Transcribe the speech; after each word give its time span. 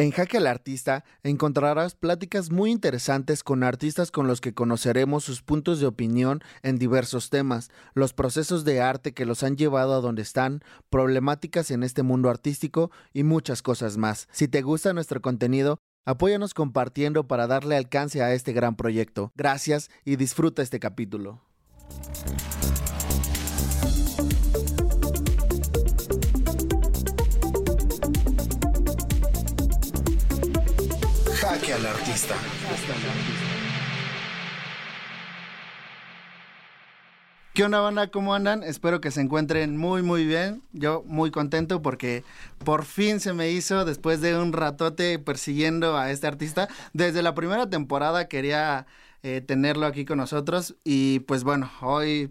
En 0.00 0.12
Jaque 0.12 0.36
al 0.36 0.46
Artista 0.46 1.04
encontrarás 1.24 1.96
pláticas 1.96 2.52
muy 2.52 2.70
interesantes 2.70 3.42
con 3.42 3.64
artistas 3.64 4.12
con 4.12 4.28
los 4.28 4.40
que 4.40 4.54
conoceremos 4.54 5.24
sus 5.24 5.42
puntos 5.42 5.80
de 5.80 5.86
opinión 5.86 6.40
en 6.62 6.78
diversos 6.78 7.30
temas, 7.30 7.72
los 7.94 8.12
procesos 8.12 8.64
de 8.64 8.80
arte 8.80 9.12
que 9.12 9.26
los 9.26 9.42
han 9.42 9.56
llevado 9.56 9.94
a 9.94 10.00
donde 10.00 10.22
están, 10.22 10.62
problemáticas 10.88 11.72
en 11.72 11.82
este 11.82 12.04
mundo 12.04 12.30
artístico 12.30 12.92
y 13.12 13.24
muchas 13.24 13.60
cosas 13.60 13.96
más. 13.96 14.28
Si 14.30 14.46
te 14.46 14.62
gusta 14.62 14.92
nuestro 14.92 15.20
contenido, 15.20 15.80
apóyanos 16.06 16.54
compartiendo 16.54 17.26
para 17.26 17.48
darle 17.48 17.76
alcance 17.76 18.22
a 18.22 18.32
este 18.34 18.52
gran 18.52 18.76
proyecto. 18.76 19.32
Gracias 19.34 19.90
y 20.04 20.14
disfruta 20.14 20.62
este 20.62 20.78
capítulo. 20.78 21.42
Artista. 31.88 32.34
¿Qué 37.54 37.64
onda, 37.64 37.80
banda? 37.80 38.08
¿Cómo 38.10 38.34
andan? 38.34 38.62
Espero 38.62 39.00
que 39.00 39.10
se 39.10 39.20
encuentren 39.20 39.76
muy, 39.76 40.02
muy 40.02 40.24
bien. 40.24 40.62
Yo 40.72 41.02
muy 41.06 41.30
contento 41.30 41.82
porque 41.82 42.22
por 42.64 42.84
fin 42.84 43.18
se 43.20 43.32
me 43.32 43.50
hizo, 43.50 43.84
después 43.84 44.20
de 44.20 44.36
un 44.38 44.52
ratote 44.52 45.18
persiguiendo 45.18 45.96
a 45.96 46.10
este 46.10 46.26
artista. 46.28 46.68
Desde 46.92 47.22
la 47.22 47.34
primera 47.34 47.68
temporada 47.68 48.28
quería 48.28 48.86
eh, 49.22 49.40
tenerlo 49.40 49.86
aquí 49.86 50.04
con 50.04 50.18
nosotros 50.18 50.76
y 50.84 51.20
pues 51.20 51.42
bueno, 51.42 51.70
hoy 51.80 52.30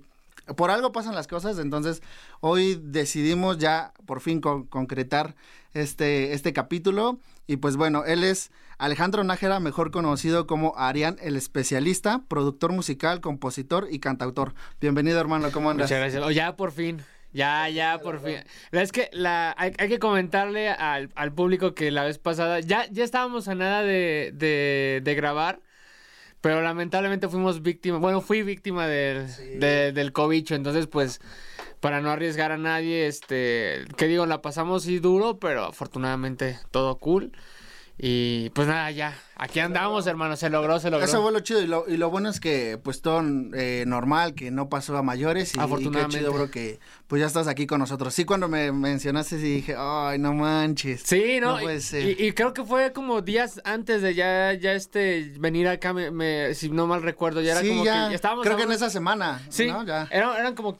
por 0.55 0.71
algo 0.71 0.93
pasan 0.93 1.13
las 1.13 1.27
cosas, 1.27 1.59
entonces 1.59 2.01
hoy 2.39 2.79
decidimos 2.81 3.57
ya 3.57 3.91
por 4.05 4.21
fin 4.21 4.39
con- 4.39 4.63
concretar 4.65 5.35
este, 5.73 6.31
este 6.31 6.53
capítulo. 6.53 7.19
Y 7.49 7.57
pues 7.57 7.77
bueno, 7.77 8.03
él 8.03 8.25
es 8.25 8.51
Alejandro 8.77 9.23
Nájera, 9.23 9.61
mejor 9.61 9.89
conocido 9.91 10.47
como 10.47 10.77
Arián 10.77 11.15
el 11.21 11.37
especialista, 11.37 12.23
productor 12.27 12.73
musical, 12.73 13.21
compositor 13.21 13.87
y 13.89 13.99
cantautor. 13.99 14.53
Bienvenido 14.81 15.19
hermano, 15.19 15.49
¿cómo 15.53 15.69
andas? 15.69 15.85
Muchas 15.89 15.99
gracias. 15.99 16.23
Oh, 16.23 16.31
ya 16.31 16.57
por 16.57 16.73
fin. 16.73 17.01
Ya, 17.31 17.69
ya, 17.69 17.99
por 18.01 18.19
fin. 18.19 18.37
La 18.71 18.81
Es 18.81 18.91
que 18.91 19.09
la, 19.13 19.53
hay, 19.57 19.71
hay 19.77 19.87
que 19.89 19.99
comentarle 19.99 20.69
al, 20.69 21.09
al 21.15 21.31
público 21.33 21.73
que 21.73 21.89
la 21.91 22.03
vez 22.03 22.17
pasada 22.17 22.59
ya, 22.59 22.85
ya 22.91 23.03
estábamos 23.03 23.47
a 23.47 23.55
nada 23.55 23.81
de, 23.83 24.31
de, 24.33 25.01
de 25.03 25.15
grabar, 25.15 25.61
pero 26.41 26.61
lamentablemente 26.61 27.27
fuimos 27.29 27.61
víctimas, 27.61 28.01
bueno, 28.01 28.21
fui 28.21 28.43
víctima 28.43 28.87
del, 28.87 29.27
de- 29.59 29.91
del 29.93 30.11
cobicho, 30.13 30.55
entonces 30.55 30.87
pues 30.87 31.19
para 31.79 32.01
no 32.01 32.09
arriesgar 32.11 32.51
a 32.51 32.57
nadie, 32.57 33.07
este, 33.07 33.85
que 33.97 34.07
digo, 34.07 34.25
la 34.25 34.41
pasamos 34.41 34.83
sí 34.83 34.99
duro, 34.99 35.37
pero 35.39 35.65
afortunadamente 35.65 36.59
todo 36.71 36.97
cool. 36.97 37.31
Y 37.99 38.51
pues 38.51 38.67
nada, 38.67 38.91
ya, 38.91 39.17
aquí 39.35 39.59
andamos, 39.59 40.05
hermano, 40.05 40.35
se 40.35 40.51
logró, 40.51 40.79
se 40.79 40.91
logró. 40.91 41.03
Eso 41.03 41.19
fue 41.23 41.31
lo 41.31 41.39
chido 41.39 41.61
y 41.63 41.65
lo, 41.65 41.85
y 41.87 41.97
lo 41.97 42.11
bueno 42.11 42.29
es 42.29 42.39
que 42.39 42.77
pues 42.77 43.01
todo 43.01 43.23
eh, 43.55 43.85
normal, 43.87 44.35
que 44.35 44.51
no 44.51 44.69
pasó 44.69 44.95
a 44.97 45.01
mayores 45.01 45.55
y, 45.55 45.57
y 45.57 45.57
qué 45.57 45.63
Afortunadamente. 45.65 46.19
chido 46.19 46.31
bro 46.31 46.51
que 46.51 46.79
pues 47.07 47.21
ya 47.21 47.25
estás 47.25 47.47
aquí 47.47 47.65
con 47.65 47.79
nosotros. 47.79 48.13
Sí, 48.13 48.23
cuando 48.23 48.47
me 48.49 48.71
mencionaste 48.71 49.37
sí 49.39 49.51
dije, 49.55 49.73
ay, 49.75 50.19
no 50.19 50.33
manches. 50.35 51.01
Sí, 51.05 51.39
¿no? 51.41 51.53
No 51.55 51.61
puede 51.63 51.77
Y- 51.77 51.81
ser. 51.81 52.21
Y, 52.21 52.33
creo 52.33 52.53
que 52.53 52.63
fue 52.63 52.93
como 52.93 53.23
días 53.23 53.61
antes 53.63 54.03
de 54.03 54.13
ya, 54.13 54.53
ya 54.53 54.73
este, 54.73 55.33
venir 55.39 55.67
acá, 55.67 55.91
me, 55.91 56.11
me- 56.11 56.53
si 56.53 56.69
no 56.69 56.85
mal 56.85 57.01
recuerdo, 57.01 57.41
ya 57.41 57.53
era 57.53 57.61
sí, 57.61 57.69
como 57.69 57.83
ya, 57.83 58.09
que 58.09 58.15
estábamos... 58.15 58.45
creo 58.45 58.57
que 58.57 58.63
en 58.63 58.73
esa 58.73 58.91
semana, 58.91 59.41
Sí, 59.49 59.65
¿no? 59.65 59.83
Ya. 59.87 60.07
Era- 60.11 60.37
eran 60.37 60.53
como 60.53 60.77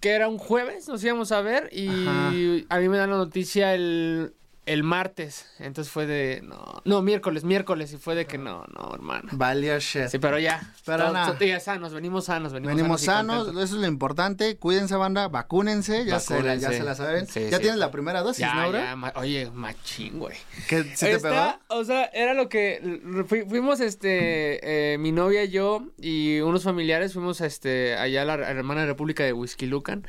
que 0.00 0.10
era 0.10 0.28
un 0.28 0.38
jueves, 0.38 0.88
nos 0.88 1.02
íbamos 1.02 1.32
a 1.32 1.40
ver 1.40 1.68
y 1.72 1.88
Ajá. 1.88 2.28
a 2.68 2.78
mí 2.78 2.88
me 2.88 2.96
dan 2.96 3.10
la 3.10 3.16
noticia 3.16 3.74
el, 3.74 4.34
el 4.72 4.82
martes, 4.82 5.46
entonces 5.58 5.92
fue 5.92 6.06
de, 6.06 6.40
no, 6.42 6.82
no, 6.84 7.02
miércoles, 7.02 7.44
miércoles, 7.44 7.92
y 7.92 7.96
fue 7.96 8.14
de 8.14 8.26
que 8.26 8.38
no, 8.38 8.64
no, 8.74 8.94
hermano. 8.94 9.28
Valió 9.32 9.78
shit. 9.78 10.08
Sí, 10.08 10.18
pero 10.18 10.38
ya, 10.38 10.60
Pero 10.84 11.04
todo- 11.04 11.12
nada. 11.12 11.34
todo- 11.36 11.46
ya 11.46 11.58
sanos, 11.60 11.92
venimos 11.94 12.26
sanos, 12.26 12.52
venimos, 12.52 12.76
Venimos 12.76 13.00
sanos, 13.02 13.48
eso 13.48 13.60
es 13.60 13.70
lo 13.72 13.86
importante. 13.86 14.56
Cuídense, 14.56 14.96
banda, 14.96 15.28
vacúnense, 15.28 16.04
ya, 16.04 16.20
Se, 16.20 16.42
la, 16.42 16.54
ya 16.56 16.70
se 16.70 16.82
la 16.82 16.94
saben. 16.94 17.26
Sí, 17.26 17.48
ya 17.50 17.56
sí. 17.56 17.62
tienes 17.62 17.78
la 17.78 17.90
primera 17.90 18.20
dosis, 18.22 18.40
Ya, 18.40 18.54
¿no, 18.54 18.68
bro? 18.70 18.78
ya, 18.78 18.94
ma- 18.96 19.12
oye, 19.16 19.50
machín, 19.52 20.18
güey. 20.18 20.36
¿Que 20.68 20.84
si 20.84 21.06
te 21.06 21.18
pegó? 21.18 21.58
O 21.68 21.84
sea, 21.84 22.04
era 22.06 22.34
lo 22.34 22.48
que 22.48 23.00
fuimos, 23.48 23.80
este, 23.80 24.92
eh, 24.94 24.98
mi 24.98 25.12
novia 25.12 25.44
y 25.44 25.48
yo 25.50 25.82
y 26.00 26.40
unos 26.40 26.62
familiares 26.64 27.12
fuimos, 27.14 27.40
este, 27.40 27.96
allá 27.96 28.22
a 28.22 28.24
la, 28.24 28.34
a 28.34 28.36
la 28.38 28.50
hermana 28.50 28.86
república 28.86 29.24
de 29.24 29.32
Whisky 29.32 29.66
Lucan. 29.66 30.06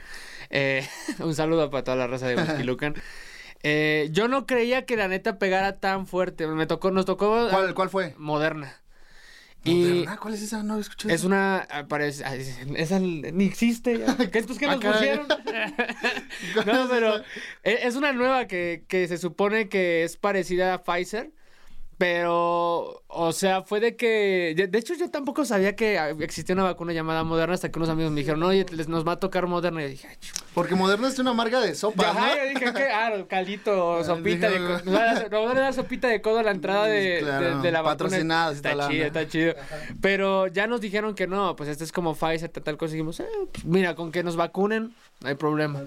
Eh, 0.50 0.88
un 1.19 1.36
saludo 1.36 1.69
para 1.69 1.84
toda 1.84 1.98
la 1.98 2.08
raza 2.08 2.28
de 2.28 2.36
Whisky 2.42 2.64
Lucan. 2.64 2.96
Eh, 3.64 4.09
yo 4.12 4.28
no 4.28 4.46
creía 4.46 4.86
que 4.86 4.96
la 4.96 5.08
neta 5.08 5.38
pegara 5.38 5.80
tan 5.80 6.08
fuerte. 6.08 6.47
Me 6.47 6.66
tocó, 6.66 6.92
nos 6.92 7.06
tocó 7.06 7.47
¿Cuál, 7.50 7.74
cuál 7.74 7.90
fue? 7.90 8.16
Moderna. 8.18 8.75
Y 9.66 10.06
¿Cuál 10.06 10.34
es 10.34 10.42
esa? 10.42 10.64
No 10.64 10.80
escuché. 10.80 11.14
es 11.14 11.25
una, 11.25 11.68
ah, 11.69 11.86
parece, 11.88 12.24
esa 12.78 13.00
ni 13.00 13.46
existe. 13.46 13.94
¿Qué 14.31 14.40
entonces 14.40 14.58
qué 14.58 14.66
Ah, 14.68 14.75
nos 14.75 14.86
pusieron? 14.86 15.28
no, 16.66 16.88
pero 16.90 17.18
e- 17.64 17.80
es 17.84 17.96
una 17.96 18.14
nueva 18.14 18.48
que, 18.48 18.86
que 18.88 19.08
se 19.08 19.18
supone 19.18 19.68
que 19.68 20.03
es 20.03 20.16
parecida 20.16 20.74
a 20.74 20.84
Pfizer. 20.84 21.31
Pero, 22.00 23.04
o 23.10 23.32
sea, 23.34 23.62
fue 23.64 23.82
de 23.82 23.98
que. 23.98 24.56
De, 24.70 24.80
hecho, 24.80 24.94
yo 24.94 25.12
tampoco 25.12 25.44
sabía 25.44 25.76
que 25.76 26.00
existía 26.22 26.56
una 26.56 26.64
vacuna 26.64 26.94
llamada 26.94 27.26
Moderna 27.26 27.54
hasta 27.56 27.70
que 27.70 27.78
unos 27.78 27.90
amigos 27.90 28.14
me 28.14 28.22
dijeron, 28.22 28.42
oye, 28.44 28.66
les, 28.72 28.88
nos 28.88 29.06
va 29.06 29.12
a 29.12 29.20
tocar 29.20 29.48
Moderna. 29.48 29.82
Y 29.82 29.84
yo 29.84 29.90
dije, 29.90 30.08
ay, 30.10 30.16
Porque 30.54 30.76
Moderna 30.76 31.10
es 31.10 31.20
una 31.20 31.34
marca 31.34 31.60
de 31.60 31.76
sopa, 31.76 32.10
Ajá, 32.12 32.28
¿no? 32.30 32.36
yo 32.38 32.50
dije, 32.58 32.74
¿qué? 32.74 32.88
Ah, 32.90 33.12
caldito, 33.28 33.86
o 33.86 34.04
sopita 34.06 34.50
de 34.50 34.58
codo. 34.60 34.82
Nos 34.86 34.94
van 35.46 35.58
a 35.58 35.60
dar- 35.60 35.74
sopita 35.74 36.08
de 36.08 36.22
codo 36.22 36.40
a 36.40 36.44
la 36.44 36.52
entrada 36.52 36.86
de, 36.86 37.20
Claro, 37.20 37.58
de, 37.58 37.62
de 37.64 37.72
la 37.74 37.82
vacuna. 37.82 37.98
patrocinados 38.08 38.54
y 38.54 38.58
Está 38.58 38.88
chido, 38.90 39.06
está 39.06 39.28
chido. 39.28 39.54
Pero 40.02 40.48
ya 40.48 40.68
nos 40.68 40.80
dijeron 40.80 41.16
que 41.16 41.28
no, 41.28 41.58
pues 41.58 41.68
este 41.68 41.84
es 41.84 41.92
como 41.92 42.16
Pfizer, 42.16 42.48
tal, 42.48 42.64
tal 42.64 42.78
cosa. 42.78 42.94
Y 42.94 42.96
dijimos, 42.96 43.20
eh, 43.20 43.26
pues 43.52 43.66
mira, 43.66 43.96
con 43.96 44.14
que 44.14 44.24
nos 44.24 44.38
vacunen, 44.38 44.94
no 45.20 45.28
hay 45.28 45.36
problema. 45.36 45.84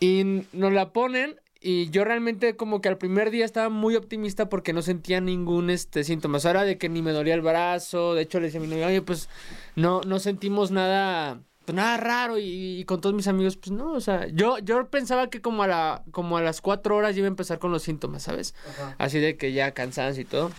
Y 0.00 0.42
nos 0.52 0.72
la 0.72 0.88
ponen 0.88 1.36
y 1.62 1.90
yo 1.90 2.04
realmente 2.04 2.56
como 2.56 2.80
que 2.80 2.88
al 2.88 2.98
primer 2.98 3.30
día 3.30 3.44
estaba 3.44 3.68
muy 3.68 3.94
optimista 3.96 4.48
porque 4.48 4.72
no 4.72 4.82
sentía 4.82 5.20
ningún 5.20 5.70
este 5.70 6.04
síntoma. 6.04 6.38
O 6.38 6.40
sea, 6.40 6.50
era 6.52 6.64
de 6.64 6.78
que 6.78 6.88
ni 6.88 7.02
me 7.02 7.12
dolía 7.12 7.34
el 7.34 7.40
brazo. 7.42 8.14
De 8.14 8.22
hecho, 8.22 8.40
le 8.40 8.46
decía 8.46 8.60
a 8.60 8.62
mi 8.62 8.68
novia, 8.68 8.86
oye, 8.88 9.02
pues 9.02 9.28
no, 9.76 10.00
no 10.02 10.18
sentimos 10.18 10.70
nada, 10.70 11.40
pues 11.64 11.74
nada 11.76 11.96
raro. 11.96 12.38
Y, 12.38 12.80
y 12.80 12.84
con 12.84 13.00
todos 13.00 13.14
mis 13.14 13.28
amigos, 13.28 13.56
pues 13.56 13.70
no, 13.70 13.92
o 13.92 14.00
sea, 14.00 14.26
yo, 14.28 14.58
yo 14.58 14.88
pensaba 14.90 15.30
que 15.30 15.40
como 15.40 15.62
a 15.62 15.68
la, 15.68 16.02
como 16.10 16.36
a 16.36 16.42
las 16.42 16.60
cuatro 16.60 16.96
horas 16.96 17.16
iba 17.16 17.26
a 17.26 17.28
empezar 17.28 17.58
con 17.58 17.70
los 17.72 17.82
síntomas, 17.82 18.24
¿sabes? 18.24 18.54
Así 18.98 19.18
de 19.20 19.36
que 19.36 19.52
ya 19.52 19.72
cansancio 19.72 20.22
y 20.22 20.26
todo. 20.26 20.50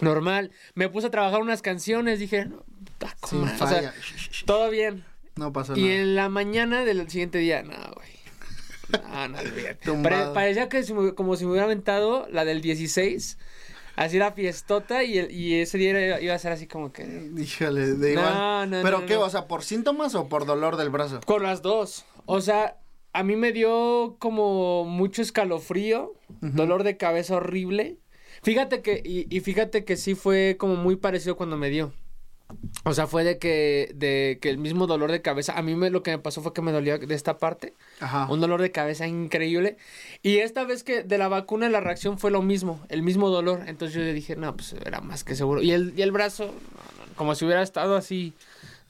Normal. 0.00 0.50
Me 0.74 0.88
puse 0.88 1.08
a 1.08 1.10
trabajar 1.10 1.40
unas 1.42 1.62
canciones, 1.62 2.18
dije, 2.18 2.46
no, 2.46 2.64
puta, 2.84 3.14
Sin 3.28 3.42
o 3.42 3.48
sea, 3.48 3.56
falla. 3.56 3.94
todo 4.46 4.70
bien. 4.70 5.04
no 5.36 5.52
pasó 5.52 5.76
Y 5.76 5.82
nada. 5.82 5.94
en 5.94 6.14
la 6.16 6.28
mañana 6.28 6.84
del 6.84 7.08
siguiente 7.10 7.38
día, 7.38 7.62
no, 7.62 7.76
güey. 7.94 8.21
No, 8.90 9.28
no. 9.28 9.38
Pare- 10.02 10.32
parecía 10.34 10.68
que 10.68 10.82
si 10.82 10.92
me- 10.94 11.14
como 11.14 11.36
si 11.36 11.44
me 11.44 11.50
hubiera 11.52 11.64
aventado 11.66 12.26
la 12.30 12.44
del 12.44 12.60
16. 12.60 13.38
Así 13.94 14.18
la 14.18 14.32
fiestota 14.32 15.04
y, 15.04 15.18
el- 15.18 15.30
y 15.30 15.60
ese 15.60 15.76
día 15.78 15.90
era- 15.90 16.20
iba 16.20 16.34
a 16.34 16.38
ser 16.38 16.52
así 16.52 16.66
como 16.66 16.92
que... 16.92 17.30
Híjole, 17.36 17.94
de 17.94 18.14
No, 18.14 18.20
igual. 18.22 18.70
no, 18.70 18.82
¿Pero 18.82 19.00
no, 19.00 19.06
qué? 19.06 19.14
no. 19.14 19.20
O 19.22 19.30
sea, 19.30 19.46
¿por 19.46 19.62
síntomas 19.62 20.14
o 20.14 20.28
por 20.28 20.46
dolor 20.46 20.76
del 20.76 20.88
brazo? 20.90 21.20
Con 21.26 21.42
las 21.42 21.60
dos. 21.62 22.04
O 22.24 22.40
sea, 22.40 22.78
a 23.12 23.22
mí 23.22 23.36
me 23.36 23.52
dio 23.52 24.16
como 24.18 24.84
mucho 24.84 25.20
escalofrío, 25.20 26.14
dolor 26.40 26.84
de 26.84 26.96
cabeza 26.96 27.36
horrible. 27.36 27.98
Fíjate 28.42 28.80
que, 28.80 29.02
y, 29.04 29.26
y 29.34 29.40
fíjate 29.40 29.84
que 29.84 29.96
sí 29.98 30.14
fue 30.14 30.56
como 30.58 30.76
muy 30.76 30.96
parecido 30.96 31.36
cuando 31.36 31.56
me 31.58 31.68
dio. 31.68 31.92
O 32.84 32.94
sea, 32.94 33.06
fue 33.06 33.24
de 33.24 33.38
que, 33.38 33.92
de 33.94 34.38
que 34.40 34.50
el 34.50 34.58
mismo 34.58 34.86
dolor 34.86 35.10
de 35.12 35.22
cabeza, 35.22 35.52
a 35.58 35.62
mí 35.62 35.74
me, 35.74 35.90
lo 35.90 36.02
que 36.02 36.10
me 36.12 36.18
pasó 36.18 36.42
fue 36.42 36.52
que 36.52 36.62
me 36.62 36.72
dolía 36.72 36.98
de 36.98 37.14
esta 37.14 37.38
parte, 37.38 37.74
Ajá. 38.00 38.26
un 38.30 38.40
dolor 38.40 38.60
de 38.62 38.70
cabeza 38.72 39.06
increíble. 39.06 39.76
Y 40.22 40.38
esta 40.38 40.64
vez 40.64 40.82
que 40.84 41.02
de 41.02 41.18
la 41.18 41.28
vacuna 41.28 41.68
la 41.68 41.80
reacción 41.80 42.18
fue 42.18 42.30
lo 42.30 42.42
mismo, 42.42 42.80
el 42.88 43.02
mismo 43.02 43.28
dolor. 43.30 43.62
Entonces 43.66 43.94
yo 43.96 44.02
le 44.02 44.12
dije, 44.12 44.36
no, 44.36 44.56
pues 44.56 44.74
era 44.84 45.00
más 45.00 45.24
que 45.24 45.34
seguro. 45.34 45.62
Y 45.62 45.72
el, 45.72 45.92
y 45.96 46.02
el 46.02 46.12
brazo, 46.12 46.46
no, 46.46 46.50
no, 47.06 47.14
como 47.16 47.34
si 47.34 47.44
hubiera 47.44 47.62
estado 47.62 47.96
así 47.96 48.32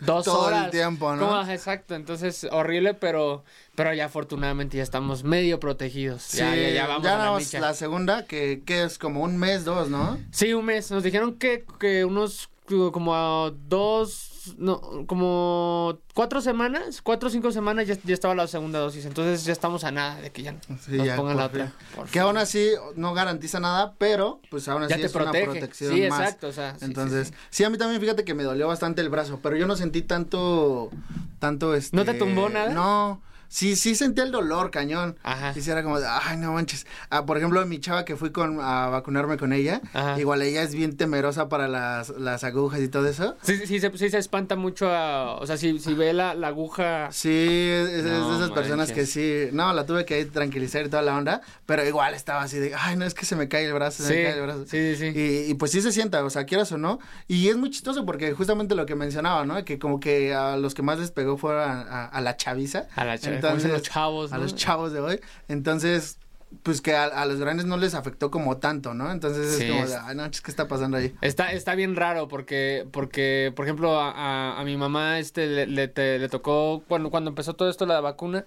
dos 0.00 0.24
todo 0.24 0.46
horas. 0.46 0.64
el 0.64 0.70
tiempo, 0.70 1.14
¿no? 1.14 1.28
Como- 1.28 1.48
exacto, 1.50 1.94
entonces 1.94 2.46
horrible, 2.50 2.94
pero, 2.94 3.44
pero 3.76 3.92
ya 3.94 4.06
afortunadamente 4.06 4.76
ya 4.76 4.82
estamos 4.82 5.22
medio 5.22 5.60
protegidos. 5.60 6.22
Sí, 6.22 6.38
ya, 6.38 6.54
ya, 6.56 6.70
ya 6.70 6.86
vamos 6.88 7.04
ya 7.04 7.14
a 7.22 7.30
la 7.32 7.38
micha. 7.38 7.60
la 7.60 7.74
segunda, 7.74 8.26
que, 8.26 8.62
que 8.66 8.82
es 8.84 8.98
como 8.98 9.22
un 9.22 9.36
mes, 9.36 9.64
dos, 9.64 9.88
¿no? 9.90 10.18
Sí, 10.32 10.54
un 10.54 10.64
mes. 10.64 10.90
Nos 10.90 11.02
dijeron 11.04 11.34
que, 11.38 11.64
que 11.78 12.04
unos 12.04 12.48
como 12.92 13.14
a 13.14 13.50
dos, 13.68 14.54
no, 14.56 14.80
como 15.06 15.98
cuatro 16.14 16.40
semanas, 16.40 17.02
cuatro 17.02 17.28
o 17.28 17.30
cinco 17.32 17.50
semanas 17.52 17.86
ya, 17.88 17.96
ya 18.04 18.14
estaba 18.14 18.34
la 18.34 18.46
segunda 18.46 18.78
dosis. 18.78 19.04
Entonces 19.04 19.44
ya 19.44 19.52
estamos 19.52 19.84
a 19.84 19.90
nada 19.90 20.20
de 20.20 20.30
que 20.30 20.42
ya 20.42 20.54
Sí, 20.80 20.92
nos 20.96 21.06
ya, 21.06 21.16
pongan 21.16 21.36
la 21.36 21.46
otra. 21.46 21.72
Que 22.10 22.20
aún 22.20 22.36
así 22.36 22.70
no 22.96 23.14
garantiza 23.14 23.60
nada, 23.60 23.94
pero 23.98 24.40
pues 24.50 24.68
aún 24.68 24.82
así 24.84 24.90
Ya 24.90 24.96
te 24.96 25.06
es 25.06 25.14
una 25.14 25.24
protege. 25.24 25.44
protección 25.50 25.94
Sí, 25.94 26.08
más. 26.08 26.20
exacto, 26.20 26.48
o 26.48 26.52
sea, 26.52 26.78
sí, 26.78 26.84
Entonces, 26.84 27.28
sí, 27.28 27.34
sí, 27.34 27.38
sí. 27.50 27.64
a 27.64 27.70
mí 27.70 27.78
también 27.78 28.00
fíjate 28.00 28.24
que 28.24 28.34
me 28.34 28.42
dolió 28.44 28.68
bastante 28.68 29.00
el 29.02 29.08
brazo, 29.10 29.40
pero 29.42 29.56
yo 29.56 29.66
no 29.66 29.76
sentí 29.76 30.02
tanto, 30.02 30.90
tanto 31.38 31.74
este. 31.74 31.96
¿No 31.96 32.04
te 32.04 32.14
tumbó 32.14 32.48
nada? 32.48 32.72
No. 32.72 33.22
Sí, 33.52 33.76
sí 33.76 33.94
sentí 33.94 34.22
el 34.22 34.32
dolor, 34.32 34.70
cañón. 34.70 35.18
Ajá. 35.22 35.52
Y 35.54 35.60
sí 35.60 35.70
era 35.70 35.82
como 35.82 36.00
de, 36.00 36.06
ay, 36.08 36.38
no 36.38 36.54
manches. 36.54 36.86
Ah, 37.10 37.26
por 37.26 37.36
ejemplo, 37.36 37.64
mi 37.66 37.80
chava 37.80 38.06
que 38.06 38.16
fui 38.16 38.30
con, 38.32 38.58
a 38.62 38.86
vacunarme 38.88 39.36
con 39.36 39.52
ella, 39.52 39.82
Ajá. 39.92 40.18
igual 40.18 40.40
ella 40.40 40.62
es 40.62 40.74
bien 40.74 40.96
temerosa 40.96 41.50
para 41.50 41.68
las, 41.68 42.08
las 42.18 42.44
agujas 42.44 42.80
y 42.80 42.88
todo 42.88 43.06
eso. 43.06 43.36
Sí, 43.42 43.58
sí, 43.58 43.66
sí, 43.66 43.78
se, 43.80 43.90
sí 43.98 44.08
se 44.08 44.16
espanta 44.16 44.56
mucho 44.56 44.88
a, 44.90 45.34
o 45.34 45.46
sea, 45.46 45.58
si, 45.58 45.78
si 45.80 45.92
ve 45.92 46.14
la, 46.14 46.32
la 46.34 46.48
aguja. 46.48 47.08
Sí, 47.12 47.28
es, 47.28 48.04
de 48.04 48.18
esas 48.36 48.50
personas 48.52 48.90
que 48.90 49.04
sí, 49.04 49.48
no, 49.52 49.70
la 49.74 49.84
tuve 49.84 50.06
que 50.06 50.24
tranquilizar 50.24 50.86
y 50.86 50.88
toda 50.88 51.02
la 51.02 51.14
onda, 51.14 51.42
pero 51.66 51.86
igual 51.86 52.14
estaba 52.14 52.40
así 52.40 52.58
de, 52.58 52.74
ay, 52.74 52.96
no, 52.96 53.04
es 53.04 53.12
que 53.12 53.26
se 53.26 53.36
me 53.36 53.48
cae 53.48 53.66
el 53.66 53.74
brazo, 53.74 54.02
se 54.02 54.08
Sí, 54.08 54.14
me 54.14 54.22
cae 54.24 54.34
el 54.38 54.42
brazo. 54.42 54.64
sí, 54.66 54.96
sí, 54.96 55.12
sí. 55.12 55.18
Y, 55.18 55.50
y 55.50 55.54
pues 55.56 55.72
sí 55.72 55.82
se 55.82 55.92
sienta, 55.92 56.24
o 56.24 56.30
sea, 56.30 56.46
quieras 56.46 56.72
o 56.72 56.78
no, 56.78 57.00
y 57.28 57.48
es 57.48 57.56
muy 57.58 57.68
chistoso 57.70 58.06
porque 58.06 58.32
justamente 58.32 58.74
lo 58.74 58.86
que 58.86 58.94
mencionaba, 58.94 59.44
¿no? 59.44 59.62
Que 59.66 59.78
como 59.78 60.00
que 60.00 60.32
a 60.34 60.56
los 60.56 60.72
que 60.72 60.80
más 60.80 60.98
les 60.98 61.10
pegó 61.10 61.36
fueron 61.36 61.60
a, 61.68 61.82
a- 61.82 62.06
a 62.06 62.20
la 62.22 62.34
chaviza. 62.38 62.86
A 62.96 63.04
la 63.04 63.18
cha- 63.18 63.41
los 63.50 63.82
chavos, 63.82 64.32
A 64.32 64.38
los 64.38 64.54
chavos 64.54 64.92
de 64.92 65.00
hoy. 65.00 65.20
Entonces, 65.48 66.18
pues 66.62 66.80
que 66.82 66.94
a, 66.94 67.04
a 67.04 67.24
los 67.26 67.38
grandes 67.38 67.64
no 67.66 67.76
les 67.78 67.94
afectó 67.94 68.30
como 68.30 68.58
tanto, 68.58 68.92
¿no? 68.94 69.10
Entonces 69.10 69.56
Sí, 69.56 69.64
es 69.64 69.70
como 69.70 69.86
de, 69.86 69.96
ay, 69.96 70.14
no, 70.16 70.30
¿qué 70.30 70.50
está 70.50 70.68
pasando 70.68 70.96
ahí? 70.98 71.14
Está, 71.22 71.52
está 71.52 71.74
bien 71.74 71.96
raro 71.96 72.28
porque, 72.28 72.86
porque 72.92 73.52
por 73.56 73.64
ejemplo, 73.64 73.98
a, 74.00 74.10
a- 74.10 74.60
a 74.60 74.64
mi 74.64 74.76
mamá 74.76 75.18
este 75.18 75.46
le, 75.46 75.66
le, 75.66 75.88
te- 75.88 76.18
le 76.18 76.28
tocó 76.28 76.82
cuando, 76.88 77.10
cuando 77.10 77.30
empezó 77.30 77.54
todo 77.54 77.70
esto 77.70 77.86
la 77.86 78.00
vacuna. 78.00 78.44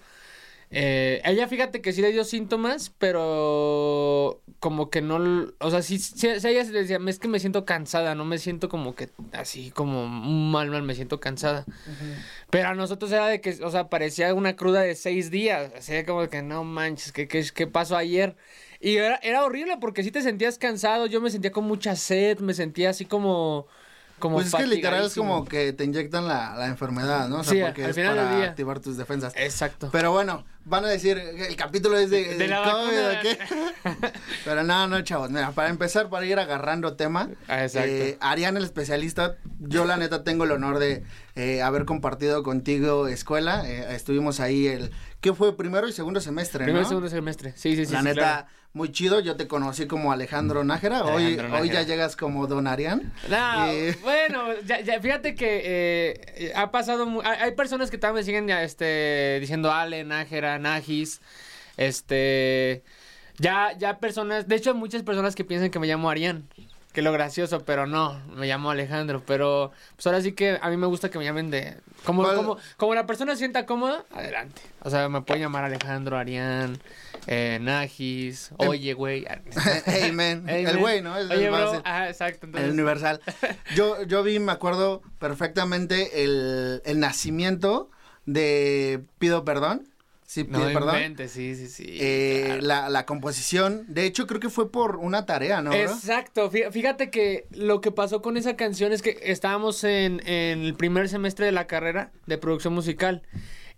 Eh, 0.71 1.21
ella 1.23 1.47
fíjate 1.47 1.81
que 1.81 1.93
sí 1.93 2.01
le 2.01 2.11
dio 2.11 2.23
síntomas, 2.23 2.91
pero 2.97 4.41
como 4.59 4.89
que 4.89 5.01
no, 5.01 5.51
o 5.59 5.71
sea, 5.71 5.81
sí, 5.81 5.99
sí, 5.99 6.39
sí, 6.39 6.47
ella 6.47 6.65
se 6.65 6.71
decía, 6.71 6.99
es 7.07 7.19
que 7.19 7.27
me 7.27 7.39
siento 7.39 7.65
cansada, 7.65 8.15
no 8.15 8.25
me 8.25 8.37
siento 8.37 8.67
como 8.67 8.95
que 8.95 9.09
así 9.33 9.71
como 9.71 10.07
mal, 10.07 10.71
mal, 10.71 10.83
me 10.83 10.95
siento 10.95 11.19
cansada. 11.19 11.65
Pero 12.49 12.69
a 12.69 12.73
nosotros 12.73 13.11
era 13.11 13.27
de 13.27 13.41
que, 13.41 13.57
o 13.63 13.69
sea, 13.69 13.89
parecía 13.89 14.33
una 14.33 14.55
cruda 14.55 14.81
de 14.81 14.95
seis 14.95 15.29
días, 15.31 15.71
así 15.77 16.03
como 16.03 16.27
que 16.29 16.41
no 16.41 16.63
manches, 16.63 17.11
¿qué, 17.11 17.27
qué, 17.27 17.45
qué 17.53 17.67
pasó 17.67 17.95
ayer? 17.95 18.35
Y 18.79 18.97
era, 18.97 19.19
era 19.23 19.43
horrible 19.43 19.77
porque 19.79 20.03
si 20.03 20.11
te 20.11 20.21
sentías 20.21 20.57
cansado, 20.57 21.05
yo 21.05 21.21
me 21.21 21.29
sentía 21.29 21.51
con 21.51 21.65
mucha 21.65 21.95
sed, 21.95 22.39
me 22.39 22.53
sentía 22.53 22.89
así 22.89 23.05
como... 23.05 23.67
como 24.19 24.35
Pues 24.37 24.47
es 24.47 24.55
que 24.55 24.65
literal 24.67 25.05
es 25.05 25.15
como 25.15 25.45
que 25.45 25.73
te 25.73 25.83
inyectan 25.83 26.27
la, 26.27 26.55
la 26.55 26.67
enfermedad, 26.67 27.27
¿no? 27.27 27.39
O 27.39 27.43
sea, 27.43 27.53
Sí, 27.53 27.61
porque 27.61 27.83
al 27.83 27.89
es 27.89 27.95
final 27.95 28.15
para 28.15 28.35
día. 28.37 28.45
activar 28.49 28.79
tus 28.79 28.97
defensas. 28.97 29.33
Exacto. 29.35 29.89
Pero 29.91 30.11
bueno, 30.11 30.45
van 30.63 30.85
a 30.85 30.87
decir, 30.87 31.17
el 31.17 31.55
capítulo 31.55 31.97
es 31.97 32.09
de, 32.09 32.35
De 32.37 32.47
la 32.47 32.63
COVID. 32.63 33.99
Pero 34.45 34.63
no, 34.63 34.87
no, 34.87 35.01
chavos. 35.01 35.29
Mira, 35.29 35.51
para 35.51 35.69
empezar, 35.69 36.09
para 36.09 36.25
ir 36.25 36.39
agarrando 36.39 36.95
tema, 36.95 37.29
Ah, 37.47 37.63
exacto. 37.63 37.89
eh, 37.89 38.17
Arián, 38.21 38.57
el 38.57 38.63
especialista, 38.63 39.35
yo 39.59 39.85
la 39.85 39.97
neta 39.97 40.23
tengo 40.23 40.43
el 40.45 40.51
honor 40.51 40.79
de 40.79 41.03
eh, 41.35 41.61
haber 41.61 41.85
compartido 41.85 42.43
contigo 42.43 43.07
escuela. 43.07 43.69
eh, 43.69 43.95
estuvimos 43.95 44.39
ahí 44.39 44.67
el, 44.67 44.91
¿qué 45.21 45.33
fue? 45.33 45.55
Primero 45.57 45.87
y 45.87 45.91
segundo 45.91 46.19
semestre, 46.21 46.63
Primer 46.63 46.83
¿no? 46.83 46.87
segundo 46.87 47.09
semestre. 47.09 47.53
Sí, 47.55 47.75
sí, 47.75 47.85
sí. 47.85 47.93
la 47.93 47.99
sí, 47.99 48.05
neta, 48.05 48.15
claro. 48.21 48.47
Muy 48.75 48.91
chido. 48.91 49.21
Yo 49.21 49.35
te 49.37 49.47
conocí 49.47 49.87
como 49.87 50.11
Alejandro 50.11 50.63
Nájera. 50.65 51.05
Hoy, 51.05 51.25
Alejandro 51.25 51.59
hoy 51.61 51.69
ya 51.69 51.81
llegas 51.83 52.15
como 52.15 52.45
Don 52.45 52.67
Arián. 52.67 53.11
No, 53.29 53.67
Eh, 53.67 53.97
bueno, 54.03 54.49
ya, 54.65 54.81
ya, 54.81 54.99
fíjate 54.99 55.33
que 55.33 55.61
eh, 55.65 56.51
ha 56.55 56.69
pasado, 56.71 57.05
mu- 57.05 57.21
hay, 57.23 57.53
personas 57.53 57.89
que 57.89 57.97
también 57.97 58.25
siguen 58.25 58.49
este, 58.49 59.37
diciendo 59.39 59.71
Ale, 59.71 60.03
Nájera, 60.03 60.59
Najis, 60.59 61.21
este, 61.77 62.83
ya, 63.37 63.71
ya 63.77 63.97
personas, 63.99 64.47
de 64.47 64.55
hecho 64.55 64.71
hay 64.71 64.77
muchas 64.77 65.03
personas 65.03 65.35
que 65.35 65.45
piensan 65.45 65.69
que 65.71 65.79
me 65.79 65.87
llamo 65.87 66.09
Arián, 66.09 66.45
que 66.91 67.01
lo 67.01 67.11
gracioso, 67.13 67.63
pero 67.65 67.87
no, 67.87 68.19
me 68.35 68.45
llamo 68.45 68.71
Alejandro, 68.71 69.23
pero 69.25 69.71
pues 69.95 70.05
ahora 70.07 70.19
sí 70.21 70.33
que 70.33 70.59
a 70.61 70.69
mí 70.69 70.75
me 70.77 70.87
gusta 70.87 71.09
que 71.09 71.17
me 71.17 71.23
llamen 71.25 71.49
de, 71.49 71.77
como, 72.03 72.23
como, 72.23 72.57
como 72.77 72.93
la 72.93 73.05
persona 73.05 73.33
se 73.33 73.39
sienta 73.39 73.65
cómoda, 73.65 74.03
adelante, 74.13 74.61
o 74.81 74.89
sea, 74.89 75.07
me 75.09 75.21
pueden 75.21 75.43
llamar 75.43 75.63
Alejandro, 75.63 76.17
Arián, 76.17 76.77
eh, 77.27 77.59
Najis, 77.61 78.51
Em- 78.59 78.67
oye, 78.69 78.93
güey, 78.93 79.25
hey, 79.85 80.11
man. 80.11 80.45
Hey, 80.47 80.65
el 80.67 80.77
güey, 80.77 81.01
¿no? 81.01 81.17
Es 81.17 81.29
Oye, 81.29 81.45
el 81.45 81.51
bro, 81.51 81.81
ajá, 81.83 82.09
exacto, 82.09 82.47
El. 82.55 82.71
Universal. 82.71 83.19
Yo, 83.75 84.03
yo 84.03 84.23
vi, 84.23 84.39
me 84.39 84.51
acuerdo 84.51 85.01
perfectamente 85.19 86.23
el, 86.23 86.81
el 86.85 86.99
nacimiento 86.99 87.89
de 88.25 89.01
Pido 89.19 89.43
Perdón. 89.45 89.87
Sí, 90.27 90.43
No 90.49 90.57
Pido 90.57 90.73
Perdón. 90.73 90.95
inventes, 90.95 91.31
sí, 91.31 91.55
sí, 91.55 91.67
sí. 91.67 91.85
Eh, 92.01 92.43
claro. 92.45 92.61
la, 92.63 92.89
la 92.89 93.05
composición, 93.05 93.85
de 93.87 94.05
hecho 94.05 94.25
creo 94.25 94.39
que 94.39 94.49
fue 94.49 94.71
por 94.71 94.95
una 94.95 95.25
tarea, 95.27 95.61
¿no? 95.61 95.69
bro? 95.69 95.79
Exacto, 95.79 96.51
fí- 96.51 96.71
fíjate 96.71 97.11
que 97.11 97.45
lo 97.51 97.79
que 97.79 97.91
pasó 97.91 98.23
con 98.23 98.35
esa 98.35 98.55
canción 98.55 98.91
es 98.91 99.03
que 99.03 99.19
estábamos 99.21 99.83
en, 99.83 100.27
en 100.27 100.61
el 100.63 100.73
primer 100.73 101.09
semestre 101.09 101.45
de 101.45 101.51
la 101.51 101.67
carrera 101.67 102.11
de 102.25 102.39
producción 102.39 102.73
musical 102.73 103.21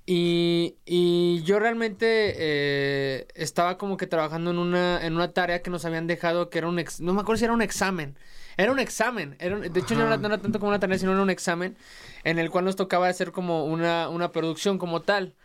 y, 0.08 0.78
y 0.86 1.44
yo 1.44 1.60
realmente 1.60 2.34
eh, 2.38 3.28
estaba 3.36 3.78
como 3.78 3.98
que 3.98 4.08
trabajando 4.08 4.50
en 4.52 4.58
una, 4.58 5.06
en 5.06 5.14
una 5.14 5.34
tarea 5.34 5.62
que 5.62 5.70
nos 5.70 5.86
habían 5.86 6.08
dejado 6.08 6.50
que 6.50 6.58
era 6.58 6.68
un, 6.68 6.80
ex- 6.80 7.02
no 7.02 7.14
me 7.14 7.22
acuerdo 7.22 7.38
si 7.38 7.44
era 7.46 7.54
un 7.54 7.62
examen, 7.62 8.18
era 8.58 8.72
un 8.72 8.80
examen, 8.80 9.36
era 9.40 9.58
un- 9.58 9.62
de 9.72 9.80
hecho 9.80 9.96
no 9.96 10.08
era, 10.08 10.18
no 10.18 10.28
era 10.28 10.38
tanto 10.40 10.60
como 10.60 10.70
una 10.70 10.80
tarea, 10.80 10.98
sino 10.98 11.12
era 11.12 11.22
un 11.22 11.30
examen 11.30 11.76
en 12.24 12.40
el 12.40 12.50
cual 12.50 12.66
nos 12.66 12.76
tocaba 12.78 13.08
hacer 13.10 13.32
como 13.32 13.66
una, 13.66 14.10
una 14.10 14.32
producción 14.32 14.80
como 14.80 15.02
tal. 15.02 15.36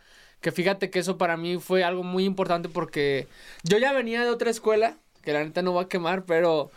Que 0.41 0.51
fíjate 0.51 0.89
que 0.89 0.99
eso 0.99 1.17
para 1.17 1.37
mí 1.37 1.57
fue 1.57 1.85
algo 1.85 2.03
muy 2.03 2.25
importante 2.25 2.67
porque 2.67 3.27
yo 3.63 3.77
ya 3.77 3.93
venía 3.93 4.23
de 4.23 4.29
otra 4.29 4.49
escuela, 4.49 4.97
que 5.23 5.31
la 5.31 5.41
neta 5.43 5.61
no 5.61 5.71
voy 5.71 5.85
a 5.85 5.87
quemar, 5.87 6.25
pero 6.25 6.69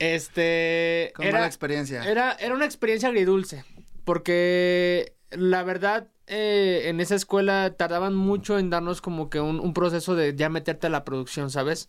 este 0.00 1.12
Con 1.14 1.26
mala 1.30 1.46
experiencia. 1.46 2.08
Era, 2.08 2.32
era 2.32 2.54
una 2.54 2.64
experiencia 2.64 3.08
agridulce, 3.08 3.64
porque 4.04 5.13
la 5.30 5.62
verdad 5.62 6.08
eh, 6.26 6.82
en 6.86 7.00
esa 7.00 7.14
escuela 7.14 7.74
tardaban 7.76 8.14
mucho 8.14 8.58
en 8.58 8.70
darnos 8.70 9.00
como 9.02 9.28
que 9.28 9.40
un, 9.40 9.60
un 9.60 9.74
proceso 9.74 10.14
de 10.14 10.34
ya 10.34 10.48
meterte 10.48 10.86
a 10.86 10.90
la 10.90 11.04
producción, 11.04 11.50
¿sabes? 11.50 11.88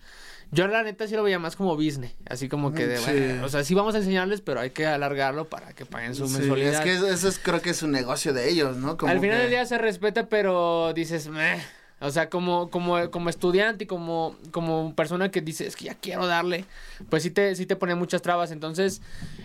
Yo 0.52 0.68
la 0.68 0.84
neta 0.84 1.08
sí 1.08 1.16
lo 1.16 1.24
veía 1.24 1.40
más 1.40 1.56
como 1.56 1.76
business, 1.76 2.16
así 2.30 2.50
como 2.50 2.74
que 2.74 2.86
de, 2.86 2.98
Sí. 2.98 3.04
bueno, 3.12 3.46
o 3.46 3.50
sea, 3.50 3.64
sí 3.64 3.74
vamos 3.74 3.96
a 3.96 4.00
enseñarles, 4.00 4.42
pero 4.42 4.60
hay 4.60 4.72
que 4.72 4.86
alargarlo 4.86 5.46
para 5.50 5.74
que 5.74 5.86
paguen 5.86 6.16
su 6.16 6.28
Sí, 6.28 6.38
mensualidad. 6.38 6.74
es 6.74 6.80
que 6.82 6.94
eso, 6.94 7.08
eso 7.08 7.28
es, 7.30 7.40
creo 7.40 7.62
que 7.62 7.70
es 7.72 7.82
un 7.82 7.92
negocio 7.92 8.34
de 8.34 8.50
ellos, 8.50 8.78
¿no? 8.78 8.98
Como 8.98 9.12
Al 9.12 9.20
final 9.20 9.38
que- 9.38 9.42
del 9.44 9.50
día 9.52 9.66
se 9.66 9.78
respeta, 9.78 10.28
pero 10.28 10.92
dices, 10.94 11.28
meh. 11.30 11.58
O 12.02 12.12
sea, 12.12 12.30
como, 12.30 12.70
como, 12.70 13.10
como 13.10 13.30
estudiante 13.30 13.86
y 13.86 13.88
como, 13.88 14.36
como 14.52 14.94
persona 14.96 15.32
que 15.32 15.42
dice, 15.42 15.66
es 15.66 15.76
que 15.76 15.86
ya 15.86 15.96
quiero 15.96 16.28
darle, 16.28 16.66
pues 17.10 17.24
sí 17.24 17.32
te, 17.32 17.56
sí 17.56 17.66
te 17.66 17.76
pone 17.78 17.96
muchas 17.96 18.22
trabas. 18.22 18.52
Entonces, 18.52 19.02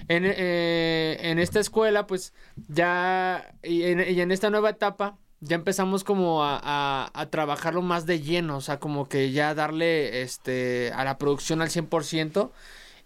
en, 0.08 0.24
eh, 0.26 1.16
en 1.20 1.38
esta 1.38 1.60
escuela, 1.60 2.06
pues 2.06 2.32
ya, 2.68 3.52
y 3.62 3.84
en, 3.84 4.00
y 4.00 4.20
en 4.20 4.32
esta 4.32 4.50
nueva 4.50 4.70
etapa, 4.70 5.16
ya 5.40 5.54
empezamos 5.56 6.04
como 6.04 6.44
a, 6.44 6.60
a, 6.62 7.10
a 7.14 7.26
trabajarlo 7.30 7.82
más 7.82 8.04
de 8.04 8.20
lleno, 8.20 8.56
o 8.56 8.60
sea, 8.60 8.78
como 8.78 9.08
que 9.08 9.30
ya 9.32 9.54
darle 9.54 10.22
este, 10.22 10.92
a 10.94 11.04
la 11.04 11.18
producción 11.18 11.62
al 11.62 11.70
100%. 11.70 12.50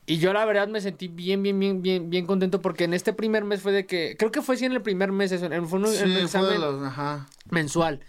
Y 0.06 0.18
yo 0.18 0.32
la 0.32 0.44
verdad 0.44 0.68
me 0.68 0.80
sentí 0.80 1.08
bien, 1.08 1.42
bien, 1.42 1.58
bien, 1.60 1.80
bien, 1.80 2.10
bien 2.10 2.26
contento 2.26 2.60
porque 2.60 2.84
en 2.84 2.92
este 2.94 3.12
primer 3.12 3.44
mes 3.44 3.60
fue 3.62 3.72
de 3.72 3.86
que, 3.86 4.16
creo 4.18 4.30
que 4.32 4.42
fue 4.42 4.56
sí 4.56 4.64
en 4.64 4.72
el 4.72 4.82
primer 4.82 5.12
mes, 5.12 5.32
eso, 5.32 5.46
en- 5.46 5.66
fue 5.68 5.78
un, 5.78 5.86
Sí, 5.86 5.96
en 5.98 6.04
un 6.04 6.10
fue 6.10 6.18
de 6.18 6.24
examen 6.24 6.60
los, 6.60 6.82
ajá. 6.82 7.26
mensual. 7.50 8.00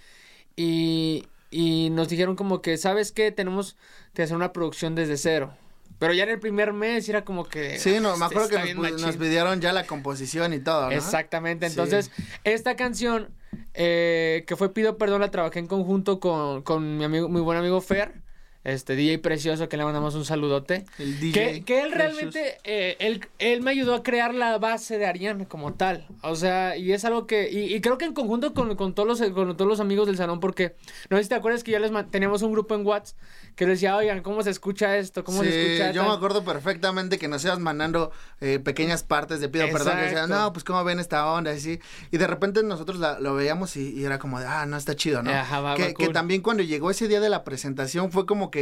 Y, 0.55 1.27
y 1.51 1.89
nos 1.91 2.07
dijeron 2.09 2.35
como 2.35 2.61
que, 2.61 2.77
¿sabes 2.77 3.11
qué? 3.11 3.31
Tenemos 3.31 3.75
que 4.13 4.23
hacer 4.23 4.35
una 4.35 4.53
producción 4.53 4.95
desde 4.95 5.17
cero. 5.17 5.53
Pero 5.97 6.13
ya 6.13 6.23
en 6.23 6.29
el 6.29 6.39
primer 6.39 6.73
mes 6.73 7.07
era 7.07 7.23
como 7.23 7.45
que... 7.45 7.79
Sí, 7.79 7.99
no, 8.01 8.17
me 8.17 8.25
"Ah, 8.25 8.27
acuerdo 8.27 8.49
que 8.49 8.55
nos, 8.55 8.63
bien 8.65 8.77
pu- 8.77 8.81
machín". 8.81 9.05
nos 9.05 9.15
pidieron 9.17 9.61
ya 9.61 9.71
la 9.71 9.85
composición 9.85 10.53
y 10.53 10.59
todo, 10.59 10.87
¿no? 10.87 10.91
Exactamente. 10.91 11.67
Sí. 11.69 11.71
Entonces, 11.73 12.11
esta 12.43 12.75
canción, 12.75 13.29
eh, 13.73 14.43
que 14.45 14.55
fue 14.57 14.73
Pido 14.73 14.97
Perdón, 14.97 15.21
la 15.21 15.31
trabajé 15.31 15.59
en 15.59 15.67
conjunto 15.67 16.19
con, 16.19 16.63
con 16.63 16.97
mi 16.97 17.05
amigo, 17.05 17.29
mi 17.29 17.39
buen 17.39 17.57
amigo 17.57 17.79
Fer. 17.79 18.24
Este 18.65 18.95
DJ 18.95 19.19
Precioso, 19.19 19.69
que 19.69 19.77
le 19.77 19.85
mandamos 19.85 20.15
un 20.15 20.25
saludote. 20.25 20.85
El 20.99 21.19
DJ 21.19 21.31
que, 21.31 21.63
que 21.63 21.81
él 21.83 21.91
realmente, 21.93 22.57
eh, 22.65 22.97
él, 22.99 23.25
él 23.39 23.61
me 23.61 23.71
ayudó 23.71 23.95
a 23.95 24.03
crear 24.03 24.33
la 24.33 24.57
base 24.57 24.97
de 24.97 25.05
Ariana 25.05 25.45
como 25.47 25.73
tal. 25.73 26.05
O 26.21 26.35
sea, 26.35 26.75
y 26.75 26.91
es 26.91 27.05
algo 27.05 27.27
que, 27.27 27.49
y, 27.51 27.73
y 27.73 27.79
creo 27.81 27.97
que 27.97 28.05
en 28.05 28.13
conjunto 28.13 28.53
con, 28.53 28.75
con 28.75 28.93
todos 28.93 29.07
los, 29.07 29.31
con 29.31 29.55
todos 29.55 29.69
los 29.69 29.79
amigos 29.79 30.07
del 30.07 30.17
salón, 30.17 30.39
porque 30.39 30.75
no 31.09 31.17
sé 31.17 31.23
si 31.23 31.29
te 31.29 31.35
acuerdas 31.35 31.63
que 31.63 31.71
ya 31.71 31.79
les 31.79 31.91
teníamos 32.11 32.41
un 32.41 32.51
grupo 32.51 32.75
en 32.75 32.85
WhatsApp 32.85 33.17
que 33.55 33.65
les 33.65 33.75
decía, 33.79 33.95
oigan, 33.95 34.21
¿cómo 34.21 34.43
se 34.43 34.49
escucha 34.49 34.97
esto? 34.97 35.23
¿Cómo 35.23 35.41
Sí, 35.43 35.49
se 35.49 35.65
escucha? 35.77 35.91
yo 35.91 36.01
tal?" 36.01 36.09
me 36.11 36.15
acuerdo 36.17 36.43
perfectamente 36.43 37.17
que 37.17 37.27
nos 37.27 37.43
ibas 37.45 37.59
mandando 37.59 38.11
eh, 38.41 38.59
pequeñas 38.59 39.03
partes 39.03 39.39
de 39.39 39.47
pido 39.47 39.67
perdón, 39.71 39.95
que 39.97 40.03
decían, 40.03 40.29
no, 40.29 40.51
pues 40.51 40.63
cómo 40.65 40.83
ven 40.83 40.99
esta 40.99 41.31
onda, 41.31 41.53
y 41.53 41.57
así. 41.57 41.79
Y 42.11 42.17
de 42.17 42.27
repente 42.27 42.63
nosotros 42.63 42.99
la- 42.99 43.19
lo 43.19 43.35
veíamos 43.35 43.77
y, 43.77 43.91
y 43.93 44.03
era 44.03 44.17
como 44.19 44.39
de, 44.39 44.45
ah, 44.47 44.65
no, 44.65 44.75
está 44.75 44.95
chido, 44.95 45.21
¿no? 45.23 45.31
Ajá, 45.31 45.61
va, 45.61 45.75
que, 45.75 45.83
va, 45.89 45.93
que 45.93 46.09
también 46.09 46.41
cuando 46.41 46.63
llegó 46.63 46.89
ese 46.91 47.07
día 47.07 47.19
de 47.19 47.29
la 47.29 47.43
presentación 47.43 48.11
fue 48.11 48.25
como 48.25 48.51
que 48.51 48.54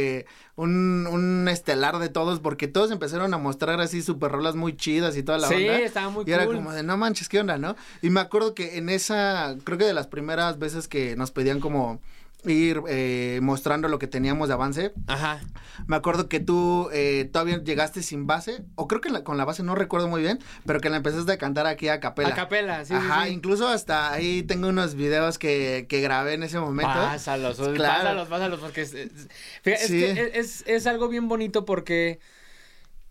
un, 0.56 1.06
un 1.10 1.48
estelar 1.48 1.98
de 1.98 2.08
todos, 2.08 2.40
porque 2.40 2.68
todos 2.68 2.90
empezaron 2.90 3.32
a 3.34 3.38
mostrar 3.38 3.80
así 3.80 4.02
super 4.02 4.30
rolas 4.30 4.54
muy 4.54 4.76
chidas 4.76 5.16
y 5.16 5.22
toda 5.22 5.38
la 5.38 5.48
Sí, 5.48 5.54
onda. 5.54 5.78
estaba 5.80 6.10
muy 6.10 6.24
Y 6.26 6.32
era 6.32 6.46
como 6.46 6.72
de, 6.72 6.82
no 6.82 6.96
manches, 6.96 7.28
¿qué 7.28 7.40
onda, 7.40 7.58
no? 7.58 7.76
Y 8.02 8.10
me 8.10 8.20
acuerdo 8.20 8.54
que 8.54 8.76
en 8.78 8.88
esa, 8.88 9.56
creo 9.64 9.78
que 9.78 9.84
de 9.84 9.94
las 9.94 10.06
primeras 10.06 10.58
veces 10.58 10.88
que 10.88 11.16
nos 11.16 11.30
pedían 11.30 11.60
como 11.60 12.00
ir 12.46 12.80
eh, 12.88 13.40
mostrando 13.42 13.88
lo 13.88 13.98
que 13.98 14.06
teníamos 14.06 14.48
de 14.48 14.54
avance, 14.54 14.92
Ajá. 15.06 15.40
me 15.86 15.96
acuerdo 15.96 16.28
que 16.28 16.40
tú 16.40 16.88
eh, 16.92 17.28
todavía 17.32 17.62
llegaste 17.62 18.02
sin 18.02 18.26
base, 18.26 18.64
o 18.74 18.86
creo 18.88 19.00
que 19.00 19.10
la- 19.10 19.24
con 19.24 19.36
la 19.36 19.44
base 19.44 19.62
no 19.62 19.74
recuerdo 19.74 20.08
muy 20.08 20.22
bien, 20.22 20.38
pero 20.66 20.80
que 20.80 20.90
la 20.90 20.96
empezaste 20.98 21.32
a 21.32 21.38
cantar 21.38 21.66
aquí 21.66 21.88
a 21.88 22.00
capela. 22.00 22.28
A 22.28 22.34
capela, 22.34 22.84
sí, 22.84 22.94
Ajá, 22.94 23.26
sí. 23.26 23.32
incluso 23.32 23.68
hasta 23.68 24.12
ahí 24.12 24.42
tengo 24.42 24.68
unos 24.68 24.94
videos 24.94 25.38
que, 25.38 25.86
que 25.88 26.00
grabé 26.00 26.34
en 26.34 26.42
ese 26.42 26.58
momento. 26.60 26.92
Pásalos, 26.92 27.56
Claro. 27.56 27.76
pásalos, 28.02 28.28
pásalos, 28.28 28.60
porque 28.60 28.82
es, 28.82 28.94
es- 28.94 29.28
fíjate, 29.62 29.82
es 29.84 29.88
Sí. 29.88 30.64
que 30.64 30.74
es, 30.76 30.86
algo 30.86 31.08
bien 31.08 31.28
bonito 31.28 31.64
porque 31.64 32.18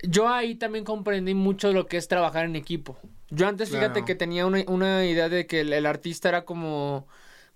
yo 0.02 0.30
ahí 0.30 0.56
también 0.56 0.84
comprendí 0.84 1.34
mucho 1.34 1.72
lo 1.72 1.88
que 1.88 1.98
es 1.98 2.08
trabajar 2.08 2.46
en 2.46 2.56
equipo. 2.56 2.98
Yo 3.30 3.48
antes, 3.48 3.70
fíjate 3.72 4.06
que 4.06 4.16
tenía 4.16 4.46
una, 4.46 4.64
una 4.68 5.06
idea 5.06 5.28
de 5.30 5.48
que 5.48 5.62
el, 5.62 5.74
el 5.74 5.86
artista 5.88 6.30
era 6.30 6.46
como 6.46 7.08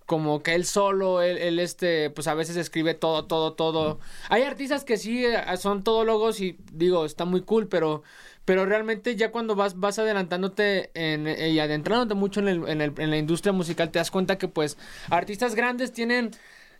como 0.08 0.42
que 0.42 0.56
él 0.56 0.66
solo, 0.66 1.22
él, 1.22 1.38
él, 1.38 1.60
este, 1.60 2.10
pues 2.10 2.28
a 2.28 2.34
veces 2.34 2.58
escribe 2.58 2.96
todo, 2.96 3.26
todo, 3.26 3.54
todo. 3.54 4.00
Hay 4.30 4.42
artistas 4.44 4.84
que 4.84 4.98
sí 4.98 5.24
eh, 5.26 5.38
son 5.58 5.84
todólogos 5.84 6.42
y 6.42 6.58
digo, 6.74 7.06
está 7.06 7.26
muy 7.26 7.42
cool, 7.42 7.68
pero, 7.68 8.02
pero 8.46 8.66
realmente 8.66 9.16
ya 9.16 9.32
cuando 9.32 9.56
vas, 9.56 9.80
vas 9.80 10.00
adelantándote 10.00 10.90
en, 10.96 11.28
eh, 11.28 11.50
y 11.52 11.60
adentrándote 11.60 12.16
mucho 12.16 12.40
en, 12.40 12.48
el, 12.48 12.68
en, 12.68 12.82
el- 12.82 12.94
en 12.98 13.10
la 13.12 13.18
industria 13.18 13.54
musical, 13.54 13.92
te 13.92 14.00
das 14.00 14.10
cuenta 14.10 14.38
que 14.40 14.48
pues 14.48 14.78
artistas 15.12 15.54
grandes 15.56 15.92
tienen 15.94 16.32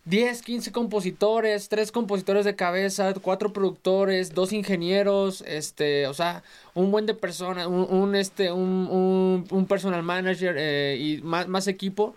10, 0.08 0.40
15 0.40 0.72
compositores, 0.72 1.68
3 1.68 1.92
compositores 1.92 2.46
de 2.46 2.56
cabeza, 2.56 3.12
4 3.12 3.52
productores, 3.52 4.32
2 4.34 4.52
ingenieros, 4.54 5.44
este, 5.46 6.06
o 6.06 6.14
sea, 6.14 6.42
un 6.74 6.90
buen 6.90 7.04
de 7.04 7.12
personas, 7.12 7.66
un, 7.66 8.14
este, 8.14 8.50
un, 8.50 9.44
un, 9.50 9.66
personal 9.66 10.02
manager 10.02 10.56
eh, 10.58 10.96
y 10.98 11.22
más, 11.22 11.46
más 11.46 11.66
equipo. 11.68 12.14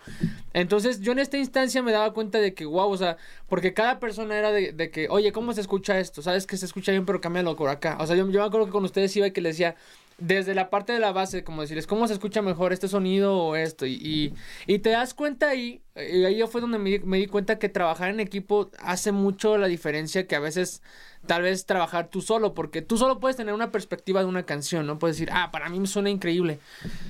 Entonces 0.54 1.02
yo 1.02 1.12
en 1.12 1.18
esta 1.18 1.36
instancia 1.36 1.82
me 1.82 1.92
daba 1.92 2.14
cuenta 2.14 2.38
de 2.38 2.54
que, 2.54 2.64
wow, 2.64 2.90
o 2.90 2.96
sea, 2.96 3.18
porque 3.48 3.74
cada 3.74 4.00
persona 4.00 4.38
era 4.38 4.52
de, 4.52 4.90
que, 4.90 5.08
oye, 5.10 5.30
¿cómo 5.32 5.52
se 5.52 5.60
escucha 5.60 5.98
esto? 5.98 6.22
Sabes 6.22 6.46
que 6.46 6.56
se 6.56 6.64
escucha 6.64 6.92
bien, 6.92 7.04
pero 7.04 7.20
cámbialo 7.20 7.56
por 7.56 7.68
acá. 7.68 7.98
O 8.00 8.06
sea, 8.06 8.16
yo, 8.16 8.24
me 8.24 8.40
acuerdo 8.40 8.66
que 8.66 8.72
con 8.72 8.84
ustedes 8.84 9.14
iba 9.16 9.26
y 9.26 9.32
que 9.32 9.42
les 9.42 9.56
decía, 9.56 9.76
desde 10.18 10.54
la 10.54 10.70
parte 10.70 10.92
de 10.92 11.00
la 11.00 11.12
base, 11.12 11.44
como 11.44 11.62
decirles, 11.62 11.86
¿cómo 11.86 12.06
se 12.06 12.14
escucha 12.14 12.42
mejor 12.42 12.72
este 12.72 12.88
sonido 12.88 13.36
o 13.36 13.56
esto? 13.56 13.86
Y, 13.86 14.34
y 14.66 14.78
te 14.78 14.90
das 14.90 15.14
cuenta 15.14 15.48
ahí, 15.48 15.82
y 15.94 16.24
ahí 16.24 16.42
fue 16.50 16.60
donde 16.60 16.78
me, 16.78 16.98
me 17.00 17.18
di 17.18 17.26
cuenta 17.26 17.58
que 17.58 17.68
trabajar 17.68 18.10
en 18.10 18.20
equipo 18.20 18.70
hace 18.78 19.12
mucho 19.12 19.58
la 19.58 19.66
diferencia 19.66 20.26
que 20.26 20.36
a 20.36 20.40
veces 20.40 20.82
tal 21.26 21.42
vez 21.42 21.66
trabajar 21.66 22.08
tú 22.08 22.20
solo, 22.20 22.54
porque 22.54 22.82
tú 22.82 22.98
solo 22.98 23.20
puedes 23.20 23.36
tener 23.36 23.54
una 23.54 23.70
perspectiva 23.70 24.20
de 24.20 24.26
una 24.26 24.44
canción, 24.44 24.86
¿no? 24.86 24.98
Puedes 24.98 25.16
decir, 25.16 25.30
ah, 25.32 25.50
para 25.52 25.68
mí 25.68 25.78
me 25.78 25.86
suena 25.86 26.10
increíble, 26.10 26.58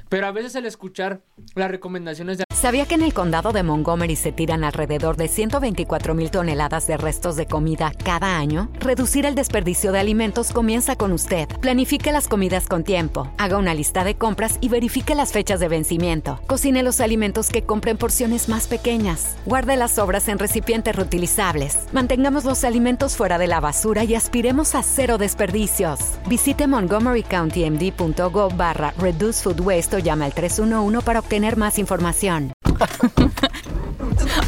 pero 0.08 0.26
a 0.26 0.32
veces 0.32 0.54
el 0.54 0.66
escuchar 0.66 1.22
las 1.54 1.70
recomendaciones 1.70 2.38
de 2.38 2.44
¿Sabía 2.62 2.86
que 2.86 2.94
en 2.94 3.02
el 3.02 3.12
condado 3.12 3.50
de 3.50 3.64
Montgomery 3.64 4.14
se 4.14 4.30
tiran 4.30 4.62
alrededor 4.62 5.16
de 5.16 5.26
124 5.26 6.14
mil 6.14 6.30
toneladas 6.30 6.86
de 6.86 6.96
restos 6.96 7.34
de 7.34 7.46
comida 7.46 7.92
cada 8.04 8.38
año? 8.38 8.70
Reducir 8.78 9.26
el 9.26 9.34
desperdicio 9.34 9.90
de 9.90 9.98
alimentos 9.98 10.52
comienza 10.52 10.94
con 10.94 11.10
usted. 11.10 11.48
Planifique 11.60 12.12
las 12.12 12.28
comidas 12.28 12.68
con 12.68 12.84
tiempo, 12.84 13.32
haga 13.36 13.58
una 13.58 13.74
lista 13.74 14.04
de 14.04 14.14
compras 14.14 14.58
y 14.60 14.68
verifique 14.68 15.16
las 15.16 15.32
fechas 15.32 15.58
de 15.58 15.66
vencimiento. 15.66 16.40
Cocine 16.46 16.84
los 16.84 17.00
alimentos 17.00 17.48
que 17.48 17.62
compre 17.62 17.90
en 17.90 17.98
porciones 17.98 18.48
más 18.48 18.68
pequeñas. 18.72 19.36
Guarde 19.44 19.76
las 19.76 19.90
sobras 19.90 20.28
en 20.28 20.38
recipientes 20.38 20.96
reutilizables. 20.96 21.76
Mantengamos 21.92 22.44
los 22.44 22.64
alimentos 22.64 23.16
fuera 23.18 23.36
de 23.36 23.46
la 23.46 23.60
basura 23.60 24.02
y 24.04 24.14
aspiremos 24.14 24.74
a 24.74 24.82
cero 24.82 25.18
desperdicios. 25.18 26.00
Visite 26.26 26.66
montgomerycountymd.gov 26.66 28.56
barra 28.56 28.94
Reduce 28.96 29.42
Food 29.42 29.60
Waste 29.60 29.96
o 29.96 29.98
llama 29.98 30.24
al 30.24 30.32
311 30.32 31.04
para 31.04 31.18
obtener 31.18 31.58
más 31.58 31.78
información. 31.78 32.52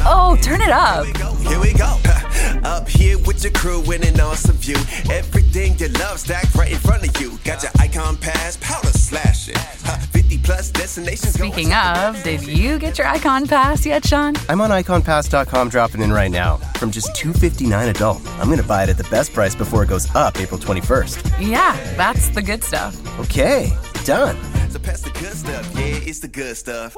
Oh, 0.07 0.35
turn 0.41 0.61
it 0.61 0.69
up. 0.69 1.05
Here 1.47 1.59
we 1.59 1.73
go. 1.73 1.97
Up 2.63 2.87
here 2.87 3.17
with 3.25 3.43
your 3.43 3.53
crew 3.53 3.81
in 3.91 4.03
an 4.03 4.19
awesome 4.19 4.55
view. 4.57 4.77
Everything 5.11 5.75
you 5.77 5.87
love 5.99 6.19
stacked 6.19 6.55
right 6.55 6.71
in 6.71 6.77
front 6.77 7.07
of 7.07 7.21
you. 7.21 7.37
Got 7.43 7.63
your 7.63 7.71
icon 7.79 8.17
pass, 8.17 8.57
powder 8.57 8.94
slashing. 9.05 9.55
Huh, 9.57 9.97
50 9.97 10.37
plus 10.39 10.71
destinations. 10.71 11.33
Speaking 11.33 11.73
of, 11.73 12.21
did 12.23 12.45
you 12.45 12.79
get 12.79 12.97
your 12.97 13.07
icon 13.07 13.47
pass 13.47 13.85
yet, 13.85 14.05
Sean? 14.05 14.33
I'm 14.49 14.61
on 14.61 14.71
iconpass.com 14.71 15.69
dropping 15.69 16.01
in 16.01 16.11
right 16.11 16.31
now. 16.31 16.57
From 16.77 16.91
just 16.91 17.09
$259 17.15 17.89
adult, 17.89 18.25
I'm 18.39 18.47
going 18.47 18.57
to 18.59 18.67
buy 18.67 18.83
it 18.83 18.89
at 18.89 18.97
the 18.97 19.03
best 19.05 19.33
price 19.33 19.55
before 19.55 19.83
it 19.83 19.87
goes 19.89 20.13
up 20.15 20.39
April 20.39 20.59
21st. 20.59 21.47
Yeah, 21.47 21.75
that's 21.95 22.29
the 22.29 22.41
good 22.41 22.63
stuff. 22.63 22.95
Okay, 23.19 23.71
done. 24.03 24.37
So 24.69 24.79
pass 24.79 25.01
the 25.01 25.11
good 25.11 25.33
stuff. 25.33 25.71
Yeah, 25.75 26.09
it's 26.09 26.19
the 26.19 26.27
good 26.27 26.57
stuff. 26.57 26.95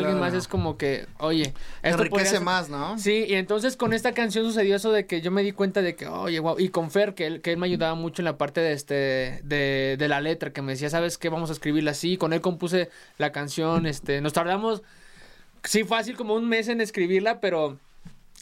Alguien 0.00 0.20
más 0.20 0.34
es 0.34 0.48
como 0.48 0.76
que, 0.76 1.06
oye, 1.18 1.54
esto 1.82 2.02
Enriquece 2.02 2.24
podría 2.24 2.40
más, 2.40 2.68
¿no? 2.68 2.98
Sí, 2.98 3.24
y 3.28 3.34
entonces 3.34 3.76
con 3.76 3.92
esta 3.92 4.12
canción 4.12 4.44
sucedió 4.44 4.76
eso 4.76 4.92
de 4.92 5.06
que 5.06 5.20
yo 5.20 5.30
me 5.30 5.42
di 5.42 5.52
cuenta 5.52 5.82
de 5.82 5.96
que, 5.96 6.06
oye, 6.06 6.38
wow, 6.40 6.58
y 6.58 6.68
con 6.68 6.90
Fer, 6.90 7.14
que 7.14 7.26
él, 7.26 7.40
que 7.40 7.52
él 7.52 7.58
me 7.58 7.66
ayudaba 7.66 7.94
mucho 7.94 8.22
en 8.22 8.26
la 8.26 8.38
parte 8.38 8.60
de 8.60 8.72
este, 8.72 9.40
de, 9.44 9.96
de 9.98 10.08
la 10.08 10.20
letra, 10.20 10.52
que 10.52 10.62
me 10.62 10.72
decía, 10.72 10.90
¿sabes 10.90 11.18
qué? 11.18 11.28
Vamos 11.28 11.50
a 11.50 11.52
escribirla 11.52 11.92
así, 11.92 12.16
con 12.16 12.32
él 12.32 12.40
compuse 12.40 12.90
la 13.18 13.32
canción, 13.32 13.86
este, 13.86 14.20
nos 14.20 14.32
tardamos, 14.32 14.82
sí, 15.64 15.84
fácil 15.84 16.16
como 16.16 16.34
un 16.34 16.48
mes 16.48 16.68
en 16.68 16.80
escribirla, 16.80 17.40
pero 17.40 17.78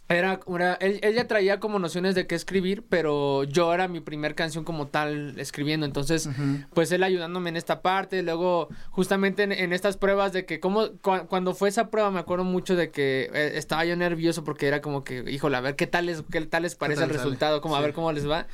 era, 0.08 0.38
una, 0.46 0.74
él, 0.74 1.00
ya 1.14 1.26
traía 1.26 1.58
como 1.58 1.78
nociones 1.80 2.14
de 2.14 2.26
qué 2.28 2.34
escribir, 2.36 2.84
pero 2.88 3.42
yo 3.44 3.74
era 3.74 3.88
mi 3.88 4.00
primer 4.00 4.34
canción 4.36 4.62
como 4.64 4.86
tal 4.86 5.34
escribiendo, 5.38 5.84
entonces, 5.84 6.28
pues 6.74 6.92
él 6.92 7.02
ayudándome 7.02 7.50
en 7.50 7.56
esta 7.56 7.82
parte, 7.82 8.22
luego 8.22 8.68
justamente 8.90 9.42
en, 9.42 9.50
en 9.52 9.72
estas 9.72 9.96
pruebas 9.96 10.32
de 10.32 10.44
que 10.46 10.60
como 10.60 10.84
cua- 11.02 11.26
cuando 11.26 11.54
fue 11.54 11.68
esa 11.68 11.90
prueba 11.90 12.10
me 12.12 12.20
acuerdo 12.20 12.44
mucho 12.44 12.76
de 12.76 12.90
que 12.90 13.28
eh, 13.34 13.52
estaba 13.54 13.84
yo 13.84 13.96
nervioso 13.96 14.44
porque 14.44 14.68
era 14.68 14.80
como 14.80 15.02
que, 15.02 15.24
híjole, 15.28 15.56
a 15.56 15.60
ver 15.60 15.74
qué 15.74 15.86
tal 15.88 16.06
les, 16.06 16.22
qué 16.30 16.40
tal 16.42 16.62
les 16.62 16.76
parece 16.76 17.00
tal 17.00 17.10
el 17.10 17.16
sale? 17.16 17.24
resultado, 17.24 17.60
como 17.60 17.74
a 17.74 17.80
ver 17.80 17.92
cómo 17.92 18.12
les 18.12 18.28
va. 18.30 18.46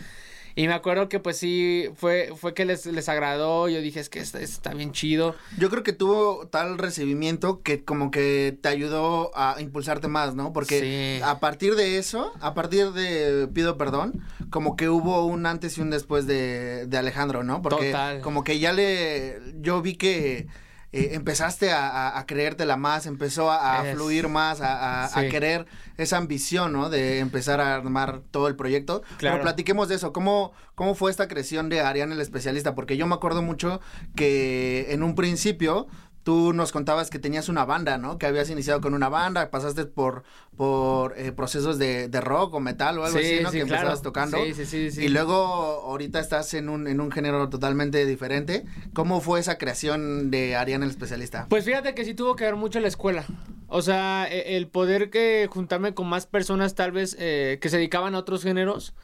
Y 0.54 0.66
me 0.68 0.74
acuerdo 0.74 1.08
que 1.08 1.18
pues 1.18 1.36
sí, 1.38 1.86
fue, 1.96 2.30
fue 2.36 2.54
que 2.54 2.64
les, 2.64 2.84
les 2.86 3.08
agradó, 3.08 3.68
yo 3.68 3.80
dije, 3.80 4.00
es 4.00 4.08
que 4.08 4.18
está, 4.20 4.40
está 4.40 4.74
bien 4.74 4.92
chido. 4.92 5.34
Yo 5.58 5.70
creo 5.70 5.82
que 5.82 5.92
tuvo 5.92 6.46
tal 6.48 6.78
recibimiento 6.78 7.62
que 7.62 7.84
como 7.84 8.10
que 8.10 8.56
te 8.60 8.68
ayudó 8.68 9.30
a 9.34 9.56
impulsarte 9.60 10.08
más, 10.08 10.34
¿no? 10.34 10.52
Porque 10.52 10.80
Sí. 11.18 11.22
a 11.24 11.38
partir 11.40 11.74
de 11.74 11.98
eso, 11.98 12.32
a 12.40 12.54
partir 12.54 12.92
de 12.92 13.48
Pido 13.54 13.78
Perdón, 13.78 14.22
como 14.50 14.76
que 14.76 14.88
hubo 14.88 15.24
un 15.26 15.46
antes 15.46 15.78
y 15.78 15.80
un 15.80 15.90
después 15.90 16.26
de, 16.26 16.86
de 16.86 16.98
Alejandro, 16.98 17.42
¿no? 17.44 17.62
Porque 17.62 17.86
Total. 17.86 18.20
como 18.20 18.44
que 18.44 18.58
ya 18.58 18.72
le, 18.72 19.38
yo 19.60 19.80
vi 19.82 19.94
que 19.94 20.46
eh, 20.92 21.10
empezaste 21.12 21.72
a, 21.72 21.88
a- 21.88 22.18
a 22.18 22.26
creértela 22.26 22.76
más, 22.76 23.06
empezó 23.06 23.50
a, 23.50 23.82
fluir 23.92 24.28
más, 24.28 24.60
a, 24.60 25.08
querer 25.30 25.66
esa 25.96 26.18
ambición, 26.18 26.72
¿no? 26.72 26.90
De 26.90 27.18
empezar 27.18 27.60
a 27.60 27.74
armar 27.74 28.20
todo 28.30 28.48
el 28.48 28.56
proyecto. 28.56 29.02
Claro. 29.18 29.36
Pero 29.36 29.42
platiquemos 29.42 29.88
de 29.88 29.94
eso. 29.94 30.12
¿Cómo, 30.12 30.52
¿Cómo 30.74 30.94
fue 30.94 31.10
esta 31.10 31.28
creación 31.28 31.68
de 31.68 31.80
Ariane 31.80 32.14
el 32.14 32.20
especialista? 32.20 32.74
Porque 32.74 32.96
yo 32.96 33.06
me 33.06 33.14
acuerdo 33.14 33.42
mucho 33.42 33.80
que 34.14 34.86
en 34.90 35.02
un 35.02 35.14
principio 35.14 35.86
tú 36.22 36.52
nos 36.52 36.72
contabas 36.72 37.10
que 37.10 37.18
tenías 37.18 37.48
una 37.48 37.64
banda, 37.64 37.98
¿no? 37.98 38.18
Que 38.18 38.26
habías 38.26 38.48
iniciado 38.50 38.80
con 38.80 38.94
una 38.94 39.08
banda, 39.08 39.50
pasaste 39.50 39.86
por, 39.86 40.22
por 40.56 41.18
eh, 41.18 41.32
procesos 41.32 41.78
de, 41.78 42.08
de 42.08 42.20
rock 42.20 42.54
o 42.54 42.60
metal 42.60 42.98
o 42.98 43.04
algo 43.04 43.18
Sí, 43.18 43.24
así, 43.24 43.42
¿no? 43.42 43.50
sí, 43.50 43.58
que 43.58 43.64
claro. 43.64 43.74
empezabas 43.80 44.02
tocando. 44.02 44.38
Sí, 44.44 44.54
sí, 44.54 44.66
sí, 44.66 44.90
sí. 44.90 45.04
Y 45.04 45.08
luego 45.08 45.34
ahorita 45.34 46.20
estás 46.20 46.54
en 46.54 46.68
un, 46.68 46.86
en 46.86 47.00
un 47.00 47.10
género 47.10 47.48
totalmente 47.48 48.06
diferente. 48.06 48.64
¿Cómo 48.94 49.20
fue 49.20 49.40
esa 49.40 49.58
creación 49.58 50.30
de 50.30 50.56
Ariane 50.56 50.84
el 50.84 50.90
especialista? 50.90 51.46
Pues 51.48 51.64
fíjate 51.64 51.94
que 51.94 52.04
sí 52.04 52.14
tuvo 52.14 52.36
que 52.36 52.44
ver 52.44 52.56
mucho 52.56 52.78
la 52.80 52.88
escuela. 52.88 53.24
O 53.68 53.82
sea, 53.82 54.26
e- 54.30 54.56
el 54.56 54.68
poder 54.68 55.10
que 55.10 55.48
juntarme 55.50 55.94
con 55.94 56.06
más 56.08 56.26
personas 56.26 56.74
tal 56.74 56.92
vez 56.92 57.16
eh, 57.18 57.58
que 57.60 57.68
se 57.68 57.76
dedicaban 57.78 58.14
a 58.14 58.18
otros 58.18 58.42
géneros. 58.42 58.94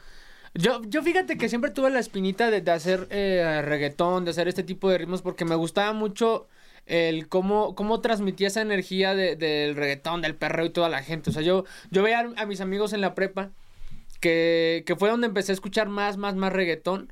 Yo, 0.55 0.81
yo 0.85 1.03
fíjate 1.03 1.37
que 1.37 1.47
siempre 1.47 1.69
tuve 1.69 1.91
la 1.91 1.99
espinita 1.99 2.49
de, 2.49 2.61
de 2.61 2.71
hacer 2.71 3.07
eh, 3.11 3.61
reggaetón, 3.63 4.25
de 4.25 4.31
hacer 4.31 4.47
este 4.47 4.63
tipo 4.63 4.89
de 4.89 4.97
ritmos, 4.97 5.21
porque 5.21 5.45
me 5.45 5.53
gustaba 5.55 5.93
mucho 5.93 6.47
el 6.89 7.27
cómo, 7.29 7.75
cómo 7.75 8.01
transmitía 8.01 8.47
esa 8.47 8.61
energía 8.61 9.15
de- 9.15 9.35
del 9.37 9.75
reggaetón, 9.75 10.21
del 10.21 10.35
perreo 10.35 10.65
y 10.65 10.69
toda 10.71 10.89
la 10.89 11.01
gente. 11.03 11.29
O 11.29 11.33
sea, 11.33 11.41
yo, 11.41 11.63
yo 11.91 12.03
veía 12.03 12.29
a 12.35 12.45
mis 12.45 12.59
amigos 12.61 12.91
en 12.93 12.99
la 13.01 13.15
prepa 13.15 13.51
que, 14.19 14.83
que 14.85 14.95
fue 14.95 15.09
donde 15.09 15.27
empecé 15.27 15.51
a 15.51 15.53
escuchar 15.53 15.87
más, 15.87 16.17
más, 16.17 16.35
más 16.35 16.51
reggaetón. 16.51 17.09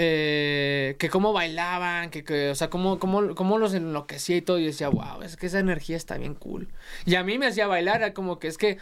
Eh, 0.00 0.94
que 1.00 1.08
cómo 1.08 1.32
bailaban, 1.32 2.10
que, 2.10 2.22
que 2.22 2.50
o 2.50 2.54
sea, 2.54 2.70
cómo, 2.70 3.00
cómo, 3.00 3.34
cómo 3.34 3.58
los 3.58 3.74
enloquecía 3.74 4.36
y 4.36 4.42
todo. 4.42 4.58
Y 4.58 4.66
decía, 4.66 4.88
wow, 4.88 5.22
es 5.22 5.36
que 5.36 5.46
esa 5.46 5.58
energía 5.58 5.96
está 5.96 6.16
bien 6.18 6.34
cool. 6.34 6.68
Y 7.04 7.16
a 7.16 7.24
mí 7.24 7.36
me 7.38 7.46
hacía 7.46 7.66
bailar, 7.66 7.96
era 7.96 8.14
como 8.14 8.38
que 8.38 8.46
es 8.46 8.58
que, 8.58 8.78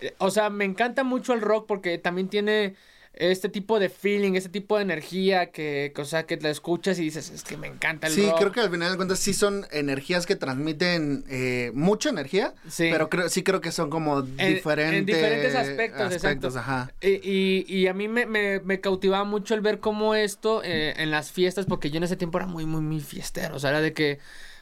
eh, 0.00 0.14
o 0.18 0.30
sea, 0.30 0.48
me 0.48 0.64
encanta 0.64 1.04
mucho 1.04 1.34
el 1.34 1.42
rock 1.42 1.66
porque 1.66 1.98
también 1.98 2.28
tiene 2.28 2.74
este 3.18 3.48
tipo 3.48 3.78
de 3.80 3.88
feeling, 3.88 4.34
este 4.34 4.50
tipo 4.50 4.76
de 4.76 4.82
energía 4.82 5.50
que, 5.50 5.92
o 5.96 6.04
sea, 6.04 6.26
que 6.26 6.36
la 6.36 6.50
escuchas 6.50 6.98
y 6.98 7.02
dices, 7.02 7.30
es 7.30 7.42
que 7.44 7.56
me 7.56 7.66
encanta 7.66 8.08
el 8.08 8.12
Sí, 8.12 8.26
rock. 8.26 8.38
creo 8.38 8.52
que 8.52 8.60
al 8.60 8.70
final 8.70 8.90
de 8.90 8.96
cuentas 8.96 9.18
sí 9.18 9.32
son 9.32 9.66
energías 9.72 10.26
que 10.26 10.36
transmiten 10.36 11.24
eh, 11.30 11.70
mucha 11.74 12.10
energía, 12.10 12.52
Sí. 12.68 12.88
pero 12.92 13.08
creo, 13.08 13.28
sí 13.30 13.42
creo 13.42 13.60
que 13.62 13.72
son 13.72 13.88
como 13.88 14.20
En- 14.20 14.54
diferentes, 14.54 14.98
en 14.98 15.06
diferentes 15.06 15.54
aspectos, 15.54 16.12
exacto. 16.12 16.48
Ajá. 16.58 16.92
Y, 17.00 17.08
y, 17.26 17.64
y 17.66 17.86
a 17.86 17.94
mí 17.94 18.06
me, 18.06 18.26
me, 18.26 18.60
me 18.60 18.80
cautivaba 18.80 19.24
mucho 19.24 19.54
el 19.54 19.62
ver 19.62 19.80
cómo 19.80 20.14
esto 20.14 20.62
eh, 20.62 20.92
en 20.98 21.10
las 21.10 21.32
fiestas, 21.32 21.64
porque 21.66 21.90
yo 21.90 21.96
en 21.96 22.04
ese 22.04 22.16
tiempo 22.16 22.36
era 22.38 22.46
muy, 22.46 22.66
muy, 22.66 22.82
muy 22.82 23.00
fiestero. 23.00 23.56
O 23.56 23.58
sea, 23.58 23.70
era 23.70 23.80
de 23.80 23.94
que 23.94 24.18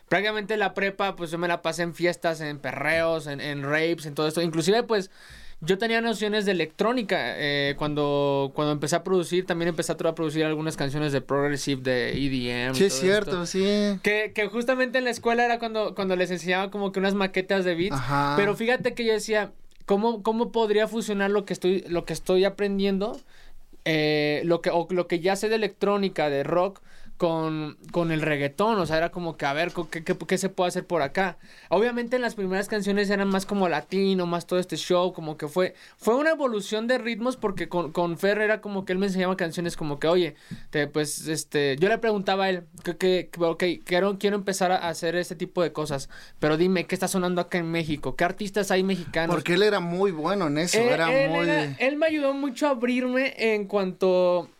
prácticamente 0.08 0.56
la 0.56 0.74
prepa, 0.74 1.16
pues 1.16 1.30
yo 1.32 1.38
me 1.38 1.48
la 1.48 1.60
pasé 1.62 1.82
en 1.82 1.92
fiestas, 1.94 2.40
en 2.40 2.58
perreos, 2.60 3.26
en, 3.26 3.40
en 3.40 3.62
rapes, 3.64 4.06
en 4.06 4.14
todo 4.14 4.28
esto. 4.28 4.40
Inclusive, 4.42 4.82
pues 4.84 5.10
yo 5.66 5.78
tenía 5.78 6.00
nociones 6.00 6.44
de 6.46 6.52
electrónica. 6.52 7.34
eh, 7.36 7.74
cuando, 7.76 8.52
cuando 8.54 8.72
empecé 8.72 8.96
a 8.96 9.04
producir, 9.04 9.46
también 9.46 9.68
empecé 9.68 9.92
a 9.92 9.96
producir 9.96 10.44
algunas 10.44 10.76
canciones 10.76 11.12
de 11.12 11.20
progressive, 11.20 11.82
de 11.82 12.12
EDM. 12.12 12.74
Sí, 12.74 12.84
es 12.84 12.94
cierto, 12.94 13.42
esto. 13.42 13.46
sí. 13.46 13.98
Que, 14.02 14.32
que 14.34 14.46
justamente 14.48 14.98
en 14.98 15.04
la 15.04 15.10
escuela 15.10 15.44
era 15.44 15.58
cuando, 15.58 15.94
cuando 15.94 16.16
les 16.16 16.30
enseñaba 16.30 16.70
como 16.70 16.92
que 16.92 17.00
unas 17.00 17.14
maquetas 17.14 17.64
de 17.64 17.74
beats. 17.74 17.96
Ajá. 17.96 18.34
Pero 18.36 18.54
fíjate 18.54 18.94
que 18.94 19.04
yo 19.04 19.12
decía, 19.12 19.52
¿cómo, 19.86 20.22
cómo 20.22 20.52
podría 20.52 20.88
fusionar 20.88 21.30
lo 21.30 21.44
que 21.44 21.52
estoy, 21.52 21.84
lo 21.88 22.04
que 22.04 22.12
estoy 22.12 22.44
aprendiendo? 22.44 23.18
eh, 23.84 24.42
lo 24.44 24.60
que, 24.60 24.70
o 24.70 24.86
lo 24.90 25.06
que 25.06 25.20
ya 25.20 25.36
sé 25.36 25.48
de 25.48 25.56
electrónica, 25.56 26.30
de 26.30 26.42
rock, 26.42 26.80
con, 27.16 27.76
con 27.92 28.10
el 28.10 28.20
reggaetón. 28.22 28.78
O 28.78 28.86
sea, 28.86 28.96
era 28.96 29.10
como 29.10 29.36
que 29.36 29.46
a 29.46 29.52
ver 29.52 29.72
qué, 29.90 30.02
qué- 30.04 30.16
qué 30.16 30.38
se 30.38 30.48
puede 30.48 30.68
hacer 30.68 30.86
por 30.86 31.02
acá. 31.02 31.38
Obviamente 31.68 32.16
en 32.16 32.22
las 32.22 32.34
primeras 32.34 32.68
canciones 32.68 33.08
eran 33.10 33.28
más 33.28 33.46
como 33.46 33.68
latino, 33.68 34.26
más 34.26 34.46
todo 34.46 34.58
este 34.58 34.76
show, 34.76 35.12
como 35.12 35.36
que 35.36 35.48
fue, 35.48 35.74
fue 35.96 36.14
una 36.16 36.30
evolución 36.30 36.86
de 36.86 36.98
ritmos 36.98 37.36
porque 37.36 37.68
con, 37.68 37.92
con 37.92 38.18
Fer 38.18 38.38
era 38.38 38.60
como 38.60 38.84
que 38.84 38.92
él 38.92 38.98
me 38.98 39.06
enseñaba 39.06 39.36
canciones 39.36 39.76
como 39.76 39.98
que, 39.98 40.08
oye, 40.08 40.34
te, 40.70 40.86
pues 40.86 41.28
este, 41.28 41.76
yo 41.78 41.88
le 41.88 41.98
preguntaba 41.98 42.44
a 42.44 42.50
él, 42.50 42.64
que, 42.82 42.96
que, 42.96 43.30
ok, 43.38 43.64
quiero, 43.84 44.18
quiero 44.18 44.36
empezar 44.36 44.72
a 44.72 44.88
hacer 44.88 45.14
este 45.16 45.36
tipo 45.36 45.62
de 45.62 45.72
cosas, 45.72 46.08
pero 46.40 46.56
dime, 46.56 46.84
¿qué 46.86 46.94
está 46.94 47.08
sonando 47.08 47.40
acá 47.40 47.58
en 47.58 47.70
México? 47.70 48.16
¿Qué 48.16 48.24
artistas 48.24 48.70
hay 48.70 48.82
mexicanos? 48.82 49.34
Porque 49.34 49.54
él 49.54 49.62
era 49.62 49.80
muy 49.80 50.10
bueno 50.10 50.48
en 50.48 50.58
eso, 50.58 50.78
era 50.78 51.12
él, 51.12 51.30
muy... 51.30 51.48
era- 51.48 51.76
él 51.78 51.96
me 51.96 52.06
ayudó 52.06 52.34
mucho 52.34 52.66
a 52.66 52.70
abrirme 52.70 53.34
en 53.38 53.66
cuanto 53.66 54.50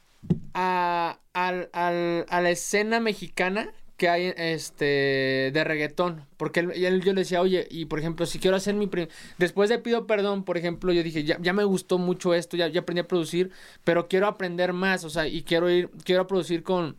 a, 0.54 1.18
a 1.34 2.40
la 2.40 2.50
escena 2.50 3.00
mexicana 3.00 3.70
que 3.96 4.08
hay 4.08 4.32
este 4.36 5.50
de 5.54 5.64
reggaetón 5.64 6.26
porque 6.36 6.60
él, 6.60 6.72
él- 6.72 7.00
yo 7.02 7.12
le 7.12 7.20
decía 7.20 7.40
oye 7.40 7.66
y 7.70 7.84
por 7.84 8.00
ejemplo 8.00 8.26
si 8.26 8.40
quiero 8.40 8.56
hacer 8.56 8.74
mi 8.74 8.90
después 9.38 9.70
de 9.70 9.78
pido 9.78 10.06
perdón 10.06 10.44
por 10.44 10.58
ejemplo 10.58 10.92
yo 10.92 11.02
dije 11.04 11.22
ya, 11.24 11.38
me 11.52 11.64
gustó 11.64 11.98
mucho 11.98 12.34
esto 12.34 12.56
ya, 12.56 12.66
ya 12.68 12.80
aprendí 12.80 13.00
a 13.00 13.06
producir 13.08 13.50
pero 13.84 14.08
quiero 14.08 14.26
aprender 14.26 14.72
más 14.72 15.04
o 15.04 15.10
sea 15.10 15.28
y 15.28 15.42
quiero 15.42 15.70
ir 15.70 15.90
quiero 16.04 16.26
producir 16.26 16.62
con 16.64 16.96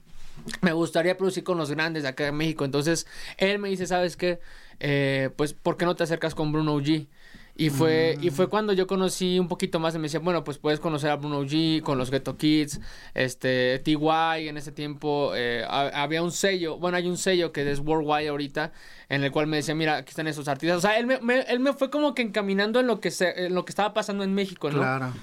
me 0.62 0.74
gustaría 0.74 1.18
producir 1.18 1.44
con 1.44 1.58
los 1.58 1.72
grandes 1.72 2.04
de 2.04 2.10
acá 2.10 2.26
de 2.26 2.32
México. 2.32 2.66
Entonces, 2.66 3.08
él 3.38 3.60
me 3.60 3.70
dice, 3.70 3.88
¿sabes 3.88 4.18
qué? 4.18 4.40
Eh, 4.80 5.30
pues, 5.38 5.54
¿por 5.54 5.78
qué 5.78 5.86
no 5.86 5.96
te 5.96 6.04
acercas 6.04 6.36
con 6.36 6.52
Bruno 6.52 6.78
G? 6.80 7.08
Y 7.58 7.70
fue, 7.70 8.18
y 8.22 8.32
fue 8.32 8.48
cuando 8.50 8.74
yo 8.74 8.86
conocí 8.86 9.40
un 9.40 9.48
poquito 9.48 9.80
más 9.80 9.96
y 9.96 9.98
me 9.98 10.04
decía, 10.04 10.20
bueno, 10.20 10.44
pues 10.44 10.58
puedes 10.58 10.82
conocer 10.82 11.10
a 11.10 11.16
Bruno 11.16 11.44
G, 11.46 11.82
con 11.82 11.98
los 11.98 12.12
Ghetto 12.12 12.36
Kids, 12.36 12.82
este, 13.14 13.80
TY, 13.80 14.50
en 14.50 14.58
ese 14.58 14.74
tiempo 14.74 15.32
eh, 15.36 15.64
ha- 15.66 16.04
había 16.04 16.22
un 16.22 16.34
sello, 16.34 16.78
bueno, 16.78 16.98
hay 16.98 17.08
un 17.08 17.16
sello 17.18 17.54
que 17.54 17.72
es 17.72 17.80
Worldwide 17.80 18.28
ahorita, 18.28 18.74
en 19.08 19.24
el 19.24 19.32
cual 19.32 19.48
me 19.48 19.56
decía, 19.58 19.74
mira, 19.74 19.96
aquí 19.98 20.10
están 20.10 20.28
esos 20.28 20.50
artistas. 20.50 20.80
O 20.80 20.82
sea, 20.82 21.00
él 21.00 21.06
me, 21.08 21.20
me- 21.22 21.42
él 21.44 21.62
me 21.62 21.72
fue 21.72 21.90
como 21.90 22.14
que 22.14 22.24
encaminando 22.24 22.82
en 22.82 22.88
lo 22.88 23.00
que, 23.00 23.10
se, 23.10 23.46
en 23.46 23.56
lo 23.56 23.64
que 23.64 23.72
estaba 23.72 23.94
pasando 23.94 24.26
en 24.26 24.34
México, 24.34 24.70
¿no? 24.70 24.80
Claro. 24.80 25.14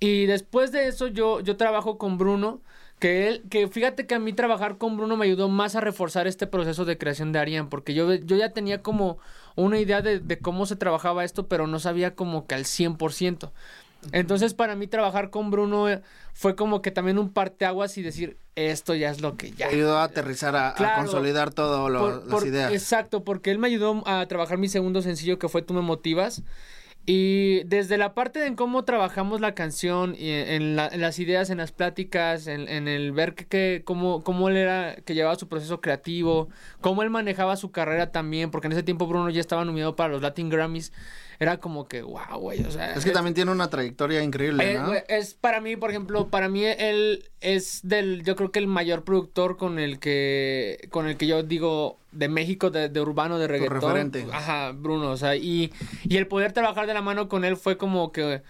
Y 0.00 0.26
después 0.26 0.72
de 0.72 0.88
eso 0.88 1.06
yo, 1.06 1.40
yo 1.40 1.56
trabajo 1.56 1.96
con 1.96 2.18
Bruno, 2.18 2.60
que 2.98 3.28
él, 3.28 3.44
que 3.50 3.68
fíjate 3.68 4.06
que 4.08 4.16
a 4.16 4.18
mí 4.18 4.32
trabajar 4.32 4.76
con 4.78 4.96
Bruno 4.96 5.16
me 5.16 5.26
ayudó 5.26 5.48
más 5.48 5.76
a 5.76 5.80
reforzar 5.80 6.26
este 6.26 6.48
proceso 6.48 6.84
de 6.84 6.98
creación 6.98 7.30
de 7.30 7.38
Arián, 7.38 7.68
porque 7.68 7.94
yo, 7.94 8.12
yo 8.14 8.36
ya 8.36 8.52
tenía 8.52 8.82
como 8.82 9.18
una 9.64 9.78
idea 9.80 10.02
de, 10.02 10.20
de 10.20 10.38
cómo 10.38 10.66
se 10.66 10.76
trabajaba 10.76 11.24
esto, 11.24 11.48
pero 11.48 11.66
no 11.66 11.78
sabía 11.80 12.14
como 12.14 12.46
que 12.46 12.54
al 12.54 12.64
100%. 12.64 13.50
Entonces 14.12 14.54
para 14.54 14.76
mí 14.76 14.86
trabajar 14.86 15.30
con 15.30 15.50
Bruno 15.50 15.88
eh, 15.88 16.00
fue 16.32 16.54
como 16.54 16.80
que 16.82 16.92
también 16.92 17.18
un 17.18 17.32
parteaguas 17.32 17.98
y 17.98 18.02
decir, 18.02 18.38
esto 18.54 18.94
ya 18.94 19.10
es 19.10 19.20
lo 19.20 19.36
que 19.36 19.50
ya. 19.50 19.68
Te 19.68 19.74
ayudó 19.74 19.98
a 19.98 20.04
aterrizar, 20.04 20.54
a, 20.54 20.74
consolidar 20.96 21.52
todo 21.52 21.88
lo- 21.88 21.98
Por- 22.00 22.14
las 22.26 22.28
por- 22.40 22.46
ideas. 22.46 22.72
Exacto, 22.72 23.24
porque 23.24 23.50
él 23.50 23.58
me 23.58 23.66
ayudó 23.66 24.02
a 24.06 24.24
trabajar 24.26 24.56
mi 24.58 24.68
segundo 24.68 25.02
sencillo 25.02 25.38
que 25.40 25.48
fue 25.48 25.62
Tú 25.62 25.74
me 25.74 25.80
motivas. 25.80 26.42
Y 27.10 27.64
desde 27.64 27.96
la 27.96 28.12
parte 28.12 28.38
de 28.38 28.54
cómo 28.54 28.84
trabajamos 28.84 29.40
la 29.40 29.54
canción, 29.54 30.14
y 30.14 30.28
en, 30.30 30.48
en 30.48 30.76
la- 30.76 30.88
en 30.88 31.00
las 31.00 31.18
ideas, 31.18 31.48
en 31.48 31.56
las 31.56 31.72
pláticas, 31.72 32.46
en, 32.46 32.68
en 32.68 32.86
el 32.86 33.12
ver 33.12 33.34
que, 33.34 33.46
que- 33.46 33.82
cómo, 33.82 34.22
cómo 34.22 34.50
él 34.50 34.58
era, 34.58 34.94
que 35.06 35.14
llevaba 35.14 35.34
su 35.36 35.48
proceso 35.48 35.80
creativo, 35.80 36.50
cómo 36.82 37.02
él 37.02 37.08
manejaba 37.08 37.56
su 37.56 37.70
carrera 37.72 38.12
también, 38.12 38.50
porque 38.50 38.66
en 38.66 38.72
ese 38.74 38.82
tiempo 38.82 39.06
Bruno 39.06 39.30
ya 39.30 39.40
estaba 39.40 39.64
nominado 39.64 39.96
para 39.96 40.10
los 40.10 40.20
Latin 40.20 40.50
Grammys, 40.50 40.92
era 41.40 41.58
como 41.58 41.86
que, 41.86 42.02
wow, 42.02 42.38
güey, 42.38 42.62
o 42.64 42.70
sea... 42.70 42.94
Es 42.94 43.04
que 43.04 43.10
también 43.12 43.34
tiene 43.34 43.50
una 43.52 43.70
trayectoria 43.70 44.22
increíble, 44.22 44.72
Eh, 44.72 44.78
¿no? 44.78 44.88
güey, 44.88 45.02
es 45.08 45.34
para 45.34 45.60
mí, 45.60 45.76
por 45.76 45.90
ejemplo, 45.90 46.28
para 46.28 46.48
mí 46.48 46.64
él 46.64 47.24
es 47.40 47.80
del, 47.84 48.24
yo 48.24 48.34
creo 48.34 48.50
que 48.50 48.58
el 48.58 48.66
mayor 48.66 49.04
productor 49.04 49.56
con 49.56 49.78
el 49.78 49.98
que, 50.00 50.88
con 50.90 51.06
el 51.06 51.16
que 51.16 51.26
yo 51.26 51.42
digo 51.44 51.98
de 52.10 52.28
México, 52.28 52.70
de, 52.70 52.88
de 52.88 53.00
urbano, 53.00 53.38
de 53.38 53.46
reggaetón. 53.46 53.80
referente. 53.80 54.26
Ajá, 54.32 54.72
Bruno, 54.72 55.10
o 55.10 55.16
sea, 55.16 55.36
y, 55.36 55.72
y 56.04 56.16
el 56.16 56.26
poder 56.26 56.52
trabajar 56.52 56.86
de 56.86 56.94
la 56.94 57.02
mano 57.02 57.28
con 57.28 57.44
él 57.44 57.56
fue 57.56 57.76
como 57.76 58.10
que, 58.10 58.42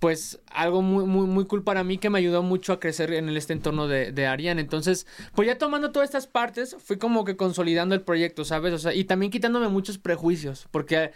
pues, 0.00 0.40
algo 0.50 0.82
muy, 0.82 1.04
muy, 1.06 1.26
muy 1.26 1.46
cool 1.46 1.62
para 1.62 1.84
mí 1.84 1.98
que 1.98 2.10
me 2.10 2.18
ayudó 2.18 2.42
mucho 2.42 2.72
a 2.72 2.80
crecer 2.80 3.12
en 3.12 3.28
este 3.30 3.52
entorno 3.52 3.86
de, 3.88 4.10
de 4.12 4.26
Ariane. 4.26 4.60
Entonces, 4.60 5.06
pues 5.34 5.46
ya 5.46 5.56
tomando 5.56 5.92
todas 5.92 6.08
estas 6.08 6.26
partes, 6.26 6.76
fui 6.84 6.98
como 6.98 7.24
que 7.24 7.36
consolidando 7.36 7.94
el 7.94 8.02
proyecto, 8.02 8.44
¿sabes? 8.44 8.74
O 8.74 8.78
sea, 8.78 8.92
y 8.92 9.04
también 9.04 9.30
quitándome 9.30 9.68
muchos 9.68 9.96
prejuicios, 9.98 10.66
porque, 10.72 11.12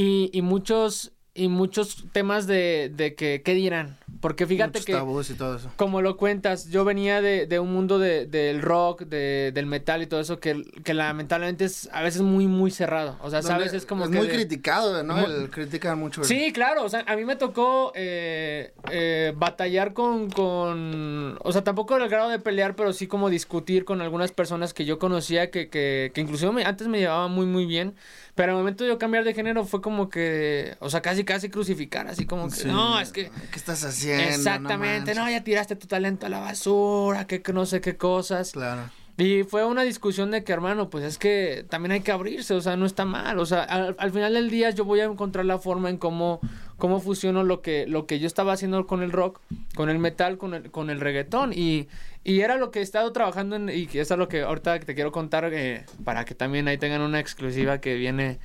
y, 0.00 0.30
y 0.32 0.42
muchos, 0.42 1.12
y 1.34 1.48
muchos 1.48 2.04
temas 2.12 2.46
de, 2.46 2.90
de 2.94 3.14
que, 3.14 3.42
¿qué 3.44 3.54
dirán? 3.54 3.96
Porque 4.20 4.46
fíjate 4.48 4.70
Muchos 4.80 4.86
que... 4.86 4.92
tabús 4.94 5.30
y 5.30 5.34
todo 5.34 5.56
eso. 5.56 5.70
Como 5.76 6.02
lo 6.02 6.16
cuentas, 6.16 6.68
yo 6.70 6.84
venía 6.84 7.20
de, 7.22 7.46
de 7.46 7.60
un 7.60 7.72
mundo 7.72 8.00
de- 8.00 8.26
del 8.26 8.60
rock, 8.62 9.02
de- 9.02 9.52
del 9.54 9.66
metal 9.66 10.02
y 10.02 10.08
todo 10.08 10.18
eso 10.18 10.40
que, 10.40 10.64
que 10.82 10.92
lamentablemente 10.92 11.64
es 11.64 11.88
a 11.92 12.02
veces 12.02 12.22
muy, 12.22 12.48
muy 12.48 12.72
cerrado. 12.72 13.16
O 13.22 13.30
sea, 13.30 13.42
¿sabes? 13.42 13.66
Donde 13.66 13.78
Es 13.78 13.86
como 13.86 14.04
es 14.06 14.10
que 14.10 14.16
muy 14.18 14.26
criticado, 14.26 15.04
¿no? 15.04 15.24
El, 15.24 15.50
critican 15.50 16.00
mucho. 16.00 16.22
el- 16.22 16.26
Sí, 16.26 16.52
claro, 16.52 16.82
o 16.84 16.88
sea, 16.88 17.04
a 17.06 17.14
mí 17.14 17.24
me 17.24 17.36
tocó 17.36 17.92
eh, 17.94 18.72
eh, 18.90 19.32
batallar 19.36 19.92
con, 19.92 20.28
con, 20.30 21.38
o 21.40 21.52
sea, 21.52 21.62
tampoco 21.62 21.94
al 21.94 22.08
grado 22.08 22.28
de 22.30 22.40
pelear, 22.40 22.74
pero 22.74 22.92
sí 22.92 23.06
como 23.06 23.30
discutir 23.30 23.84
con 23.84 24.00
algunas 24.00 24.32
personas 24.32 24.74
que 24.74 24.84
yo 24.84 24.98
conocía 24.98 25.52
que, 25.52 25.68
que, 25.68 26.10
que 26.12 26.20
inclusive 26.20 26.50
me- 26.50 26.64
antes 26.64 26.88
me 26.88 26.98
llevaba 26.98 27.28
muy, 27.28 27.46
muy 27.46 27.66
bien, 27.66 27.94
pero 28.38 28.52
al 28.52 28.58
momento 28.58 28.84
de 28.84 28.90
yo 28.90 28.98
cambiar 28.98 29.24
de 29.24 29.34
género 29.34 29.64
fue 29.64 29.82
como 29.82 30.08
que, 30.08 30.76
o 30.78 30.88
sea, 30.90 31.02
casi, 31.02 31.24
casi 31.24 31.48
crucificar, 31.50 32.06
así 32.06 32.24
como 32.24 32.48
que, 32.48 32.54
Sí. 32.54 32.68
no, 32.68 33.00
es 33.00 33.10
que... 33.10 33.32
¿Qué 33.50 33.56
estás 33.56 33.82
haciendo? 33.82 34.22
Exactamente, 34.22 35.12
no, 35.16 35.28
ya 35.28 35.42
tiraste 35.42 35.74
tu 35.74 35.88
talento 35.88 36.26
a 36.26 36.28
la 36.28 36.38
basura, 36.38 37.26
que, 37.26 37.42
que 37.42 37.52
no 37.52 37.66
sé 37.66 37.80
qué 37.80 37.96
cosas. 37.96 38.52
Claro. 38.52 38.82
Y 39.16 39.42
fue 39.42 39.64
una 39.64 39.82
discusión 39.82 40.30
de 40.30 40.44
que, 40.44 40.52
hermano, 40.52 40.88
pues 40.88 41.02
es 41.02 41.18
que 41.18 41.66
también 41.68 41.90
hay 41.90 42.00
que 42.02 42.12
abrirse, 42.12 42.54
o 42.54 42.60
sea, 42.60 42.76
no 42.76 42.86
está 42.86 43.04
mal. 43.04 43.40
O 43.40 43.46
sea, 43.46 43.64
al, 43.64 43.96
al 43.98 44.12
final 44.12 44.34
del 44.34 44.50
día 44.50 44.70
yo 44.70 44.84
voy 44.84 45.00
a 45.00 45.06
encontrar 45.06 45.44
la 45.44 45.58
forma 45.58 45.90
en 45.90 45.96
cómo, 45.96 46.38
cómo 46.78 47.00
fusiono 47.00 47.42
lo 47.42 47.60
que, 47.60 47.86
lo 47.86 48.06
que 48.06 48.18
yo 48.18 48.26
estaba 48.26 48.52
haciendo 48.52 48.86
con 48.86 49.02
el 49.02 49.12
rock, 49.12 49.40
con 49.74 49.90
el 49.90 49.98
metal, 49.98 50.38
con 50.38 50.54
el, 50.54 50.70
con 50.70 50.88
el 50.88 51.00
reggaetón. 51.00 51.52
Y, 51.52 51.88
y 52.24 52.40
era 52.40 52.56
lo 52.56 52.70
que 52.70 52.78
he 52.78 52.82
estado 52.82 53.12
trabajando 53.12 53.56
en, 53.56 53.68
y 53.68 53.88
eso 53.98 54.14
es 54.14 54.18
lo 54.18 54.28
que 54.28 54.42
ahorita 54.42 54.80
te 54.80 54.94
quiero 54.94 55.12
contar 55.12 55.50
eh, 55.52 55.84
para 56.04 56.24
que 56.24 56.34
también 56.34 56.68
ahí 56.68 56.78
tengan 56.78 57.02
una 57.02 57.20
exclusiva 57.20 57.80
que 57.80 57.96
viene 57.96 58.38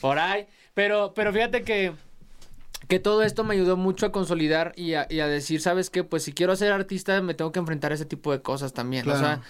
por 0.00 0.18
ahí. 0.18 0.46
Pero, 0.74 1.12
pero 1.14 1.32
fíjate 1.32 1.62
que 1.62 1.92
que 2.86 2.98
todo 2.98 3.22
esto 3.22 3.44
me 3.44 3.54
ayudó 3.54 3.76
mucho 3.76 4.06
a 4.06 4.12
consolidar 4.12 4.72
y 4.74 4.94
a, 4.94 5.06
y 5.10 5.20
a 5.20 5.26
decir, 5.26 5.60
¿sabes 5.60 5.90
qué? 5.90 6.04
Pues 6.04 6.22
si 6.22 6.32
quiero 6.32 6.56
ser 6.56 6.72
artista 6.72 7.20
me 7.20 7.34
tengo 7.34 7.52
que 7.52 7.58
enfrentar 7.58 7.92
a 7.92 7.94
ese 7.94 8.06
tipo 8.06 8.32
de 8.32 8.40
cosas 8.40 8.72
también. 8.72 9.08
O 9.10 9.18
sea, 9.18 9.42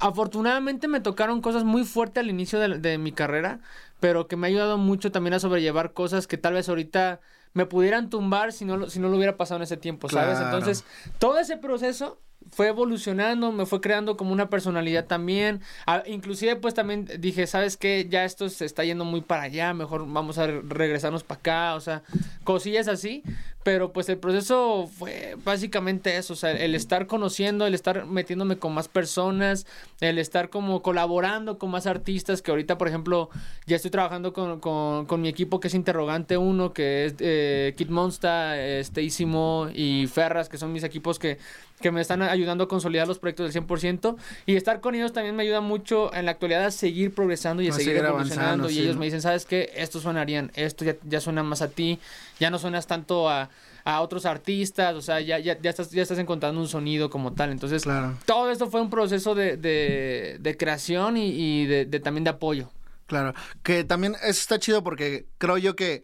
afortunadamente 0.00 0.88
me 0.88 1.00
tocaron 1.00 1.40
cosas 1.40 1.62
muy 1.62 1.84
fuertes 1.84 2.22
al 2.22 2.30
inicio 2.30 2.58
de, 2.58 2.78
de 2.78 2.98
mi 2.98 3.12
carrera, 3.12 3.60
pero 4.00 4.26
que 4.26 4.36
me 4.36 4.46
ha 4.46 4.48
ayudado 4.48 4.76
mucho 4.76 5.12
también 5.12 5.34
a 5.34 5.38
sobrellevar 5.38 5.92
cosas 5.92 6.26
que 6.26 6.36
tal 6.36 6.54
vez 6.54 6.68
ahorita 6.68 7.20
me 7.54 7.66
pudieran 7.66 8.10
tumbar 8.10 8.52
si 8.52 8.64
no, 8.64 8.76
lo- 8.76 8.90
si 8.90 8.98
no 9.00 9.08
lo 9.08 9.16
hubiera 9.16 9.36
pasado 9.36 9.56
en 9.58 9.62
ese 9.62 9.76
tiempo, 9.76 10.08
¿sabes? 10.08 10.38
Claro. 10.38 10.44
Entonces, 10.56 10.84
todo 11.18 11.38
ese 11.38 11.56
proceso 11.56 12.20
fue 12.50 12.68
evolucionando, 12.68 13.52
me 13.52 13.64
fue 13.64 13.80
creando 13.80 14.18
como 14.18 14.32
una 14.32 14.50
personalidad 14.50 15.06
también. 15.06 15.62
Ah, 15.86 16.02
inclusive 16.06 16.56
pues 16.56 16.74
también 16.74 17.08
dije, 17.18 17.46
¿sabes 17.46 17.78
qué? 17.78 18.06
Ya 18.10 18.24
esto 18.24 18.48
se 18.50 18.66
está 18.66 18.84
yendo 18.84 19.04
muy 19.06 19.22
para 19.22 19.42
allá, 19.44 19.72
mejor 19.72 20.04
vamos 20.06 20.36
a 20.36 20.46
re- 20.48 20.60
regresarnos 20.62 21.22
para 21.24 21.38
acá, 21.38 21.74
o 21.74 21.80
sea, 21.80 22.02
cosillas 22.44 22.86
así. 22.88 23.22
Pero 23.64 23.92
pues 23.92 24.10
el 24.10 24.18
proceso 24.18 24.90
fue 24.98 25.36
básicamente 25.42 26.18
eso, 26.18 26.34
o 26.34 26.36
sea, 26.36 26.52
el 26.52 26.74
estar 26.74 27.06
conociendo, 27.06 27.66
el 27.66 27.72
estar 27.72 28.04
metiéndome 28.04 28.58
con 28.58 28.74
más 28.74 28.88
personas, 28.88 29.66
el 30.00 30.18
estar 30.18 30.50
como 30.50 30.82
colaborando 30.82 31.58
con 31.58 31.70
más 31.70 31.86
artistas, 31.86 32.42
que 32.42 32.50
ahorita, 32.50 32.76
por 32.76 32.88
ejemplo, 32.88 33.30
ya 33.66 33.76
estoy 33.76 33.90
trabajando 33.90 34.34
con, 34.34 34.60
con, 34.60 35.06
con 35.06 35.22
mi 35.22 35.28
equipo 35.28 35.60
que 35.60 35.68
es 35.68 35.74
Interrogante 35.74 36.36
1, 36.36 36.74
que 36.74 37.06
es 37.06 37.14
eh, 37.20 37.72
Kid 37.74 37.88
Monsta, 37.88 38.54
Mo 39.26 39.68
y 39.74 40.08
Ferras, 40.08 40.50
que 40.50 40.58
son 40.58 40.70
mis 40.70 40.84
equipos 40.84 41.18
que, 41.18 41.38
que 41.80 41.90
me 41.90 42.02
están 42.02 42.20
ayudando 42.20 42.64
a 42.64 42.68
consolidar 42.68 43.08
los 43.08 43.18
proyectos 43.18 43.54
del 43.54 43.66
100%, 43.66 44.16
y 44.44 44.56
estar 44.56 44.82
con 44.82 44.94
ellos 44.94 45.14
también 45.14 45.34
me 45.36 45.42
ayuda 45.42 45.62
mucho 45.62 46.12
en 46.12 46.26
la 46.26 46.32
actualidad 46.32 46.66
a 46.66 46.70
seguir 46.70 47.14
progresando 47.14 47.62
y 47.62 47.68
a, 47.68 47.70
A 47.70 47.72
seguir, 47.72 47.94
seguir 47.94 48.04
evolucionando, 48.04 48.44
avanzando, 48.44 48.70
y 48.70 48.74
sí, 48.74 48.80
ellos 48.82 48.96
me 48.98 49.06
dicen, 49.06 49.22
¿sabes 49.22 49.46
qué? 49.46 49.72
Esto 49.74 50.00
sonarían, 50.00 50.52
esto 50.54 50.84
ya, 50.84 50.96
ya 51.08 51.20
suena 51.20 51.42
más 51.42 51.62
a 51.62 51.68
ti, 51.68 51.98
ya 52.38 52.50
no 52.50 52.58
suenas 52.58 52.86
tanto 52.86 53.30
a, 53.30 53.48
a 53.84 54.00
otros 54.00 54.24
artistas, 54.26 54.94
o 54.94 55.02
sea, 55.02 55.20
ya, 55.20 55.38
ya, 55.38 55.60
ya, 55.60 55.70
estás, 55.70 55.90
ya 55.90 56.02
estás 56.02 56.18
encontrando 56.18 56.60
un 56.60 56.68
sonido 56.68 57.10
como 57.10 57.34
tal. 57.34 57.50
Entonces, 57.52 57.82
Claro. 57.82 58.16
todo 58.24 58.50
esto 58.50 58.70
fue 58.70 58.80
un 58.80 58.88
proceso 58.90 59.34
de, 59.34 59.56
de, 59.58 60.38
de 60.40 60.56
creación 60.56 61.16
y, 61.18 61.28
y 61.28 61.66
de, 61.66 61.84
de 61.84 62.00
también 62.00 62.24
de 62.24 62.30
apoyo. 62.30 62.70
Claro, 63.06 63.34
que 63.62 63.84
también 63.84 64.14
eso 64.22 64.28
está 64.40 64.58
chido 64.58 64.82
porque 64.82 65.26
creo 65.36 65.58
yo 65.58 65.76
que 65.76 66.02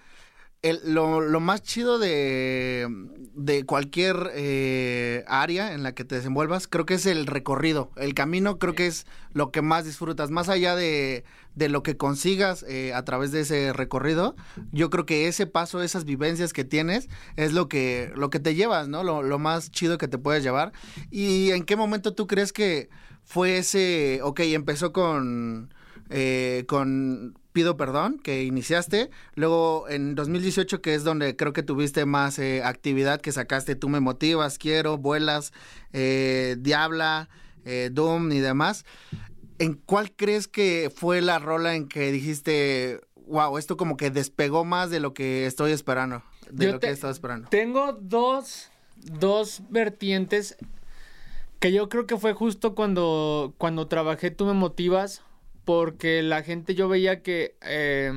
el- 0.63 0.81
lo, 0.93 1.23
lo 1.23 1.41
más 1.41 1.63
chido 1.63 1.99
de, 1.99 2.87
de 3.35 3.65
cualquier 3.65 4.31
eh, 4.35 5.25
área 5.27 5.73
en 5.73 5.83
la 5.83 5.95
que 5.95 6.05
te 6.05 6.17
desenvuelvas, 6.17 6.69
creo 6.69 6.85
que 6.85 6.95
es 6.95 7.07
el 7.07 7.27
recorrido. 7.27 7.91
El 7.97 8.13
camino 8.13 8.59
creo 8.59 8.75
que 8.75 8.87
es 8.87 9.07
lo 9.33 9.51
que 9.53 9.63
más 9.63 9.87
disfrutas. 9.87 10.31
Más 10.31 10.51
allá 10.51 10.77
de, 10.77 11.25
de 11.55 11.69
lo 11.69 11.83
que 11.83 11.97
consigas 11.97 12.65
eh, 12.69 12.93
a 12.95 13.05
través 13.05 13.33
de 13.33 13.41
ese 13.41 13.73
recorrido, 13.73 14.37
yo 14.73 14.91
creo 14.91 15.07
que 15.07 15.29
ese 15.29 15.47
paso, 15.47 15.83
esas 15.83 16.05
vivencias 16.05 16.53
que 16.53 16.65
tienes, 16.65 17.09
es 17.37 17.53
lo 17.53 17.69
que, 17.69 18.13
lo 18.17 18.31
que 18.31 18.41
te 18.41 18.55
llevas, 18.55 18.89
¿no? 18.89 19.03
Lo, 19.05 19.23
lo 19.23 19.39
más 19.39 19.71
chido 19.71 19.99
que 19.99 20.09
te 20.09 20.19
puedes 20.19 20.43
llevar. 20.43 20.73
¿Y 21.11 21.51
en 21.51 21.65
qué 21.65 21.77
momento 21.77 22.15
tú 22.15 22.27
crees 22.27 22.53
que 22.53 22.89
fue 23.25 23.59
ese, 23.59 24.21
ok, 24.23 24.41
empezó 24.41 24.93
con 24.93 25.73
eh, 26.11 26.65
con 26.67 27.39
Pido 27.53 27.77
Perdón, 27.77 28.19
que 28.19 28.45
iniciaste. 28.45 29.11
Luego 29.35 29.89
en 29.89 30.15
2018, 30.15 30.83
que 30.83 30.95
es 30.95 31.05
donde 31.05 31.37
creo 31.37 31.53
que 31.53 31.63
tuviste 31.63 32.05
más 32.05 32.39
eh, 32.39 32.63
actividad, 32.65 33.21
que 33.21 33.33
sacaste 33.33 33.77
Tú 33.77 33.89
me 33.89 34.01
motivas, 34.01 34.59
Quiero, 34.59 34.99
Vuelas, 34.99 35.53
eh, 35.93 36.57
Diabla, 36.59 37.29
eh, 37.65 37.91
Doom 37.93 38.33
y 38.33 38.39
demás. 38.39 38.85
¿En 39.61 39.75
cuál 39.75 40.11
crees 40.17 40.49
que 40.49 40.91
fue 40.95 41.21
la 41.21 41.39
rola 41.39 41.75
en 41.75 41.87
que 41.87 42.11
dijiste, 42.11 43.01
wow, 43.27 43.59
esto 43.59 43.77
como 43.77 43.99
que 43.99 44.11
despegó 44.11 44.65
más 44.65 44.89
de 44.91 45.01
lo 45.01 45.13
que 45.13 45.45
estoy 45.45 45.73
esperando? 45.73 46.23
De 46.51 46.65
Yo 46.65 46.73
lo 46.73 46.79
te- 46.81 46.87
que 46.87 46.93
esperando. 47.11 47.49
Tengo 47.51 47.93
dos, 47.93 48.71
dos 48.97 49.61
vertientes 49.69 50.57
que 51.59 51.73
yo 51.73 51.91
creo 51.91 52.07
que 52.07 52.17
fue 52.17 52.33
justo 52.33 52.75
cuando, 52.75 53.53
cuando 53.59 53.87
trabajé 53.87 54.31
Tú 54.31 54.47
me 54.47 54.55
motivas, 54.55 55.23
porque 55.67 56.23
la 56.23 56.43
gente 56.43 56.75
yo 56.75 56.89
veía 56.89 57.23
que 57.23 57.55
eh, 57.61 58.13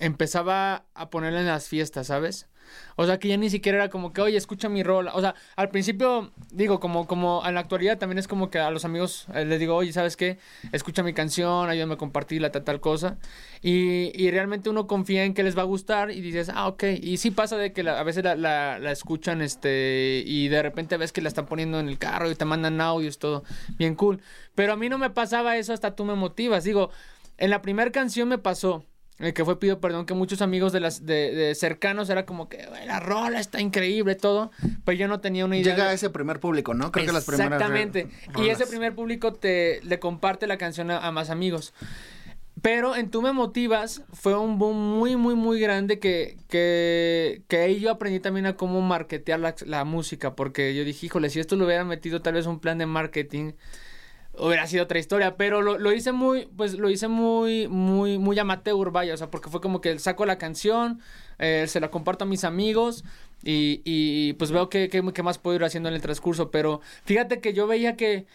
empezaba 0.00 0.84
a 0.94 1.10
ponerla 1.10 1.40
en 1.40 1.46
las 1.46 1.68
fiestas, 1.68 2.08
¿sabes? 2.08 2.48
O 2.96 3.06
sea, 3.06 3.18
que 3.18 3.28
ya 3.28 3.36
ni 3.36 3.50
siquiera 3.50 3.78
era 3.78 3.88
como 3.90 4.12
que, 4.12 4.20
oye, 4.20 4.36
escucha 4.36 4.68
mi 4.68 4.82
rola. 4.82 5.12
O 5.14 5.20
sea, 5.20 5.34
al 5.56 5.68
principio, 5.70 6.32
digo, 6.52 6.80
como, 6.80 7.06
como 7.06 7.42
en 7.46 7.54
la 7.54 7.60
actualidad 7.60 7.98
también 7.98 8.18
es 8.18 8.28
como 8.28 8.50
que 8.50 8.58
a 8.58 8.70
los 8.70 8.84
amigos 8.84 9.26
eh, 9.34 9.44
les 9.44 9.60
digo, 9.60 9.74
oye, 9.76 9.92
¿sabes 9.92 10.16
qué? 10.16 10.38
Escucha 10.72 11.02
mi 11.02 11.12
canción, 11.14 11.68
ayúdame 11.68 11.94
a 11.94 11.96
compartirla, 11.98 12.50
tal, 12.52 12.64
tal 12.64 12.80
cosa. 12.80 13.18
Y, 13.62 14.10
y 14.14 14.30
realmente 14.30 14.70
uno 14.70 14.86
confía 14.86 15.24
en 15.24 15.34
que 15.34 15.42
les 15.42 15.56
va 15.56 15.62
a 15.62 15.64
gustar 15.64 16.10
y 16.10 16.20
dices, 16.20 16.50
ah, 16.54 16.68
ok. 16.68 16.84
Y 17.00 17.16
sí 17.16 17.30
pasa 17.30 17.56
de 17.56 17.72
que 17.72 17.82
la- 17.82 17.98
a 17.98 18.02
veces 18.02 18.24
la, 18.24 18.36
la- 18.36 18.78
la 18.78 18.92
escuchan 18.92 19.42
este 19.42 20.22
y 20.26 20.48
de 20.48 20.62
repente 20.62 20.96
ves 20.96 21.12
que 21.12 21.20
la 21.20 21.28
están 21.28 21.46
poniendo 21.46 21.78
en 21.80 21.88
el 21.88 21.98
carro 21.98 22.30
y 22.30 22.34
te 22.34 22.44
mandan 22.44 22.80
audios, 22.80 23.18
todo 23.18 23.44
bien 23.76 23.94
cool. 23.94 24.20
Pero 24.54 24.72
a 24.72 24.76
mí 24.76 24.88
no 24.88 24.98
me 24.98 25.10
pasaba 25.10 25.56
eso 25.56 25.72
hasta 25.72 25.94
tú 25.96 26.04
me 26.04 26.14
motivas. 26.14 26.64
Digo, 26.64 26.90
en 27.36 27.50
la 27.50 27.62
primera 27.62 27.90
canción 27.92 28.28
me 28.28 28.38
pasó. 28.38 28.84
Eh, 29.20 29.32
que 29.32 29.44
fue 29.44 29.58
Pido 29.58 29.80
Perdón, 29.80 30.06
que 30.06 30.14
muchos 30.14 30.42
amigos 30.42 30.72
de 30.72 30.80
las 30.80 31.04
de, 31.06 31.32
de 31.34 31.54
cercanos 31.54 32.08
era 32.10 32.24
como 32.26 32.48
que 32.48 32.64
"Güey, 32.66 32.86
la 32.86 33.00
rola 33.00 33.40
está 33.40 33.60
increíble, 33.60 34.14
todo, 34.14 34.50
pero 34.84 34.96
yo 34.98 35.08
no 35.08 35.20
tenía 35.20 35.44
una 35.44 35.56
idea. 35.56 35.72
Llega 35.74 35.84
de- 35.84 35.90
a 35.90 35.92
ese 35.94 36.10
primer 36.10 36.40
público, 36.40 36.74
¿no? 36.74 36.92
Creo 36.92 37.06
que 37.06 37.12
las 37.12 37.24
primeras. 37.24 37.52
Exactamente. 37.60 38.08
Y 38.38 38.48
ese 38.48 38.66
primer 38.66 38.94
público 38.94 39.32
te 39.32 39.80
le 39.82 39.98
comparte 39.98 40.46
la 40.46 40.56
canción 40.58 40.90
a, 40.90 40.98
a 40.98 41.10
más 41.12 41.30
amigos. 41.30 41.74
Pero 42.60 42.96
en 42.96 43.08
Tú 43.10 43.22
me 43.22 43.30
motivas 43.32 44.02
fue 44.12 44.36
un 44.36 44.58
boom 44.58 44.76
muy, 44.98 45.14
muy, 45.14 45.36
muy 45.36 45.60
grande 45.60 46.00
que, 46.00 46.36
que, 46.48 47.42
que 47.46 47.58
ahí 47.58 47.78
yo 47.78 47.90
aprendí 47.92 48.18
también 48.18 48.46
a 48.46 48.56
cómo 48.56 48.80
marketear 48.80 49.38
la, 49.38 49.54
la 49.64 49.84
música. 49.84 50.34
Porque 50.34 50.74
yo 50.74 50.82
dije, 50.84 51.06
híjole, 51.06 51.30
si 51.30 51.38
esto 51.38 51.54
lo 51.54 51.66
hubiera 51.66 51.84
metido 51.84 52.20
tal 52.20 52.34
vez 52.34 52.46
un 52.46 52.58
plan 52.58 52.76
de 52.78 52.86
marketing, 52.86 53.52
hubiera 54.40 54.66
sido 54.66 54.84
otra 54.84 54.98
historia. 54.98 55.36
Pero 55.36 55.62
lo, 55.62 55.78
lo 55.78 55.92
hice 55.92 56.12
muy, 56.12 56.46
pues 56.56 56.74
lo 56.74 56.90
hice 56.90 57.08
muy, 57.08 57.68
muy, 57.68 58.18
muy 58.18 58.38
amateur, 58.38 58.90
vaya. 58.90 59.14
O 59.14 59.16
sea, 59.16 59.30
porque 59.30 59.50
fue 59.50 59.60
como 59.60 59.80
que 59.80 59.98
saco 59.98 60.26
la 60.26 60.38
canción, 60.38 61.00
eh, 61.38 61.66
se 61.68 61.80
la 61.80 61.90
comparto 61.90 62.24
a 62.24 62.28
mis 62.28 62.44
amigos. 62.44 63.04
Y, 63.44 63.82
y 63.84 64.32
pues 64.32 64.50
veo 64.50 64.68
que 64.68 65.22
más 65.22 65.38
puedo 65.38 65.56
ir 65.56 65.64
haciendo 65.64 65.88
en 65.88 65.94
el 65.94 66.02
transcurso. 66.02 66.50
Pero 66.50 66.80
fíjate 67.04 67.40
que 67.40 67.52
yo 67.52 67.66
veía 67.66 67.96
que 67.96 68.26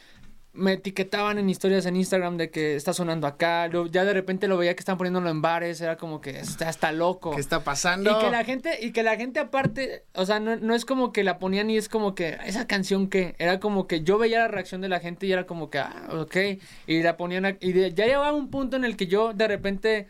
me 0.53 0.73
etiquetaban 0.73 1.39
en 1.39 1.49
historias 1.49 1.87
en 1.87 1.95
Instagram 1.95 2.37
de 2.37 2.51
que 2.51 2.75
está 2.75 2.93
sonando 2.93 3.25
acá. 3.25 3.67
Ya 3.91 4.05
de 4.05 4.13
repente 4.13 4.47
lo 4.47 4.55
veía 4.55 4.75
que 4.75 4.81
están 4.81 4.97
poniéndolo 4.97 5.29
en 5.29 5.41
bares. 5.41 5.81
Era 5.81 5.97
como 5.97 6.21
que 6.21 6.39
está, 6.39 6.69
está 6.69 6.91
loco. 6.91 7.31
¿Qué 7.31 7.41
está 7.41 7.63
pasando? 7.63 8.11
Y 8.11 8.23
que 8.23 8.29
la 8.29 8.43
gente, 8.43 8.77
y 8.79 8.91
que 8.91 9.01
la 9.01 9.15
gente 9.15 9.39
aparte, 9.39 10.03
o 10.13 10.25
sea, 10.27 10.39
no, 10.39 10.55
no 10.57 10.75
es 10.75 10.85
como 10.85 11.11
que 11.11 11.23
la 11.23 11.39
ponían 11.39 11.71
y 11.71 11.77
es 11.77 11.89
como 11.89 12.13
que, 12.13 12.37
esa 12.45 12.67
canción 12.67 13.09
que, 13.09 13.35
era 13.39 13.59
como 13.59 13.87
que 13.87 14.03
yo 14.03 14.19
veía 14.19 14.39
la 14.39 14.47
reacción 14.47 14.81
de 14.81 14.89
la 14.89 14.99
gente 14.99 15.25
y 15.25 15.31
era 15.31 15.47
como 15.47 15.71
que, 15.71 15.79
ah, 15.79 16.07
ok, 16.11 16.37
y 16.85 17.01
la 17.01 17.17
ponían, 17.17 17.45
a- 17.45 17.57
y 17.59 17.73
de- 17.73 17.91
ya 17.93 18.05
llegaba 18.05 18.31
un 18.31 18.49
punto 18.51 18.75
en 18.77 18.85
el 18.85 18.95
que 18.95 19.07
yo 19.07 19.33
de 19.33 19.47
repente 19.47 20.07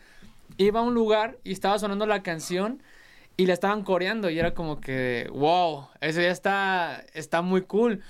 iba 0.58 0.80
a 0.80 0.82
un 0.82 0.92
lugar 0.92 1.38
y 1.42 1.52
estaba 1.52 1.78
sonando 1.78 2.06
la 2.06 2.22
canción 2.22 2.82
y 3.38 3.46
la 3.46 3.54
estaban 3.54 3.82
coreando 3.82 4.28
y 4.30 4.38
era 4.38 4.52
como 4.54 4.80
que, 4.80 5.28
wow, 5.32 5.88
eso 6.02 6.20
ya 6.20 6.30
está, 6.30 7.02
está 7.14 7.40
muy 7.42 7.62
cool. 7.62 8.02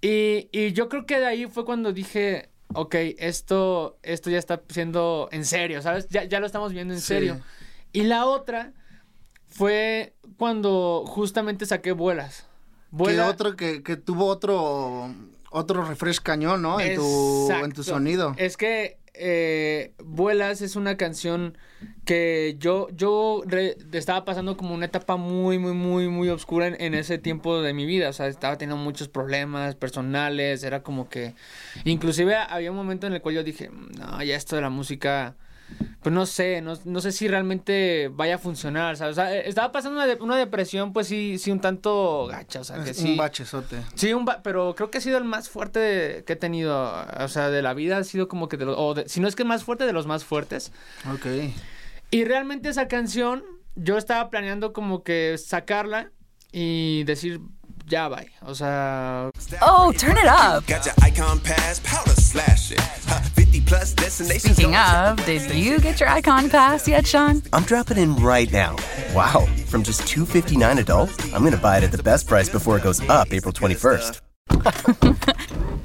Y, 0.00 0.48
y 0.52 0.72
yo 0.72 0.88
creo 0.88 1.06
que 1.06 1.18
de 1.18 1.26
ahí 1.26 1.46
fue 1.46 1.64
cuando 1.64 1.92
dije, 1.92 2.50
ok, 2.74 2.94
esto, 3.18 3.98
esto 4.02 4.30
ya 4.30 4.38
está 4.38 4.62
siendo 4.68 5.28
en 5.32 5.44
serio, 5.44 5.82
¿sabes? 5.82 6.08
Ya, 6.08 6.24
ya 6.24 6.38
lo 6.40 6.46
estamos 6.46 6.72
viendo 6.72 6.94
en 6.94 7.00
Sí. 7.00 7.06
serio. 7.06 7.40
Y 7.92 8.02
la 8.02 8.26
otra 8.26 8.72
fue 9.48 10.14
cuando 10.36 11.04
justamente 11.06 11.66
saqué 11.66 11.92
vuelas. 11.92 12.46
Que 12.90 12.96
Vuela- 12.96 13.28
otro 13.28 13.56
que, 13.56 13.82
que 13.82 13.96
tuvo 13.96 14.26
otro 14.26 15.12
otro 15.50 15.82
refresh 15.84 16.20
cañón, 16.20 16.60
¿no? 16.62 16.78
En 16.78 16.94
tu, 16.96 17.50
en 17.50 17.72
tu 17.72 17.82
sonido. 17.82 18.34
Es 18.36 18.56
que 18.58 18.98
eh, 19.18 19.92
Vuelas 20.04 20.62
es 20.62 20.76
una 20.76 20.96
canción 20.96 21.58
que 22.04 22.56
yo, 22.58 22.88
yo 22.90 23.42
estaba 23.92 24.24
pasando 24.24 24.56
como 24.56 24.74
una 24.74 24.86
etapa 24.86 25.16
muy, 25.16 25.58
muy, 25.58 25.72
muy, 25.74 26.08
muy 26.08 26.28
oscura 26.28 26.66
en, 26.66 26.80
en 26.80 26.94
ese 26.94 27.18
tiempo 27.18 27.60
de 27.60 27.74
mi 27.74 27.86
vida. 27.86 28.08
O 28.08 28.12
sea, 28.12 28.28
estaba 28.28 28.56
teniendo 28.56 28.82
muchos 28.82 29.08
problemas 29.08 29.74
personales. 29.74 30.62
Era 30.62 30.82
como 30.82 31.08
que... 31.08 31.34
Inclusive 31.84 32.34
había 32.36 32.70
un 32.70 32.76
momento 32.76 33.06
en 33.06 33.12
el 33.12 33.20
cual 33.20 33.34
yo 33.34 33.44
dije, 33.44 33.70
no, 33.70 34.22
ya 34.22 34.36
esto 34.36 34.56
de 34.56 34.62
la 34.62 34.70
música... 34.70 35.36
Pues 36.02 36.14
no 36.14 36.26
sé, 36.26 36.60
no, 36.62 36.74
no 36.84 37.00
sé 37.00 37.10
si 37.12 37.26
realmente 37.28 38.08
vaya 38.12 38.36
a 38.36 38.38
funcionar, 38.38 38.96
¿sabes? 38.96 39.12
O 39.12 39.20
sea, 39.20 39.34
eh, 39.36 39.48
estaba 39.48 39.72
pasando 39.72 39.96
una, 39.98 40.06
de- 40.06 40.14
una 40.22 40.36
depresión, 40.36 40.92
pues 40.92 41.08
sí, 41.08 41.38
sí, 41.38 41.50
un 41.50 41.60
tanto 41.60 42.26
gacha, 42.30 42.60
o 42.60 42.64
sea, 42.64 42.82
que 42.84 42.90
Es 42.90 42.96
sí. 42.98 43.10
un 43.10 43.16
bachezote. 43.16 43.76
Sí, 43.94 44.12
un 44.12 44.24
ba- 44.24 44.40
pero 44.42 44.74
creo 44.76 44.90
que 44.90 44.98
ha 44.98 45.00
sido 45.00 45.18
el 45.18 45.24
más 45.24 45.48
fuerte 45.48 45.80
de- 45.80 46.24
que 46.24 46.34
he 46.34 46.36
tenido, 46.36 46.94
o 47.18 47.28
sea, 47.28 47.50
de 47.50 47.62
la 47.62 47.74
vida 47.74 47.98
ha 47.98 48.04
sido 48.04 48.28
como 48.28 48.48
que 48.48 48.56
de 48.56 48.66
los, 48.66 48.76
o 48.78 48.94
de- 48.94 49.08
si 49.08 49.20
no 49.20 49.26
es 49.28 49.34
que 49.34 49.42
el 49.42 49.48
más 49.48 49.64
fuerte 49.64 49.84
de 49.86 49.92
los 49.92 50.06
más 50.06 50.24
fuertes. 50.24 50.72
Ok. 51.12 51.26
Y 52.10 52.24
realmente 52.24 52.68
esa 52.68 52.86
canción, 52.88 53.42
yo 53.74 53.98
estaba 53.98 54.30
planeando 54.30 54.72
como 54.72 55.02
que 55.02 55.36
sacarla 55.36 56.10
y 56.52 57.02
decir, 57.04 57.40
ya 57.90 58.08
bye, 58.08 58.26
o 58.46 58.52
sea, 58.54 59.30
Oh, 59.62 59.92
turn 59.96 60.16
it 60.16 60.26
up. 60.26 60.66
Got 60.66 60.84
your 60.86 60.94
icon 61.02 61.40
pass, 61.40 61.80
powder 61.80 62.10
slash 62.12 62.72
it. 62.72 62.80
Huh, 62.80 63.20
50 63.34 63.60
plus 63.62 63.94
destinations. 63.94 64.56
Speaking 64.56 64.76
of, 64.76 65.24
did 65.24 65.50
you 65.54 65.78
get 65.80 66.00
your 66.00 66.08
icon 66.08 66.50
pass 66.50 66.86
yet, 66.86 67.06
Sean? 67.06 67.42
I'm 67.52 67.64
dropping 67.64 67.98
in 67.98 68.16
right 68.16 68.50
now. 68.52 68.76
Wow, 69.14 69.46
from 69.66 69.82
just 69.82 70.06
259 70.06 70.78
adult, 70.78 71.10
I'm 71.34 71.40
going 71.40 71.52
to 71.52 71.58
buy 71.58 71.78
it 71.78 71.84
at 71.84 71.92
the 71.92 72.02
best 72.02 72.26
price 72.26 72.48
before 72.48 72.76
it 72.76 72.82
goes 72.82 73.00
up 73.08 73.32
April 73.32 73.52
21st. 73.52 74.20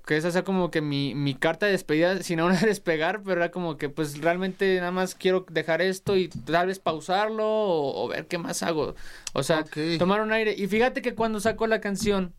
Que 0.00 0.16
esa 0.16 0.30
sea 0.30 0.44
como 0.44 0.70
que 0.70 0.80
mi, 0.80 1.14
mi 1.14 1.34
carta 1.34 1.66
de 1.66 1.72
despedida, 1.72 2.22
sin 2.22 2.40
aún 2.40 2.52
despegar, 2.62 3.22
pero 3.22 3.40
era 3.42 3.50
como 3.50 3.76
que 3.76 3.88
pues 3.88 4.18
realmente 4.20 4.76
nada 4.78 4.92
más 4.92 5.14
quiero 5.14 5.44
dejar 5.50 5.82
esto 5.82 6.16
y 6.16 6.28
tal 6.28 6.68
vez 6.68 6.78
pausarlo 6.78 7.44
o, 7.46 8.04
o 8.04 8.08
ver 8.08 8.26
qué 8.26 8.38
más 8.38 8.62
hago. 8.62 8.94
O 9.34 9.42
sea, 9.42 9.64
tomar 9.98 10.20
un 10.20 10.32
aire. 10.32 10.54
Y 10.56 10.66
fíjate 10.66 11.02
que 11.02 11.14
cuando 11.14 11.40
saco 11.40 11.66
la 11.66 11.80
canción, 11.80 12.32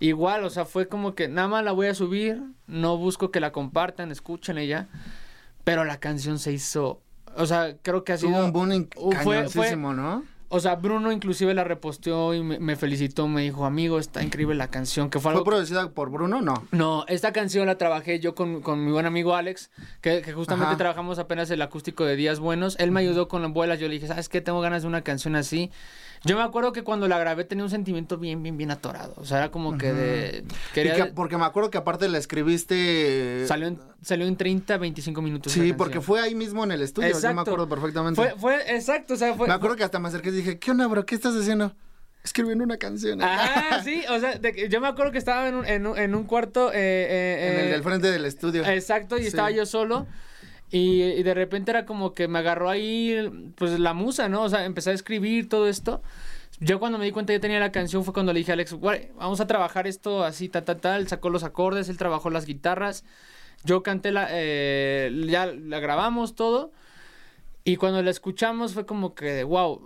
igual, 0.00 0.44
o 0.44 0.50
sea, 0.50 0.64
fue 0.64 0.88
como 0.88 1.14
que 1.14 1.28
nada 1.28 1.48
más 1.48 1.64
la 1.64 1.72
voy 1.72 1.86
a 1.86 1.94
subir, 1.94 2.42
no 2.66 2.96
busco 2.96 3.30
que 3.30 3.40
la 3.40 3.52
compartan, 3.52 4.10
escuchen 4.10 4.58
ella, 4.58 4.88
pero 5.64 5.84
la 5.84 6.00
canción 6.00 6.38
se 6.40 6.52
hizo, 6.52 7.00
o 7.36 7.46
sea, 7.46 7.76
creo 7.82 8.02
que 8.02 8.12
ha 8.12 8.18
sido... 8.18 8.32
Tuvo 8.32 8.44
un 8.46 8.52
boom 8.52 8.88
fue- 9.22 9.36
cañoncísimo, 9.36 9.94
¿no? 9.94 10.24
O 10.54 10.60
sea, 10.60 10.74
Bruno 10.74 11.10
inclusive 11.12 11.54
la 11.54 11.64
reposteó 11.64 12.34
y 12.34 12.42
me, 12.42 12.58
me 12.60 12.76
felicitó, 12.76 13.26
me 13.26 13.40
dijo, 13.40 13.64
amigo, 13.64 13.98
está 13.98 14.22
increíble 14.22 14.54
la 14.54 14.68
canción, 14.68 15.08
que 15.08 15.18
fue 15.18 15.30
algo 15.30 15.44
¿Fue 15.46 15.50
producida 15.50 15.88
por 15.92 16.10
Bruno? 16.10 16.42
No. 16.42 16.62
no, 16.72 17.06
esta 17.08 17.32
canción 17.32 17.66
la 17.66 17.78
trabajé 17.78 18.20
yo 18.20 18.34
con, 18.34 18.60
con 18.60 18.84
mi 18.84 18.92
buen 18.92 19.06
amigo 19.06 19.34
Alex, 19.34 19.70
que, 20.02 20.20
que 20.20 20.34
justamente 20.34 20.68
Ajá. 20.68 20.76
trabajamos 20.76 21.18
apenas 21.18 21.50
el 21.50 21.62
acústico 21.62 22.04
de 22.04 22.16
Días 22.16 22.38
Buenos. 22.38 22.76
Él 22.78 22.90
me 22.90 23.00
ayudó 23.00 23.28
con 23.28 23.40
las 23.40 23.50
vuelas. 23.50 23.80
Yo 23.80 23.88
le 23.88 23.94
dije, 23.94 24.08
¿sabes 24.08 24.28
qué? 24.28 24.42
Tengo 24.42 24.60
ganas 24.60 24.82
de 24.82 24.88
una 24.88 25.00
canción 25.00 25.36
así. 25.36 25.70
Yo 26.24 26.36
me 26.36 26.42
acuerdo 26.42 26.72
que 26.72 26.84
cuando 26.84 27.08
la 27.08 27.18
grabé 27.18 27.44
tenía 27.44 27.64
un 27.64 27.70
sentimiento 27.70 28.16
bien, 28.16 28.42
bien, 28.42 28.56
bien 28.56 28.70
atorado. 28.70 29.14
O 29.16 29.24
sea, 29.24 29.38
era 29.38 29.50
como 29.50 29.76
que 29.76 29.92
de. 29.92 30.44
Y 30.46 30.72
Quería, 30.74 30.94
que- 30.94 31.04
porque 31.06 31.36
me 31.36 31.44
acuerdo 31.44 31.70
que 31.70 31.78
aparte 31.78 32.08
la 32.08 32.18
escribiste... 32.18 33.44
salió, 33.46 33.66
en, 33.66 33.78
salió 34.02 34.26
en 34.26 34.36
30, 34.36 34.76
25 34.78 35.22
minutos. 35.22 35.52
Sí, 35.52 35.72
porque 35.72 36.00
fue 36.00 36.20
ahí 36.20 36.34
mismo 36.34 36.62
en 36.64 36.72
el 36.72 36.82
estudio, 36.82 37.10
yo 37.18 37.34
me 37.34 37.40
acuerdo 37.40 37.68
perfectamente. 37.68 38.20
Fue, 38.20 38.34
fue, 38.38 38.74
exacto, 38.74 39.14
o 39.14 39.16
sea, 39.16 39.34
fue. 39.34 39.48
me 39.48 39.54
acuerdo 39.54 39.76
que 39.76 39.84
hasta 39.84 39.98
me 39.98 40.08
acerqué 40.08 40.28
y 40.30 40.32
dije, 40.32 40.58
¿qué 40.58 40.70
onda, 40.70 40.86
bro? 40.86 41.04
¿Qué 41.06 41.14
estás 41.14 41.34
haciendo? 41.34 41.74
Escribiendo 42.24 42.62
una 42.62 42.76
canción. 42.76 43.20
Ajá, 43.20 43.82
sí, 43.82 44.04
o 44.08 44.20
sea, 44.20 44.36
de 44.38 44.68
yo 44.68 44.80
me 44.80 44.86
acuerdo 44.86 45.10
que 45.10 45.18
estaba 45.18 45.48
en 45.48 45.56
un, 45.56 45.66
en 45.66 45.86
un, 45.88 45.98
en 45.98 46.14
un 46.14 46.22
cuarto. 46.24 46.70
eh, 46.72 46.76
eh, 46.76 47.48
en 47.52 47.58
el 47.62 47.66
eh, 47.66 47.70
del 47.72 47.82
frente 47.82 48.10
del 48.12 48.24
estudio. 48.26 48.64
Exacto, 48.64 49.16
y 49.18 49.22
Sí. 49.22 49.26
estaba 49.26 49.50
yo 49.50 49.66
solo. 49.66 50.06
Y, 50.72 51.02
y 51.02 51.22
de 51.22 51.34
repente 51.34 51.70
era 51.70 51.86
como 51.86 52.14
que 52.14 52.26
me 52.26 52.40
agarró 52.40 52.68
ahí, 52.70 53.52
pues 53.56 53.78
la 53.78 53.92
musa, 53.92 54.28
¿no? 54.28 54.42
O 54.42 54.48
sea, 54.48 54.64
empecé 54.64 54.90
a 54.90 54.94
escribir 54.94 55.48
todo 55.48 55.68
esto. 55.68 56.02
Yo 56.60 56.80
cuando 56.80 56.98
me 56.98 57.04
di 57.04 57.12
cuenta 57.12 57.32
que 57.32 57.40
tenía 57.40 57.60
la 57.60 57.72
canción 57.72 58.04
fue 58.04 58.14
cuando 58.14 58.32
le 58.32 58.38
dije 58.38 58.52
a 58.52 58.54
Alex, 58.54 58.72
"Güey, 58.74 59.10
vamos 59.16 59.40
a 59.40 59.46
trabajar 59.46 59.86
esto 59.86 60.24
así, 60.24 60.48
tal, 60.48 60.64
tal, 60.64 60.80
tal. 60.80 61.08
Sacó 61.08 61.28
los 61.28 61.44
acordes, 61.44 61.88
él 61.88 61.98
trabajó 61.98 62.30
las 62.30 62.46
guitarras. 62.46 63.04
Yo 63.64 63.82
canté 63.82 64.12
la, 64.12 64.28
eh, 64.30 65.10
ya 65.28 65.46
la 65.46 65.78
grabamos 65.78 66.34
todo. 66.34 66.72
Y 67.64 67.76
cuando 67.76 68.02
la 68.02 68.10
escuchamos 68.10 68.74
fue 68.74 68.86
como 68.86 69.14
que, 69.14 69.44
wow, 69.44 69.80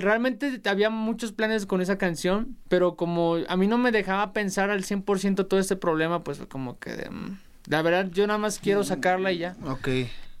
realmente 0.00 0.60
había 0.66 0.90
muchos 0.90 1.32
planes 1.32 1.66
con 1.66 1.80
esa 1.80 1.98
canción, 1.98 2.56
pero 2.68 2.94
como 2.94 3.38
a 3.48 3.56
mí 3.56 3.66
no 3.66 3.78
me 3.78 3.90
dejaba 3.90 4.32
pensar 4.32 4.70
al 4.70 4.84
100% 4.84 5.46
todo 5.46 5.58
este 5.58 5.74
problema, 5.74 6.22
pues 6.22 6.38
fue 6.38 6.46
como 6.46 6.78
que, 6.78 7.08
mm, 7.10 7.38
la 7.68 7.82
verdad, 7.82 8.08
yo 8.12 8.28
nada 8.28 8.38
más 8.38 8.60
quiero 8.60 8.84
sacarla 8.84 9.32
y 9.32 9.38
ya. 9.38 9.56
Ok. 9.66 9.88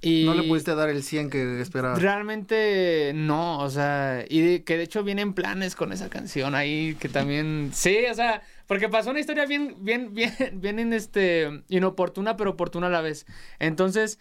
Y 0.08 0.24
No 0.24 0.34
le 0.34 0.44
pudiste 0.44 0.74
dar 0.74 0.88
el 0.88 1.02
100 1.02 1.30
que 1.30 1.60
esperaba. 1.60 1.96
Realmente 1.96 3.12
no, 3.14 3.58
o 3.60 3.68
sea, 3.70 4.24
y 4.28 4.40
de- 4.40 4.62
que 4.64 4.76
de 4.76 4.84
hecho 4.84 5.02
vienen 5.02 5.32
planes 5.32 5.74
con 5.74 5.92
esa 5.92 6.08
canción 6.08 6.54
ahí, 6.54 6.94
que 7.00 7.08
también, 7.08 7.70
sí, 7.72 7.98
o 8.10 8.14
sea, 8.14 8.42
porque 8.66 8.88
pasó 8.88 9.10
una 9.10 9.20
historia 9.20 9.46
bien, 9.46 9.76
bien, 9.80 10.14
bien, 10.14 10.30
bien 10.60 10.78
en 10.78 10.92
este, 10.92 11.62
inoportuna, 11.68 12.36
pero 12.36 12.50
oportuna 12.50 12.86
a 12.86 12.90
la 12.90 13.00
vez. 13.00 13.26
Entonces, 13.58 14.18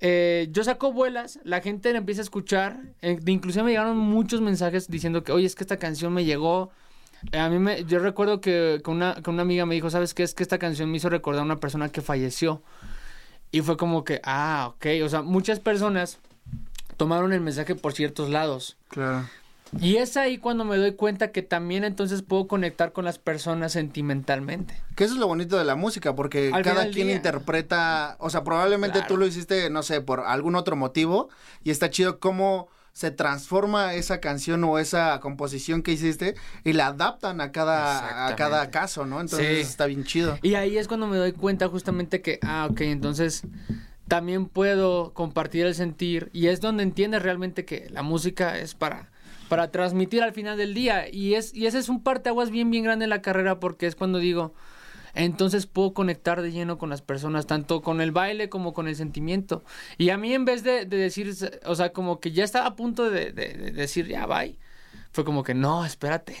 eh, 0.00 0.48
yo 0.50 0.64
saco 0.64 0.92
vuelas, 0.92 1.38
la 1.44 1.60
gente 1.60 1.92
la 1.92 1.98
empieza 1.98 2.20
a 2.20 2.24
escuchar, 2.24 2.80
eh, 3.02 3.18
inclusive 3.26 3.64
me 3.64 3.70
llegaron 3.70 3.96
muchos 3.96 4.40
mensajes 4.40 4.88
diciendo 4.88 5.22
que, 5.24 5.32
oye, 5.32 5.46
es 5.46 5.54
que 5.54 5.64
esta 5.64 5.76
canción 5.76 6.12
me 6.14 6.24
llegó. 6.24 6.70
Eh, 7.32 7.38
A 7.38 7.48
mí 7.48 7.58
me, 7.58 7.84
yo 7.84 7.98
recuerdo 7.98 8.40
que, 8.40 8.80
que 8.84 8.90
una, 8.90 9.14
que 9.22 9.28
una 9.30 9.42
amiga 9.42 9.66
me 9.66 9.74
dijo, 9.74 9.90
¿sabes 9.90 10.14
qué? 10.14 10.22
Es 10.22 10.34
que 10.34 10.42
esta 10.42 10.58
canción 10.58 10.90
me 10.90 10.96
hizo 10.96 11.08
recordar 11.08 11.42
a 11.42 11.44
una 11.44 11.58
persona 11.58 11.88
que 11.88 12.00
falleció. 12.00 12.62
Y 13.50 13.62
fue 13.62 13.76
como 13.76 14.04
que, 14.04 14.20
ah, 14.24 14.72
ok. 14.74 14.86
O 15.04 15.08
sea, 15.08 15.22
muchas 15.22 15.60
personas 15.60 16.18
tomaron 16.96 17.32
el 17.32 17.40
mensaje 17.40 17.74
por 17.74 17.92
ciertos 17.92 18.28
lados. 18.30 18.76
Claro. 18.88 19.24
Y 19.80 19.96
es 19.96 20.16
ahí 20.16 20.38
cuando 20.38 20.64
me 20.64 20.78
doy 20.78 20.92
cuenta 20.94 21.30
que 21.30 21.42
también 21.42 21.84
entonces 21.84 22.22
puedo 22.22 22.48
conectar 22.48 22.92
con 22.92 23.04
las 23.04 23.18
personas 23.18 23.72
sentimentalmente. 23.72 24.74
Que 24.96 25.04
eso 25.04 25.12
es 25.14 25.20
lo 25.20 25.26
bonito 25.26 25.58
de 25.58 25.64
la 25.64 25.76
música, 25.76 26.14
porque 26.14 26.50
Al 26.54 26.62
cada 26.62 26.88
quien 26.90 27.08
día. 27.08 27.16
interpreta, 27.16 28.16
o 28.18 28.30
sea, 28.30 28.44
probablemente 28.44 29.00
Claro. 29.00 29.08
tú 29.14 29.16
lo 29.18 29.26
hiciste, 29.26 29.68
no 29.68 29.82
sé, 29.82 30.00
por 30.00 30.20
algún 30.20 30.54
otro 30.56 30.74
motivo, 30.74 31.28
y 31.64 31.70
está 31.70 31.90
chido 31.90 32.18
cómo 32.18 32.68
se 32.98 33.12
transforma 33.12 33.94
esa 33.94 34.18
canción 34.18 34.64
o 34.64 34.76
esa 34.80 35.20
composición 35.20 35.84
que 35.84 35.92
hiciste 35.92 36.34
y 36.64 36.72
la 36.72 36.88
adaptan 36.88 37.40
a 37.40 37.52
cada, 37.52 38.26
a 38.26 38.34
cada 38.34 38.72
caso, 38.72 39.06
¿no? 39.06 39.20
Entonces 39.20 39.58
Sí. 39.58 39.70
está 39.70 39.86
bien 39.86 40.02
chido. 40.02 40.36
Y 40.42 40.54
ahí 40.56 40.76
es 40.76 40.88
cuando 40.88 41.06
me 41.06 41.16
doy 41.16 41.30
cuenta 41.30 41.68
justamente 41.68 42.22
que, 42.22 42.40
ah, 42.42 42.66
ok, 42.68 42.80
entonces 42.80 43.42
también 44.08 44.46
puedo 44.46 45.12
compartir 45.14 45.64
el 45.66 45.76
sentir 45.76 46.28
y 46.32 46.48
es 46.48 46.60
donde 46.60 46.82
entiendes 46.82 47.22
realmente 47.22 47.64
que 47.64 47.86
la 47.90 48.02
música 48.02 48.58
es 48.58 48.74
para 48.74 49.12
para 49.48 49.70
transmitir 49.70 50.24
al 50.24 50.32
final 50.32 50.58
del 50.58 50.74
día 50.74 51.08
y 51.08 51.34
es 51.34 51.54
y 51.54 51.66
ese 51.68 51.78
es 51.78 51.88
un 51.88 52.02
parteaguas 52.02 52.50
bien 52.50 52.68
bien 52.72 52.82
grande 52.82 53.04
en 53.04 53.10
la 53.10 53.22
carrera 53.22 53.60
porque 53.60 53.86
es 53.86 53.94
cuando 53.94 54.18
digo 54.18 54.54
entonces 55.18 55.66
puedo 55.66 55.92
conectar 55.94 56.40
de 56.42 56.52
lleno 56.52 56.78
con 56.78 56.88
las 56.90 57.02
personas, 57.02 57.46
tanto 57.46 57.82
con 57.82 58.00
el 58.00 58.12
baile 58.12 58.48
como 58.48 58.72
con 58.72 58.88
el 58.88 58.96
sentimiento. 58.96 59.64
Y 59.98 60.10
a 60.10 60.16
mí 60.16 60.32
en 60.32 60.44
vez 60.44 60.62
de, 60.62 60.86
de 60.86 60.96
decir, 60.96 61.34
o 61.66 61.74
sea, 61.74 61.92
como 61.92 62.20
que 62.20 62.32
ya 62.32 62.44
estaba 62.44 62.66
a 62.66 62.76
punto 62.76 63.10
de, 63.10 63.32
de- 63.32 63.54
de 63.54 63.70
decir, 63.72 64.06
ya, 64.06 64.26
bye, 64.26 64.58
fue 65.12 65.24
como 65.24 65.42
que, 65.42 65.54
no, 65.54 65.84
espérate. 65.84 66.36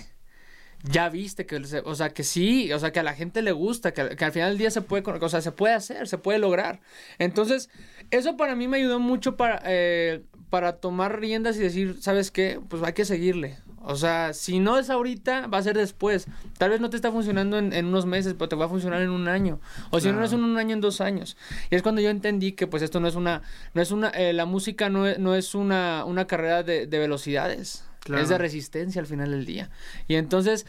Ya 0.84 1.08
viste 1.08 1.44
que, 1.44 1.56
o 1.84 1.94
sea, 1.96 2.10
que 2.10 2.22
sí, 2.22 2.72
o 2.72 2.78
sea, 2.78 2.92
que 2.92 3.00
a 3.00 3.02
la 3.02 3.14
gente 3.14 3.42
le 3.42 3.50
gusta, 3.50 3.92
que, 3.92 4.00
al 4.02 4.32
final 4.32 4.50
del 4.50 4.58
día 4.58 4.70
se 4.70 4.80
puede, 4.80 5.02
o 5.10 5.28
sea, 5.28 5.40
se 5.40 5.50
puede 5.50 5.74
hacer, 5.74 6.06
se 6.06 6.18
puede 6.18 6.38
lograr. 6.38 6.80
Entonces, 7.18 7.68
eso 8.12 8.36
para 8.36 8.54
mí 8.54 8.68
me 8.68 8.76
ayudó 8.76 9.00
mucho 9.00 9.36
para, 9.36 9.60
eh, 9.64 10.22
para 10.50 10.76
tomar 10.76 11.18
riendas 11.20 11.56
y 11.56 11.60
decir, 11.60 11.96
¿sabes 12.00 12.30
qué? 12.30 12.60
Pues 12.68 12.80
hay 12.84 12.92
que 12.92 13.04
seguirle. 13.04 13.58
O 13.82 13.96
sea, 13.96 14.32
si 14.32 14.58
no 14.58 14.78
es 14.78 14.90
ahorita, 14.90 15.46
va 15.46 15.58
a 15.58 15.62
ser 15.62 15.76
después. 15.76 16.26
Tal 16.58 16.70
vez 16.70 16.80
no 16.80 16.90
te 16.90 16.96
está 16.96 17.12
funcionando 17.12 17.58
en, 17.58 17.72
en 17.72 17.86
unos 17.86 18.06
meses, 18.06 18.34
pero 18.34 18.48
te 18.48 18.56
va 18.56 18.66
a 18.66 18.68
funcionar 18.68 19.02
en 19.02 19.10
un 19.10 19.28
año. 19.28 19.60
O 19.90 20.00
si 20.00 20.08
no, 20.08 20.14
no 20.14 20.24
es 20.24 20.32
en 20.32 20.42
un 20.44 20.56
año, 20.58 20.74
en 20.74 20.80
dos 20.80 21.00
años. 21.00 21.36
Y 21.70 21.76
es 21.76 21.82
cuando 21.82 22.00
yo 22.00 22.10
entendí 22.10 22.52
que 22.52 22.66
pues 22.66 22.82
esto 22.82 23.00
no 23.00 23.08
es 23.08 23.14
una, 23.14 23.42
no 23.74 23.82
es 23.82 23.90
una, 23.90 24.08
eh, 24.10 24.32
la 24.32 24.46
música 24.46 24.88
no 24.88 25.06
es, 25.06 25.18
no 25.18 25.34
es 25.34 25.54
una, 25.54 26.04
una 26.04 26.26
carrera 26.26 26.62
de, 26.62 26.86
de 26.86 26.98
velocidades. 26.98 27.84
Claro. 28.00 28.22
Es 28.22 28.28
de 28.28 28.38
resistencia 28.38 29.00
al 29.00 29.06
final 29.06 29.30
del 29.30 29.44
día. 29.44 29.70
Y 30.06 30.14
entonces, 30.14 30.66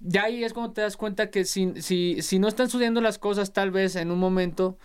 ya 0.00 0.24
ahí 0.24 0.44
es 0.44 0.52
cuando 0.52 0.72
te 0.72 0.80
das 0.80 0.96
cuenta 0.96 1.30
que 1.30 1.44
si, 1.44 1.72
si, 1.80 2.20
si 2.20 2.38
no 2.38 2.48
están 2.48 2.68
sucediendo 2.68 3.00
las 3.00 3.18
cosas 3.18 3.52
tal 3.52 3.70
vez 3.70 3.96
en 3.96 4.10
un 4.10 4.18
momento, 4.18 4.78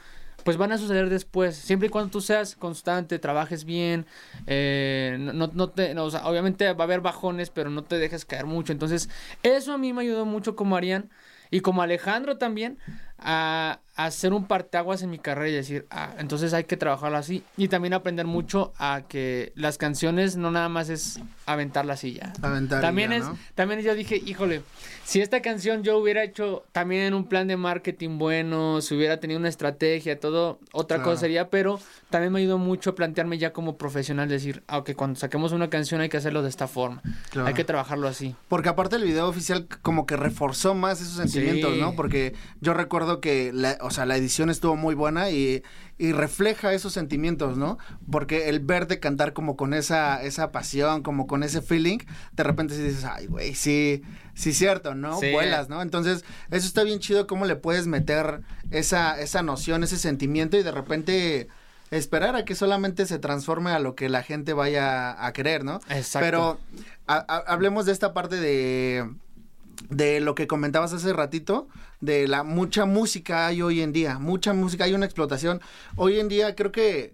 pues 0.49 0.57
van 0.57 0.71
a 0.71 0.79
suceder 0.79 1.11
después. 1.11 1.55
Siempre 1.55 1.89
y 1.89 1.91
cuando 1.91 2.09
tú 2.09 2.21
seas 2.21 2.55
constante, 2.55 3.19
trabajes 3.19 3.65
bien, 3.65 4.07
eh, 4.47 5.15
no, 5.19 5.69
te, 5.69 5.95
obviamente 5.95 6.73
va 6.73 6.85
a 6.85 6.85
haber 6.85 7.01
bajones, 7.01 7.51
pero 7.51 7.69
no 7.69 7.83
te 7.83 7.99
dejes 7.99 8.25
caer 8.25 8.47
mucho. 8.47 8.73
Entonces, 8.73 9.11
eso 9.43 9.73
a 9.73 9.77
mí 9.77 9.93
me 9.93 10.01
ayudó 10.01 10.25
mucho 10.25 10.55
como 10.55 10.75
Arián 10.75 11.11
y 11.51 11.59
como 11.59 11.83
Alejandro 11.83 12.39
también 12.39 12.79
a, 13.21 13.79
a 13.95 14.05
hacer 14.05 14.33
un 14.33 14.45
parteaguas 14.45 15.01
en 15.01 15.09
mi 15.09 15.19
carrera 15.19 15.49
y 15.49 15.53
decir, 15.53 15.85
ah, 15.89 16.13
entonces 16.19 16.53
hay 16.53 16.63
que 16.63 16.77
trabajarlo 16.77 17.17
así. 17.17 17.43
Y 17.57 17.67
también 17.67 17.93
aprender 17.93 18.25
mucho 18.25 18.71
a 18.77 19.01
que 19.07 19.51
las 19.55 19.77
canciones 19.77 20.37
no 20.37 20.51
nada 20.51 20.69
más 20.69 20.89
es 20.89 21.19
aventarlas 21.45 22.03
y 22.03 22.13
ya. 22.13 22.31
Aventar 22.41 22.81
También 22.81 23.11
es, 23.11 23.25
¿no? 23.25 23.37
también 23.55 23.81
yo 23.81 23.93
dije, 23.95 24.15
híjole, 24.25 24.61
si 25.03 25.19
esta 25.21 25.41
canción 25.41 25.83
yo 25.83 25.97
hubiera 25.97 26.23
hecho 26.23 26.63
también 26.71 27.13
un 27.13 27.25
plan 27.27 27.47
de 27.47 27.57
marketing 27.57 28.17
bueno, 28.19 28.81
si 28.81 28.95
hubiera 28.95 29.19
tenido 29.19 29.39
una 29.39 29.49
estrategia, 29.49 30.19
todo, 30.19 30.59
otra 30.71 30.97
Claro. 30.97 31.11
cosa 31.11 31.21
sería, 31.21 31.49
pero 31.49 31.79
también 32.09 32.31
me 32.31 32.39
ayudó 32.39 32.57
mucho 32.57 32.91
a 32.91 32.95
plantearme 32.95 33.37
ya 33.37 33.51
como 33.51 33.77
profesional, 33.77 34.29
decir, 34.29 34.63
ah, 34.67 34.77
ok, 34.77 34.91
cuando 34.95 35.19
saquemos 35.19 35.51
una 35.51 35.69
canción 35.69 35.99
hay 36.01 36.09
que 36.09 36.17
hacerlo 36.17 36.41
de 36.43 36.49
esta 36.49 36.67
forma, 36.67 37.01
Claro. 37.31 37.47
hay 37.47 37.53
que 37.53 37.63
trabajarlo 37.65 38.07
así. 38.07 38.35
Porque 38.47 38.69
aparte 38.69 38.95
el 38.95 39.03
video 39.03 39.27
oficial 39.27 39.67
como 39.81 40.05
que 40.05 40.15
reforzó 40.15 40.73
más 40.75 41.01
esos 41.01 41.15
sentimientos, 41.15 41.73
Sí. 41.73 41.81
¿no? 41.81 41.95
Porque 41.95 42.33
yo 42.61 42.73
recuerdo 42.73 43.08
que, 43.19 43.51
la, 43.53 43.77
o 43.81 43.89
sea, 43.89 44.05
la 44.05 44.15
edición 44.15 44.49
estuvo 44.49 44.75
muy 44.75 44.93
buena 44.95 45.31
y, 45.31 45.63
y 45.97 46.11
refleja 46.11 46.73
esos 46.73 46.93
sentimientos, 46.93 47.57
¿no? 47.57 47.77
Porque 48.11 48.47
el 48.49 48.59
verte 48.59 48.99
cantar 48.99 49.33
como 49.33 49.55
con 49.57 49.73
esa, 49.73 50.21
esa 50.23 50.51
pasión, 50.51 51.01
como 51.01 51.25
con 51.27 51.41
ese 51.43 51.61
feeling, 51.63 51.97
de 52.33 52.43
repente 52.43 52.75
sí 52.75 52.83
dices, 52.83 53.03
ay, 53.05 53.25
güey, 53.27 53.55
sí, 53.55 54.03
sí 54.35 54.53
cierto, 54.53 54.93
¿no? 54.95 55.19
Sí. 55.19 55.31
Vuelas, 55.31 55.67
¿no? 55.69 55.81
Entonces, 55.81 56.23
eso 56.51 56.67
está 56.67 56.83
bien 56.83 56.99
chido 56.99 57.25
cómo 57.27 57.45
le 57.45 57.55
puedes 57.55 57.87
meter 57.87 58.41
esa, 58.71 59.19
esa 59.19 59.41
noción, 59.41 59.83
ese 59.83 59.97
sentimiento 59.97 60.55
y 60.57 60.63
de 60.63 60.71
repente 60.71 61.47
esperar 61.91 62.35
a 62.35 62.45
que 62.45 62.53
solamente 62.53 63.07
se 63.07 63.17
transforme 63.17 63.71
a 63.71 63.79
lo 63.79 63.95
que 63.95 64.09
la 64.09 64.21
gente 64.21 64.53
vaya 64.53 65.25
a 65.25 65.33
querer, 65.33 65.63
¿no? 65.63 65.79
Exacto. 65.89 66.19
Pero 66.23 66.59
ha- 67.07 67.25
ha- 67.27 67.43
hablemos 67.51 67.87
de 67.87 67.93
esta 67.93 68.13
parte 68.13 68.35
de 68.35 69.09
de 69.89 70.19
lo 70.19 70.35
que 70.35 70.47
comentabas 70.47 70.93
hace 70.93 71.11
ratito, 71.13 71.67
de 71.99 72.27
la 72.27 72.43
mucha 72.43 72.85
música 72.85 73.47
hay 73.47 73.61
hoy 73.61 73.81
en 73.81 73.91
día, 73.91 74.19
mucha 74.19 74.53
música, 74.53 74.83
hay 74.85 74.93
una 74.93 75.05
explotación. 75.05 75.61
Hoy 75.95 76.19
en 76.19 76.27
día 76.27 76.55
creo 76.55 76.71
que 76.71 77.13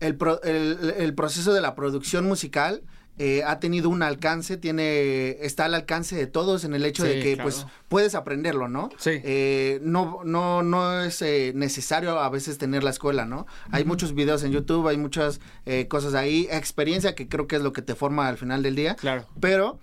el, 0.00 0.16
pro- 0.16 0.42
el, 0.42 0.94
el 0.98 1.14
proceso 1.14 1.52
de 1.54 1.60
la 1.60 1.74
producción 1.74 2.26
musical 2.26 2.82
eh, 3.18 3.42
ha 3.46 3.60
tenido 3.60 3.88
un 3.88 4.02
alcance, 4.02 4.58
tiene, 4.58 5.38
está 5.40 5.64
al 5.64 5.74
alcance 5.74 6.14
de 6.16 6.26
todos 6.26 6.64
en 6.64 6.74
el 6.74 6.84
hecho 6.84 7.02
Sí, 7.04 7.08
de 7.08 7.20
que 7.22 7.34
claro. 7.34 7.48
pues 7.48 7.66
puedes 7.88 8.14
aprenderlo, 8.14 8.68
¿no? 8.68 8.90
Sí. 8.98 9.12
Eh, 9.24 9.78
no, 9.82 10.20
no, 10.24 10.62
no 10.62 11.00
es 11.00 11.22
eh, 11.22 11.52
necesario 11.54 12.18
a 12.18 12.28
veces 12.28 12.58
tener 12.58 12.84
la 12.84 12.90
escuela, 12.90 13.24
¿no? 13.24 13.46
Hay 13.70 13.84
muchos 13.86 14.14
videos 14.14 14.42
en 14.44 14.52
YouTube, 14.52 14.86
hay 14.88 14.98
muchas 14.98 15.40
eh, 15.64 15.88
cosas 15.88 16.12
ahí, 16.12 16.46
experiencia 16.50 17.14
que 17.14 17.26
creo 17.26 17.46
que 17.46 17.56
es 17.56 17.62
lo 17.62 17.72
que 17.72 17.80
te 17.80 17.94
forma 17.94 18.28
al 18.28 18.36
final 18.36 18.62
del 18.62 18.74
día. 18.76 18.96
Claro. 18.96 19.24
Pero 19.40 19.78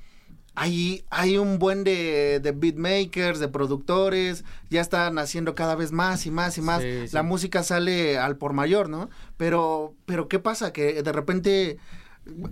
hay, 0.56 1.04
hay 1.10 1.38
un 1.38 1.58
buen 1.60 1.84
de, 1.84 2.39
de 2.42 2.52
beatmakers, 2.52 3.39
de 3.39 3.48
productores, 3.48 4.44
ya 4.70 4.82
están 4.82 5.18
haciendo 5.18 5.56
cada 5.56 5.76
vez 5.76 5.92
más 5.92 6.26
y 6.26 6.32
más 6.32 6.58
y 6.58 6.62
más. 6.62 6.82
Sí, 6.82 7.08
sí. 7.08 7.13
La 7.13 7.24
música 7.24 7.63
sale 7.63 8.18
al 8.18 8.38
por 8.38 8.54
mayor, 8.54 8.89
¿no? 8.89 9.10
Pero, 9.38 9.94
pero 10.06 10.28
¿qué 10.28 10.39
pasa? 10.39 10.72
Que 10.72 11.02
de 11.02 11.12
repente 11.12 11.78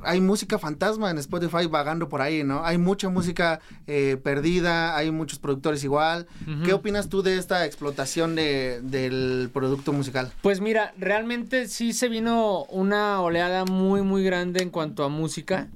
hay 0.03 0.19
música 0.19 0.59
fantasma 0.59 1.11
en 1.11 1.17
Spotify 1.17 1.65
vagando 1.67 2.09
por 2.09 2.21
ahí, 2.21 2.43
¿no? 2.43 2.65
Hay 2.65 2.77
mucha 2.77 3.07
música 3.07 3.61
eh, 3.87 4.17
perdida, 4.21 4.97
hay 4.97 5.11
muchos 5.11 5.39
productores 5.39 5.83
igual. 5.85 6.27
¿Qué 6.65 6.73
opinas 6.73 7.07
tú 7.07 7.21
de 7.21 7.37
esta 7.37 7.65
explotación 7.65 8.35
de, 8.35 8.81
del 8.83 9.49
producto 9.53 9.93
musical? 9.93 10.33
Pues 10.41 10.59
mira, 10.59 10.93
realmente 10.97 11.69
sí 11.69 11.93
se 11.93 12.09
vino 12.09 12.63
una 12.65 13.21
oleada 13.21 13.63
muy, 13.63 14.01
muy 14.01 14.23
grande 14.25 14.61
en 14.61 14.71
cuanto 14.71 15.05
a 15.05 15.07
música. 15.09 15.69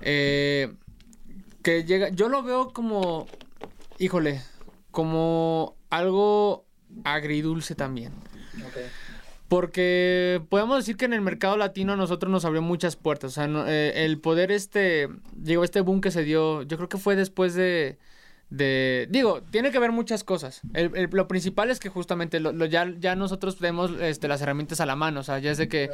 eh, 0.00 0.72
que 1.64 1.82
llega, 1.84 2.10
yo 2.10 2.28
lo 2.28 2.42
veo 2.44 2.72
como, 2.72 3.26
híjole, 3.98 4.40
como 4.92 5.74
algo 5.90 6.64
agridulce 7.02 7.74
también. 7.74 8.12
Porque 9.48 10.42
podemos 10.48 10.78
decir 10.78 10.96
que 10.96 11.04
en 11.04 11.12
el 11.12 11.20
mercado 11.20 11.56
latino 11.56 11.92
a 11.92 11.96
nosotros 11.96 12.30
nos 12.30 12.44
abrió 12.44 12.62
muchas 12.62 12.96
puertas. 12.96 13.32
O 13.32 13.34
sea, 13.34 13.46
no- 13.48 13.66
eh, 13.66 14.04
el 14.04 14.18
poder 14.20 14.50
este, 14.50 15.08
digo, 15.32 15.64
este 15.64 15.80
boom 15.80 16.00
que 16.00 16.10
se 16.10 16.22
dio, 16.24 16.62
yo 16.62 16.76
creo 16.76 16.88
que 16.88 16.96
fue 16.98 17.14
después 17.16 17.54
de, 17.54 17.98
de 18.50 19.08
digo, 19.10 19.42
tiene 19.50 19.70
que 19.72 19.78
ver 19.78 19.90
muchas 19.90 20.22
cosas. 20.22 20.60
El- 20.74 20.90
el- 20.96 21.08
lo 21.12 21.26
principal 21.26 21.70
es 21.70 21.80
que 21.80 21.88
justamente 21.88 22.38
lo, 22.40 22.52
lo- 22.52 22.66
ya, 22.66 22.86
ya 22.98 23.16
nosotros 23.16 23.56
tenemos 23.56 23.90
este, 24.00 24.28
las 24.28 24.40
herramientas 24.42 24.80
a 24.80 24.86
la 24.86 24.94
mano. 24.96 25.20
O 25.20 25.22
sea, 25.22 25.38
ya 25.40 25.50
es 25.50 25.58
de 25.58 25.68
que 25.68 25.88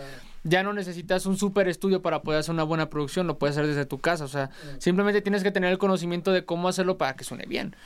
ya 0.45 0.63
no 0.63 0.73
necesitas 0.73 1.27
un 1.27 1.37
super 1.37 1.69
estudio 1.69 2.03
para 2.03 2.23
poder 2.23 2.41
hacer 2.41 2.53
una 2.55 2.63
buena 2.65 2.91
producción, 2.91 3.27
lo 3.27 3.39
puedes 3.39 3.57
hacer 3.57 3.67
desde 3.69 3.87
tu 3.87 3.99
casa. 3.99 4.25
O 4.25 4.29
sea, 4.29 4.51
simplemente 4.79 5.23
tienes 5.23 5.43
que 5.43 5.51
tener 5.53 5.71
el 5.71 5.79
conocimiento 5.79 6.33
de 6.33 6.45
cómo 6.45 6.69
hacerlo 6.69 6.99
para 6.99 7.15
que 7.17 7.25
suene 7.25 7.45
bien. 7.47 7.77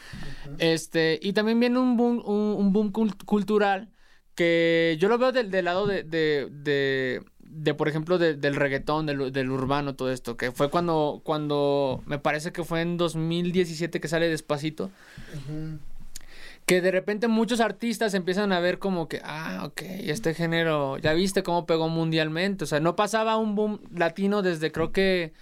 Este, 0.59 1.19
y 1.23 1.33
también 1.33 1.61
viene 1.61 1.79
un 1.79 1.97
boom, 1.97 2.23
un, 2.25 2.55
un 2.59 2.73
boom 2.73 2.93
cul- 2.93 3.25
cultural 3.25 3.91
que 4.35 4.97
yo 4.99 5.09
lo 5.09 5.17
veo 5.19 5.31
del, 5.31 5.51
del 5.51 5.65
lado 5.67 5.87
de, 5.87 6.03
de, 6.03 6.49
de, 6.51 7.23
de, 7.57 7.75
por 7.75 7.89
ejemplo, 7.89 8.19
de- 8.19 8.35
del 8.35 8.57
reggaetón, 8.57 9.07
del, 9.07 9.33
del 9.33 9.51
urbano, 9.51 9.95
todo 9.95 10.11
esto, 10.11 10.37
que 10.37 10.51
fue 10.53 10.71
cuando, 10.71 11.21
cuando, 11.25 12.03
me 12.07 12.19
parece 12.19 12.53
que 12.53 12.65
fue 12.65 12.81
en 12.81 12.97
2017 12.97 14.01
que 14.01 14.09
sale 14.09 14.29
Despacito, 14.29 14.91
que 16.67 16.81
de 16.81 16.91
repente 16.91 17.29
muchos 17.29 17.61
artistas 17.61 18.15
empiezan 18.15 18.53
a 18.53 18.61
ver 18.61 18.79
como 18.79 19.09
que, 19.09 19.21
ah, 19.25 19.63
ok, 19.67 19.83
este 19.83 20.35
género, 20.35 20.97
ya 20.99 21.13
viste 21.13 21.43
cómo 21.43 21.67
pegó 21.67 21.89
mundialmente, 21.89 22.65
o 22.65 22.67
sea, 22.67 22.81
no 22.81 22.97
pasaba 22.97 23.37
un 23.37 23.55
boom 23.55 23.81
latino 23.95 24.41
desde, 24.43 24.73
creo 24.73 24.91
que, 24.91 25.33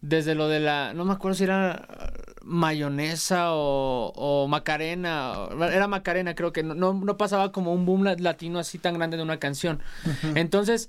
desde 0.00 0.34
lo 0.34 0.48
de 0.48 0.60
la, 0.60 0.94
no 0.94 1.04
me 1.04 1.12
acuerdo 1.12 1.34
si 1.36 1.44
era 1.44 1.86
mayonesa 2.42 3.52
o, 3.52 4.12
o 4.16 4.48
macarena, 4.48 5.34
era 5.70 5.86
macarena 5.88 6.34
creo 6.34 6.52
que 6.54 6.62
no, 6.62 6.74
no, 6.74 6.94
no 6.94 7.16
pasaba 7.18 7.52
como 7.52 7.74
un 7.74 7.84
boom 7.84 8.04
la- 8.04 8.14
latino 8.16 8.58
así 8.58 8.78
tan 8.78 8.94
grande 8.94 9.18
de 9.18 9.22
una 9.22 9.36
canción. 9.38 9.82
Entonces, 10.34 10.88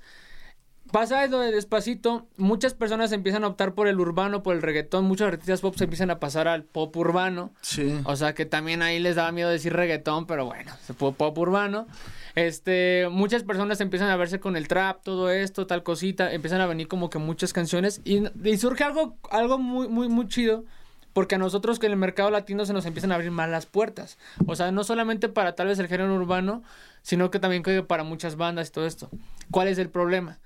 pasa 0.92 1.26
lo 1.26 1.40
de 1.40 1.50
despacito, 1.50 2.26
muchas 2.36 2.74
personas 2.74 3.10
empiezan 3.12 3.44
a 3.44 3.48
optar 3.48 3.74
por 3.74 3.88
el 3.88 3.98
urbano, 3.98 4.42
por 4.42 4.54
el 4.54 4.62
reggaetón, 4.62 5.06
muchos 5.06 5.26
artistas 5.26 5.60
pop 5.60 5.74
se 5.76 5.84
empiezan 5.84 6.10
a 6.10 6.20
pasar 6.20 6.46
al 6.46 6.64
pop 6.64 6.94
urbano. 6.96 7.50
Sí. 7.62 7.98
O 8.04 8.14
sea 8.14 8.34
que 8.34 8.46
también 8.46 8.82
ahí 8.82 9.00
les 9.00 9.16
daba 9.16 9.32
miedo 9.32 9.50
decir 9.50 9.72
reggaetón, 9.72 10.26
pero 10.26 10.44
bueno, 10.44 10.72
se 10.86 10.92
fue 10.92 11.12
pop 11.12 11.36
urbano. 11.38 11.86
Este, 12.34 13.08
muchas 13.10 13.42
personas 13.42 13.80
empiezan 13.80 14.10
a 14.10 14.16
verse 14.16 14.38
con 14.38 14.56
el 14.56 14.68
trap, 14.68 15.02
todo 15.02 15.30
esto, 15.30 15.66
tal 15.66 15.82
cosita, 15.82 16.32
empiezan 16.32 16.60
a 16.60 16.66
venir 16.66 16.86
como 16.88 17.10
que 17.10 17.18
muchas 17.18 17.52
canciones 17.52 18.00
y, 18.04 18.24
y 18.44 18.56
surge 18.58 18.84
algo, 18.84 19.16
algo 19.30 19.58
muy, 19.58 19.88
muy, 19.88 20.08
muy 20.08 20.28
chido. 20.28 20.64
Porque 21.12 21.34
a 21.34 21.38
nosotros 21.38 21.78
que 21.78 21.84
en 21.84 21.92
el 21.92 21.98
mercado 21.98 22.30
latino 22.30 22.64
se 22.64 22.72
nos 22.72 22.86
empiezan 22.86 23.12
a 23.12 23.16
abrir 23.16 23.30
más 23.30 23.46
las 23.50 23.66
puertas. 23.66 24.16
O 24.46 24.56
sea, 24.56 24.72
no 24.72 24.82
solamente 24.82 25.28
para 25.28 25.54
tal 25.54 25.66
vez 25.66 25.78
el 25.78 25.86
género 25.86 26.14
urbano, 26.14 26.62
sino 27.02 27.30
que 27.30 27.38
también 27.38 27.62
para 27.86 28.02
muchas 28.02 28.36
bandas 28.36 28.70
y 28.70 28.72
todo 28.72 28.86
esto. 28.86 29.10
¿Cuál 29.50 29.68
es 29.68 29.76
el 29.76 29.90
problema? 29.90 30.38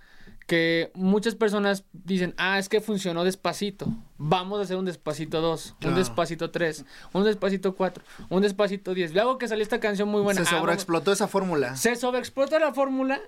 Que 0.46 0.92
muchas 0.94 1.34
personas 1.34 1.84
dicen, 1.92 2.34
ah, 2.36 2.58
es 2.58 2.68
que 2.68 2.80
funcionó 2.80 3.24
despacito. 3.24 3.86
Vamos 4.16 4.60
a 4.60 4.62
hacer 4.62 4.76
un 4.76 4.84
despacito 4.84 5.40
2, 5.40 5.76
un 5.84 5.94
despacito 5.96 6.50
3, 6.50 6.84
un 7.12 7.24
despacito 7.24 7.74
4, 7.74 8.04
un 8.28 8.42
despacito 8.42 8.94
10. 8.94 9.12
Luego 9.12 9.38
que 9.38 9.48
salió 9.48 9.64
esta 9.64 9.80
canción 9.80 10.08
muy 10.08 10.22
buena. 10.22 10.44
Se 10.44 10.54
ah, 10.54 10.58
sobreexplotó 10.58 11.12
esa 11.12 11.26
fórmula. 11.26 11.76
se 11.76 11.96
sobreexplota 11.96 12.60
la 12.60 12.72
fórmula, 12.72 13.20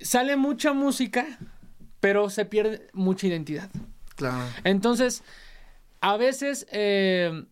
sale 0.00 0.36
mucha 0.36 0.72
música, 0.72 1.38
pero 2.00 2.28
se 2.30 2.44
pierde 2.44 2.88
mucha 2.92 3.28
identidad. 3.28 3.70
Claro. 4.16 4.44
Entonces, 4.64 5.22
a 6.00 6.16
veces 6.16 6.66
eh, 6.72 7.46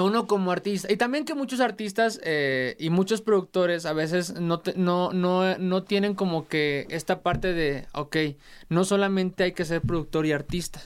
a 0.00 0.04
uno 0.04 0.26
como 0.26 0.50
artista, 0.52 0.92
y 0.92 0.96
también 0.96 1.24
que 1.24 1.34
muchos 1.34 1.60
artistas 1.60 2.20
eh, 2.24 2.76
y 2.78 2.90
muchos 2.90 3.20
productores 3.22 3.86
a 3.86 3.92
veces 3.92 4.34
no, 4.40 4.60
te- 4.60 4.74
no, 4.76 5.12
no, 5.12 5.56
no 5.58 5.82
tienen 5.84 6.14
como 6.14 6.48
que 6.48 6.86
esta 6.90 7.22
parte 7.22 7.52
de, 7.52 7.86
ok, 7.92 8.16
no 8.68 8.84
solamente 8.84 9.44
hay 9.44 9.52
que 9.52 9.64
ser 9.64 9.80
productor 9.82 10.26
y 10.26 10.32
artista. 10.32 10.80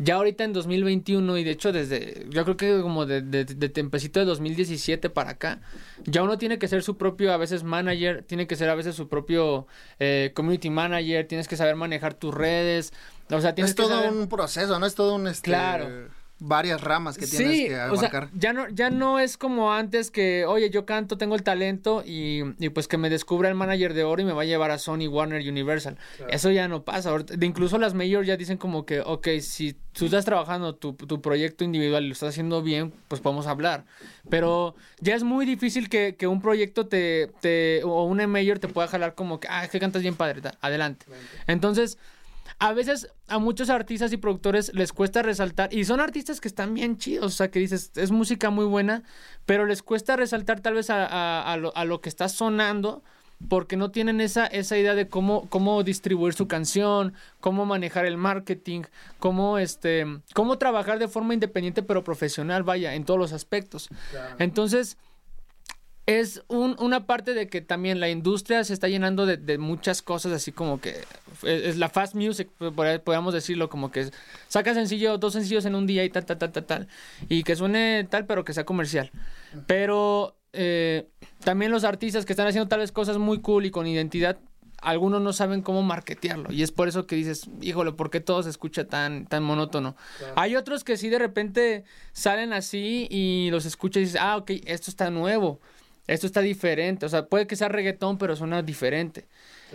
Ya 0.00 0.14
ahorita 0.14 0.44
en 0.44 0.52
2021 0.52 1.38
y 1.38 1.44
de 1.44 1.50
hecho 1.50 1.72
desde, 1.72 2.26
yo 2.30 2.44
creo 2.44 2.56
que 2.56 2.80
como 2.82 3.04
de, 3.04 3.20
de, 3.20 3.44
de 3.44 3.68
tempecito 3.68 4.20
de 4.20 4.26
2017 4.26 5.10
para 5.10 5.30
acá, 5.30 5.60
ya 6.04 6.22
uno 6.22 6.38
tiene 6.38 6.60
que 6.60 6.68
ser 6.68 6.84
su 6.84 6.96
propio 6.96 7.32
a 7.32 7.36
veces 7.36 7.64
manager, 7.64 8.22
tiene 8.22 8.46
que 8.46 8.54
ser 8.54 8.68
a 8.70 8.76
veces 8.76 8.94
su 8.94 9.08
propio 9.08 9.66
eh, 9.98 10.30
community 10.36 10.70
manager, 10.70 11.26
tienes 11.26 11.48
que 11.48 11.56
saber 11.56 11.74
manejar 11.74 12.14
tus 12.14 12.32
redes, 12.32 12.92
o 13.28 13.40
sea, 13.40 13.56
tienes 13.56 13.70
Es 13.70 13.74
que 13.76 13.82
todo 13.82 13.96
saber- 14.02 14.12
un 14.12 14.28
proceso, 14.28 14.78
¿no? 14.78 14.86
Es 14.86 14.94
todo 14.94 15.16
un... 15.16 15.26
Este, 15.26 15.50
Claro. 15.50 16.08
Varias 16.40 16.80
ramas 16.80 17.18
que 17.18 17.26
tienes 17.26 17.68
que 17.68 17.74
o 17.74 17.96
sea, 17.96 18.08
abarcar. 18.08 18.30
ya 18.32 18.52
no, 18.52 18.68
ya 18.68 18.90
no 18.90 19.18
es 19.18 19.36
como 19.36 19.72
antes 19.72 20.12
que, 20.12 20.44
oye, 20.46 20.70
yo 20.70 20.86
canto, 20.86 21.18
tengo 21.18 21.34
el 21.34 21.42
talento 21.42 22.04
y, 22.06 22.42
y 22.60 22.68
pues 22.68 22.86
que 22.86 22.96
me 22.96 23.10
descubra 23.10 23.48
el 23.48 23.56
manager 23.56 23.92
de 23.92 24.04
oro 24.04 24.22
y 24.22 24.24
me 24.24 24.32
va 24.32 24.42
a 24.42 24.44
llevar 24.44 24.70
a 24.70 24.78
Sony, 24.78 25.08
Warner, 25.08 25.40
Universal. 25.40 25.96
Eso 26.30 26.52
ya 26.52 26.68
no 26.68 26.84
pasa. 26.84 27.12
De 27.18 27.44
incluso 27.44 27.76
las 27.78 27.94
mayors 27.94 28.24
ya 28.26 28.36
dicen 28.36 28.56
como 28.56 28.86
que, 28.86 29.00
ok, 29.00 29.26
si 29.40 29.74
tú 29.92 30.04
estás 30.04 30.24
trabajando 30.24 30.76
tu, 30.76 30.92
tu 30.92 31.20
proyecto 31.20 31.64
individual 31.64 32.04
y 32.04 32.06
lo 32.06 32.12
estás 32.12 32.28
haciendo 32.28 32.62
bien, 32.62 32.92
pues 33.08 33.20
podemos 33.20 33.48
hablar. 33.48 33.84
Pero 34.30 34.76
ya 35.00 35.16
es 35.16 35.24
muy 35.24 35.44
difícil 35.44 35.88
que, 35.88 36.14
que 36.14 36.28
un 36.28 36.40
proyecto 36.40 36.86
te, 36.86 37.32
te, 37.40 37.82
o 37.82 38.04
una 38.04 38.28
mayor 38.28 38.60
te 38.60 38.68
pueda 38.68 38.86
jalar 38.86 39.16
como 39.16 39.40
que, 39.40 39.48
ah, 39.50 39.64
es 39.64 39.70
que 39.70 39.80
cantas 39.80 40.02
bien 40.02 40.14
padre, 40.14 40.40
ta- 40.40 40.54
adelante. 40.60 41.06
Entonces... 41.48 41.98
A 42.60 42.72
veces 42.72 43.08
a 43.28 43.38
muchos 43.38 43.70
artistas 43.70 44.12
y 44.12 44.16
productores 44.16 44.72
les 44.74 44.92
cuesta 44.92 45.22
resaltar, 45.22 45.72
y 45.72 45.84
son 45.84 46.00
artistas 46.00 46.40
que 46.40 46.48
están 46.48 46.74
bien 46.74 46.98
chidos, 46.98 47.26
o 47.26 47.36
sea, 47.36 47.50
que 47.52 47.60
dices, 47.60 47.92
es 47.94 48.10
música 48.10 48.50
muy 48.50 48.64
buena, 48.64 49.04
pero 49.46 49.64
les 49.64 49.82
cuesta 49.82 50.16
resaltar 50.16 50.60
tal 50.60 50.74
vez 50.74 50.90
a, 50.90 51.06
a- 51.06 51.52
a 51.52 51.56
lo, 51.56 51.76
a 51.76 51.84
lo 51.84 52.00
que 52.00 52.08
está 52.08 52.28
sonando, 52.28 53.04
porque 53.48 53.76
no 53.76 53.92
tienen 53.92 54.20
esa, 54.20 54.46
esa 54.46 54.76
idea 54.76 54.96
de 54.96 55.06
cómo, 55.06 55.46
cómo 55.48 55.84
distribuir 55.84 56.34
su 56.34 56.48
canción, 56.48 57.14
cómo 57.38 57.64
manejar 57.64 58.04
el 58.06 58.16
marketing, 58.16 58.82
cómo, 59.20 59.58
este, 59.58 60.04
cómo 60.34 60.58
trabajar 60.58 60.98
de 60.98 61.06
forma 61.06 61.34
independiente 61.34 61.84
pero 61.84 62.02
profesional, 62.02 62.64
vaya, 62.64 62.94
en 62.96 63.04
todos 63.04 63.20
los 63.20 63.32
aspectos. 63.32 63.88
Entonces, 64.40 64.96
es 66.08 66.42
un- 66.48 66.74
una 66.78 67.04
parte 67.06 67.34
de 67.34 67.48
que 67.48 67.60
también 67.60 68.00
la 68.00 68.08
industria 68.08 68.64
se 68.64 68.72
está 68.72 68.88
llenando 68.88 69.26
de, 69.26 69.36
de 69.36 69.58
muchas 69.58 70.00
cosas, 70.00 70.32
así 70.32 70.52
como 70.52 70.80
que 70.80 70.90
es, 71.42 71.44
es 71.44 71.76
la 71.76 71.90
fast 71.90 72.14
music, 72.14 72.48
podríamos 72.58 73.34
decirlo, 73.34 73.68
como 73.68 73.90
que 73.90 74.00
es- 74.00 74.12
saca 74.48 74.72
sencillo, 74.72 75.18
dos 75.18 75.34
sencillos 75.34 75.66
en 75.66 75.74
un 75.74 75.86
día 75.86 76.04
y 76.04 76.08
tal, 76.08 76.24
tal, 76.24 76.38
tal, 76.38 76.50
tal, 76.52 76.64
tal, 76.64 76.88
y 77.28 77.42
que 77.42 77.54
suene 77.56 78.06
tal, 78.08 78.24
pero 78.24 78.42
que 78.42 78.54
sea 78.54 78.64
comercial. 78.64 79.10
Pero 79.66 80.34
eh, 80.54 81.06
también 81.44 81.70
los 81.70 81.84
artistas 81.84 82.24
que 82.24 82.32
están 82.32 82.46
haciendo 82.46 82.68
tal 82.68 82.80
vez 82.80 82.90
cosas 82.90 83.18
muy 83.18 83.42
cool 83.42 83.66
y 83.66 83.70
con 83.70 83.86
identidad, 83.86 84.38
algunos 84.80 85.20
no 85.20 85.34
saben 85.34 85.60
cómo 85.60 85.82
marketearlo, 85.82 86.50
y 86.52 86.62
es 86.62 86.72
por 86.72 86.88
eso 86.88 87.06
que 87.06 87.16
dices, 87.16 87.50
híjole, 87.60 87.92
¿por 87.92 88.08
qué 88.08 88.20
todo 88.20 88.42
se 88.42 88.48
escucha 88.48 88.86
tan, 88.86 89.26
tan 89.26 89.42
monótono? 89.42 89.94
Hay 90.36 90.56
otros 90.56 90.84
que 90.84 90.96
sí 90.96 91.10
de 91.10 91.18
repente 91.18 91.84
salen 92.12 92.54
así 92.54 93.08
y 93.10 93.48
los 93.50 93.66
escuchas 93.66 94.00
y 94.00 94.04
dices, 94.06 94.20
ah, 94.22 94.38
ok, 94.38 94.52
esto 94.64 94.90
está 94.90 95.10
nuevo 95.10 95.60
esto 96.08 96.26
está 96.26 96.40
diferente. 96.40 97.06
O 97.06 97.08
sea, 97.08 97.26
puede 97.26 97.46
que 97.46 97.54
sea 97.54 97.68
reggaetón, 97.68 98.18
pero 98.18 98.34
suena 98.34 98.62
diferente. 98.62 99.28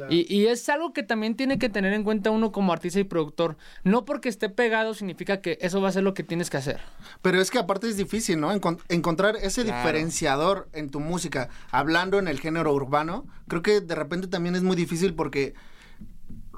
Y, 0.09 0.25
y 0.35 0.47
es 0.47 0.67
algo 0.69 0.91
que 0.91 1.03
también 1.03 1.35
tiene 1.35 1.59
que 1.59 1.69
tener 1.69 1.93
en 1.93 2.03
cuenta 2.03 2.31
uno 2.31 2.51
como 2.51 2.73
artista 2.73 2.99
y 2.99 3.03
productor. 3.03 3.57
No 3.83 4.05
porque 4.05 4.27
esté 4.27 4.49
pegado 4.49 4.95
significa 4.95 5.39
que 5.39 5.59
eso 5.61 5.81
va 5.81 5.89
a 5.89 5.91
ser 5.91 6.01
lo 6.03 6.15
que 6.15 6.23
tienes 6.23 6.49
que 6.49 6.57
hacer. 6.57 6.81
Pero 7.21 7.39
es 7.39 7.51
que 7.51 7.59
aparte 7.59 7.87
es 7.87 7.95
difícil, 7.95 8.39
¿no? 8.39 8.51
Encon- 8.51 8.79
encontrar 8.89 9.35
ese 9.35 9.63
diferenciador 9.63 10.67
en 10.73 10.89
tu 10.89 10.99
música, 10.99 11.49
hablando 11.69 12.17
en 12.17 12.27
el 12.27 12.39
género 12.39 12.73
urbano, 12.73 13.27
creo 13.47 13.61
que 13.61 13.81
de 13.81 13.93
repente 13.95 14.27
también 14.27 14.55
es 14.55 14.63
muy 14.63 14.75
difícil 14.75 15.13
porque 15.13 15.53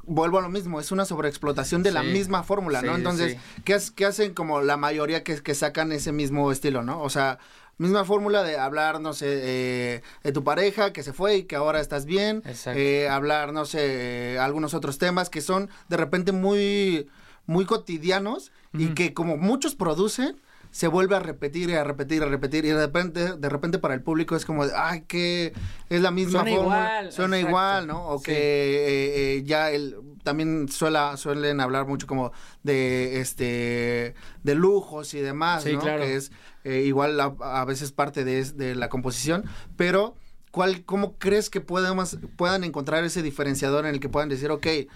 vuelvo 0.05 0.39
a 0.39 0.41
lo 0.41 0.49
mismo, 0.49 0.79
es 0.79 0.91
una 0.91 1.05
sobreexplotación 1.05 1.83
de 1.83 1.91
la 1.91 2.03
misma 2.03 2.43
fórmula, 2.43 2.81
¿no? 2.81 2.95
Entonces, 2.95 3.33
sí. 3.33 3.61
¿qué, 3.63 3.77
qué 3.95 4.05
hacen 4.05 4.33
como 4.33 4.61
la 4.61 4.77
mayoría 4.77 5.23
que, 5.23 5.41
que 5.41 5.55
sacan 5.55 5.91
ese 5.91 6.11
mismo 6.11 6.51
estilo, 6.51 6.83
¿no? 6.83 7.01
O 7.01 7.09
sea, 7.09 7.39
misma 7.77 8.05
fórmula 8.05 8.43
de 8.43 8.57
hablar, 8.57 9.01
no 9.01 9.13
sé, 9.13 9.25
eh, 9.27 10.01
de 10.23 10.31
tu 10.31 10.43
pareja 10.43 10.93
que 10.93 11.03
se 11.03 11.13
fue 11.13 11.37
y 11.37 11.43
que 11.43 11.55
ahora 11.55 11.79
estás 11.79 12.05
bien, 12.05 12.41
Exacto. 12.45 12.79
eh, 12.79 13.09
hablar, 13.09 13.53
no 13.53 13.65
sé, 13.65 14.35
eh, 14.35 14.39
algunos 14.39 14.73
otros 14.73 14.97
temas 14.97 15.29
que 15.29 15.41
son 15.41 15.69
de 15.89 15.97
repente 15.97 16.31
muy, 16.31 17.07
muy 17.45 17.65
cotidianos 17.65 18.51
y 18.73 18.89
que 18.89 19.13
como 19.13 19.37
muchos 19.37 19.75
producen, 19.75 20.35
se 20.75 20.89
vuelve 20.89 21.15
a 21.15 21.19
repetir 21.21 21.69
y 21.69 21.73
a 21.75 21.85
repetir 21.85 22.21
y 22.21 22.25
a 22.25 22.27
repetir 22.27 22.65
y 22.65 22.67
de 22.67 22.85
repente, 22.87 23.37
de 23.37 23.47
repente 23.49 23.79
para 23.79 23.93
el 23.93 24.01
público 24.01 24.35
es 24.35 24.43
como 24.45 24.67
de, 24.67 24.73
ay, 24.75 25.03
que 25.07 25.53
es 25.89 26.01
la 26.01 26.11
misma 26.11 26.41
Suena 26.41 26.55
fórmula, 26.57 26.75
igual, 26.77 27.11
suena 27.13 27.37
exacto. 27.37 27.49
igual, 27.49 27.87
¿no? 27.87 28.07
O 28.09 28.17
Sí. 28.17 28.25
que 28.25 28.33
eh, 28.33 29.37
eh, 29.37 29.43
ya 29.45 29.71
el, 29.71 29.95
también 30.23 30.67
suela, 30.67 31.15
suelen 31.15 31.61
hablar 31.61 31.85
mucho 31.87 32.07
como 32.07 32.33
de 32.63 33.21
este 33.21 34.15
de 34.43 34.55
lujos 34.55 35.13
y 35.13 35.21
demás, 35.21 35.63
Sí, 35.63 35.71
¿no? 35.75 35.79
claro. 35.79 36.01
Que 36.01 36.17
es 36.17 36.33
eh, 36.65 36.81
igual 36.81 37.17
a, 37.21 37.33
a 37.39 37.63
veces 37.63 37.93
parte 37.93 38.25
de, 38.25 38.43
de 38.43 38.75
la 38.75 38.89
composición, 38.89 39.45
pero 39.77 40.17
¿cuál, 40.55 40.85
¿cómo 40.85 41.17
crees 41.17 41.49
que 41.49 41.59
podemos, 41.59 42.17
puedan 42.37 42.63
encontrar 42.63 43.03
ese 43.03 43.21
diferenciador 43.21 43.85
en 43.85 43.93
el 43.93 43.99
que 43.99 44.07
puedan 44.07 44.29
decir, 44.29 44.51
ok, 44.51 44.65
eh, 44.65 44.87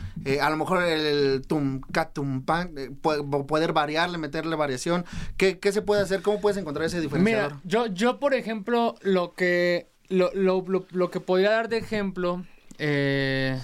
a 0.41 0.49
lo 0.49 0.55
mejor 0.55 0.82
el 0.82 1.41
ca, 1.91 2.12
tum, 2.12 2.45
pan, 2.45 2.74
eh, 2.78 2.91
poder 3.01 3.74
variarle, 3.74 4.18
meterle 4.18 4.55
variación? 4.55 5.03
¿Qué, 5.36 5.60
¿Qué 5.60 5.74
se 5.74 5.82
puede 5.82 6.01
hacer? 6.01 6.22
¿Cómo 6.22 6.39
puedes 6.39 6.57
encontrar 6.57 6.86
ese 6.86 7.01
diferenciador? 7.01 7.55
Mira, 7.55 7.62
yo, 7.66 7.88
yo 7.88 8.22
por 8.22 8.34
ejemplo, 8.36 8.95
lo 9.01 9.34
que, 9.34 9.89
lo, 10.07 10.32
lo, 10.34 10.64
lo, 10.91 11.12
que 11.12 11.20
podría 11.20 11.51
dar 11.51 11.68
de 11.68 11.80
ejemplo 11.80 12.45
eh, 12.78 13.62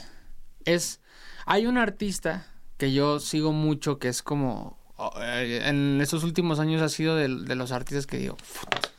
es, 0.66 1.00
hay 1.46 1.66
un 1.66 1.78
artista 1.78 2.46
que 2.76 2.92
yo 2.92 3.22
sigo 3.22 3.54
mucho 3.54 4.00
que 4.00 4.10
es 4.10 4.22
como, 4.22 4.78
oh, 4.98 5.14
en 5.22 6.02
estos 6.02 6.26
últimos 6.26 6.60
años 6.60 6.82
ha 6.82 6.90
sido 6.90 7.16
de, 7.16 7.30
los 7.30 7.72
artistas 7.72 8.06
que 8.06 8.18
digo, 8.18 8.36
"Puta, 8.36 8.90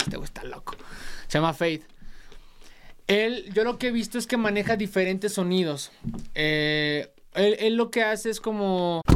este 0.00 0.16
güey 0.16 0.24
está 0.24 0.42
loco. 0.42 0.74
Se 1.28 1.38
llama 1.38 1.54
Faith. 1.54 1.84
Él, 3.10 3.50
yo 3.52 3.64
lo 3.64 3.76
que 3.76 3.88
he 3.88 3.90
visto 3.90 4.18
es 4.18 4.28
que 4.28 4.36
maneja 4.36 4.76
diferentes 4.76 5.34
sonidos. 5.34 5.90
Eh, 6.36 7.12
él, 7.34 7.56
él 7.58 7.74
lo 7.74 7.90
que 7.90 8.04
hace 8.04 8.30
es 8.30 8.40
como... 8.40 9.02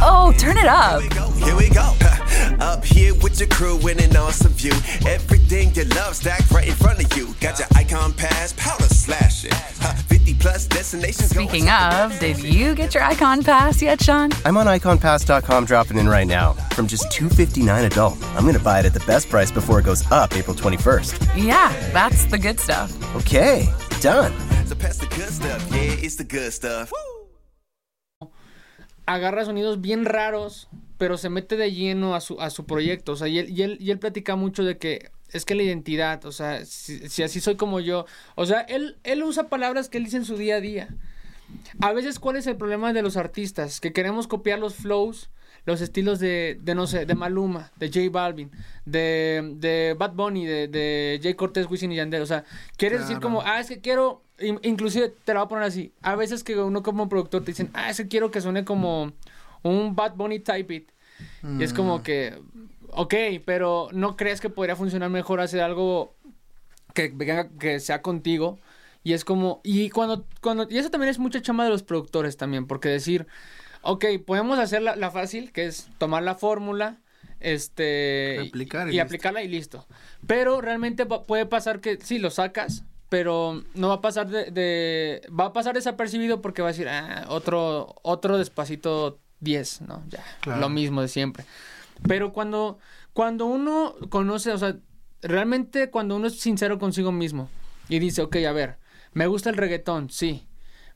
Oh, 0.00 0.32
turn 0.38 0.56
it 0.56 0.66
up. 0.66 1.02
Here 1.42 1.54
we 1.56 1.68
go. 1.68 1.94
Up 2.60 2.84
here 2.84 3.14
with 3.14 3.38
your 3.38 3.48
crew 3.48 3.78
in 3.88 4.00
an 4.00 4.16
awesome 4.16 4.52
view. 4.52 4.72
Everything 5.06 5.72
you 5.74 5.84
love 5.94 6.16
stacked 6.16 6.50
right 6.50 6.66
in 6.66 6.74
front 6.74 7.04
of 7.04 7.16
you. 7.16 7.34
Got 7.40 7.58
your 7.58 7.68
icon 7.74 8.12
pass, 8.12 8.54
powder 8.54 8.88
slashing. 9.06 9.52
Huh, 9.80 9.94
50 9.94 10.34
plus 10.34 10.66
destinations. 10.66 11.30
Speaking 11.30 11.68
of, 11.70 12.18
did 12.18 12.42
you 12.42 12.74
get 12.74 12.92
your 12.94 13.04
icon 13.04 13.42
pass 13.42 13.80
yet, 13.80 14.02
Sean? 14.02 14.30
I'm 14.44 14.56
on 14.56 14.66
iconpass.com 14.66 15.64
dropping 15.64 15.98
in 15.98 16.08
right 16.08 16.26
now. 16.26 16.54
From 16.74 16.86
just 16.86 17.08
$2.59 17.10 17.86
adult, 17.86 18.22
I'm 18.34 18.42
going 18.42 18.58
to 18.58 18.62
buy 18.62 18.80
it 18.80 18.86
at 18.86 18.94
the 18.94 19.04
best 19.06 19.28
price 19.30 19.50
before 19.52 19.78
it 19.78 19.84
goes 19.84 20.02
up 20.10 20.34
April 20.36 20.56
21st. 20.56 21.36
Yeah, 21.36 21.72
that's 21.92 22.24
the 22.26 22.38
good 22.38 22.58
stuff. 22.58 22.90
Okay, 23.16 23.68
done. 24.00 24.32
So 24.66 24.74
pass 24.74 24.98
the 24.98 25.06
good 25.06 25.30
stuff. 25.30 25.64
Yeah, 25.70 26.04
it's 26.04 26.16
the 26.16 26.24
good 26.24 26.52
stuff. 26.52 26.92
agarra 29.06 29.44
sonidos 29.44 29.80
bien 29.80 30.04
raros, 30.04 30.66
pero 30.98 31.16
se 31.18 31.28
mete 31.28 31.56
de 31.56 31.72
lleno 31.72 32.14
a 32.14 32.20
su, 32.20 32.40
a 32.40 32.50
su 32.50 32.66
proyecto. 32.66 33.12
O 33.12 33.16
sea, 33.16 33.28
y 33.28 33.38
él, 33.38 33.50
y, 33.50 33.62
él, 33.62 33.76
y 33.80 33.90
él 33.90 33.98
platica 33.98 34.36
mucho 34.36 34.64
de 34.64 34.78
que 34.78 35.10
es 35.32 35.44
que 35.44 35.54
la 35.54 35.62
identidad, 35.64 36.24
o 36.24 36.32
sea, 36.32 36.64
si, 36.64 37.08
si 37.08 37.22
así 37.22 37.40
soy 37.40 37.56
como 37.56 37.80
yo. 37.80 38.06
O 38.36 38.46
sea, 38.46 38.60
él, 38.60 38.96
él 39.04 39.22
usa 39.22 39.48
palabras 39.48 39.88
que 39.88 39.98
él 39.98 40.04
dice 40.04 40.18
en 40.18 40.24
su 40.24 40.36
día 40.36 40.56
a 40.56 40.60
día. 40.60 40.88
A 41.80 41.92
veces, 41.92 42.18
¿cuál 42.18 42.36
es 42.36 42.46
el 42.46 42.56
problema 42.56 42.92
de 42.92 43.02
los 43.02 43.16
artistas? 43.16 43.80
Que 43.80 43.92
queremos 43.92 44.26
copiar 44.26 44.58
los 44.58 44.74
flows, 44.74 45.30
los 45.64 45.80
estilos 45.80 46.18
de, 46.20 46.58
de 46.62 46.74
no 46.74 46.86
sé, 46.86 47.06
de 47.06 47.14
Maluma, 47.14 47.72
de 47.76 47.88
J 47.88 48.08
Balvin, 48.10 48.50
de, 48.84 49.54
de 49.56 49.94
Bad 49.98 50.12
Bunny, 50.12 50.46
de, 50.46 50.68
de 50.68 51.20
Jay 51.22 51.34
Cortez, 51.34 51.66
Wisin 51.68 51.92
y 51.92 51.96
Yandel. 51.96 52.22
O 52.22 52.26
sea, 52.26 52.44
quieres 52.76 53.00
decir 53.00 53.20
como, 53.20 53.42
ah, 53.42 53.60
es 53.60 53.68
que 53.68 53.80
quiero, 53.80 54.22
in- 54.38 54.60
inclusive 54.62 55.12
te 55.24 55.34
la 55.34 55.40
voy 55.40 55.46
a 55.46 55.48
poner 55.48 55.64
así. 55.64 55.92
A 56.02 56.14
veces 56.16 56.44
que 56.44 56.56
uno 56.56 56.82
como 56.82 57.08
productor 57.08 57.42
te 57.42 57.50
dicen, 57.50 57.70
ah, 57.74 57.90
es 57.90 57.96
que 57.96 58.08
quiero 58.08 58.30
que 58.30 58.40
suene 58.40 58.64
como 58.64 59.12
un 59.68 59.94
Bad 59.96 60.14
Bunny 60.16 60.38
type 60.40 60.62
beat. 60.64 60.84
Y 61.58 61.62
es 61.62 61.72
como 61.72 62.02
que, 62.02 62.38
ok, 62.90 63.14
pero 63.44 63.88
¿no 63.92 64.16
crees 64.16 64.40
que 64.40 64.50
podría 64.50 64.76
funcionar 64.76 65.10
mejor 65.10 65.40
hacer 65.40 65.60
algo 65.60 66.14
que, 66.94 67.14
que 67.58 67.80
sea 67.80 68.02
contigo? 68.02 68.58
Y 69.04 69.12
es 69.12 69.24
como, 69.24 69.60
y 69.62 69.90
cuando, 69.90 70.26
cuando, 70.40 70.66
y 70.68 70.78
eso 70.78 70.90
también 70.90 71.10
es 71.10 71.18
mucha 71.18 71.40
chamba 71.40 71.64
de 71.64 71.70
los 71.70 71.82
productores 71.84 72.36
también, 72.36 72.66
porque 72.66 72.88
decir, 72.88 73.26
ok, 73.82 74.04
podemos 74.26 74.58
hacer 74.58 74.82
la, 74.82 74.96
la 74.96 75.10
fácil, 75.12 75.52
que 75.52 75.66
es 75.66 75.88
tomar 75.98 76.22
la 76.24 76.34
fórmula, 76.34 76.98
este, 77.40 78.40
y- 78.42 78.48
Aplicar 78.48 78.88
y 78.88 78.96
y, 78.96 78.98
aplicarla 78.98 79.42
y 79.42 79.48
listo. 79.48 79.86
Pero 80.26 80.60
realmente 80.60 81.06
puede 81.06 81.46
pasar 81.46 81.80
que 81.80 81.98
sí, 82.02 82.18
lo 82.18 82.30
sacas, 82.30 82.84
pero 83.08 83.62
no 83.74 83.88
va 83.88 83.94
a 83.94 84.00
pasar 84.00 84.28
de, 84.28 84.50
de- 84.50 85.22
va 85.28 85.46
a 85.46 85.52
pasar 85.52 85.74
desapercibido 85.74 86.42
porque 86.42 86.62
va 86.62 86.68
a 86.68 86.72
decir, 86.72 86.88
ah, 86.88 87.26
otro, 87.28 87.94
otro 88.02 88.38
despacito 88.38 89.20
10, 89.46 89.80
¿no? 89.82 90.02
Ya, 90.10 90.22
Claro. 90.42 90.60
lo 90.60 90.68
mismo 90.68 91.00
de 91.00 91.08
siempre. 91.08 91.44
Pero 92.06 92.32
cuando, 92.32 92.78
cuando 93.14 93.46
uno 93.46 93.94
conoce, 94.10 94.50
o 94.52 94.58
sea, 94.58 94.76
realmente 95.22 95.88
cuando 95.90 96.16
uno 96.16 96.26
es 96.26 96.38
sincero 96.40 96.78
consigo 96.78 97.12
mismo 97.12 97.48
y 97.88 97.98
dice, 98.00 98.22
ok, 98.22 98.36
a 98.46 98.52
ver, 98.52 98.76
me 99.14 99.26
gusta 99.26 99.48
el 99.48 99.56
reggaetón, 99.56 100.10
sí, 100.10 100.46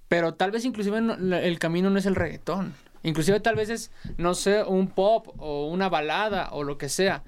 pero 0.09 0.35
tal 0.35 0.51
vez 0.51 0.65
inclusive 0.65 1.01
no- 1.01 1.15
el 1.37 1.59
camino 1.59 1.89
no 1.89 1.99
es 1.99 2.07
el 2.07 2.15
reggaetón. 2.17 2.75
Inclusive 3.03 3.41
tal 3.41 3.55
vez 3.57 3.71
es, 3.71 3.91
no 4.19 4.35
sé, 4.35 4.63
un 4.65 4.89
pop 4.89 5.29
o 5.39 5.69
una 5.69 5.89
balada 5.89 6.51
o 6.53 6.65
lo 6.65 6.77
que 6.77 6.89
sea. 6.91 7.23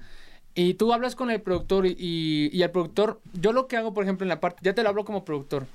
Y 0.53 0.75
tú 0.75 0.93
hablas 0.93 1.15
con 1.15 1.31
el 1.31 1.41
productor 1.41 1.87
y, 1.87 1.95
y, 1.97 2.49
y 2.53 2.61
el 2.61 2.69
productor, 2.69 3.21
yo 3.33 3.53
lo 3.53 3.67
que 3.67 3.77
hago, 3.77 3.91
por 3.91 4.03
ejemplo, 4.03 4.23
en 4.23 4.29
la 4.29 4.39
parte, 4.39 4.59
ya 4.61 4.75
te 4.75 4.83
lo 4.83 4.89
hablo 4.89 5.03
como 5.03 5.25
productor. 5.25 5.65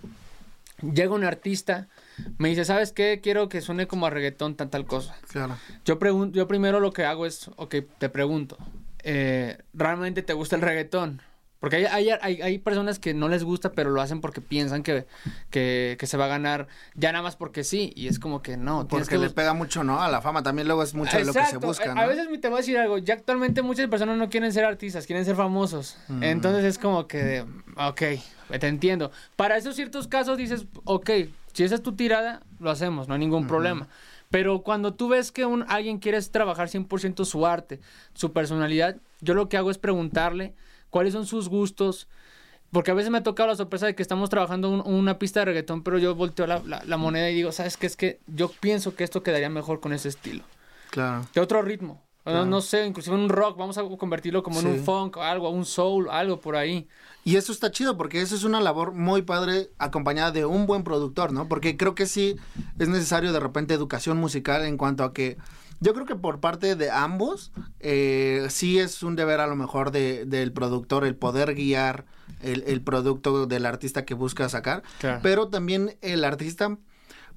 Llega 0.83 1.13
un 1.15 1.25
artista, 1.25 1.89
me 2.39 2.49
dice, 2.49 2.65
¿sabes 2.65 2.93
qué? 2.93 3.21
Quiero 3.23 3.49
que 3.49 3.61
suene 3.61 3.87
como 3.87 4.07
a 4.07 4.11
reggaetón, 4.11 4.55
tal, 4.57 4.71
tal 4.71 4.85
cosa. 4.87 5.17
Claro. 5.29 5.57
Yo, 5.85 5.99
pregun- 5.99 6.33
yo 6.33 6.47
primero 6.49 6.81
lo 6.81 6.93
que 6.93 7.05
hago 7.05 7.27
es, 7.27 7.51
ok, 7.57 7.77
te 7.99 8.09
pregunto, 8.09 8.57
eh, 9.03 9.59
¿realmente 9.75 10.23
te 10.23 10.33
gusta 10.33 10.57
el 10.57 10.63
reggaetón? 10.63 11.23
Porque 11.61 11.75
hay, 11.75 11.87
hay, 11.87 12.11
hay, 12.23 12.41
hay 12.41 12.59
personas 12.61 13.01
que 13.01 13.15
no 13.15 13.29
les 13.29 13.43
gusta, 13.43 13.73
pero 13.73 13.91
lo 13.91 14.01
hacen 14.01 14.21
porque 14.21 14.41
piensan 14.41 14.85
que, 14.85 15.07
que, 15.51 15.97
que 15.99 16.07
se 16.07 16.17
va 16.17 16.27
a 16.27 16.29
ganar 16.29 16.69
ya 16.95 17.11
nada 17.11 17.23
más 17.25 17.35
porque 17.35 17.65
sí. 17.65 17.93
Y 17.97 18.07
es 18.07 18.21
como 18.21 18.43
que 18.43 18.57
no. 18.57 18.87
Porque 18.87 19.09
que 19.09 19.19
le 19.19 19.31
pega 19.31 19.55
mucho, 19.55 19.83
¿no? 19.83 20.01
A 20.01 20.09
la 20.09 20.21
fama 20.23 20.45
también 20.45 20.69
luego 20.69 20.85
es 20.85 20.95
mucho 20.95 21.19
de 21.19 21.25
lo 21.25 21.33
que 21.33 21.45
se 21.47 21.57
busca, 21.57 21.91
A- 21.91 21.95
¿no? 21.97 22.01
A 22.03 22.07
veces 22.07 22.29
te 22.41 22.47
voy 22.49 22.59
a 22.59 22.61
decir 22.61 22.79
algo. 22.79 22.99
Ya 22.99 23.15
actualmente 23.15 23.63
muchas 23.63 23.89
personas 23.89 24.17
no 24.19 24.31
quieren 24.31 24.53
ser 24.53 24.65
artistas, 24.65 25.05
quieren 25.05 25.25
ser 25.25 25.35
famosos. 25.35 25.97
Mm. 26.07 26.23
Entonces 26.23 26.65
es 26.65 26.79
como 26.79 27.09
que, 27.09 27.45
ok, 27.77 28.03
te 28.61 28.69
entiendo. 28.69 29.11
Para 29.35 29.57
esos 29.57 29.75
ciertos 29.75 30.07
casos 30.07 30.39
dices, 30.39 30.65
ok, 30.85 31.11
si 31.53 31.65
esa 31.65 31.75
es 31.77 31.83
tu 31.83 31.93
tirada, 31.93 32.43
lo 32.61 32.71
hacemos, 32.71 33.09
no 33.09 33.15
hay 33.15 33.21
ningún 33.21 33.47
problema. 33.47 33.89
Pero 34.31 34.61
cuando 34.63 34.93
tú 34.95 35.09
ves 35.09 35.33
que 35.33 35.47
un, 35.47 35.65
alguien 35.69 35.99
quiere 35.99 36.21
trabajar 36.23 36.69
100% 36.69 37.25
su 37.25 37.47
arte, 37.47 37.81
su 38.15 38.33
personalidad, 38.33 38.97
yo 39.21 39.35
lo 39.35 39.49
que 39.49 39.57
hago 39.57 39.71
es 39.71 39.79
preguntarle 39.79 40.55
cuáles 40.91 41.13
son 41.15 41.27
sus 41.27 41.49
gustos. 41.49 42.09
Porque 42.71 42.91
a 42.91 42.95
veces 42.95 43.11
me 43.11 43.17
ha 43.17 43.23
tocado 43.23 43.49
la 43.49 43.57
sorpresa 43.57 43.87
de 43.87 43.95
que 43.95 44.03
estamos 44.03 44.29
trabajando 44.29 44.69
un- 44.71 44.83
una 44.95 45.19
pista 45.19 45.41
de 45.41 45.47
reggaetón, 45.47 45.83
pero 45.83 45.97
yo 45.97 46.15
volteo 46.15 46.47
la, 46.47 46.59
la- 46.67 46.85
la 46.85 46.97
moneda 46.99 47.31
y 47.31 47.35
digo, 47.35 47.51
¿sabes 47.51 47.79
qué? 47.79 47.87
Es 47.87 47.97
que 47.97 48.21
yo 48.27 48.51
pienso 48.61 48.95
que 48.95 49.05
esto 49.05 49.23
quedaría 49.23 49.49
mejor 49.49 49.81
con 49.81 49.95
ese 49.95 50.11
estilo 50.11 50.45
Claro. 50.91 51.27
de 51.35 51.41
otro 51.41 51.63
ritmo. 51.63 52.03
No, 52.33 52.45
no 52.47 52.61
sé, 52.61 52.87
inclusive 52.87 53.15
un 53.17 53.29
rock, 53.29 53.57
vamos 53.59 53.79
a 53.79 53.83
convertirlo 53.99 54.43
como 54.43 54.61
en 54.61 54.67
un 54.67 54.85
funk 54.85 55.17
algo, 55.19 55.51
un 55.51 55.65
soul, 55.65 56.09
algo 56.11 56.41
por 56.41 56.57
ahí. 56.57 56.89
Y 57.25 57.37
eso 57.37 57.53
está 57.53 57.71
chido 57.71 57.97
porque 57.97 58.21
eso 58.23 58.35
es 58.35 58.45
una 58.45 58.61
labor 58.61 58.93
muy 58.93 59.23
padre 59.23 59.71
acompañada 59.79 60.31
de 60.31 60.45
un 60.47 60.67
buen 60.67 60.83
productor, 60.85 61.33
¿no? 61.33 61.49
Porque 61.49 61.77
creo 61.77 61.95
que 61.95 62.07
sí 62.07 62.37
es 62.79 62.89
necesario 62.89 63.33
de 63.33 63.41
repente 63.41 63.75
educación 63.75 64.17
musical 64.19 64.65
en 64.65 64.77
cuanto 64.77 65.05
a 65.05 65.13
que 65.13 65.37
yo 65.81 65.95
creo 65.95 66.07
que 66.07 66.17
por 66.17 66.41
parte 66.41 66.75
de 66.75 66.91
ambos 66.91 67.53
eh, 67.81 68.47
sí 68.51 68.79
es 68.79 69.03
un 69.03 69.15
deber 69.15 69.41
a 69.41 69.47
lo 69.47 69.55
mejor 69.57 69.91
de, 69.93 70.25
del 70.25 70.53
productor 70.53 71.05
el 71.05 71.15
poder 71.17 71.55
guiar 71.55 72.05
el, 72.41 72.65
el 72.67 72.81
producto 72.83 73.47
del 73.47 73.65
artista 73.67 74.05
que 74.05 74.15
busca 74.15 74.49
sacar, 74.49 74.83
Claro. 74.99 75.21
pero 75.23 75.49
también 75.49 75.97
el 76.03 76.25
artista, 76.25 76.77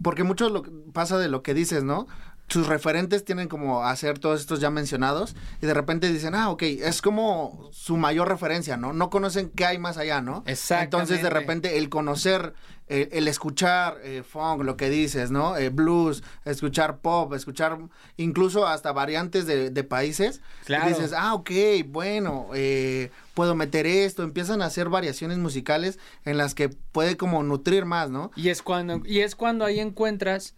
porque 0.01 0.23
mucho 0.23 0.49
lo 0.49 0.63
pasa 0.93 1.17
de 1.19 1.27
lo 1.27 1.43
que 1.43 1.53
dices, 1.53 1.83
¿no? 1.83 2.07
Sus 2.51 2.67
referentes 2.67 3.23
tienen 3.23 3.47
como 3.47 3.85
hacer 3.85 4.19
todos 4.19 4.41
estos 4.41 4.59
ya 4.59 4.69
mencionados 4.69 5.35
y 5.61 5.65
de 5.65 5.73
repente 5.73 6.11
dicen, 6.11 6.35
ah, 6.35 6.49
ok, 6.49 6.63
es 6.63 7.01
como 7.01 7.69
su 7.71 7.95
mayor 7.95 8.27
referencia, 8.27 8.75
¿no? 8.75 8.91
No 8.91 9.09
conocen 9.09 9.49
qué 9.49 9.65
hay 9.65 9.77
más 9.77 9.97
allá, 9.97 10.21
¿no? 10.21 10.43
Exactamente. 10.45 10.83
Entonces 10.83 11.23
de 11.23 11.29
repente 11.29 11.77
el 11.77 11.87
conocer 11.87 12.53
eh, 12.93 13.07
el 13.13 13.29
escuchar 13.29 13.99
eh, 14.03 14.21
funk, 14.21 14.63
lo 14.63 14.75
que 14.75 14.89
dices, 14.89 15.31
¿no? 15.31 15.55
Eh, 15.55 15.69
blues, 15.69 16.23
escuchar 16.43 16.97
pop, 16.97 17.33
escuchar 17.33 17.77
incluso 18.17 18.67
hasta 18.67 18.91
variantes 18.91 19.45
de, 19.45 19.69
de 19.69 19.83
países. 19.85 20.41
Claro. 20.65 20.87
Y 20.87 20.93
dices, 20.93 21.13
ah, 21.15 21.33
ok, 21.33 21.51
bueno, 21.85 22.49
eh, 22.53 23.09
puedo 23.33 23.55
meter 23.55 23.87
esto. 23.87 24.23
Empiezan 24.23 24.61
a 24.61 24.65
hacer 24.65 24.89
variaciones 24.89 25.37
musicales 25.37 25.99
en 26.25 26.37
las 26.37 26.53
que 26.53 26.67
puede 26.67 27.15
como 27.15 27.43
nutrir 27.43 27.85
más, 27.85 28.09
¿no? 28.09 28.29
Y 28.35 28.49
es 28.49 28.61
cuando, 28.61 29.01
y 29.05 29.21
es 29.21 29.37
cuando 29.37 29.63
ahí 29.63 29.79
encuentras 29.79 30.55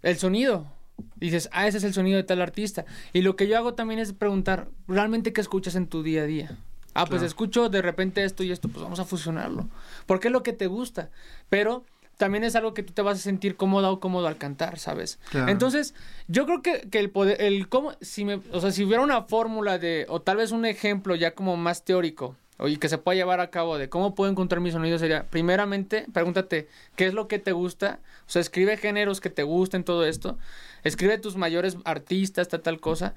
el 0.00 0.16
sonido. 0.16 0.77
Dices, 1.16 1.48
ah, 1.52 1.66
ese 1.66 1.78
es 1.78 1.84
el 1.84 1.94
sonido 1.94 2.16
de 2.16 2.24
tal 2.24 2.40
artista. 2.40 2.84
Y 3.12 3.22
lo 3.22 3.36
que 3.36 3.48
yo 3.48 3.56
hago 3.56 3.74
también 3.74 4.00
es 4.00 4.12
preguntar, 4.12 4.68
¿realmente 4.86 5.32
qué 5.32 5.40
escuchas 5.40 5.74
en 5.74 5.88
tu 5.88 6.02
día 6.02 6.22
a 6.22 6.26
día? 6.26 6.56
Ah, 6.94 7.06
pues 7.06 7.22
escucho 7.22 7.68
de 7.68 7.82
repente 7.82 8.24
esto 8.24 8.42
y 8.42 8.50
esto, 8.50 8.68
pues 8.68 8.82
vamos 8.82 8.98
a 8.98 9.04
fusionarlo. 9.04 9.68
Porque 10.06 10.28
es 10.28 10.32
lo 10.32 10.42
que 10.42 10.52
te 10.52 10.66
gusta. 10.66 11.10
Pero 11.48 11.84
también 12.16 12.44
es 12.44 12.56
algo 12.56 12.74
que 12.74 12.82
tú 12.82 12.92
te 12.92 13.02
vas 13.02 13.18
a 13.18 13.22
sentir 13.22 13.56
cómoda 13.56 13.90
o 13.90 14.00
cómodo 14.00 14.26
al 14.26 14.36
cantar, 14.36 14.78
¿sabes? 14.78 15.18
Claro. 15.30 15.50
Entonces, 15.50 15.94
yo 16.26 16.44
creo 16.44 16.62
que, 16.62 16.88
que 16.90 16.98
el 16.98 17.10
poder, 17.10 17.40
el 17.40 17.68
cómo, 17.68 17.92
si 18.00 18.24
me, 18.24 18.40
o 18.52 18.60
sea, 18.60 18.72
si 18.72 18.84
hubiera 18.84 19.02
una 19.02 19.22
fórmula 19.22 19.78
de, 19.78 20.06
o 20.08 20.20
tal 20.20 20.38
vez 20.38 20.50
un 20.50 20.66
ejemplo 20.66 21.14
ya 21.14 21.34
como 21.34 21.56
más 21.56 21.84
teórico, 21.84 22.36
y 22.66 22.76
que 22.78 22.88
se 22.88 22.98
pueda 22.98 23.14
llevar 23.14 23.38
a 23.40 23.50
cabo 23.50 23.78
de 23.78 23.88
cómo 23.88 24.14
puedo 24.16 24.30
encontrar 24.30 24.60
mi 24.60 24.72
sonido 24.72 24.98
sería, 24.98 25.24
primeramente, 25.30 26.06
pregúntate, 26.12 26.66
¿qué 26.96 27.06
es 27.06 27.14
lo 27.14 27.28
que 27.28 27.38
te 27.38 27.52
gusta? 27.52 28.00
O 28.26 28.30
sea, 28.30 28.40
escribe 28.40 28.76
géneros 28.76 29.20
que 29.20 29.30
te 29.30 29.44
gusten, 29.44 29.84
todo 29.84 30.04
esto. 30.04 30.38
Escribe 30.82 31.18
tus 31.18 31.36
mayores 31.36 31.76
artistas, 31.84 32.48
tal, 32.48 32.60
tal 32.62 32.80
cosa. 32.80 33.14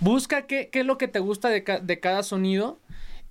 Busca 0.00 0.46
qué, 0.46 0.70
qué 0.72 0.80
es 0.80 0.86
lo 0.86 0.98
que 0.98 1.06
te 1.08 1.18
gusta 1.20 1.48
de, 1.50 1.62
ca- 1.62 1.78
de 1.80 2.00
cada 2.00 2.22
sonido. 2.24 2.80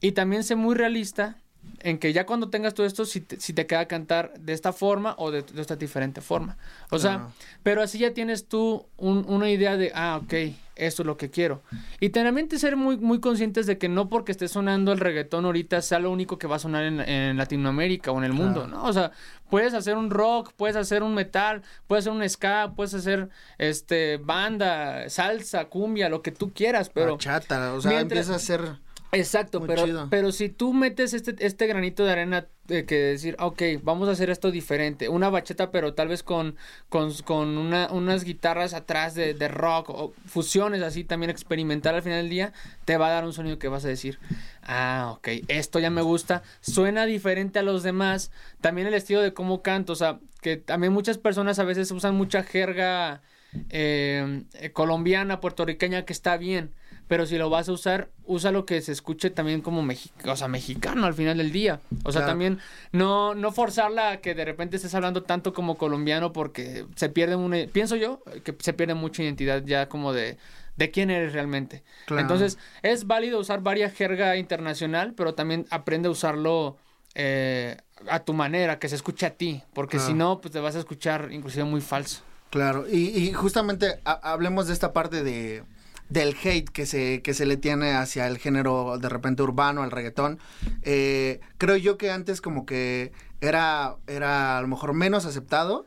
Y 0.01 0.13
también 0.13 0.43
sé 0.45 0.55
muy 0.55 0.75
realista 0.75 1.35
en 1.81 1.97
que 1.97 2.13
ya 2.13 2.25
cuando 2.25 2.49
tengas 2.49 2.73
todo 2.73 2.85
esto, 2.87 3.05
si 3.05 3.19
te, 3.19 3.37
si 3.39 3.51
te 3.51 3.67
queda 3.67 3.85
cantar 3.85 4.33
de 4.39 4.53
esta 4.53 4.71
forma 4.71 5.13
o 5.17 5.29
de, 5.29 5.41
de 5.41 5.61
esta 5.61 5.75
diferente 5.75 6.21
forma. 6.21 6.57
O 6.89 6.99
sea, 6.99 7.15
pero 7.63 7.81
así 7.81 7.97
ya 7.99 8.13
tienes 8.13 8.47
tú 8.47 8.85
un- 8.97 9.25
una 9.27 9.49
idea 9.49 9.75
de, 9.75 9.91
ah, 9.93 10.21
ok, 10.23 10.33
esto 10.79 11.03
es 11.03 11.07
lo 11.07 11.17
que 11.17 11.29
quiero. 11.29 11.63
Y 11.99 12.09
también 12.09 12.49
ser 12.57 12.75
muy, 12.75 12.97
muy 12.97 13.19
conscientes 13.19 13.65
de 13.67 13.77
que 13.77 13.89
no 13.89 14.09
porque 14.09 14.31
esté 14.31 14.47
sonando 14.47 14.91
el 14.91 14.99
reggaetón 14.99 15.45
ahorita 15.45 15.81
sea 15.81 15.99
lo 15.99 16.11
único 16.11 16.37
que 16.37 16.47
va 16.47 16.55
a 16.57 16.59
sonar 16.59 16.83
en, 16.83 16.99
en 16.99 17.37
Latinoamérica 17.37 18.11
o 18.11 18.17
en 18.17 18.23
el 18.23 18.33
mundo, 18.33 18.67
¿no? 18.67 18.83
O 18.85 18.93
sea, 18.93 19.11
puedes 19.49 19.73
hacer 19.73 19.95
un 19.97 20.09
rock, 20.09 20.53
puedes 20.55 20.75
hacer 20.75 21.03
un 21.03 21.13
metal, 21.13 21.61
puedes 21.87 22.03
hacer 22.07 22.13
un 22.13 22.27
ska, 22.29 22.73
puedes 22.75 22.93
hacer 22.93 23.29
este 23.57 24.17
banda, 24.17 25.09
salsa, 25.09 25.65
cumbia, 25.65 26.09
lo 26.09 26.21
que 26.21 26.31
tú 26.31 26.51
quieras, 26.53 26.89
pero... 26.89 27.13
Bachata, 27.13 27.73
o 27.73 27.81
sea, 27.81 27.91
mientras- 27.91 28.29
empieza 28.29 28.35
a 28.35 28.39
ser... 28.39 28.88
Exacto, 29.11 29.59
Muy 29.59 29.67
pero, 29.67 29.85
chido. 29.85 30.07
pero 30.09 30.31
si 30.31 30.49
tú 30.49 30.71
metes 30.73 31.13
este, 31.15 31.35
este 31.43 31.65
granito 31.65 32.05
de 32.05 32.11
arena 32.11 32.47
de 32.67 32.85
que 32.85 32.95
decir, 32.95 33.35
"Ah, 33.39 33.47
ok, 33.47 33.61
vamos 33.81 34.07
a 34.07 34.11
hacer 34.11 34.29
esto 34.29 34.51
diferente, 34.51 35.09
una 35.09 35.29
bacheta, 35.31 35.71
pero 35.71 35.95
tal 35.95 36.09
vez 36.09 36.21
con, 36.21 36.55
con, 36.89 37.11
con 37.25 37.57
una, 37.57 37.87
unas 37.91 38.23
guitarras 38.23 38.75
atrás 38.75 39.15
de, 39.15 39.33
de 39.33 39.47
rock 39.47 39.89
o 39.89 40.13
fusiones 40.27 40.83
así 40.83 41.03
también 41.03 41.31
experimental 41.31 41.95
al 41.95 42.03
final 42.03 42.19
del 42.21 42.29
día, 42.29 42.53
te 42.85 42.97
va 42.97 43.07
a 43.07 43.11
dar 43.11 43.25
un 43.25 43.33
sonido 43.33 43.57
que 43.57 43.67
vas 43.67 43.83
a 43.85 43.87
decir, 43.87 44.19
ah, 44.61 45.13
ok, 45.17 45.27
esto 45.47 45.79
ya 45.79 45.89
me 45.89 46.03
gusta, 46.03 46.43
suena 46.61 47.07
diferente 47.07 47.57
a 47.57 47.63
los 47.63 47.81
demás, 47.81 48.29
también 48.61 48.85
el 48.87 48.93
estilo 48.93 49.21
de 49.21 49.33
cómo 49.33 49.63
canto, 49.63 49.93
o 49.93 49.95
sea, 49.95 50.19
que 50.41 50.57
también 50.57 50.93
muchas 50.93 51.17
personas 51.17 51.57
a 51.57 51.63
veces 51.63 51.89
usan 51.89 52.13
mucha 52.13 52.43
jerga 52.43 53.23
eh, 53.69 54.43
eh, 54.53 54.71
colombiana, 54.71 55.39
puertorriqueña, 55.39 56.05
que 56.05 56.13
está 56.13 56.37
bien. 56.37 56.71
Pero 57.07 57.25
si 57.25 57.39
lo 57.39 57.49
vas 57.49 57.67
a 57.67 57.71
usar, 57.71 58.09
usa 58.25 58.51
lo 58.51 58.67
que 58.67 58.79
se 58.81 58.91
escuche 58.91 59.31
también 59.31 59.61
como 59.61 59.81
mexi- 59.81 60.11
o 60.29 60.35
sea, 60.35 60.47
mexicano 60.47 61.07
al 61.07 61.15
final 61.15 61.37
del 61.39 61.51
día. 61.51 61.79
O 62.03 62.11
sea, 62.11 62.21
Claro. 62.21 62.27
también 62.33 62.59
no, 62.91 63.33
no 63.33 63.51
forzarla 63.51 64.11
a 64.11 64.17
que 64.17 64.35
de 64.35 64.45
repente 64.45 64.75
estés 64.75 64.93
hablando 64.93 65.23
tanto 65.23 65.51
como 65.51 65.75
colombiano 65.75 66.31
porque 66.33 66.85
se 66.95 67.09
pierde 67.09 67.35
una... 67.35 67.57
Pienso 67.71 67.95
yo 67.95 68.21
que 68.43 68.55
se 68.59 68.73
pierde 68.73 68.93
mucha 68.93 69.23
identidad 69.23 69.63
ya 69.65 69.89
como 69.89 70.13
de, 70.13 70.37
de 70.77 70.91
quién 70.91 71.09
eres 71.09 71.33
realmente. 71.33 71.81
Claro. 72.05 72.21
Entonces, 72.21 72.59
es 72.83 73.07
válido 73.07 73.39
usar 73.39 73.61
varias 73.61 73.91
jerga 73.93 74.37
internacional, 74.37 75.13
pero 75.15 75.33
también 75.33 75.65
aprende 75.71 76.09
a 76.09 76.11
usarlo 76.11 76.77
eh, 77.15 77.77
a 78.07 78.19
tu 78.19 78.33
manera, 78.33 78.77
que 78.77 78.87
se 78.87 78.95
escuche 78.95 79.25
a 79.25 79.31
ti. 79.31 79.63
Porque 79.73 79.97
Claro. 79.97 80.07
si 80.11 80.13
no, 80.13 80.41
pues 80.41 80.51
te 80.51 80.59
vas 80.59 80.75
a 80.75 80.79
escuchar 80.79 81.29
inclusive 81.31 81.63
muy 81.63 81.81
falso. 81.81 82.21
Claro, 82.49 82.85
y, 82.89 83.09
y 83.09 83.33
justamente 83.33 83.99
ha- 84.05 84.31
hablemos 84.31 84.67
de 84.67 84.73
esta 84.73 84.91
parte 84.93 85.23
de 85.23 85.63
del 86.09 86.35
hate 86.43 86.67
que 86.69 86.87
se, 86.87 87.21
que 87.21 87.35
se 87.35 87.45
le 87.45 87.55
tiene 87.55 87.91
hacia 87.93 88.25
el 88.25 88.39
género 88.39 88.97
de 88.97 89.09
repente 89.09 89.43
urbano, 89.43 89.83
al 89.83 89.91
reggaetón. 89.91 90.39
Eh, 90.81 91.39
creo 91.59 91.75
yo 91.77 91.99
que 91.99 92.09
antes 92.09 92.41
como 92.41 92.65
que 92.65 93.11
era, 93.41 93.95
era 94.07 94.57
a 94.57 94.61
lo 94.63 94.67
mejor 94.67 94.93
menos 94.95 95.27
aceptado. 95.27 95.85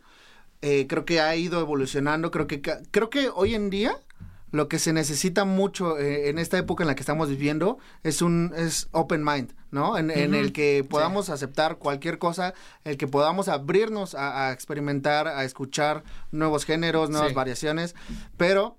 Eh, 0.61 0.87
creo 0.89 1.05
que 1.05 1.21
ha 1.21 1.35
ido 1.35 1.59
evolucionando. 1.61 2.31
Creo 2.31 2.47
que, 2.47 2.63
creo 2.63 3.11
que 3.11 3.31
hoy 3.35 3.57
en 3.57 3.69
día 3.69 3.97
lo 4.53 4.69
que 4.69 4.79
se 4.79 4.93
necesita 4.93 5.45
mucho 5.45 5.99
eh, 5.99 6.29
en 6.29 6.39
esta 6.39 6.57
época 6.57 6.85
en 6.85 6.89
la 6.89 6.95
que 6.95 7.03
estamos 7.03 7.29
viviendo 7.29 7.79
es 8.05 8.23
un 8.23 8.53
es 8.57 8.89
open 8.93 9.25
mind, 9.25 9.53
¿no? 9.73 9.99
En, 9.99 10.11
el 10.11 10.53
que 10.53 10.87
podamos 10.89 11.31
aceptar 11.31 11.79
cualquier 11.79 12.19
cosa, 12.19 12.55
el 12.85 12.97
que 12.97 13.09
podamos 13.09 13.49
abrirnos 13.49 14.15
a, 14.15 14.47
a 14.47 14.53
experimentar, 14.53 15.27
a 15.27 15.43
escuchar 15.45 16.05
nuevos 16.31 16.65
géneros, 16.65 17.11
nuevas 17.11 17.31
Sí. 17.31 17.35
variaciones, 17.35 17.97
pero 18.37 18.77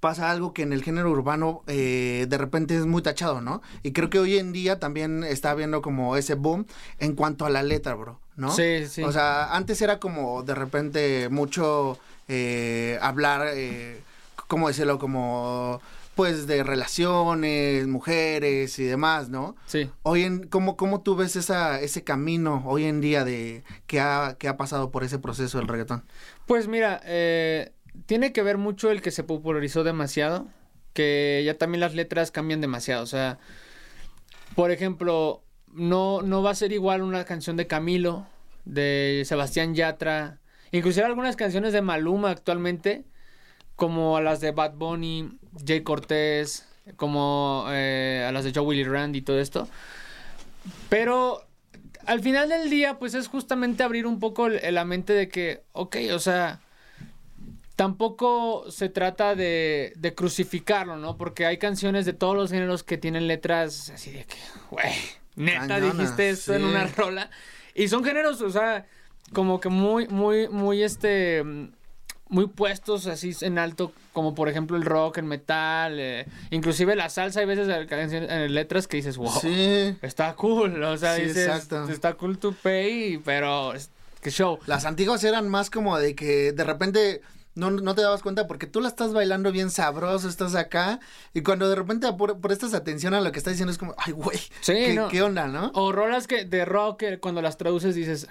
pasa 0.00 0.30
algo 0.30 0.52
que 0.52 0.62
en 0.62 0.72
el 0.72 0.82
género 0.84 1.10
urbano 1.10 1.62
eh, 1.66 2.26
de 2.28 2.38
repente 2.38 2.76
es 2.76 2.86
muy 2.86 3.02
tachado, 3.02 3.40
¿no? 3.40 3.62
Y 3.82 3.92
creo 3.92 4.08
que 4.08 4.18
hoy 4.20 4.38
en 4.38 4.52
día 4.52 4.78
también 4.78 5.24
está 5.24 5.50
habiendo 5.50 5.82
como 5.82 6.16
ese 6.16 6.34
boom 6.34 6.66
en 6.98 7.14
cuanto 7.16 7.44
a 7.44 7.50
la 7.50 7.62
letra, 7.62 7.94
bro, 7.94 8.20
¿no? 8.36 8.52
Sí, 8.52 8.86
sí. 8.86 9.02
O 9.02 9.10
sea, 9.10 9.54
antes 9.56 9.82
era 9.82 9.98
como 9.98 10.42
de 10.44 10.54
repente 10.54 11.28
mucho 11.30 11.98
eh, 12.28 12.98
hablar, 13.02 13.48
eh, 13.54 14.00
¿cómo 14.46 14.68
decirlo? 14.68 14.98
Como 15.00 15.80
pues 16.16 16.46
de 16.46 16.64
relaciones, 16.64 17.86
mujeres 17.86 18.78
y 18.78 18.84
demás, 18.84 19.28
¿no? 19.28 19.54
Sí. 19.66 19.90
Hoy 20.02 20.22
en, 20.22 20.46
¿cómo, 20.48 20.74
cómo 20.78 21.02
tú 21.02 21.14
ves 21.14 21.36
esa, 21.36 21.78
ese 21.78 22.04
camino 22.04 22.62
hoy 22.64 22.86
en 22.86 23.02
día 23.02 23.22
de 23.22 23.64
que 23.86 24.00
ha, 24.00 24.34
que 24.38 24.48
ha 24.48 24.56
pasado 24.56 24.90
por 24.90 25.04
ese 25.04 25.18
proceso 25.18 25.58
del 25.58 25.68
reggaetón? 25.68 26.06
Pues 26.46 26.68
mira, 26.68 27.02
eh, 27.04 27.72
tiene 28.06 28.32
que 28.32 28.42
ver 28.42 28.56
mucho 28.56 28.90
el 28.90 29.02
que 29.02 29.10
se 29.10 29.24
popularizó 29.24 29.84
demasiado, 29.84 30.48
que 30.94 31.42
ya 31.44 31.58
también 31.58 31.80
las 31.80 31.94
letras 31.94 32.30
cambian 32.30 32.62
demasiado. 32.62 33.02
O 33.02 33.06
sea, 33.06 33.38
por 34.54 34.70
ejemplo, 34.70 35.44
no, 35.70 36.22
no 36.22 36.42
va 36.42 36.52
a 36.52 36.54
ser 36.54 36.72
igual 36.72 37.02
una 37.02 37.26
canción 37.26 37.58
de 37.58 37.66
Camilo, 37.66 38.26
de 38.64 39.22
Sebastián 39.26 39.74
Yatra, 39.74 40.40
inclusive 40.72 41.04
algunas 41.04 41.36
canciones 41.36 41.74
de 41.74 41.82
Maluma 41.82 42.30
actualmente, 42.30 43.04
como 43.76 44.16
a 44.16 44.20
las 44.20 44.40
de 44.40 44.50
Bad 44.50 44.74
Bunny, 44.74 45.30
Jay 45.64 45.82
Cortés, 45.82 46.66
como 46.96 47.66
eh, 47.70 48.24
a 48.26 48.32
las 48.32 48.44
de 48.44 48.52
Joe 48.54 48.64
Willie 48.64 48.84
Randy 48.84 49.20
y 49.20 49.22
todo 49.22 49.38
esto. 49.38 49.68
Pero 50.88 51.46
al 52.06 52.20
final 52.20 52.48
del 52.48 52.70
día, 52.70 52.98
pues 52.98 53.14
es 53.14 53.28
justamente 53.28 53.82
abrir 53.82 54.06
un 54.06 54.18
poco 54.18 54.48
la 54.48 54.84
mente 54.84 55.12
de 55.12 55.28
que, 55.28 55.62
ok, 55.72 55.96
o 56.12 56.18
sea, 56.18 56.60
tampoco 57.74 58.70
se 58.70 58.88
trata 58.88 59.34
de, 59.34 59.92
de 59.96 60.14
crucificarlo, 60.14 60.96
¿no? 60.96 61.16
Porque 61.16 61.44
hay 61.44 61.58
canciones 61.58 62.06
de 62.06 62.12
todos 62.12 62.34
los 62.34 62.50
géneros 62.50 62.82
que 62.82 62.96
tienen 62.96 63.26
letras 63.26 63.90
así 63.90 64.12
de 64.12 64.24
que, 64.24 64.36
güey, 64.70 64.92
neta 65.36 65.80
dijiste 65.80 66.30
esto 66.30 66.54
en 66.54 66.64
una 66.64 66.86
rola. 66.86 67.30
Y 67.74 67.88
son 67.88 68.02
géneros, 68.04 68.40
o 68.40 68.50
sea, 68.50 68.86
como 69.32 69.60
que 69.60 69.68
muy, 69.68 70.08
muy, 70.08 70.48
muy, 70.48 70.82
este, 70.82 71.44
muy 72.28 72.46
puestos 72.48 73.06
así 73.06 73.32
en 73.42 73.58
alto, 73.58 73.92
como 74.12 74.34
por 74.34 74.48
ejemplo 74.48 74.76
el 74.76 74.84
rock, 74.84 75.18
el 75.18 75.24
metal, 75.24 75.98
eh, 76.00 76.26
inclusive 76.50 76.96
la 76.96 77.08
salsa, 77.08 77.40
hay 77.40 77.46
veces 77.46 77.68
en 77.68 78.54
letras 78.54 78.88
que 78.88 78.96
dices, 78.96 79.16
wow. 79.16 79.30
Sí. 79.40 79.96
Está 80.02 80.34
cool, 80.34 80.82
o 80.82 80.96
sea, 80.96 81.16
Sí, 81.16 81.22
dices, 81.22 81.46
exacto. 81.46 81.88
está 81.88 82.14
cool 82.14 82.38
to 82.38 82.52
pay, 82.62 83.18
pero 83.24 83.72
qué 84.20 84.30
show. 84.30 84.58
Las 84.66 84.84
antiguas 84.86 85.22
eran 85.24 85.48
más 85.48 85.70
como 85.70 85.98
de 85.98 86.14
que 86.16 86.52
de 86.52 86.64
repente 86.64 87.20
no, 87.54 87.70
no 87.70 87.94
te 87.94 88.02
dabas 88.02 88.22
cuenta 88.22 88.46
porque 88.46 88.66
tú 88.66 88.80
la 88.80 88.88
estás 88.88 89.12
bailando 89.14 89.50
bien 89.52 89.70
sabroso, 89.70 90.28
estás 90.28 90.54
acá, 90.56 90.98
y 91.32 91.40
cuando 91.42 91.68
de 91.70 91.76
repente 91.76 92.12
por- 92.12 92.38
prestas 92.40 92.74
atención 92.74 93.14
a 93.14 93.20
lo 93.20 93.30
que 93.32 93.38
está 93.38 93.50
diciendo 93.50 93.70
es 93.72 93.78
como, 93.78 93.94
ay, 93.98 94.12
güey, 94.12 94.38
Sí, 94.60 94.74
¿qué, 94.74 94.94
no. 94.94 95.08
qué 95.08 95.22
onda, 95.22 95.46
no? 95.46 95.70
O 95.74 95.92
rolas 95.92 96.26
que 96.26 96.44
de 96.44 96.64
rock 96.64 97.04
cuando 97.20 97.40
las 97.40 97.56
traduces 97.56 97.94
dices, 97.94 98.26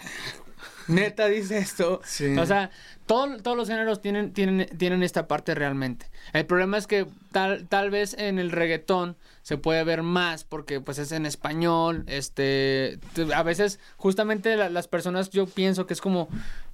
neta 0.88 1.28
dice 1.28 1.58
esto. 1.58 2.02
Sí. 2.04 2.38
O 2.38 2.46
sea, 2.46 2.70
todo- 3.06 3.38
todos 3.38 3.56
los 3.58 3.68
géneros 3.68 4.02
tienen, 4.02 4.34
tienen, 4.34 4.68
tienen 4.78 5.04
esta 5.04 5.28
parte 5.28 5.56
realmente. 5.56 6.08
El 6.34 6.46
problema 6.46 6.78
es 6.78 6.88
que 6.88 7.06
tal, 7.32 7.68
tal 7.68 7.90
vez 7.90 8.16
en 8.18 8.40
el 8.40 8.52
reggaetón 8.52 9.16
se 9.42 9.58
puede 9.58 9.84
ver 9.84 10.02
más 10.04 10.44
porque 10.44 10.82
pues 10.82 10.98
es 10.98 11.12
en 11.12 11.26
español, 11.26 12.04
este, 12.08 13.00
a 13.34 13.44
veces 13.44 13.80
justamente 13.98 14.56
la- 14.56 14.70
las 14.70 14.88
personas 14.88 15.30
yo 15.30 15.46
pienso 15.46 15.86
que 15.86 15.94
es 15.94 16.02
como, 16.02 16.28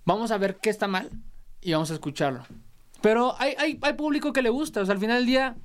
vamos 0.06 0.32
a 0.32 0.38
ver 0.38 0.56
qué 0.56 0.70
está 0.70 0.88
mal 0.88 1.10
y 1.62 1.74
vamos 1.74 1.92
a 1.92 1.96
escucharlo. 1.96 2.46
Pero 3.02 3.36
hay, 3.40 3.56
hay, 3.58 3.80
hay 3.82 3.94
público 3.94 4.32
que 4.32 4.42
le 4.42 4.50
gusta, 4.50 4.82
o 4.82 4.86
sea, 4.86 4.94
al 4.94 5.00
final 5.00 5.18
del 5.18 5.26
día 5.26 5.56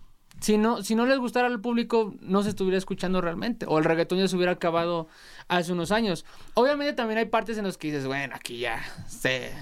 si 0.41 0.59
no, 0.59 0.83
si 0.83 0.95
no 0.95 1.07
les 1.07 1.19
gustara 1.19 1.47
al 1.49 1.61
público, 1.61 2.15
no 2.21 2.43
se 2.43 2.51
estuviera 2.51 2.79
escuchando 2.79 3.21
realmente. 3.21 3.67
O 3.69 3.79
el 3.79 3.85
reggaetón 3.85 4.19
ya 4.19 4.29
se 4.29 4.37
hubiera 4.37 4.53
acabado 4.53 5.09
hace 5.49 5.73
unos 5.73 5.93
años. 5.93 6.25
Obviamente 6.55 6.93
también 6.93 7.19
hay 7.19 7.25
partes 7.27 7.57
en 7.59 7.65
las 7.65 7.79
que 7.79 7.89
dices, 7.89 8.07
bueno, 8.07 8.35
aquí 8.37 8.59
ya 8.59 8.83
se, 9.09 9.53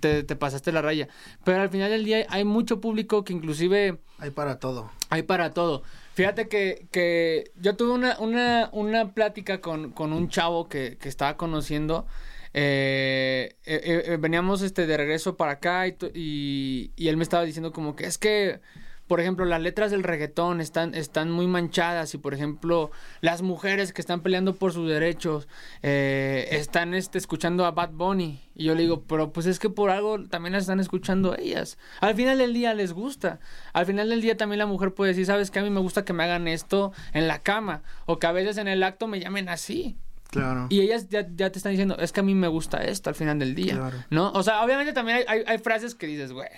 te, 0.00 0.22
te 0.24 0.36
pasaste 0.36 0.72
la 0.72 0.82
raya. 0.82 1.08
Pero 1.44 1.62
al 1.62 1.70
final 1.70 1.90
del 1.90 2.04
día 2.04 2.26
hay 2.28 2.44
mucho 2.44 2.80
público 2.80 3.24
que 3.24 3.32
inclusive 3.32 3.98
Hay 4.18 4.30
para 4.30 4.58
todo. 4.58 4.90
hay 5.10 5.22
para 5.22 5.52
todo. 5.52 5.82
Fíjate 6.14 6.48
que, 6.48 6.86
que 6.92 7.50
yo 7.56 7.76
tuve 7.76 7.92
una, 7.92 8.18
una, 8.18 8.68
una 8.72 9.12
plática 9.14 9.60
con, 9.60 9.90
con 9.92 10.12
un 10.12 10.28
chavo 10.28 10.68
que, 10.68 10.96
que 10.98 11.08
estaba 11.08 11.36
conociendo. 11.36 12.06
eh, 12.52 13.56
eh, 13.64 14.02
eh, 14.06 14.16
veníamos 14.20 14.62
este, 14.62 14.86
de 14.86 14.96
regreso 14.96 15.36
para 15.36 15.52
acá 15.52 15.86
y, 15.88 16.92
y 16.96 17.08
él 17.08 17.16
me 17.16 17.24
estaba 17.24 17.44
diciendo 17.44 17.72
como 17.72 17.96
que 17.96 18.04
es 18.06 18.16
que, 18.18 18.60
por 19.06 19.20
ejemplo, 19.20 19.44
las 19.44 19.60
letras 19.60 19.90
del 19.90 20.02
reggaetón 20.02 20.60
están, 20.60 20.94
están 20.94 21.30
muy 21.30 21.46
manchadas 21.46 22.14
y, 22.14 22.18
por 22.18 22.32
ejemplo, 22.32 22.90
las 23.20 23.42
mujeres 23.42 23.92
que 23.92 24.00
están 24.00 24.20
peleando 24.22 24.54
por 24.54 24.72
sus 24.72 24.88
derechos 24.88 25.46
eh, 25.82 26.48
están 26.52 26.94
este, 26.94 27.18
escuchando 27.18 27.66
a 27.66 27.70
Bad 27.72 27.90
Bunny. 27.90 28.40
Y 28.54 28.64
yo 28.64 28.74
le 28.74 28.82
digo, 28.82 29.02
pero 29.06 29.32
pues 29.32 29.46
es 29.46 29.58
que 29.58 29.68
por 29.68 29.90
algo 29.90 30.24
también 30.28 30.52
las 30.54 30.62
están 30.62 30.80
escuchando 30.80 31.36
ellas. 31.36 31.76
Al 32.00 32.14
final 32.14 32.38
del 32.38 32.54
día 32.54 32.72
les 32.72 32.92
gusta. 32.92 33.40
Al 33.72 33.84
final 33.84 34.08
del 34.08 34.22
día 34.22 34.36
también 34.36 34.58
la 34.58 34.66
mujer 34.66 34.94
puede 34.94 35.10
decir, 35.10 35.26
sabes 35.26 35.50
que 35.50 35.58
a 35.58 35.62
mí 35.62 35.70
me 35.70 35.80
gusta 35.80 36.04
que 36.04 36.12
me 36.12 36.24
hagan 36.24 36.48
esto 36.48 36.92
en 37.12 37.28
la 37.28 37.40
cama 37.40 37.82
o 38.06 38.18
que 38.18 38.26
a 38.26 38.32
veces 38.32 38.56
en 38.56 38.68
el 38.68 38.82
acto 38.82 39.06
me 39.06 39.20
llamen 39.20 39.48
así. 39.48 39.96
Claro. 40.30 40.66
Y 40.70 40.80
ellas 40.80 41.08
ya, 41.10 41.26
ya 41.36 41.50
te 41.50 41.58
están 41.58 41.72
diciendo, 41.72 41.96
es 41.98 42.10
que 42.10 42.20
a 42.20 42.22
mí 42.24 42.34
me 42.34 42.48
gusta 42.48 42.78
esto 42.84 43.10
al 43.10 43.14
final 43.16 43.38
del 43.38 43.54
día. 43.54 43.74
Claro. 43.76 43.98
¿No? 44.10 44.32
O 44.32 44.42
sea, 44.42 44.64
obviamente 44.64 44.92
también 44.92 45.18
hay, 45.18 45.24
hay- 45.28 45.44
hay 45.46 45.58
frases 45.58 45.94
que 45.94 46.06
dices, 46.06 46.32
güey, 46.32 46.48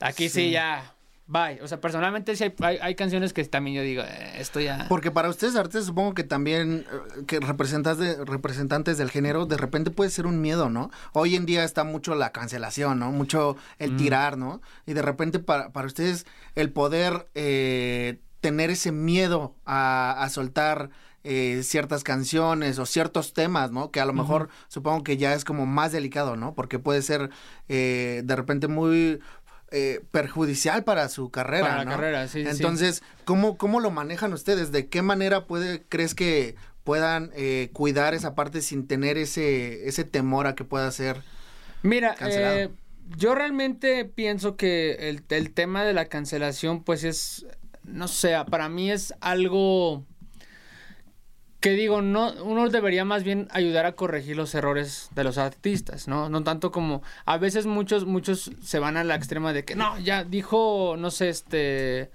aquí 0.00 0.28
sí. 0.28 0.50
ya, 0.50 0.93
bye. 1.26 1.60
O 1.62 1.68
sea, 1.68 1.80
personalmente 1.80 2.36
sí 2.36 2.44
hay, 2.44 2.54
hay- 2.60 2.78
hay 2.82 2.94
canciones 2.94 3.32
que 3.32 3.42
también 3.44 3.76
yo 3.76 3.82
digo, 3.82 4.02
"Eh, 4.02 4.34
esto 4.38 4.60
ya... 4.60 4.86
Porque 4.88 5.10
para 5.10 5.28
ustedes 5.28 5.56
artistas 5.56 5.86
supongo 5.86 6.14
que 6.14 6.24
también 6.24 6.84
eh, 6.92 7.24
que 7.26 7.40
representantes 7.40 7.98
de, 8.18 8.24
representantes 8.24 8.98
del 8.98 9.10
género 9.10 9.46
de 9.46 9.56
repente 9.56 9.90
puede 9.90 10.10
ser 10.10 10.26
un 10.26 10.40
miedo, 10.40 10.68
¿no? 10.70 10.90
Hoy 11.12 11.34
en 11.36 11.46
día 11.46 11.64
está 11.64 11.84
mucho 11.84 12.14
la 12.14 12.30
cancelación, 12.32 12.98
¿no? 12.98 13.10
Mucho 13.12 13.56
el 13.78 13.96
tirar, 13.96 14.36
¿no? 14.36 14.60
Y 14.86 14.92
de 14.92 15.02
repente 15.02 15.38
para, 15.38 15.70
para 15.70 15.86
ustedes 15.86 16.26
el 16.54 16.70
poder 16.72 17.28
eh, 17.34 18.18
tener 18.40 18.70
ese 18.70 18.92
miedo 18.92 19.54
a, 19.64 20.16
a 20.22 20.28
soltar 20.28 20.90
eh, 21.26 21.62
ciertas 21.62 22.04
canciones 22.04 22.78
o 22.78 22.84
ciertos 22.84 23.32
temas, 23.32 23.70
¿no? 23.70 23.90
Que 23.90 23.98
a 24.00 24.04
lo 24.04 24.12
mejor 24.12 24.50
supongo 24.68 25.02
que 25.04 25.16
ya 25.16 25.32
es 25.32 25.46
como 25.46 25.64
más 25.64 25.90
delicado, 25.90 26.36
¿no? 26.36 26.52
Porque 26.54 26.78
puede 26.78 27.00
ser 27.00 27.30
eh, 27.70 28.20
de 28.26 28.36
repente 28.36 28.68
muy 28.68 29.20
eh, 29.74 30.00
perjudicial 30.12 30.84
para 30.84 31.08
su 31.08 31.30
carrera, 31.30 31.64
Para 31.66 31.76
la 31.78 31.84
¿no? 31.84 31.90
carrera, 31.90 32.28
sí, 32.28 32.38
sí, 32.40 32.44
sí. 32.44 32.50
Entonces, 32.50 33.02
¿cómo, 33.24 33.58
¿cómo 33.58 33.80
lo 33.80 33.90
manejan 33.90 34.32
ustedes? 34.32 34.70
¿De 34.72 34.86
qué 34.88 35.02
manera 35.02 35.46
puede, 35.46 35.82
crees 35.88 36.14
que 36.14 36.54
puedan 36.84 37.30
eh, 37.34 37.70
cuidar 37.72 38.14
esa 38.14 38.34
parte 38.34 38.62
sin 38.62 38.86
tener 38.86 39.18
ese, 39.18 39.88
ese 39.88 40.04
temor 40.04 40.46
a 40.46 40.54
que 40.54 40.64
pueda 40.64 40.90
ser? 40.92 41.22
Mira, 41.82 42.14
Cancelado. 42.14 42.56
eh, 42.56 42.70
yo 43.16 43.34
realmente 43.34 44.04
pienso 44.04 44.56
que 44.56 45.08
el, 45.10 45.22
el 45.28 45.50
tema 45.52 45.84
de 45.84 45.92
la 45.92 46.06
cancelación, 46.06 46.84
pues 46.84 47.04
es, 47.04 47.46
no 47.82 48.06
sé, 48.08 48.34
para 48.50 48.68
mí 48.68 48.90
es 48.90 49.12
algo 49.20 50.04
que 51.64 51.70
digo, 51.70 52.02
no, 52.02 52.30
uno 52.42 52.68
debería 52.68 53.06
más 53.06 53.24
bien 53.24 53.48
ayudar 53.50 53.86
a 53.86 53.92
corregir 53.92 54.36
los 54.36 54.54
errores 54.54 55.08
de 55.14 55.24
los 55.24 55.38
artistas, 55.38 56.08
¿no? 56.08 56.28
No 56.28 56.42
tanto 56.44 56.70
como, 56.70 57.02
a 57.24 57.38
veces 57.38 57.64
muchos, 57.64 58.04
muchos 58.04 58.50
se 58.62 58.78
van 58.78 58.98
a 58.98 59.02
la 59.02 59.14
extrema 59.14 59.54
de 59.54 59.64
que, 59.64 59.74
no, 59.74 59.98
ya 59.98 60.24
dijo, 60.24 60.96
no 60.98 61.10
sé, 61.10 61.30
este, 61.30 62.10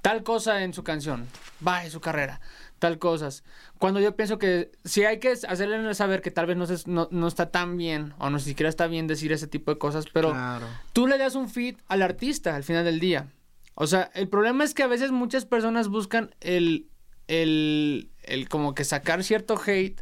tal 0.00 0.22
cosa 0.22 0.62
en 0.62 0.72
su 0.72 0.84
canción, 0.84 1.26
va 1.66 1.84
en 1.84 1.90
su 1.90 2.00
carrera, 2.00 2.40
tal 2.78 2.98
cosas. 2.98 3.44
Cuando 3.76 4.00
yo 4.00 4.16
pienso 4.16 4.38
que 4.38 4.72
si 4.86 5.04
hay 5.04 5.18
que 5.18 5.32
hacerle 5.32 5.92
saber 5.92 6.22
que 6.22 6.30
tal 6.30 6.46
vez 6.46 6.56
no, 6.56 6.64
se- 6.64 6.88
no, 6.90 7.06
no 7.10 7.28
está 7.28 7.50
tan 7.50 7.76
bien, 7.76 8.14
o 8.18 8.30
no 8.30 8.38
siquiera 8.38 8.70
está 8.70 8.86
bien 8.86 9.06
decir 9.06 9.32
ese 9.32 9.46
tipo 9.48 9.70
de 9.70 9.76
cosas, 9.76 10.06
pero 10.14 10.30
Claro. 10.30 10.66
tú 10.94 11.06
le 11.08 11.18
das 11.18 11.34
un 11.34 11.50
feed 11.50 11.76
al 11.88 12.00
artista 12.00 12.56
al 12.56 12.64
final 12.64 12.86
del 12.86 13.00
día. 13.00 13.26
O 13.74 13.86
sea, 13.86 14.10
el 14.14 14.28
problema 14.30 14.64
es 14.64 14.72
que 14.72 14.82
a 14.82 14.86
veces 14.86 15.10
muchas 15.10 15.44
personas 15.44 15.88
buscan 15.88 16.34
el, 16.40 16.86
el, 17.28 18.08
el 18.26 18.48
como 18.48 18.74
que 18.74 18.84
sacar 18.84 19.22
cierto 19.24 19.60
hate 19.64 20.00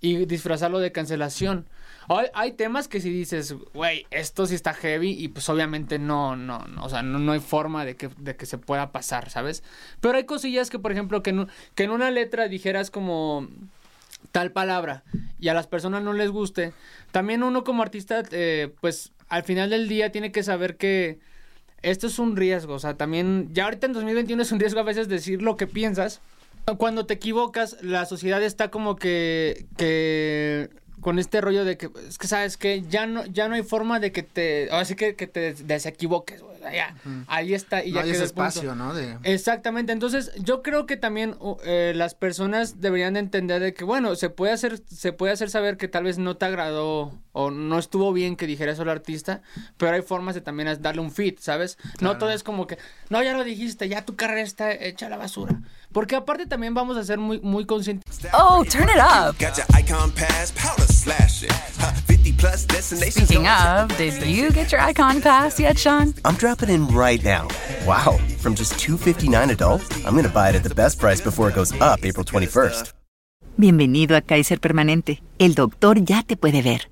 y 0.00 0.26
disfrazarlo 0.26 0.80
de 0.80 0.92
cancelación. 0.92 1.68
Hay, 2.08 2.26
hay 2.34 2.52
temas 2.52 2.88
que 2.88 3.00
si 3.00 3.10
dices, 3.10 3.54
güey, 3.72 4.06
esto 4.10 4.46
sí 4.46 4.56
está 4.56 4.74
heavy 4.74 5.12
y 5.12 5.28
pues 5.28 5.48
obviamente 5.48 5.98
no, 6.00 6.34
no, 6.34 6.58
no, 6.66 6.84
o 6.84 6.88
sea, 6.88 7.02
no, 7.02 7.20
no 7.20 7.32
hay 7.32 7.40
forma 7.40 7.84
de 7.84 7.96
que, 7.96 8.10
de 8.18 8.34
que 8.34 8.44
se 8.44 8.58
pueda 8.58 8.90
pasar, 8.90 9.30
¿sabes? 9.30 9.62
Pero 10.00 10.16
hay 10.16 10.24
cosillas 10.24 10.68
que, 10.68 10.80
por 10.80 10.90
ejemplo, 10.90 11.22
que 11.22 11.30
en, 11.30 11.48
que 11.76 11.84
en 11.84 11.92
una 11.92 12.10
letra 12.10 12.48
dijeras 12.48 12.90
como 12.90 13.48
tal 14.32 14.50
palabra 14.50 15.04
y 15.38 15.48
a 15.48 15.54
las 15.54 15.68
personas 15.68 16.02
no 16.02 16.12
les 16.12 16.30
guste, 16.30 16.72
también 17.12 17.44
uno 17.44 17.62
como 17.62 17.82
artista, 17.82 18.24
eh, 18.32 18.74
pues 18.80 19.12
al 19.28 19.44
final 19.44 19.70
del 19.70 19.88
día 19.88 20.10
tiene 20.10 20.32
que 20.32 20.42
saber 20.42 20.76
que 20.76 21.20
esto 21.82 22.08
es 22.08 22.18
un 22.18 22.36
riesgo, 22.36 22.74
o 22.74 22.78
sea, 22.78 22.96
también, 22.96 23.48
ya 23.52 23.64
ahorita 23.64 23.86
en 23.86 23.92
2021 23.92 24.42
es 24.42 24.52
un 24.52 24.60
riesgo 24.60 24.80
a 24.80 24.84
veces 24.84 25.08
decir 25.08 25.42
lo 25.42 25.56
que 25.56 25.66
piensas. 25.66 26.20
Cuando 26.78 27.06
te 27.06 27.14
equivocas, 27.14 27.76
la 27.82 28.06
sociedad 28.06 28.42
está 28.42 28.70
como 28.70 28.96
que, 28.96 29.66
que 29.76 30.70
con 31.00 31.18
este 31.18 31.40
rollo 31.40 31.64
de 31.64 31.76
que, 31.76 31.90
es 32.08 32.16
que 32.16 32.28
sabes 32.28 32.56
que 32.56 32.82
ya 32.88 33.06
no, 33.06 33.26
ya 33.26 33.48
no 33.48 33.56
hay 33.56 33.64
forma 33.64 33.98
de 33.98 34.12
que 34.12 34.22
te, 34.22 34.68
ahora 34.70 34.84
sí 34.84 34.94
que, 34.94 35.16
que 35.16 35.26
te 35.26 35.52
desequivoques, 35.54 36.40
güey, 36.40 36.52
ya, 36.72 36.94
ahí 37.26 37.54
está 37.54 37.84
y 37.84 37.90
No 37.90 37.96
ya 37.96 38.02
hay 38.04 38.10
ese 38.10 38.20
punto. 38.28 38.44
espacio, 38.44 38.76
¿no? 38.76 38.94
De... 38.94 39.18
Exactamente, 39.24 39.90
entonces 39.90 40.30
yo 40.36 40.62
creo 40.62 40.86
que 40.86 40.96
también 40.96 41.34
uh, 41.40 41.56
eh, 41.64 41.92
las 41.96 42.14
personas 42.14 42.80
deberían 42.80 43.14
de 43.14 43.20
entender 43.20 43.60
de 43.60 43.74
que 43.74 43.82
bueno, 43.82 44.14
se 44.14 44.30
puede 44.30 44.52
hacer 44.52 44.80
se 44.86 45.12
puede 45.12 45.32
hacer 45.32 45.50
saber 45.50 45.76
que 45.76 45.88
tal 45.88 46.04
vez 46.04 46.18
no 46.18 46.36
te 46.36 46.44
agradó 46.44 47.18
o 47.32 47.50
no 47.50 47.80
estuvo 47.80 48.12
bien 48.12 48.36
que 48.36 48.46
dijera 48.46 48.70
eso 48.70 48.82
el 48.82 48.88
artista, 48.88 49.42
pero 49.78 49.96
hay 49.96 50.02
formas 50.02 50.36
de 50.36 50.40
también 50.40 50.80
darle 50.80 51.00
un 51.00 51.10
fit, 51.10 51.40
¿sabes? 51.40 51.78
No 52.00 52.16
todo 52.16 52.30
es 52.30 52.44
como 52.44 52.68
que 52.68 52.78
no 53.10 53.20
ya 53.24 53.32
lo 53.36 53.42
dijiste, 53.42 53.88
ya 53.88 54.04
tu 54.04 54.14
carrera 54.14 54.42
está 54.42 54.72
hecha 54.72 55.06
a 55.06 55.10
la 55.10 55.16
basura, 55.16 55.60
porque 55.92 56.16
aparte 56.16 56.46
también 56.46 56.74
vamos 56.74 56.96
a 56.96 57.04
ser 57.04 57.18
muy 57.18 57.40
muy 57.40 57.64
conscientes 57.64 58.02
Oh, 58.32 58.64
turn 58.64 58.88
it 58.88 58.98
up. 58.98 59.38
Got 59.38 59.56
your 59.58 59.66
icon 59.74 60.10
pass, 60.12 60.52
powder 60.52 60.86
slashing. 60.86 61.50
Huh, 61.78 61.92
50 62.06 62.32
plus 62.32 62.66
destinations. 62.66 63.28
Speaking 63.28 63.46
of, 63.46 63.88
did 63.98 64.14
you 64.24 64.50
get 64.52 64.70
your 64.70 64.80
icon 64.80 65.20
pass 65.20 65.58
yet, 65.58 65.76
Sean? 65.78 66.14
I'm 66.24 66.36
dropping 66.36 66.70
in 66.70 66.86
right 66.88 67.22
now. 67.22 67.48
Wow, 67.86 68.18
from 68.38 68.54
just 68.54 68.78
259 68.78 69.50
adult, 69.50 69.82
I'm 70.06 70.12
going 70.14 70.24
to 70.24 70.30
buy 70.32 70.50
it 70.50 70.54
at 70.56 70.62
the 70.62 70.74
best 70.74 70.98
price 70.98 71.20
before 71.20 71.48
it 71.48 71.54
goes 71.54 71.72
up 71.80 72.04
April 72.04 72.24
21st. 72.24 72.92
Bienvenido 73.56 74.16
a 74.16 74.22
Kaiser 74.22 74.60
Permanente. 74.60 75.20
El 75.38 75.54
doctor 75.54 75.98
ya 76.04 76.22
te 76.22 76.36
puede 76.36 76.62
ver. 76.62 76.91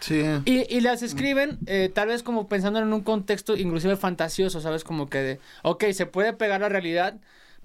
Sí. 0.00 0.22
Y, 0.44 0.76
y 0.76 0.80
las 0.80 1.02
escriben 1.02 1.58
eh, 1.66 1.90
tal 1.92 2.08
vez 2.08 2.22
como 2.22 2.48
pensando 2.48 2.78
en 2.78 2.92
un 2.92 3.02
contexto 3.02 3.56
inclusive 3.56 3.96
fantasioso, 3.96 4.60
¿sabes? 4.60 4.84
Como 4.84 5.08
que 5.08 5.18
de, 5.18 5.40
ok, 5.62 5.84
se 5.92 6.06
puede 6.06 6.32
pegar 6.32 6.60
la 6.60 6.68
realidad, 6.68 7.16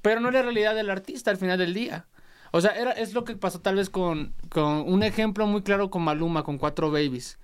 pero 0.01 0.19
no 0.19 0.31
la 0.31 0.41
realidad 0.41 0.75
del 0.75 0.89
artista 0.89 1.31
al 1.31 1.37
final 1.37 1.59
del 1.59 1.73
día. 1.73 2.05
O 2.51 2.61
sea, 2.61 2.71
era, 2.71 2.91
es 2.91 3.13
lo 3.13 3.23
que 3.23 3.35
pasó 3.35 3.61
tal 3.61 3.75
vez 3.75 3.89
con, 3.89 4.33
con 4.49 4.81
un 4.87 5.01
ejemplo 5.03 5.47
muy 5.47 5.63
claro 5.63 5.89
con 5.89 6.03
Maluma, 6.03 6.43
con 6.43 6.57
Cuatro 6.57 6.91
Babies. 6.91 7.39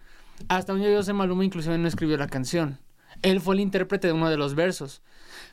Hasta 0.47 0.73
donde 0.73 0.91
yo 0.91 1.03
sé, 1.03 1.13
Maluma 1.13 1.43
inclusive 1.43 1.77
no 1.77 1.87
escribió 1.87 2.17
la 2.17 2.27
canción. 2.27 2.77
Él 3.21 3.41
fue 3.41 3.55
el 3.55 3.61
intérprete 3.61 4.07
de 4.07 4.13
uno 4.13 4.29
de 4.29 4.37
los 4.37 4.55
versos. 4.55 5.01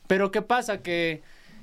Pero 0.07 0.30
¿qué 0.30 0.43
pasa? 0.43 0.82
Que, 0.82 1.22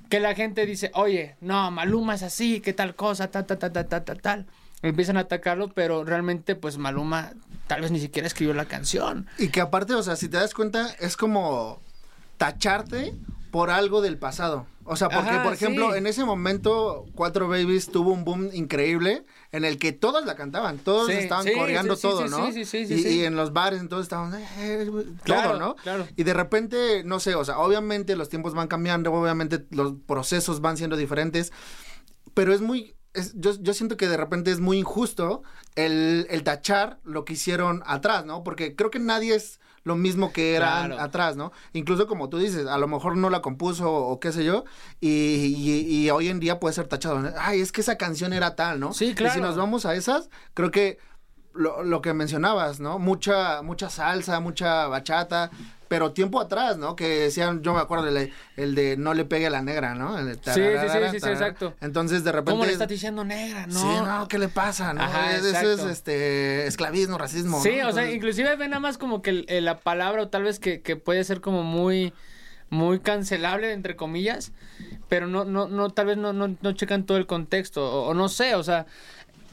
que 0.10 0.20
la 0.20 0.36
gente 0.36 0.66
dice, 0.66 0.92
oye, 0.96 1.36
no, 1.40 1.70
Maluma 1.72 2.16
es 2.16 2.24
así, 2.24 2.62
que 2.62 2.74
tal 2.74 2.96
cosa, 2.96 3.30
tal, 3.30 3.46
tal, 3.46 3.58
tal, 3.58 3.72
tal, 3.72 4.04
tal, 4.04 4.22
tal. 4.22 4.46
Empiezan 4.82 5.18
a 5.18 5.22
atacarlo, 5.22 5.70
pero 5.70 6.04
realmente, 6.04 6.56
pues 6.56 6.78
Maluma 6.78 7.34
tal 7.74 7.82
vez 7.82 7.92
ni 7.92 8.00
siquiera 8.00 8.28
escribió 8.28 8.54
la 8.54 8.66
canción. 8.66 9.28
Y 9.38 9.50
que 9.50 9.62
aparte, 9.62 9.94
o 9.96 10.04
sea, 10.04 10.16
si 10.16 10.30
te 10.30 10.38
das 10.38 10.54
cuenta, 10.54 10.88
es 11.00 11.18
como 11.18 11.82
tacharte 12.38 13.14
por 13.52 13.70
algo 13.70 14.02
del 14.02 14.18
pasado. 14.18 14.66
O 14.86 14.96
sea, 14.98 15.08
porque, 15.10 15.30
Ajá, 15.30 15.44
por 15.44 15.54
ejemplo, 15.54 15.92
sí. 15.94 15.98
en 15.98 16.08
ese 16.08 16.26
momento, 16.26 17.06
Cuatro 17.16 17.48
Babies 17.48 17.88
tuvo 17.88 18.12
un 18.12 18.26
boom 18.26 18.50
increíble 18.52 19.24
en 19.54 19.64
el 19.64 19.78
que 19.78 19.94
todos 19.94 20.26
la 20.26 20.36
cantaban, 20.36 20.78
todos 20.78 21.08
Sí, 21.08 21.14
estaban 21.14 21.46
sí, 21.46 21.54
coreando 21.54 21.96
todo, 21.96 22.28
¿no? 22.28 22.48
sí, 22.52 22.66
sí, 22.66 22.86
sí, 22.86 22.94
y, 22.94 23.02
sí. 23.02 23.10
y 23.20 23.24
en 23.24 23.36
los 23.38 23.54
bares, 23.54 23.80
entonces 23.80 24.06
estaban, 24.06 24.34
eh, 24.58 24.92
Claro, 25.24 25.52
todo, 25.52 25.60
¿no? 25.60 25.76
claro. 25.78 26.06
Y 26.18 26.24
de 26.24 26.34
repente, 26.34 27.04
no 27.06 27.22
sé, 27.22 27.36
o 27.36 27.46
sea, 27.46 27.60
obviamente 27.60 28.18
los 28.18 28.28
tiempos 28.28 28.54
van 28.54 28.68
cambiando, 28.68 29.14
obviamente 29.14 29.66
los 29.70 29.94
procesos 30.06 30.60
van 30.60 30.76
siendo 30.76 30.98
diferentes, 30.98 31.54
pero 32.34 32.54
es 32.54 32.60
muy, 32.60 32.96
es- 33.14 33.34
yo, 33.36 33.52
yo 33.62 33.74
siento 33.74 33.98
que 33.98 34.08
de 34.08 34.18
repente 34.18 34.52
es 34.52 34.60
muy 34.60 34.78
injusto 34.80 35.44
el, 35.76 36.28
el 36.30 36.44
tachar 36.44 37.00
lo 37.04 37.26
que 37.26 37.34
hicieron 37.34 37.84
atrás, 37.86 38.26
¿no? 38.26 38.44
Porque 38.44 38.76
creo 38.76 38.90
que 38.92 39.00
nadie 39.00 39.36
es 39.36 39.60
lo 39.84 39.96
mismo 39.96 40.32
que 40.32 40.56
era 40.56 40.86
Claro. 40.86 41.00
atrás, 41.02 41.36
¿no? 41.36 41.52
Incluso 41.74 42.08
como 42.08 42.30
tú 42.30 42.38
dices, 42.38 42.68
a 42.68 42.78
lo 42.78 42.88
mejor 42.88 43.18
no 43.18 43.30
la 43.30 43.42
compuso 43.42 43.92
o 43.94 44.18
qué 44.20 44.32
sé 44.32 44.46
yo, 44.46 44.64
y, 45.02 45.10
y- 45.10 46.06
y 46.06 46.10
hoy 46.10 46.30
en 46.30 46.40
día 46.40 46.60
puede 46.60 46.74
ser 46.74 46.88
tachado. 46.88 47.22
Ay, 47.38 47.60
es 47.60 47.72
que 47.72 47.82
esa 47.82 47.98
canción 47.98 48.32
era 48.34 48.56
tal, 48.56 48.80
¿no? 48.80 48.94
Sí, 48.94 49.06
Y 49.06 49.10
si 49.10 49.16
claro. 49.16 49.42
nos 49.42 49.58
vamos 49.58 49.86
a 49.86 49.96
esas, 49.96 50.30
creo 50.54 50.72
que 50.72 51.00
lo, 51.54 51.84
lo 51.84 52.02
que 52.02 52.14
mencionabas, 52.14 52.80
¿no? 52.80 53.00
Mucha, 53.00 53.62
mucha 53.62 53.90
salsa, 53.90 54.40
mucha 54.40 54.88
bachata, 54.88 55.52
pero 55.88 56.12
tiempo 56.12 56.42
atrás, 56.42 56.78
¿no? 56.78 56.96
Que 56.96 57.08
decían, 57.08 57.62
yo 57.62 57.74
me 57.74 57.80
acuerdo 57.80 58.08
el, 58.08 58.34
el 58.58 58.76
de 58.76 58.98
no 58.98 59.14
le 59.14 59.26
pegue 59.26 59.48
a 59.48 59.50
la 59.52 59.62
negra, 59.62 59.94
¿no? 59.94 60.18
El 60.18 60.26
de 60.26 60.34
Sí, 60.34 60.40
sí, 60.46 60.62
sí, 60.62 61.00
sí, 61.12 61.20
sí, 61.20 61.30
exacto. 61.30 61.76
Entonces, 61.82 62.24
de 62.24 62.32
repente... 62.32 62.52
¿Cómo 62.52 62.66
le 62.66 62.72
estás 62.72 62.88
diciendo 62.88 63.24
negra? 63.24 63.68
No. 63.68 63.80
Sí, 63.80 63.86
no, 63.86 64.28
¿qué 64.28 64.40
le 64.40 64.48
pasa? 64.48 64.94
No, 64.94 65.04
Ajá, 65.04 65.36
eso 65.36 65.72
es 65.72 65.80
este 65.82 66.66
esclavismo, 66.66 67.18
racismo. 67.18 67.62
Sí, 67.62 67.78
¿no? 67.82 67.90
o 67.90 67.92
sea, 67.92 68.12
inclusive 68.12 68.56
ven 68.56 68.72
nada 68.72 68.80
más 68.80 68.98
como 68.98 69.22
que 69.22 69.46
la 69.62 69.80
palabra 69.80 70.24
o 70.24 70.30
tal 70.30 70.44
vez 70.44 70.60
que, 70.60 70.82
que 70.82 70.96
puede 70.96 71.24
ser 71.24 71.42
como 71.42 71.64
muy 71.64 72.14
muy 72.70 73.00
cancelable 73.02 73.72
entre 73.72 73.96
comillas, 73.96 74.52
pero 75.08 75.28
no 75.28 75.46
no 75.46 75.68
no 75.68 75.92
tal 75.92 76.08
vez 76.08 76.18
no 76.18 76.34
no, 76.34 76.58
no 76.60 76.72
checan 76.72 77.06
todo 77.06 77.20
el 77.20 77.28
contexto 77.28 77.86
o, 77.86 78.08
o 78.08 78.14
no 78.16 78.30
sé, 78.30 78.56
o 78.56 78.64
sea, 78.64 78.88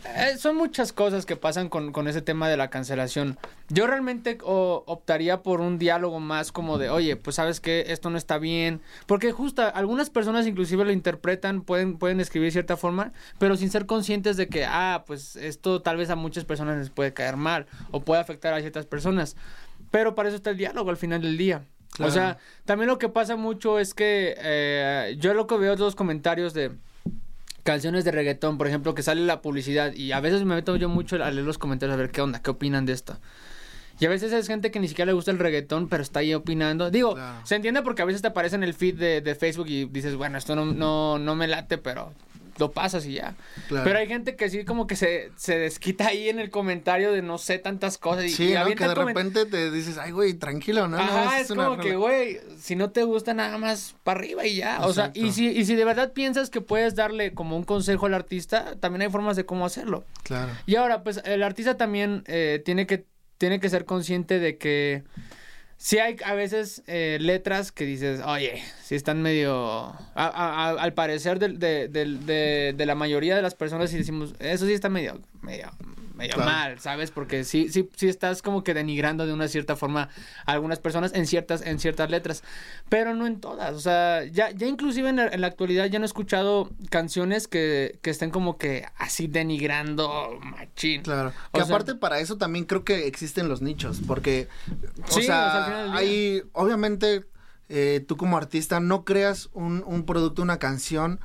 eh, 0.05 0.36
son 0.38 0.57
muchas 0.57 0.92
cosas 0.92 1.26
que 1.26 1.36
pasan 1.36 1.68
con, 1.68 1.92
con 1.92 2.09
ese 2.09 2.22
tema 2.22 2.48
de 2.48 2.57
la 2.57 2.70
cancelación. 2.70 3.38
Yo 3.68 3.86
realmente 3.86 4.38
o- 4.42 4.82
optaría 4.86 5.42
por 5.42 5.61
un 5.61 5.78
diálogo 5.78 6.20
más 6.20 6.53
como 6.53 6.78
de, 6.78 6.90
oye, 6.90 7.16
pues 7.16 7.36
sabes 7.36 7.61
que 7.61 7.86
esto 7.88 8.11
no 8.11 8.18
está 8.18 8.38
bien. 8.38 8.80
Porque 9.07 9.32
justo 9.32 9.62
algunas 9.74 10.11
personas 10.11 10.46
inclusive 10.46 10.84
lo 10.84 10.92
interpretan, 10.92 11.62
pueden, 11.62 11.98
pueden 11.98 12.20
escribir 12.20 12.48
de 12.48 12.53
cierta 12.53 12.76
forma, 12.76 13.12
pero 13.38 13.57
sin 13.57 13.70
ser 13.70 13.86
conscientes 13.86 14.36
de 14.36 14.48
que, 14.48 14.64
ah, 14.64 15.05
pues 15.07 15.36
esto 15.36 15.82
tal 15.82 15.96
vez 15.96 16.11
a 16.11 16.16
muchas 16.16 16.44
personas 16.44 16.78
les 16.78 16.90
puede 16.90 17.12
caer 17.12 17.36
mal 17.36 17.66
o 17.90 18.01
puede 18.01 18.20
afectar 18.20 18.55
a 18.55 18.61
ciertas 18.61 18.86
personas. 18.86 19.36
Pero 19.90 20.14
para 20.14 20.28
eso 20.28 20.36
está 20.36 20.51
el 20.51 20.57
diálogo 20.57 20.90
al 20.90 20.96
final 20.96 21.22
del 21.22 21.36
día. 21.36 21.62
Claro. 21.92 22.11
O 22.11 22.14
sea, 22.14 22.38
también 22.64 22.86
lo 22.88 22.98
que 22.98 23.09
pasa 23.09 23.34
mucho 23.34 23.78
es 23.80 23.94
que 23.94 24.34
eh, 24.38 25.16
yo 25.18 25.34
lo 25.34 25.46
que 25.48 25.57
veo 25.57 25.74
los 25.74 25.96
comentarios 25.96 26.55
de 26.55 26.70
canciones 27.62 28.04
de 28.04 28.11
reggaetón, 28.12 28.58
por 28.58 28.66
ejemplo, 28.66 28.94
que 28.94 29.02
sale 29.02 29.22
la 29.22 29.40
publicidad 29.42 29.92
y 29.92 30.12
a 30.12 30.20
veces 30.20 30.44
me 30.44 30.54
meto 30.54 30.76
yo 30.76 30.88
mucho 30.88 31.16
a 31.22 31.30
leer 31.30 31.44
los 31.46 31.58
comentarios 31.58 31.94
a 31.94 31.98
ver 32.00 32.11
qué 32.11 32.20
onda, 32.20 32.40
qué 32.42 32.50
opinan 32.50 32.86
de 32.86 32.92
esto. 32.92 33.18
Y 33.98 34.06
a 34.06 34.08
veces 34.08 34.32
es 34.32 34.46
gente 34.46 34.70
que 34.70 34.80
ni 34.80 34.88
siquiera 34.88 35.06
le 35.06 35.12
gusta 35.12 35.30
el 35.30 35.38
reggaetón, 35.38 35.88
pero 35.88 36.02
está 36.02 36.20
ahí 36.20 36.32
opinando. 36.32 36.90
Digo, 36.90 37.14
Claro. 37.14 37.40
se 37.46 37.54
entiende 37.56 37.82
porque 37.82 38.00
a 38.00 38.06
veces 38.06 38.22
te 38.22 38.28
aparece 38.28 38.56
en 38.56 38.62
el 38.64 38.72
feed 38.72 38.94
de, 38.94 39.20
de 39.20 39.34
Facebook 39.34 39.66
y 39.68 39.84
dices, 39.86 40.14
bueno, 40.16 40.38
esto 40.38 40.56
no, 40.56 40.64
no, 40.64 41.18
no 41.18 41.34
me 41.36 41.46
late, 41.46 41.76
pero 41.76 42.12
lo 42.61 42.70
pasas 42.70 43.06
y 43.06 43.14
ya. 43.14 43.34
Claro. 43.68 43.84
Pero 43.84 43.98
hay 43.98 44.06
gente 44.06 44.36
que 44.36 44.48
sí 44.48 44.64
como 44.64 44.86
que 44.86 44.94
se, 44.94 45.32
se 45.36 45.58
desquita 45.58 46.06
ahí 46.08 46.28
en 46.28 46.38
el 46.38 46.50
comentario 46.50 47.11
de 47.11 47.22
no 47.22 47.38
sé 47.38 47.58
tantas 47.58 47.98
cosas. 47.98 48.26
Y, 48.26 48.28
Sí, 48.28 48.50
y 48.50 48.54
¿no? 48.54 48.66
Que 48.66 48.86
de 48.86 48.94
repente 48.94 49.46
te 49.46 49.70
dices, 49.70 49.98
ay, 49.98 50.12
güey, 50.12 50.34
tranquilo, 50.34 50.86
¿no? 50.86 50.98
No, 50.98 51.02
Ajá, 51.02 51.40
esa 51.40 51.40
es 51.40 51.48
como 51.48 51.78
que, 51.78 51.94
rola". 51.94 51.96
güey, 51.96 52.40
si 52.58 52.76
no 52.76 52.90
te 52.90 53.02
gusta 53.02 53.34
nada 53.34 53.58
más 53.58 53.96
para 54.04 54.20
arriba 54.20 54.46
y 54.46 54.56
ya. 54.56 54.86
O 54.86 54.92
sea, 54.92 55.11
y 55.14 55.32
si, 55.32 55.48
y 55.48 55.64
si 55.64 55.74
de 55.74 55.84
verdad 55.84 56.12
piensas 56.12 56.50
que 56.50 56.61
puedes 56.61 56.94
darle 56.94 57.32
como 57.32 57.56
un 57.56 57.64
consejo 57.64 58.06
al 58.06 58.14
artista, 58.14 58.76
también 58.78 59.02
hay 59.02 59.11
formas 59.11 59.36
de 59.36 59.46
cómo 59.46 59.64
hacerlo. 59.66 60.04
Claro. 60.22 60.52
Y 60.66 60.76
ahora, 60.76 61.02
pues 61.02 61.20
el 61.24 61.42
artista 61.42 61.76
también 61.76 62.22
eh, 62.26 62.62
tiene, 62.64 62.86
que, 62.86 63.06
tiene 63.38 63.58
que 63.58 63.70
ser 63.70 63.86
consciente 63.86 64.38
de 64.38 64.58
que 64.58 65.02
sí 65.83 65.99
hay 65.99 66.16
a 66.26 66.35
veces 66.35 66.83
eh, 66.87 67.16
letras 67.20 67.72
que 67.72 67.85
dices, 67.87 68.20
oye, 68.26 68.62
si 68.85 68.95
están 68.95 69.22
medio... 69.22 69.55
a- 69.55 69.95
a- 70.14 70.70
al 70.78 70.93
parecer 70.93 71.39
de, 71.39 71.89
del- 71.89 72.26
de- 72.26 72.74
de 72.76 72.87
la 72.87 72.95
mayoría 72.95 73.35
de 73.35 73.41
las 73.43 73.55
personas, 73.55 73.91
y 73.95 73.97
decimos, 73.97 74.35
eso 74.41 74.66
sí 74.66 74.72
está 74.74 74.91
medio, 74.91 75.20
medio, 75.41 75.70
medio 76.20 76.34
Claro. 76.34 76.50
mal, 76.50 76.78
¿sabes? 76.80 77.10
Porque 77.10 77.44
sí, 77.44 77.68
sí, 77.70 77.88
sí 77.96 78.08
estás 78.08 78.42
como 78.42 78.62
que 78.62 78.74
denigrando 78.74 79.26
de 79.26 79.32
una 79.32 79.48
cierta 79.48 79.74
forma 79.74 80.08
a 80.46 80.52
algunas 80.52 80.78
personas 80.78 81.12
en 81.14 81.26
ciertas, 81.26 81.62
en 81.62 81.78
ciertas 81.80 82.10
letras, 82.10 82.44
pero 82.88 83.14
no 83.14 83.26
en 83.26 83.40
todas. 83.40 83.74
O 83.74 83.80
sea, 83.80 84.24
ya, 84.24 84.50
ya 84.50 84.66
inclusive 84.66 85.08
en 85.08 85.16
la, 85.16 85.26
en 85.28 85.40
la 85.40 85.46
actualidad 85.48 85.86
ya 85.86 85.98
no 85.98 86.04
he 86.04 86.06
escuchado 86.06 86.70
canciones 86.90 87.48
que, 87.48 87.98
que 88.02 88.10
estén 88.10 88.30
como 88.30 88.58
que 88.58 88.86
así 88.96 89.26
denigrando 89.26 90.38
machín. 90.42 91.02
Claro. 91.02 91.32
O 91.52 91.58
Que 91.58 91.64
sea- 91.64 91.74
aparte 91.74 91.94
para 91.94 92.20
eso 92.20 92.36
también 92.38 92.64
creo 92.64 92.84
que 92.84 93.06
existen 93.06 93.48
los 93.48 93.62
nichos, 93.62 94.00
porque, 94.06 94.48
o 95.08 95.12
Sí, 95.12 95.20
o 95.20 95.22
sea, 95.22 95.56
al 95.58 95.64
final 95.64 95.90
día. 95.92 95.98
hay, 96.00 96.42
obviamente, 96.52 97.24
eh, 97.68 98.04
tú 98.06 98.16
como 98.16 98.36
artista 98.36 98.80
no 98.80 99.04
creas 99.04 99.48
un, 99.52 99.82
un 99.86 100.04
producto, 100.04 100.42
una 100.42 100.58
canción 100.58 101.20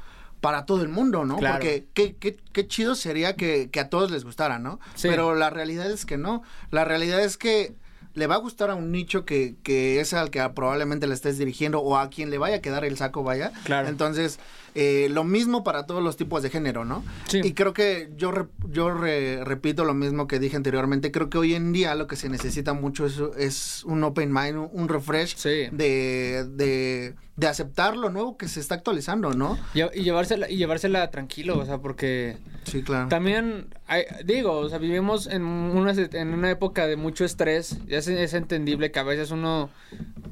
para 0.46 0.68
todo 0.68 0.84
el 0.84 0.90
mundo, 0.90 1.26
¿no? 1.26 1.38
Claro. 1.38 1.56
Porque 1.56 1.88
qué, 1.96 2.18
qué, 2.18 2.38
qué 2.54 2.68
chido 2.68 2.94
sería 2.94 3.36
que, 3.36 3.72
que 3.72 3.80
a 3.80 3.90
todos 3.90 4.12
les 4.12 4.24
gustara, 4.24 4.60
¿no? 4.60 4.80
Sí. 4.94 5.08
Pero 5.10 5.34
la 5.34 5.50
realidad 5.50 5.90
es 5.90 6.06
que 6.06 6.20
no. 6.20 6.44
La 6.70 6.86
realidad 6.86 7.20
es 7.20 7.36
que 7.36 7.74
le 8.14 8.28
va 8.28 8.36
a 8.36 8.38
gustar 8.38 8.70
a 8.70 8.76
un 8.76 8.92
nicho 8.92 9.26
que, 9.26 9.56
que 9.64 10.00
es 10.00 10.14
al 10.14 10.30
que 10.30 10.48
probablemente 10.50 11.08
le 11.08 11.16
estés 11.16 11.40
dirigiendo 11.40 11.80
o 11.80 11.98
a 11.98 12.12
quien 12.12 12.30
le 12.30 12.38
vaya 12.38 12.58
a 12.58 12.62
quedar 12.62 12.86
el 12.86 12.96
saco, 12.96 13.24
vaya. 13.24 13.54
Claro. 13.64 13.88
Entonces, 13.88 14.40
eh, 14.76 15.08
lo 15.10 15.24
mismo 15.24 15.64
para 15.64 15.86
todos 15.86 16.04
los 16.04 16.18
tipos 16.18 16.44
de 16.44 16.50
género, 16.50 16.84
¿no? 16.86 17.04
Sí. 17.28 17.40
Y 17.44 17.54
creo 17.54 17.74
que 17.74 18.10
yo, 18.18 18.32
re- 18.32 18.48
yo 18.70 18.92
re- 18.92 19.44
repito 19.44 19.86
lo 19.86 19.94
mismo 19.94 20.28
que 20.28 20.38
dije 20.38 20.58
anteriormente. 20.58 21.12
Creo 21.12 21.30
que 21.30 21.38
hoy 21.38 21.54
en 21.56 21.72
día 21.74 21.96
lo 21.96 22.08
que 22.08 22.16
se 22.18 22.28
necesita 22.30 22.74
mucho 22.74 23.06
es, 23.06 23.20
es 23.38 23.84
un 23.86 24.04
open 24.04 24.34
mind, 24.34 24.70
un, 24.72 24.88
refresh 24.90 25.36
Sí. 25.38 25.70
de, 25.72 26.46
de, 26.52 27.16
de 27.38 27.48
aceptar 27.48 27.96
lo 27.96 28.10
nuevo 28.10 28.38
que 28.38 28.48
se 28.50 28.60
está 28.60 28.76
actualizando, 28.76 29.32
¿no? 29.34 29.58
Y, 29.74 29.82
y 30.00 30.04
llevársela, 30.04 30.50
y 30.50 30.58
llevársela 30.58 31.10
tranquilo, 31.10 31.58
o 31.58 31.66
sea, 31.66 31.78
porque 31.80 32.38
Sí, 32.66 32.84
claro. 32.84 33.08
también, 33.08 33.68
hay- 33.88 34.04
digo, 34.26 34.52
o 34.58 34.68
sea, 34.70 34.78
vivimos 34.78 35.28
en 35.28 35.44
una, 35.44 35.92
en 35.94 36.34
una 36.34 36.52
época 36.52 36.86
de 36.86 36.98
mucho 36.98 37.24
estrés, 37.24 37.78
ya 37.88 37.98
es, 38.00 38.08
es 38.10 38.34
entendible 38.34 38.92
que 38.92 39.00
a 39.00 39.04
veces 39.04 39.32
uno 39.32 39.70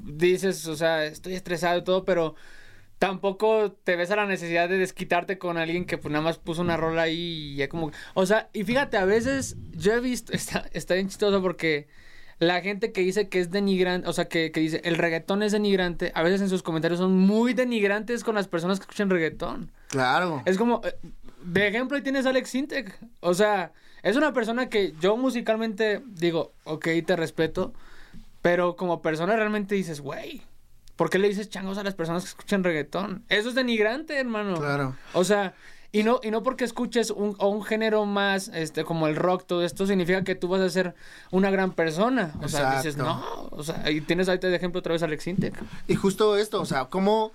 dices, 0.04 0.68
o 0.68 0.76
sea, 0.76 1.06
estoy 1.06 1.34
estresado 1.36 1.80
y 1.80 1.84
todo, 1.84 2.04
pero 2.06 2.36
tampoco 3.04 3.74
te 3.84 3.98
ves 3.98 4.12
a 4.12 4.16
la 4.16 4.26
necesidad 4.26 4.70
de 4.70 4.78
desquitarte 4.78 5.38
con 5.38 5.58
alguien 5.58 5.84
que 5.84 5.98
pues 5.98 6.10
nada 6.10 6.24
más 6.24 6.38
puso 6.38 6.62
una 6.62 6.78
rola 6.78 7.02
ahí 7.02 7.52
y 7.52 7.56
ya 7.56 7.68
como, 7.68 7.92
o 8.14 8.26
sea, 8.26 8.50
y 8.54 8.64
fíjate, 8.64 8.96
a 8.96 9.04
veces 9.04 9.58
yo 9.74 9.92
he 9.92 10.00
visto, 10.00 10.32
está, 10.34 10.70
está 10.72 10.94
bien 10.94 11.10
chistoso 11.10 11.42
porque 11.42 11.90
la 12.40 12.62
gente 12.62 12.94
que 12.94 13.02
dice 13.02 13.28
que 13.28 13.42
es 13.42 13.52
denigrante, 13.52 14.08
o 14.08 14.14
sea, 14.14 14.30
que, 14.30 14.54
que 14.54 14.62
dice 14.62 14.80
el 14.86 14.96
reggaetón 14.96 15.44
es 15.44 15.52
denigrante, 15.52 16.14
a 16.16 16.24
veces 16.24 16.40
en 16.40 16.48
sus 16.48 16.64
comentarios 16.64 17.00
son 17.02 17.18
muy 17.18 17.54
denigrantes 17.54 18.24
con 18.24 18.36
las 18.36 18.48
personas 18.48 18.80
que 18.80 18.84
escuchan 18.84 19.10
reggaetón. 19.10 19.70
Claro. 19.90 20.42
Es 20.46 20.58
como, 20.58 20.80
eh, 20.86 20.96
de 21.44 21.68
ejemplo, 21.68 21.98
ahí 21.98 22.04
tienes 22.04 22.26
a 22.26 22.30
Alex 22.30 22.52
Sintek. 22.52 22.98
O 23.20 23.34
sea, 23.34 23.74
es 24.02 24.16
una 24.16 24.32
persona 24.32 24.70
que 24.70 24.94
yo 25.02 25.18
musicalmente 25.18 26.02
digo, 26.06 26.54
ok, 26.64 26.88
te 27.06 27.18
respeto, 27.18 27.74
pero 28.42 28.78
como 28.78 29.02
persona 29.02 29.36
realmente 29.36 29.76
dices, 29.76 30.00
güey, 30.00 30.42
¿por 30.96 31.10
qué 31.10 31.20
le 31.20 31.28
dices 31.30 31.50
changos 31.50 31.78
a 31.78 31.84
las 31.84 31.96
personas 31.96 32.24
que 32.24 32.30
escuchan 32.30 32.64
reggaetón? 32.64 33.24
Eso 33.30 33.50
es 33.50 33.56
denigrante, 33.56 34.18
hermano. 34.20 34.56
Claro. 34.60 34.96
O 35.14 35.24
sea, 35.24 35.54
y 35.92 36.04
no, 36.04 36.20
y 36.24 36.32
no 36.32 36.42
porque 36.42 36.64
escuches 36.64 37.12
un, 37.12 37.36
o 37.38 37.50
un 37.50 37.64
género 37.64 38.06
más, 38.06 38.48
este, 38.54 38.84
como 38.84 39.08
el 39.08 39.16
rock, 39.16 39.46
todo 39.46 39.64
esto, 39.64 39.86
significa 39.86 40.24
que 40.24 40.34
tú 40.34 40.48
vas 40.48 40.62
a 40.62 40.70
ser 40.70 40.96
una 41.30 41.52
gran 41.52 41.72
persona. 41.74 42.34
O 42.42 42.48
sea, 42.48 42.78
dices, 42.78 42.98
no, 42.98 43.24
o 43.52 43.64
sea, 43.64 43.90
y 43.92 44.02
tienes 44.02 44.28
ahorita 44.28 44.48
de 44.48 44.56
ejemplo 44.56 44.80
otra 44.80 44.94
vez 44.94 45.04
a 45.04 45.06
Alex 45.06 45.24
Sintek. 45.26 45.54
Y 45.88 45.94
justo 45.96 46.36
esto, 46.38 46.60
o 46.62 46.66
sea, 46.66 46.86
¿cómo, 46.86 47.32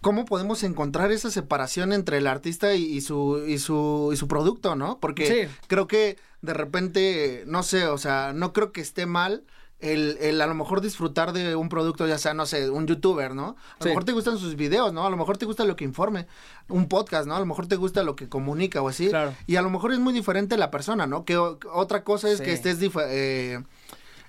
cómo 0.00 0.24
podemos 0.24 0.62
encontrar 0.64 1.12
esa 1.12 1.30
separación 1.30 1.92
entre 1.92 2.18
el 2.18 2.26
artista 2.26 2.74
y, 2.74 2.82
y 2.84 3.00
su, 3.00 3.44
y, 3.46 3.58
su, 3.58 4.10
y 4.12 4.16
su 4.16 4.26
producto, 4.28 4.74
¿no? 4.76 4.98
Porque 4.98 5.26
Sí. 5.46 5.56
creo 5.68 5.86
que 5.86 6.16
de 6.42 6.54
repente, 6.54 7.44
no 7.46 7.62
sé, 7.62 7.86
o 7.86 7.98
sea, 7.98 8.32
no 8.34 8.52
creo 8.52 8.72
que 8.72 8.80
esté 8.80 9.06
mal. 9.06 9.44
El, 9.80 10.18
el 10.20 10.40
a 10.40 10.46
lo 10.48 10.54
mejor 10.54 10.80
disfrutar 10.80 11.32
de 11.32 11.54
un 11.54 11.68
producto, 11.68 12.06
ya 12.08 12.18
sea, 12.18 12.34
no 12.34 12.46
sé, 12.46 12.68
un 12.68 12.88
youtuber, 12.88 13.32
¿no? 13.34 13.50
A 13.50 13.76
lo 13.78 13.82
Sí. 13.84 13.88
mejor 13.90 14.04
te 14.04 14.10
gustan 14.12 14.36
sus 14.36 14.56
videos, 14.56 14.92
¿no? 14.92 15.06
A 15.06 15.10
lo 15.10 15.16
mejor 15.16 15.38
te 15.38 15.46
gusta 15.46 15.64
lo 15.64 15.76
que 15.76 15.84
informe, 15.84 16.26
un 16.68 16.88
podcast, 16.88 17.28
¿no? 17.28 17.36
A 17.36 17.38
lo 17.38 17.46
mejor 17.46 17.68
te 17.68 17.76
gusta 17.76 18.02
lo 18.02 18.16
que 18.16 18.28
comunica 18.28 18.82
o 18.82 18.88
así. 18.88 19.08
Claro. 19.08 19.34
Y 19.46 19.54
a 19.54 19.62
lo 19.62 19.70
mejor 19.70 19.92
es 19.92 20.00
muy 20.00 20.12
diferente 20.12 20.56
la 20.56 20.72
persona, 20.72 21.06
¿no? 21.06 21.24
Que 21.24 21.36
o- 21.36 21.60
otra 21.72 22.02
cosa 22.02 22.28
es 22.28 22.38
Sí. 22.38 22.44
que 22.44 22.52
estés 22.54 22.80
eh, 22.82 23.62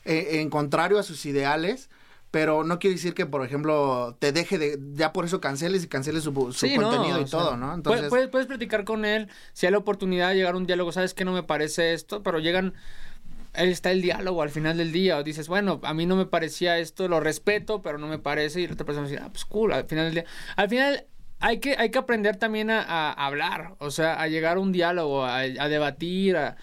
eh, 0.05 0.27
en 0.39 0.49
contrario 0.51 0.99
a 0.99 1.03
sus 1.03 1.25
ideales, 1.25 1.89
pero 2.31 2.63
no 2.63 2.77
quiere 2.77 2.95
decir 2.97 3.15
que, 3.15 3.25
por 3.25 3.43
ejemplo, 3.43 4.15
te 4.19 4.31
deje 4.31 4.59
de, 4.59 4.79
ya 4.93 5.13
por 5.13 5.25
eso 5.25 5.41
canceles 5.41 5.83
y 5.83 5.87
canceles 5.87 6.23
su, 6.25 6.31
su 6.31 6.53
Sí, 6.53 6.77
no, 6.77 6.91
contenido 6.91 7.19
y 7.21 7.27
sea, 7.27 7.39
todo, 7.39 7.57
¿no? 7.57 7.65
puedes- 7.65 7.77
Entonces, 7.77 8.09
Puedes, 8.09 8.27
puedes 8.29 8.45
platicar 8.45 8.83
con 8.83 9.03
él, 9.03 9.29
si 9.53 9.65
hay 9.65 9.71
la 9.71 9.79
oportunidad 9.79 10.29
de 10.29 10.35
llegar 10.35 10.53
a 10.53 10.57
un 10.57 10.67
diálogo, 10.67 10.91
sabes 10.91 11.15
que 11.15 11.25
no 11.25 11.31
me 11.33 11.41
parece 11.41 11.93
esto, 11.95 12.21
pero 12.21 12.37
llegan 12.37 12.75
está 13.53 13.91
el 13.91 14.01
diálogo 14.01 14.41
al 14.41 14.49
final 14.49 14.77
del 14.77 14.91
día. 14.91 15.17
O 15.17 15.23
dices, 15.23 15.47
bueno, 15.47 15.79
a 15.83 15.93
mí 15.93 16.05
no 16.05 16.15
me 16.15 16.25
parecía 16.25 16.77
esto, 16.77 17.07
lo 17.07 17.19
respeto, 17.19 17.81
pero 17.81 17.97
no 17.97 18.07
me 18.07 18.19
parece. 18.19 18.61
Y 18.61 18.67
la 18.67 18.73
otra 18.73 18.85
persona 18.85 19.07
dice, 19.07 19.21
ah, 19.21 19.29
pues 19.31 19.45
cool, 19.45 19.73
al 19.73 19.85
final 19.85 20.05
del 20.05 20.13
día. 20.13 20.25
Al 20.55 20.69
final 20.69 21.05
hay 21.39 21.59
que, 21.59 21.75
hay 21.77 21.89
que 21.89 21.97
aprender 21.97 22.35
también 22.35 22.69
a, 22.69 23.11
hablar, 23.11 23.75
o 23.79 23.91
sea, 23.91 24.21
a 24.21 24.27
llegar 24.27 24.57
a 24.57 24.59
un 24.59 24.73
diálogo, 24.73 25.25
a, 25.25 25.41
debatir, 25.43 26.35
a, 26.37 26.57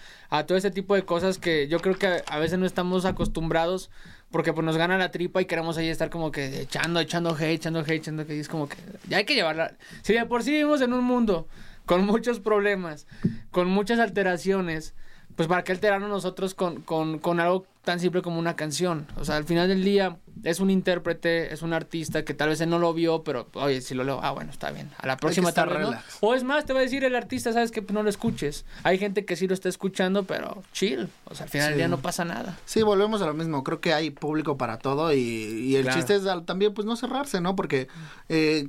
todo 0.45 0.57
ese 0.57 0.69
tipo 0.69 0.93
de 0.93 1.03
cosas 1.03 1.39
que 1.39 1.67
yo 1.67 1.79
creo 1.79 1.97
que 1.97 2.21
a, 2.27 2.39
veces 2.39 2.59
no 2.59 2.65
estamos 2.65 3.05
acostumbrados 3.05 3.89
porque 4.29 4.53
pues 4.53 4.65
nos 4.65 4.77
gana 4.77 4.97
la 4.97 5.09
tripa 5.09 5.41
y 5.41 5.45
queremos 5.45 5.77
ahí 5.77 5.87
estar 5.87 6.09
como 6.09 6.31
que 6.31 6.61
echando, 6.61 6.99
echando 6.99 7.35
hate, 7.35 7.53
echando 7.53 7.79
hate, 7.79 7.91
echando 7.91 8.21
hate. 8.23 8.31
Es 8.31 8.49
como 8.49 8.69
que 8.69 8.75
ya 9.07 9.17
hay 9.17 9.25
que 9.25 9.35
llevarla. 9.35 9.73
Si 10.03 10.13
de 10.13 10.25
por 10.25 10.43
sí 10.43 10.51
vivimos 10.51 10.81
en 10.81 10.93
un 10.93 11.03
mundo 11.03 11.47
con 11.85 12.05
muchos 12.05 12.39
problemas, 12.39 13.07
con 13.49 13.69
muchas 13.69 13.99
alteraciones, 13.99 14.93
pues 15.37 15.47
para 15.47 15.63
qué 15.63 15.71
alterarnos 15.71 16.09
nosotros 16.09 16.53
con, 16.53 16.81
con, 16.81 17.19
con 17.19 17.39
algo 17.39 17.65
tan 17.85 18.01
simple 18.01 18.21
como 18.21 18.37
una 18.39 18.57
canción. 18.57 19.07
O 19.17 19.23
sea, 19.23 19.37
al 19.37 19.45
final 19.45 19.69
del 19.69 19.81
día 19.85 20.17
es 20.43 20.59
un 20.59 20.69
intérprete, 20.69 21.53
es 21.53 21.61
un 21.61 21.71
artista 21.71 22.25
que 22.25 22.33
tal 22.33 22.49
vez 22.49 22.59
él 22.59 22.69
no 22.69 22.79
lo 22.79 22.93
vio, 22.93 23.23
pero 23.23 23.47
oye, 23.53 23.79
si 23.79 23.93
lo 23.95 24.03
leo, 24.03 24.19
ah, 24.21 24.31
bueno, 24.31 24.51
está 24.51 24.71
bien. 24.71 24.89
A 24.97 25.07
la 25.07 25.15
próxima 25.15 25.53
tarde, 25.53 25.79
¿no? 25.79 25.93
O 26.19 26.33
es 26.33 26.43
más, 26.43 26.65
te 26.65 26.73
va 26.73 26.79
a 26.79 26.81
decir 26.81 27.05
el 27.05 27.15
artista, 27.15 27.53
sabes 27.53 27.71
que 27.71 27.81
pues, 27.81 27.93
no 27.93 28.03
lo 28.03 28.09
escuches. 28.09 28.65
Hay 28.83 28.97
gente 28.97 29.23
que 29.23 29.35
sí 29.37 29.47
lo 29.47 29.53
está 29.53 29.69
escuchando, 29.69 30.23
pero 30.23 30.63
chill. 30.73 31.07
O 31.25 31.35
sea, 31.35 31.45
al 31.45 31.49
final 31.49 31.67
Sí. 31.67 31.69
del 31.69 31.77
día 31.77 31.87
no 31.87 31.99
pasa 31.99 32.25
nada. 32.25 32.57
Sí, 32.65 32.81
volvemos 32.81 33.21
a 33.21 33.27
lo 33.27 33.33
mismo. 33.33 33.63
Creo 33.63 33.79
que 33.79 33.93
hay 33.93 34.09
público 34.09 34.57
para 34.57 34.79
todo 34.79 35.13
y, 35.13 35.19
y 35.19 35.75
el 35.77 35.83
Claro. 35.83 35.97
chiste 35.97 36.15
es 36.15 36.25
al- 36.25 36.45
también 36.45 36.73
pues 36.73 36.85
no 36.87 36.95
cerrarse, 36.97 37.39
¿no? 37.41 37.55
Porque 37.55 37.87
eh, 38.27 38.67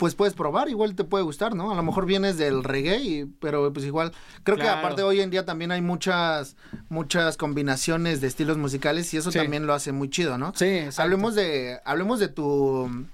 pues 0.00 0.16
puedes 0.16 0.34
probar, 0.34 0.68
igual 0.70 0.94
te 0.96 1.04
puede 1.04 1.22
gustar, 1.22 1.54
¿no? 1.54 1.70
A 1.70 1.74
lo 1.76 1.82
mejor 1.84 2.06
vienes 2.06 2.38
del 2.38 2.64
reggae, 2.64 2.98
y- 2.98 3.24
pero 3.38 3.72
pues 3.72 3.84
igual 3.84 4.12
creo 4.42 4.56
que 4.56 4.66
aparte 4.68 5.02
hoy 5.02 5.20
en 5.20 5.28
día 5.30 5.44
también 5.44 5.70
hay 5.70 5.82
muchas 5.82 6.56
muchas 6.88 7.36
combinaciones 7.36 8.20
de 8.22 8.26
estilos 8.26 8.56
musicales 8.56 9.12
y 9.14 9.18
eso 9.18 9.30
Sí. 9.30 9.38
también 9.38 9.66
lo 9.66 9.74
hace 9.74 9.92
muy 9.92 10.08
chido, 10.08 10.38
¿no? 10.38 10.52
Sí, 10.56 10.64
exacto. 10.64 11.02
Hablemos 11.02 11.34
de 11.34 11.78
hablemos 11.84 12.18
de 12.18 12.28
tu 12.28 13.06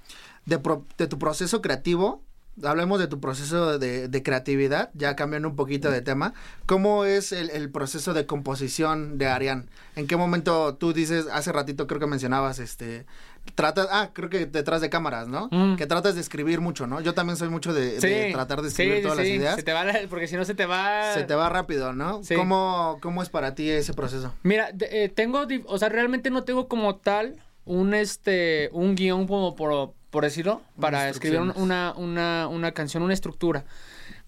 de, 0.45 0.57
pro- 0.59 0.85
de 0.97 1.07
tu 1.07 1.19
proceso 1.19 1.61
creativo. 1.61 2.23
Hablemos 2.63 2.97
de 2.97 3.05
tu 3.05 3.19
proceso 3.19 3.77
de, 3.77 4.07
de 4.07 4.23
creatividad, 4.23 4.89
ya 4.95 5.15
cambiando 5.15 5.47
un 5.47 5.55
poquito 5.55 5.91
de 5.91 6.01
tema. 6.01 6.33
¿Cómo 6.65 7.05
es 7.05 7.31
el, 7.31 7.51
el 7.51 7.69
proceso 7.69 8.15
de 8.15 8.25
composición 8.25 9.19
de 9.19 9.27
Arián? 9.27 9.69
¿En 9.95 10.07
qué 10.07 10.17
momento 10.17 10.73
tú 10.73 10.91
dices, 10.91 11.27
hace 11.31 11.51
ratito 11.51 11.85
creo 11.85 11.99
que 11.99 12.07
mencionabas, 12.07 12.57
este, 12.57 13.05
tratas, 13.55 13.87
ah, 13.91 14.09
creo 14.13 14.29
que 14.29 14.45
detrás 14.45 14.81
de 14.81 14.89
cámaras, 14.89 15.27
¿no? 15.27 15.49
Mm. 15.51 15.75
Que 15.75 15.85
tratas 15.87 16.15
de 16.15 16.21
escribir 16.21 16.61
mucho, 16.61 16.87
¿no? 16.87 17.01
Yo 17.01 17.13
también 17.13 17.37
soy 17.37 17.49
mucho 17.49 17.73
de, 17.73 17.99
Sí, 18.01 18.07
de 18.07 18.31
tratar 18.31 18.61
de 18.61 18.67
escribir 18.69 18.97
sí, 18.97 19.01
todas 19.03 19.17
sí, 19.17 19.23
las 19.23 19.31
ideas. 19.31 19.55
Se 19.55 19.63
te 19.63 19.73
va 19.73 19.83
la- 19.85 19.99
porque 20.09 20.27
si 20.27 20.35
no 20.35 20.45
se 20.45 20.53
te 20.55 20.65
va... 20.65 21.13
Se 21.13 21.23
te 21.23 21.35
va 21.35 21.49
rápido, 21.49 21.93
¿no? 21.93 22.23
Sí. 22.23 22.35
¿Cómo, 22.35 22.97
¿Cómo 23.01 23.21
es 23.23 23.29
para 23.29 23.55
ti 23.55 23.69
ese 23.69 23.93
proceso? 23.93 24.33
Mira, 24.43 24.69
eh, 24.79 25.09
tengo, 25.13 25.45
o 25.65 25.77
sea, 25.77 25.89
realmente 25.89 26.29
no 26.29 26.43
tengo 26.43 26.67
como 26.67 26.95
tal 26.97 27.35
un 27.65 27.93
este, 27.93 28.69
un 28.71 28.95
guion 28.95 29.27
como 29.27 29.55
por, 29.55 29.93
por 30.09 30.23
decirlo, 30.23 30.61
para 30.79 31.09
escribir 31.09 31.39
un- 31.41 31.53
una, 31.57 31.93
una, 31.97 32.47
una 32.47 32.71
canción, 32.71 33.03
una 33.03 33.13
estructura. 33.13 33.65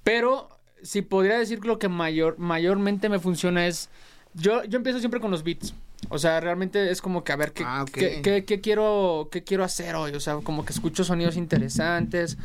Pero 0.03 0.49
si 0.81 1.01
podría 1.01 1.37
decir 1.37 1.59
que 1.59 1.67
lo 1.67 1.79
que 1.79 1.89
mayor, 1.89 2.37
mayormente 2.37 3.09
me 3.09 3.19
funciona 3.19 3.67
es, 3.67 3.89
yo, 4.33 4.63
yo 4.63 4.77
empiezo 4.77 4.99
siempre 4.99 5.19
con 5.19 5.31
los 5.31 5.43
beats. 5.43 5.73
O 6.09 6.17
sea, 6.17 6.39
realmente 6.39 6.89
es 6.91 7.01
como 7.01 7.23
que 7.23 7.31
a 7.31 7.35
ver 7.35 7.53
qué, 7.53 7.63
Ah, 7.65 7.85
qué, 7.91 8.21
qué- 8.21 8.43
qué 8.45 8.61
quiero, 8.61 9.29
qué 9.31 9.43
quiero 9.43 9.63
hacer 9.63 9.95
hoy. 9.95 10.11
O 10.13 10.19
sea, 10.19 10.35
como 10.43 10.65
que 10.65 10.73
escucho 10.73 11.03
sonidos 11.03 11.37
interesantes. 11.37 12.37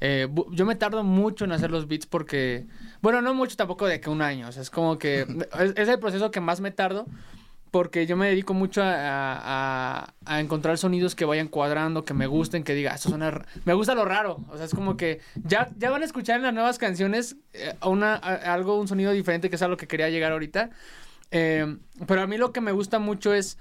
Eh, 0.00 0.28
yo 0.50 0.66
me 0.66 0.74
tardo 0.74 1.04
mucho 1.04 1.44
en 1.44 1.52
hacer 1.52 1.70
los 1.70 1.86
beats 1.86 2.06
porque, 2.06 2.66
bueno, 3.00 3.22
no 3.22 3.32
mucho 3.34 3.56
tampoco 3.56 3.86
de 3.86 4.00
que 4.00 4.10
un 4.10 4.22
año. 4.22 4.48
O 4.48 4.52
sea, 4.52 4.62
es 4.62 4.70
como 4.70 4.98
que 4.98 5.20
es, 5.60 5.72
es 5.76 5.88
el 5.88 5.98
proceso 6.00 6.30
que 6.30 6.40
más 6.40 6.60
me 6.60 6.70
tardo 6.72 7.06
porque 7.70 8.04
yo 8.06 8.18
me 8.18 8.26
dedico 8.28 8.52
mucho 8.52 8.82
a, 8.82 8.90
a- 8.94 10.14
a 10.26 10.40
encontrar 10.40 10.76
sonidos 10.76 11.14
que 11.14 11.24
vayan 11.24 11.48
cuadrando, 11.48 12.04
que 12.04 12.12
me 12.12 12.26
gusten, 12.26 12.64
que 12.64 12.74
diga, 12.74 12.92
"Ah, 12.92 12.96
esto 12.96 13.08
suena... 13.08 13.28
r-". 13.28 13.44
Me 13.64 13.72
gusta 13.72 13.94
lo 13.94 14.04
raro. 14.04 14.44
O 14.50 14.56
sea, 14.56 14.66
es 14.66 14.74
como 14.74 14.96
que 14.98 15.20
ya, 15.44 15.70
ya 15.78 15.90
van 15.90 16.02
a 16.02 16.04
escuchar 16.04 16.36
en 16.36 16.42
las 16.42 16.52
nuevas 16.52 16.76
canciones 16.78 17.36
eh, 17.54 17.74
una, 17.86 18.14
a- 18.16 18.52
algo, 18.52 18.78
un 18.78 18.88
sonido 18.88 19.12
diferente, 19.12 19.48
que 19.48 19.56
es 19.56 19.62
a 19.62 19.68
lo 19.68 19.78
que 19.78 19.86
quería 19.86 20.10
llegar 20.10 20.32
ahorita. 20.32 20.68
Eh, 21.32 21.76
pero 22.06 22.22
a 22.22 22.26
mí 22.26 22.36
lo 22.36 22.52
que 22.52 22.60
me 22.60 22.72
gusta 22.72 22.98
mucho 22.98 23.34
es 23.34 23.58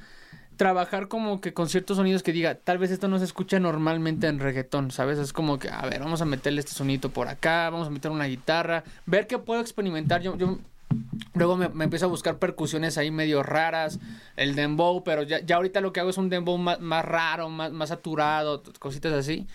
trabajar 0.57 1.07
como 1.07 1.41
que 1.41 1.53
con 1.53 1.69
ciertos 1.69 1.97
sonidos 1.97 2.21
que 2.21 2.33
diga, 2.33 2.53
tal 2.53 2.77
vez 2.77 2.91
esto 2.91 3.07
no 3.07 3.17
se 3.17 3.25
escucha 3.25 3.59
normalmente 3.59 4.27
en 4.27 4.39
reggaetón, 4.39 4.91
¿sabes? 4.91 5.17
Es 5.17 5.33
como 5.33 5.57
que, 5.57 5.69
a 5.69 5.81
ver, 5.87 6.01
vamos 6.01 6.21
a 6.21 6.25
meterle 6.25 6.59
este 6.59 6.73
sonito 6.73 7.09
por 7.09 7.29
acá, 7.29 7.69
vamos 7.71 7.87
a 7.87 7.89
meter 7.89 8.11
una 8.11 8.25
guitarra, 8.25 8.83
ver 9.07 9.25
qué 9.25 9.39
puedo 9.39 9.59
experimentar. 9.59 10.21
Yo, 10.21 10.37
yo 10.37 10.59
luego 11.33 11.57
me, 11.57 11.69
me 11.69 11.85
empiezo 11.85 12.05
a 12.05 12.09
buscar 12.09 12.37
percusiones 12.39 12.97
ahí 12.97 13.11
medio 13.11 13.43
raras, 13.43 13.99
el 14.35 14.55
dembow, 14.55 15.03
pero 15.03 15.23
ya, 15.23 15.39
ya 15.39 15.55
ahorita 15.57 15.81
lo 15.81 15.93
que 15.93 15.99
hago 15.99 16.09
es 16.09 16.17
un 16.17 16.29
dembow 16.29 16.57
más, 16.57 16.79
más 16.79 17.05
raro, 17.05 17.49
más, 17.49 17.71
más 17.71 17.89
saturado, 17.89 18.63
cositas 18.79 19.13
así. 19.13 19.47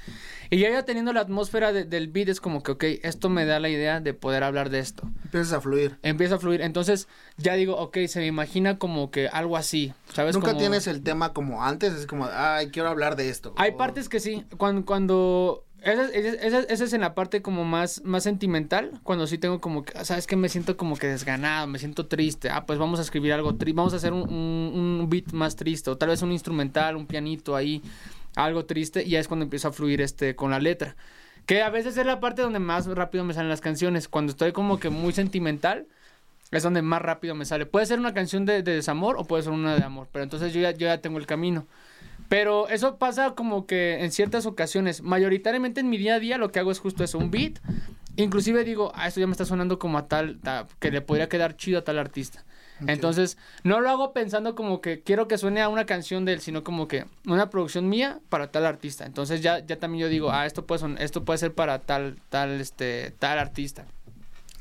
Y 0.50 0.58
ya 0.58 0.70
ya 0.70 0.84
teniendo 0.84 1.12
la 1.12 1.20
atmósfera 1.20 1.72
de- 1.72 1.84
del 1.84 2.08
beat 2.08 2.28
es 2.28 2.40
como 2.40 2.62
que, 2.62 2.72
ok, 2.72 2.84
esto 3.02 3.28
me 3.28 3.44
da 3.46 3.58
la 3.58 3.68
idea 3.68 4.00
de 4.00 4.14
poder 4.14 4.44
hablar 4.44 4.70
de 4.70 4.78
esto 4.78 5.02
Empiezas 5.24 5.52
a 5.54 5.60
fluir. 5.60 5.98
empieza 6.02 6.36
a 6.36 6.38
fluir. 6.38 6.60
Entonces 6.62 7.08
ya 7.36 7.54
digo, 7.54 7.76
ok, 7.76 7.98
se 8.06 8.20
me 8.20 8.26
imagina 8.26 8.78
como 8.78 9.10
que 9.10 9.28
algo 9.28 9.56
así, 9.56 9.92
¿sabes? 10.12 10.34
Nunca 10.34 10.48
Como- 10.48 10.60
tienes 10.60 10.86
el 10.86 11.02
tema 11.02 11.32
como 11.32 11.64
antes, 11.64 11.92
es 11.94 12.06
como, 12.06 12.28
ay, 12.32 12.68
quiero 12.70 12.88
hablar 12.88 13.16
de 13.16 13.28
esto. 13.28 13.54
Hay 13.56 13.72
O- 13.72 13.76
partes 13.76 14.08
que 14.08 14.20
sí, 14.20 14.44
cuando... 14.56 14.84
cuando... 14.86 15.64
Esa, 15.82 16.04
esa- 16.08 16.60
esa- 16.60 16.84
es 16.84 16.92
en 16.94 17.02
la 17.02 17.14
parte 17.14 17.42
como 17.42 17.64
más, 17.64 18.02
más 18.04 18.24
sentimental, 18.24 18.92
cuando 19.04 19.26
sí 19.26 19.38
tengo 19.38 19.60
como 19.60 19.84
que, 19.84 20.04
¿sabes 20.04 20.26
que 20.26 20.34
Me 20.34 20.48
siento 20.48 20.76
como 20.76 20.96
que 20.96 21.06
desganado, 21.06 21.66
me 21.66 21.78
siento 21.78 22.06
triste. 22.06 22.50
Ah, 22.50 22.66
pues 22.66 22.78
vamos 22.78 22.98
a 22.98 23.02
escribir 23.02 23.32
algo 23.32 23.54
triste, 23.56 23.76
vamos 23.76 23.92
a 23.92 23.96
hacer 23.96 24.12
un, 24.12 24.22
un- 24.28 25.00
un 25.02 25.08
beat 25.10 25.32
más 25.32 25.54
triste, 25.54 25.90
o 25.90 25.96
tal 25.96 26.08
vez 26.08 26.22
un 26.22 26.32
instrumental, 26.32 26.96
un 26.96 27.06
pianito 27.06 27.54
ahí, 27.54 27.82
algo 28.34 28.64
triste, 28.64 29.04
y 29.04 29.10
ya 29.10 29.20
es 29.20 29.28
cuando 29.28 29.44
empiezo 29.44 29.68
a 29.68 29.72
fluir 29.72 30.00
este 30.00 30.34
con 30.34 30.50
la 30.50 30.58
letra. 30.58 30.96
Que 31.46 31.62
a 31.62 31.70
veces 31.70 31.96
es 31.96 32.06
la 32.06 32.18
parte 32.20 32.42
donde 32.42 32.58
más 32.58 32.86
rápido 32.86 33.22
me 33.24 33.32
salen 33.34 33.48
las 33.50 33.60
canciones. 33.60 34.08
Cuando 34.08 34.30
estoy 34.32 34.52
como 34.52 34.80
que 34.80 34.90
muy 34.90 35.12
sentimental, 35.12 35.86
es 36.50 36.62
donde 36.64 36.82
más 36.82 37.02
rápido 37.02 37.34
me 37.36 37.44
sale. 37.44 37.66
Puede 37.66 37.86
ser 37.86 37.98
una 38.00 38.14
canción 38.14 38.44
de, 38.46 38.62
de 38.62 38.72
desamor 38.74 39.16
o 39.18 39.24
puede 39.24 39.44
ser 39.44 39.52
una 39.52 39.76
de 39.76 39.84
amor, 39.84 40.08
pero 40.12 40.24
entonces 40.24 40.52
yo 40.52 40.60
ya, 40.60 40.72
yo 40.72 40.86
ya 40.88 40.98
tengo 41.00 41.18
el 41.18 41.26
camino. 41.26 41.66
Pero 42.28 42.68
eso 42.68 42.96
pasa 42.98 43.34
como 43.34 43.66
que 43.66 44.02
en 44.04 44.10
ciertas 44.12 44.46
ocasiones. 44.46 45.02
Mayoritariamente 45.02 45.80
en 45.80 45.88
mi 45.90 45.96
día 45.98 46.16
a 46.16 46.18
día 46.20 46.38
lo 46.38 46.50
que 46.50 46.58
hago 46.58 46.70
es 46.70 46.78
justo 46.80 47.04
eso, 47.04 47.18
un 47.18 47.30
beat. 47.30 47.58
Inclusive 48.16 48.64
digo, 48.64 48.92
ah, 48.94 49.06
esto 49.06 49.20
ya 49.20 49.26
me 49.26 49.32
está 49.32 49.44
sonando 49.44 49.78
como 49.78 49.98
a 49.98 50.08
tal, 50.08 50.38
ta- 50.40 50.66
que 50.80 50.90
le 50.90 51.02
podría 51.02 51.28
quedar 51.28 51.56
chido 51.56 51.78
a 51.78 51.84
tal 51.84 51.98
artista. 51.98 52.44
Entonces, 52.86 53.38
no 53.64 53.80
lo 53.80 53.88
hago 53.88 54.12
pensando 54.12 54.54
como 54.54 54.82
que 54.82 55.00
quiero 55.02 55.28
que 55.28 55.38
suene 55.38 55.62
a 55.62 55.68
una 55.70 55.86
canción 55.86 56.26
de 56.26 56.34
él, 56.34 56.40
sino 56.40 56.62
como 56.62 56.88
que 56.88 57.06
una 57.26 57.48
producción 57.48 57.88
mía 57.88 58.20
para 58.28 58.50
tal 58.50 58.66
artista. 58.66 59.06
Entonces 59.06 59.40
ya, 59.40 59.60
ya 59.64 59.78
también 59.78 60.02
yo 60.02 60.08
digo, 60.10 60.30
ah, 60.30 60.44
esto 60.44 60.66
puede, 60.66 60.80
son- 60.80 60.98
esto 60.98 61.24
puede 61.24 61.38
ser 61.38 61.54
para 61.54 61.78
tal, 61.78 62.18
tal, 62.28 62.60
este, 62.60 63.12
tal 63.18 63.38
artista. 63.38 63.86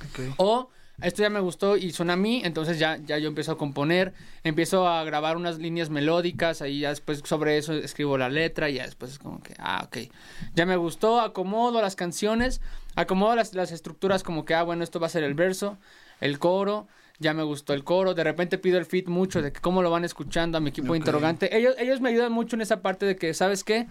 Ok. 0.09 0.33
O 0.37 0.69
esto 1.01 1.21
ya 1.21 1.29
me 1.29 1.39
gustó 1.39 1.77
y 1.77 1.91
suena 1.91 2.13
a 2.13 2.17
mí, 2.17 2.41
entonces 2.45 2.79
ya, 2.79 2.97
ya 2.97 3.17
yo 3.17 3.27
empiezo 3.27 3.53
a 3.53 3.57
componer, 3.57 4.13
empiezo 4.43 4.87
a 4.87 5.03
grabar 5.03 5.35
unas 5.37 5.57
líneas 5.57 5.89
melódicas, 5.89 6.61
ahí 6.61 6.81
ya 6.81 6.89
después 6.89 7.21
sobre 7.25 7.57
eso 7.57 7.73
escribo 7.73 8.17
la 8.17 8.29
letra 8.29 8.69
y 8.69 8.75
ya 8.75 8.85
después 8.85 9.11
es 9.11 9.19
como 9.19 9.41
que, 9.41 9.55
ah, 9.59 9.83
ok, 9.85 10.09
ya 10.55 10.65
me 10.65 10.77
gustó, 10.77 11.19
acomodo 11.19 11.81
las 11.81 11.95
canciones, 11.95 12.61
acomodo 12.95 13.35
las, 13.35 13.53
las 13.53 13.71
estructuras 13.71 14.23
como 14.23 14.45
que, 14.45 14.53
ah, 14.53 14.63
bueno, 14.63 14.83
esto 14.83 14.99
va 14.99 15.07
a 15.07 15.09
ser 15.09 15.23
el 15.23 15.33
verso, 15.33 15.77
el 16.21 16.39
coro, 16.39 16.87
ya 17.19 17.33
me 17.33 17.43
gustó 17.43 17.73
el 17.73 17.83
coro, 17.83 18.13
de 18.13 18.23
repente 18.23 18.57
pido 18.57 18.77
el 18.77 18.85
feed 18.85 19.07
mucho 19.07 19.41
de 19.41 19.51
que 19.51 19.59
cómo 19.59 19.81
lo 19.81 19.89
van 19.89 20.05
escuchando 20.05 20.57
a 20.57 20.61
mi 20.61 20.69
equipo 20.69 20.95
interrogante, 20.95 21.57
ellos, 21.57 21.75
ellos 21.77 21.99
me 21.99 22.09
ayudan 22.09 22.31
mucho 22.31 22.55
en 22.55 22.61
esa 22.61 22.81
parte 22.81 23.05
de 23.05 23.15
que, 23.15 23.33
¿sabes 23.33 23.63
qué? 23.63 23.87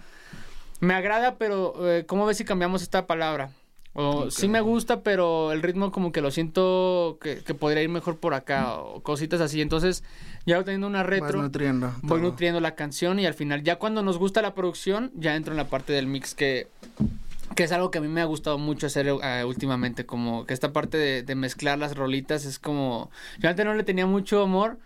Me 0.79 0.93
agrada, 0.93 1.35
pero 1.35 1.89
eh, 1.89 2.05
¿cómo 2.05 2.25
ves 2.25 2.37
si 2.37 2.45
cambiamos 2.45 2.81
esta 2.81 3.07
palabra? 3.07 3.49
O 3.97 4.29
sí 4.29 4.47
me 4.49 4.59
gusta, 4.59 5.01
pero 5.03 5.53
el 5.53 5.61
ritmo 5.61 5.91
como 5.91 6.11
que 6.11 6.21
lo 6.21 6.29
siento 6.29 7.17
que, 7.21 7.37
que 7.37 7.53
podría 7.53 7.81
ir 7.81 7.89
mejor 7.89 8.17
por 8.17 8.33
acá 8.33 8.75
o 8.75 9.01
cositas 9.01 9.39
así. 9.39 9.61
Entonces, 9.61 10.03
ya 10.45 10.61
teniendo 10.63 10.87
una 10.87 11.01
retro, 11.03 11.41
nutriendo. 11.41 11.93
voy 12.01 12.19
todo. 12.19 12.29
nutriendo 12.29 12.59
la 12.59 12.75
canción 12.75 13.19
y 13.19 13.25
al 13.25 13.33
final, 13.33 13.63
ya 13.63 13.77
cuando 13.77 14.03
nos 14.03 14.17
gusta 14.17 14.41
la 14.41 14.53
producción, 14.53 15.11
ya 15.15 15.35
entro 15.35 15.53
en 15.53 15.57
la 15.57 15.69
parte 15.69 15.93
del 15.93 16.07
mix 16.07 16.35
que, 16.35 16.67
que 17.55 17.63
es 17.63 17.71
algo 17.71 17.89
que 17.89 17.99
a 17.99 18.01
mí 18.01 18.09
me 18.09 18.19
ha 18.19 18.25
gustado 18.25 18.57
mucho 18.57 18.87
hacer 18.87 19.07
eh, 19.07 19.43
últimamente. 19.45 20.05
Como 20.05 20.45
que 20.45 20.53
esta 20.53 20.73
parte 20.73 20.97
de, 20.97 21.23
de 21.23 21.35
mezclar 21.35 21.79
las 21.79 21.95
rolitas 21.95 22.43
es 22.43 22.59
como... 22.59 23.09
Yo 23.39 23.47
antes 23.49 23.65
no 23.65 23.73
le 23.75 23.83
tenía 23.83 24.05
mucho 24.05 24.43
amor 24.43 24.77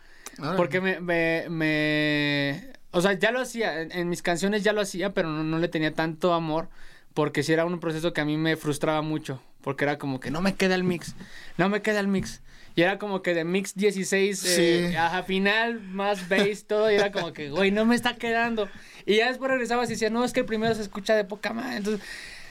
porque 0.55 0.79
me, 0.81 0.99
me, 0.99 1.47
me- 1.49 2.73
O 2.91 3.01
sea, 3.01 3.13
ya 3.13 3.31
lo 3.31 3.39
hacía, 3.41 3.81
en, 3.81 3.91
en 3.91 4.07
mis 4.07 4.21
canciones 4.21 4.63
ya 4.63 4.71
lo 4.71 4.81
hacía, 4.81 5.13
pero 5.15 5.29
no, 5.29 5.43
no 5.43 5.57
le 5.57 5.67
tenía 5.67 5.93
tanto 5.93 6.33
amor, 6.33 6.69
porque 7.13 7.43
sí 7.43 7.53
era 7.53 7.65
un 7.65 7.79
proceso 7.79 8.13
que 8.13 8.21
a 8.21 8.25
mí 8.25 8.37
me 8.37 8.55
frustraba 8.55 9.01
mucho, 9.01 9.41
porque 9.61 9.83
era 9.85 9.97
como 9.97 10.19
que 10.19 10.31
no 10.31 10.41
me 10.41 10.55
queda 10.55 10.75
el 10.75 10.83
mix, 10.83 11.15
no 11.57 11.69
me 11.69 11.81
queda 11.81 11.99
el 11.99 12.07
mix. 12.07 12.41
Y 12.75 12.81
era 12.83 12.97
como 12.97 13.21
que 13.21 13.33
de 13.33 13.43
mix 13.43 13.75
16, 13.75 14.45
eh, 14.45 14.87
Sí. 14.91 14.95
ajá, 14.95 15.23
final, 15.23 15.81
más 15.81 16.29
bass, 16.29 16.65
todo, 16.65 16.89
y 16.89 16.95
era 16.95 17.11
como 17.11 17.33
que, 17.33 17.49
güey, 17.49 17.71
no 17.71 17.83
me 17.85 17.95
está 17.95 18.15
quedando. 18.15 18.69
Y 19.05 19.17
ya 19.17 19.27
después 19.27 19.51
regresabas 19.51 19.89
y 19.89 19.93
decía, 19.93 20.09
no, 20.09 20.23
es 20.23 20.31
que 20.33 20.41
el 20.41 20.45
primero 20.45 20.73
se 20.75 20.83
escucha 20.83 21.15
de 21.15 21.25
poca 21.25 21.51
madre. 21.51 21.77
Entonces, 21.77 22.01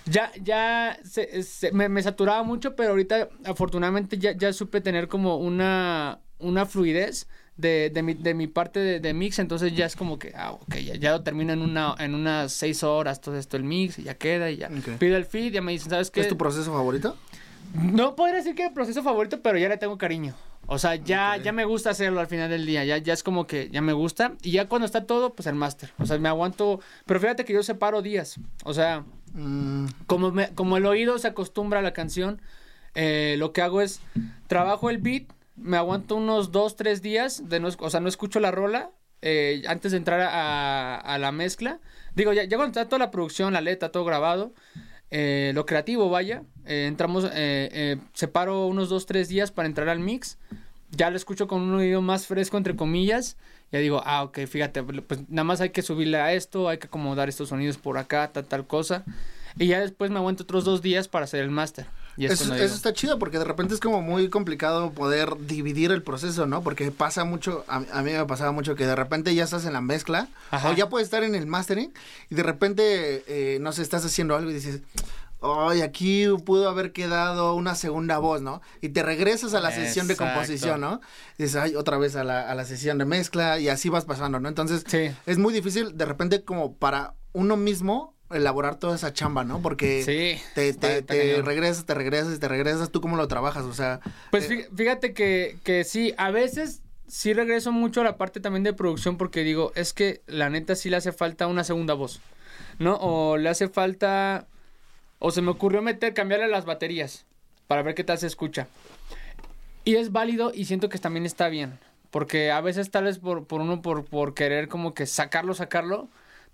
ya, 0.05 0.31
ya 0.43 0.99
se- 1.05 1.43
se- 1.45 1.73
me, 1.73 1.89
me 1.89 2.03
saturaba 2.03 2.43
mucho, 2.43 2.75
pero 2.77 2.91
ahorita 2.91 3.29
afortunadamente 3.45 4.19
ya, 4.19 4.33
ya 4.33 4.53
supe 4.53 4.81
tener 4.81 5.09
como 5.09 5.37
una, 5.39 6.21
una 6.39 6.67
fluidez 6.67 7.27
de, 7.59 7.91
de 7.93 8.03
mi, 8.03 8.15
de 8.15 8.33
mi 8.33 8.47
parte 8.47 8.81
de, 8.81 9.01
de 9.01 9.13
mix, 9.13 9.39
entonces 9.39 9.75
ya 9.75 9.85
es 9.85 9.95
como 9.97 10.19
que, 10.19 10.33
ah, 10.35 10.53
ok, 10.53 10.77
ya, 10.77 10.95
ya 10.95 11.11
lo 11.13 11.23
termino 11.23 11.53
en, 11.53 11.61
una, 11.61 11.95
en 11.99 12.15
unas 12.15 12.53
seis 12.53 12.83
horas, 12.83 13.21
todo 13.21 13.37
esto 13.37 13.57
el 13.59 13.65
mix, 13.65 13.99
y 13.99 14.05
ya 14.05 14.15
queda, 14.15 14.51
y 14.51 14.57
ya 14.57 14.69
Ok. 14.69 14.99
pido 14.99 15.17
el 15.17 15.27
feed, 15.27 15.53
ya 15.53 15.61
me 15.61 15.73
dicen, 15.73 15.91
¿sabes 15.91 16.11
qué? 16.11 16.21
¿Es 16.23 16.29
tu 16.29 16.39
proceso 16.39 16.73
favorito? 16.73 17.17
No 17.75 18.17
podría 18.17 18.37
decir 18.37 18.55
que 18.55 18.63
es 18.63 18.69
el 18.69 18.75
proceso 18.75 19.03
favorito, 19.03 19.41
pero 19.43 19.59
ya 19.59 19.69
le 19.69 19.77
tengo 19.77 19.99
cariño. 19.99 20.35
O 20.71 20.79
sea, 20.79 20.95
ya, 20.97 21.37
ya 21.37 21.53
me 21.53 21.65
gusta 21.65 21.91
hacerlo 21.91 22.21
al 22.21 22.27
final 22.27 22.51
del 22.51 22.65
día. 22.67 22.85
Ya, 22.85 22.99
ya 22.99 23.13
es 23.15 23.23
como 23.23 23.47
que 23.47 23.71
ya 23.71 23.81
me 23.81 23.93
gusta. 23.95 24.35
Y 24.43 24.51
ya 24.53 24.69
cuando 24.69 24.85
está 24.87 25.05
todo, 25.07 25.33
pues 25.35 25.47
el 25.47 25.55
máster. 25.55 25.91
O 25.99 26.05
sea, 26.05 26.19
me 26.19 26.29
aguanto. 26.29 26.81
Pero 27.07 27.21
fíjate 27.21 27.45
que 27.47 27.55
yo 27.55 27.63
separo 27.63 28.03
días. 28.03 28.39
O 28.65 28.73
sea, 28.75 29.05
Mm, 29.35 29.87
como, 30.07 30.31
me- 30.33 30.49
como 30.55 30.79
el 30.79 30.87
oído 30.87 31.19
se 31.19 31.29
acostumbra 31.29 31.81
a 31.81 31.83
la 31.83 31.93
canción, 31.93 32.41
eh, 32.95 33.37
lo 33.39 33.53
que 33.53 33.61
hago 33.61 33.83
es 33.83 34.01
trabajo 34.47 34.89
el 34.89 34.97
beat, 34.99 35.25
me 35.61 35.77
aguanto 35.77 36.17
unos 36.17 36.53
dos, 36.53 36.77
tres 36.77 37.03
días, 37.03 37.49
de 37.49 37.61
no, 37.61 37.69
o 37.79 37.91
sea, 37.91 38.01
no 38.01 38.09
escucho 38.09 38.41
la 38.41 38.51
rola 38.51 38.91
eh, 39.23 39.63
antes 39.67 39.93
de 39.93 39.99
entrar 39.99 40.21
a, 40.21 40.97
a 40.97 41.19
la 41.19 41.33
mezcla. 41.33 41.81
Digo, 42.15 42.33
ya, 42.33 42.45
ya 42.45 42.57
cuando 42.57 42.79
está 42.79 42.89
toda 42.89 42.99
la 42.99 43.11
producción, 43.11 43.53
la 43.53 43.61
letra, 43.61 43.91
todo 43.91 44.05
grabado, 44.05 44.53
eh, 45.11 45.53
lo 45.55 45.67
creativo, 45.67 46.11
vaya, 46.11 46.43
eh, 46.67 46.87
entramos, 46.87 47.25
eh, 47.25 47.31
eh, 47.35 47.97
separo 48.13 48.67
unos 48.67 48.89
dos, 48.89 49.07
tres 49.07 49.29
días 49.29 49.51
para 49.51 49.69
entrar 49.69 49.89
al 49.89 50.01
mix. 50.01 50.39
Ya 50.91 51.11
lo 51.11 51.17
escucho 51.17 51.49
con 51.49 51.61
un 51.61 51.75
oído 51.75 52.01
más 52.01 52.27
fresco, 52.27 52.57
entre 52.57 52.75
comillas. 52.75 53.37
Ya 53.71 53.79
digo, 53.79 54.01
ah, 54.07 54.23
ok, 54.23 54.47
fíjate, 54.47 54.83
pues 54.83 55.29
nada 55.29 55.45
más 55.45 55.61
hay 55.61 55.71
que 55.71 55.83
subirle 55.83 56.19
a 56.19 56.33
esto, 56.33 56.69
hay 56.69 56.79
que 56.79 56.87
acomodar 56.87 57.29
estos 57.29 57.51
sonidos 57.51 57.77
por 57.77 57.99
acá, 57.99 58.33
tal, 58.33 58.47
tal 58.47 58.67
cosa. 58.67 59.05
Y 59.59 59.67
ya 59.67 59.81
después 59.81 60.11
me 60.11 60.17
aguanto 60.19 60.45
otros 60.45 60.65
dos 60.65 60.81
días 60.81 61.09
para 61.09 61.25
hacer 61.25 61.41
el 61.43 61.51
máster. 61.51 61.85
Y 62.19 62.27
es 62.27 62.41
Eso, 62.41 62.53
está 62.55 62.93
chido 62.93 63.19
porque 63.21 63.39
de 63.39 63.45
repente 63.45 63.75
es 63.75 63.81
como 63.81 64.03
muy 64.03 64.29
complicado 64.29 64.91
poder 64.91 65.37
dividir 65.47 65.93
el 65.93 66.03
proceso, 66.03 66.47
¿no? 66.47 66.63
Porque 66.63 66.91
pasa 66.91 67.23
mucho, 67.25 67.65
a, 67.69 67.77
a 67.93 68.03
mí 68.03 68.11
me 68.13 68.25
pasaba 68.27 68.51
mucho 68.51 68.75
que 68.75 68.87
de 68.87 68.97
repente 68.97 69.33
ya 69.35 69.45
estás 69.45 69.65
en 69.67 69.73
la 69.73 69.81
mezcla 69.81 70.29
Ajá. 70.51 70.71
o 70.71 70.73
ya 70.75 70.89
puedes 70.89 71.07
estar 71.07 71.23
en 71.23 71.37
el 71.37 71.47
mastering 71.47 71.93
y 72.29 72.35
de 72.35 72.43
repente, 72.43 73.23
eh, 73.29 73.59
no 73.61 73.71
sé, 73.73 73.83
estás 73.83 74.05
haciendo 74.05 74.35
algo 74.35 74.51
y 74.51 74.55
dices, 74.55 74.81
ay, 75.41 75.83
aquí 75.83 76.27
pudo 76.45 76.69
haber 76.69 76.93
quedado 76.93 77.55
una 77.55 77.77
segunda 77.77 78.19
voz, 78.19 78.43
¿no? 78.43 78.61
Y 78.81 78.89
te 78.89 79.05
regresas 79.05 79.55
a 79.55 79.61
la 79.61 79.71
sesión 79.71 80.09
de 80.09 80.17
composición, 80.17 80.81
¿no? 80.81 81.01
Y 81.39 81.45
dices, 81.45 81.57
ay, 81.63 81.77
otra 81.77 81.99
vez 81.99 82.17
a 82.17 82.25
la, 82.25 82.51
a 82.51 82.55
la 82.57 82.65
sesión 82.65 82.99
de 82.99 83.05
mezcla 83.05 83.61
y 83.61 83.69
así 83.69 83.89
vas 83.91 84.05
pasando, 84.05 84.41
¿no? 84.41 84.49
Entonces, 84.49 84.83
Sí. 84.89 85.11
es 85.27 85.39
muy 85.39 85.55
difícil 85.55 85.97
de 85.97 86.05
repente 86.05 86.43
como 86.43 86.75
para 86.75 87.15
uno 87.33 87.57
mismo 87.57 88.17
elaborar 88.31 88.77
toda 88.79 88.97
esa 88.97 89.13
chamba, 89.13 89.45
¿no? 89.45 89.61
Porque 89.63 90.03
Sí, 90.05 90.43
te, 90.55 90.73
te, 90.75 91.03
te 91.03 91.43
regresas, 91.43 91.85
te 91.87 91.95
regresas 91.95 92.37
y 92.37 92.39
te 92.39 92.49
regresas. 92.49 92.91
¿Tú 92.91 93.01
cómo 93.01 93.17
lo 93.17 93.29
trabajas? 93.29 93.65
O 93.65 93.75
sea, 93.75 94.01
Pues 94.31 94.51
eh, 94.51 94.69
fí- 94.71 94.77
fíjate 94.77 95.15
que, 95.15 95.59
que 95.65 95.85
sí, 95.85 96.15
a 96.19 96.31
veces 96.31 96.83
sí 97.07 97.33
regreso 97.33 97.73
mucho 97.73 98.03
a 98.03 98.05
la 98.05 98.17
parte 98.19 98.39
también 98.41 98.65
de 98.65 98.73
producción 98.75 99.17
porque 99.17 99.43
digo, 99.45 99.73
es 99.75 99.93
que 99.95 100.21
la 100.27 100.51
neta 100.51 100.75
sí 100.77 100.91
le 100.91 100.97
hace 100.97 101.13
falta 101.13 101.47
una 101.47 101.65
segunda 101.65 101.95
voz, 101.95 102.21
¿no? 102.79 102.97
O 103.01 103.37
le 103.39 103.49
hace 103.49 103.69
falta, 103.69 104.47
o 105.19 105.31
se 105.31 105.41
me 105.41 105.51
ocurrió 105.51 105.81
meter, 105.81 106.13
cambiarle 106.13 106.49
las 106.49 106.67
baterías 106.67 107.25
para 107.67 107.83
ver 107.83 107.95
qué 107.95 108.05
tal 108.05 108.19
se 108.19 108.27
escucha. 108.27 108.67
Y 109.85 109.97
es 109.97 110.13
válido 110.13 110.53
y 110.55 110.67
siento 110.67 110.89
que 110.91 110.99
también 110.99 111.25
está 111.25 111.49
bien, 111.49 111.79
porque 112.11 112.51
a 112.51 112.61
veces 112.61 112.91
tal 112.91 113.05
vez 113.05 113.19
por, 113.19 113.47
por 113.47 113.63
uno, 113.63 113.81
por, 113.81 114.05
por 114.05 114.35
querer 114.35 114.69
como 114.69 114.93
que 114.93 115.07
sacarlo, 115.07 115.55
sacarlo, 115.55 116.09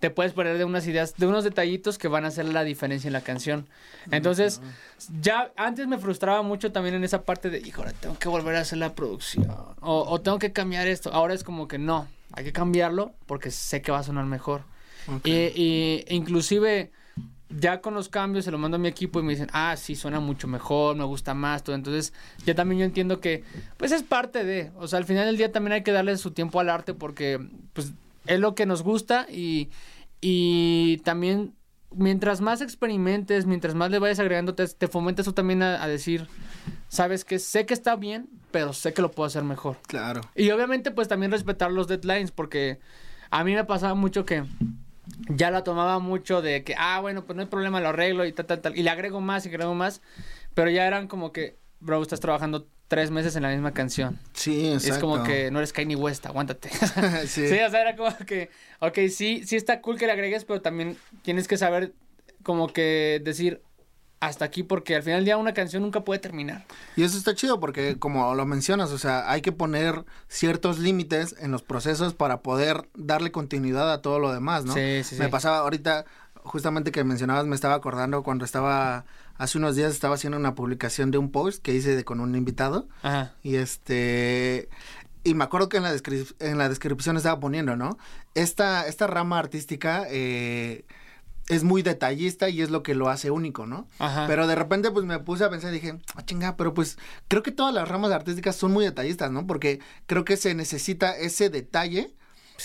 te 0.05 0.11
puedes 0.11 0.33
perder 0.33 0.59
de 0.59 0.65
unas 0.65 0.85
ideas, 0.85 1.15
de 1.17 1.25
unos 1.25 1.43
detallitos 1.43 1.97
que 1.97 2.07
van 2.07 2.25
a 2.25 2.27
hacer 2.27 2.45
la 2.45 2.63
diferencia 2.63 3.07
en 3.07 3.13
la 3.13 3.21
canción. 3.21 3.65
Entonces, 4.11 4.61
ya 5.19 5.51
antes 5.57 5.87
me 5.87 5.97
frustraba 5.97 6.43
mucho 6.43 6.71
también 6.71 6.93
en 6.93 7.03
esa 7.03 7.23
parte 7.23 7.49
de, 7.49 7.57
híjole, 7.57 7.91
tengo 7.99 8.15
que 8.19 8.29
volver 8.29 8.55
a 8.55 8.59
hacer 8.59 8.77
la 8.77 8.93
producción. 8.93 9.49
O, 9.81 10.05
o 10.07 10.21
tengo 10.21 10.37
que 10.37 10.51
cambiar 10.51 10.85
esto. 10.85 11.11
Ahora 11.11 11.33
es 11.33 11.43
como 11.43 11.67
que 11.67 11.79
no, 11.79 12.07
hay 12.33 12.43
que 12.43 12.53
cambiarlo 12.53 13.15
porque 13.25 13.49
sé 13.49 13.81
que 13.81 13.91
va 13.91 13.97
a 13.97 14.03
sonar 14.03 14.25
mejor. 14.25 14.61
Y, 15.23 15.31
y 15.31 16.05
inclusive 16.09 16.91
ya 17.49 17.81
con 17.81 17.95
los 17.95 18.07
cambios 18.07 18.45
se 18.45 18.51
lo 18.51 18.59
mando 18.59 18.75
a 18.75 18.79
mi 18.79 18.87
equipo 18.87 19.19
y 19.19 19.23
me 19.23 19.31
dicen, 19.31 19.47
ah, 19.53 19.75
sí, 19.75 19.95
suena 19.95 20.19
mucho 20.19 20.47
mejor, 20.47 20.95
me 20.95 21.03
gusta 21.03 21.33
más, 21.33 21.63
todo. 21.63 21.75
Entonces, 21.75 22.13
ya 22.45 22.53
también 22.53 22.77
yo 22.77 22.85
entiendo 22.85 23.19
que, 23.19 23.43
pues 23.77 23.91
es 23.91 24.03
parte 24.03 24.43
de, 24.43 24.71
o 24.75 24.87
sea, 24.87 24.99
al 24.99 25.05
final 25.05 25.25
del 25.25 25.37
día 25.37 25.51
también 25.51 25.73
hay 25.73 25.81
que 25.81 25.91
darle 25.91 26.15
su 26.17 26.29
tiempo 26.29 26.59
al 26.59 26.69
arte 26.69 26.93
porque, 26.93 27.39
pues, 27.73 27.91
es 28.27 28.39
lo 28.39 28.55
que 28.55 28.65
nos 28.65 28.81
gusta 28.83 29.27
y, 29.29 29.69
y 30.27 30.97
también, 31.03 31.53
mientras 31.91 32.41
más 32.41 32.61
experimentes, 32.61 33.45
mientras 33.45 33.75
más 33.75 33.91
le 33.91 33.99
vayas 33.99 34.17
agregando, 34.17 34.55
te, 34.55 34.67
te 34.67 34.87
fomenta 34.87 35.21
eso 35.21 35.35
también 35.35 35.61
a, 35.61 35.83
a 35.83 35.87
decir, 35.87 36.27
sabes 36.87 37.23
que 37.23 37.37
sé 37.37 37.67
que 37.67 37.75
está 37.75 37.95
bien, 37.95 38.27
pero 38.49 38.73
sé 38.73 38.91
que 38.91 39.03
lo 39.03 39.11
puedo 39.11 39.27
hacer 39.27 39.43
mejor. 39.43 39.77
claro. 39.85 40.21
Y 40.33 40.49
obviamente, 40.49 40.89
pues 40.89 41.07
también 41.07 41.31
respetar 41.31 41.71
los 41.71 41.87
deadlines, 41.87 42.31
porque 42.31 42.79
a 43.29 43.43
mí 43.43 43.53
me 43.53 43.65
pasaba 43.65 43.93
mucho 43.93 44.25
que 44.25 44.45
ya 45.29 45.51
la 45.51 45.63
tomaba 45.63 45.99
mucho 45.99 46.41
de 46.41 46.63
que, 46.63 46.73
ah, 46.75 46.99
bueno, 47.01 47.23
pues 47.23 47.35
no 47.35 47.43
hay 47.43 47.47
problema, 47.47 47.79
lo 47.79 47.89
arreglo 47.89 48.25
y 48.25 48.31
tal, 48.31 48.47
tal, 48.47 48.61
tal. 48.61 48.75
Y 48.75 48.81
le 48.81 48.89
agrego 48.89 49.21
más 49.21 49.45
y 49.45 49.49
agrego 49.49 49.75
más, 49.75 50.01
pero 50.55 50.71
ya 50.71 50.87
eran 50.87 51.07
como 51.07 51.31
que, 51.31 51.59
bro, 51.85 52.01
estás 52.01 52.19
trabajando 52.19 52.67
tres 52.87 53.11
meses 53.11 53.35
en 53.35 53.43
la 53.43 53.49
misma 53.49 53.71
canción. 53.71 54.19
Sí, 54.33 54.67
exacto. 54.73 54.95
Es 54.95 54.99
como 54.99 55.23
que 55.23 55.51
no 55.51 55.59
eres 55.59 55.73
Kanye 55.73 55.95
West, 55.95 56.25
aguántate. 56.25 56.69
Sí. 57.27 57.47
sí. 57.47 57.59
o 57.59 57.69
sea, 57.69 57.81
era 57.81 57.95
como 57.95 58.15
que, 58.25 58.49
ok, 58.79 58.97
sí, 59.09 59.43
sí 59.45 59.55
está 59.55 59.81
cool 59.81 59.97
que 59.97 60.05
le 60.05 60.11
agregues, 60.11 60.45
pero 60.45 60.61
también 60.61 60.97
tienes 61.21 61.47
que 61.47 61.57
saber 61.57 61.93
como 62.43 62.67
que 62.67 63.21
decir 63.23 63.61
hasta 64.19 64.45
aquí, 64.45 64.63
porque 64.63 64.95
al 64.95 65.03
final 65.03 65.19
del 65.19 65.25
día 65.25 65.37
una 65.37 65.53
canción 65.53 65.83
nunca 65.83 66.03
puede 66.03 66.19
terminar. 66.19 66.65
Y 66.95 67.03
eso 67.03 67.17
está 67.17 67.35
chido 67.35 67.59
porque, 67.59 67.97
como 67.99 68.33
lo 68.33 68.45
mencionas, 68.45 68.91
o 68.91 68.97
sea, 68.97 69.29
hay 69.29 69.41
que 69.41 69.51
poner 69.51 70.05
ciertos 70.27 70.79
límites 70.79 71.35
en 71.39 71.51
los 71.51 71.61
procesos 71.63 72.13
para 72.13 72.41
poder 72.41 72.89
darle 72.95 73.31
continuidad 73.31 73.91
a 73.91 74.01
todo 74.01 74.19
lo 74.19 74.33
demás, 74.33 74.65
¿no? 74.65 74.73
Sí, 74.73 75.03
sí, 75.03 75.15
Me 75.15 75.25
sí. 75.25 75.31
pasaba 75.31 75.59
ahorita, 75.59 76.05
justamente 76.43 76.91
que 76.91 77.03
mencionabas, 77.03 77.45
me 77.45 77.55
estaba 77.55 77.75
acordando 77.75 78.23
cuando 78.23 78.45
estaba, 78.45 79.05
hace 79.37 79.57
unos 79.57 79.75
días 79.75 79.91
estaba 79.91 80.15
haciendo 80.15 80.37
una 80.37 80.55
publicación 80.55 81.11
de 81.11 81.17
un 81.17 81.31
post 81.31 81.61
que 81.61 81.73
hice 81.73 81.95
de, 81.95 82.03
con 82.03 82.19
un 82.19 82.35
invitado. 82.35 82.87
Ajá. 83.01 83.33
Y 83.43 83.55
este. 83.55 84.69
Y 85.23 85.33
me 85.33 85.43
acuerdo 85.43 85.69
que 85.69 85.77
en 85.77 85.83
la, 85.83 85.95
en 86.39 86.57
la 86.57 86.69
descripción 86.69 87.17
estaba 87.17 87.39
poniendo, 87.39 87.75
¿no? 87.75 87.97
Esta, 88.35 88.87
esta 88.87 89.07
rama 89.07 89.39
artística 89.39 90.05
eh, 90.09 90.85
es 91.47 91.63
muy 91.63 91.81
detallista 91.81 92.47
y 92.49 92.61
es 92.61 92.69
lo 92.69 92.83
que 92.83 92.93
lo 92.93 93.09
hace 93.09 93.31
único, 93.31 93.65
¿no? 93.65 93.87
Ajá. 93.97 94.25
Pero 94.27 94.45
de 94.45 94.55
repente 94.55 94.91
pues 94.91 95.05
me 95.05 95.17
puse 95.19 95.43
a 95.43 95.49
pensar 95.49 95.71
y 95.71 95.79
dije, 95.79 95.97
ah, 96.15 96.23
chinga, 96.25 96.55
pero 96.57 96.75
pues 96.75 96.99
creo 97.27 97.41
que 97.41 97.51
todas 97.51 97.73
las 97.73 97.87
ramas 97.87 98.11
artísticas 98.11 98.55
son 98.55 98.71
muy 98.71 98.85
detallistas, 98.85 99.31
¿no? 99.31 99.47
Porque 99.47 99.79
creo 100.05 100.25
que 100.25 100.37
se 100.37 100.53
necesita 100.53 101.17
ese 101.17 101.49
detalle 101.49 102.13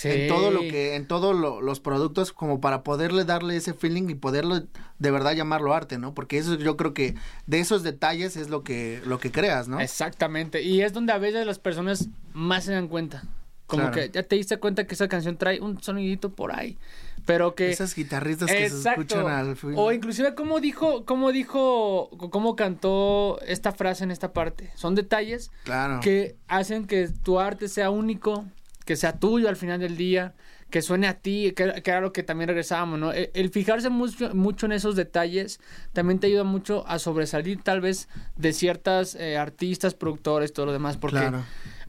en 0.03 0.27
todo 0.27 0.51
lo 0.51 0.61
que, 0.61 0.95
en 0.95 1.07
todos 1.07 1.35
lo- 1.35 1.61
los 1.61 1.79
productos 1.79 2.31
como 2.33 2.61
para 2.61 2.83
poderle 2.83 3.25
darle 3.25 3.55
ese 3.57 3.73
feeling 3.73 4.09
y 4.09 4.15
poderlo 4.15 4.61
de 4.99 5.11
verdad 5.11 5.33
llamarlo 5.35 5.73
arte, 5.73 5.97
¿no? 5.97 6.13
Porque 6.13 6.37
eso 6.37 6.55
yo 6.55 6.77
creo 6.77 6.93
que 6.93 7.15
de 7.47 7.59
esos 7.59 7.83
detalles 7.83 8.37
es 8.37 8.49
lo 8.49 8.63
que, 8.63 9.01
lo 9.05 9.19
que 9.19 9.31
creas, 9.31 9.67
¿no? 9.67 9.79
Exactamente. 9.79 10.61
Y 10.61 10.81
es 10.81 10.93
donde 10.93 11.13
a 11.13 11.17
veces 11.17 11.45
las 11.45 11.59
personas 11.59 12.07
más 12.33 12.63
se 12.65 12.73
dan 12.73 12.87
cuenta. 12.87 13.23
Como 13.67 13.83
Claro. 13.83 13.95
que 13.95 14.09
ya 14.09 14.23
te 14.23 14.35
diste 14.35 14.57
cuenta 14.57 14.85
que 14.85 14.95
esa 14.95 15.07
canción 15.07 15.37
trae 15.37 15.61
un 15.61 15.81
sonidito 15.81 16.29
por 16.33 16.53
ahí. 16.53 16.77
Pero 17.25 17.55
que. 17.55 17.69
Esas 17.71 17.95
guitarristas 17.95 18.51
que 18.51 18.69
se 18.69 18.89
escuchan 18.89 19.27
al 19.27 19.55
fin. 19.55 19.73
O 19.77 19.93
inclusive 19.93 20.35
cómo 20.35 20.59
dijo, 20.59 21.05
cómo 21.05 21.31
dijo, 21.31 22.09
cómo 22.31 22.57
cantó 22.57 23.39
esta 23.47 23.71
frase 23.71 24.03
en 24.03 24.11
esta 24.11 24.33
parte. 24.33 24.71
Son 24.75 24.93
detalles 24.95 25.51
Claro. 25.63 26.01
que 26.01 26.35
hacen 26.49 26.85
que 26.85 27.07
tu 27.23 27.39
arte 27.39 27.69
sea 27.69 27.91
único, 27.91 28.43
que 28.85 28.95
sea 28.95 29.19
tuyo 29.19 29.47
al 29.49 29.55
final 29.55 29.79
del 29.79 29.95
día, 29.97 30.33
que 30.69 30.81
suene 30.81 31.07
a 31.07 31.15
ti, 31.15 31.51
que, 31.55 31.81
que 31.83 31.91
era 31.91 32.01
lo 32.01 32.13
que 32.13 32.23
también 32.23 32.47
regresábamos, 32.47 32.97
¿no? 32.99 33.11
El, 33.11 33.29
el 33.33 33.49
fijarse 33.49 33.89
mucho, 33.89 34.33
mucho 34.33 34.65
en 34.65 34.71
esos 34.71 34.95
detalles 34.95 35.59
también 35.93 36.19
te 36.19 36.27
ayuda 36.27 36.43
mucho 36.45 36.87
a 36.87 36.97
sobresalir 36.97 37.61
tal 37.61 37.81
vez 37.81 38.07
de 38.37 38.53
ciertas 38.53 39.15
eh, 39.15 39.37
artistas, 39.37 39.93
productores, 39.93 40.53
todo 40.53 40.65
lo 40.67 40.71
demás, 40.73 40.97
porque 40.97 41.17
Claro. 41.19 41.43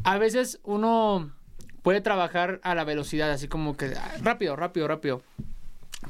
a 0.05 0.19
veces 0.19 0.59
uno 0.65 1.31
puede 1.83 2.01
trabajar 2.01 2.61
a 2.65 2.75
la 2.75 2.85
velocidad, 2.85 3.31
así 3.31 3.47
como 3.49 3.77
que 3.77 3.93
ah, 3.97 4.15
rápido, 4.21 4.57
rápido, 4.57 4.89
rápido. 4.89 5.23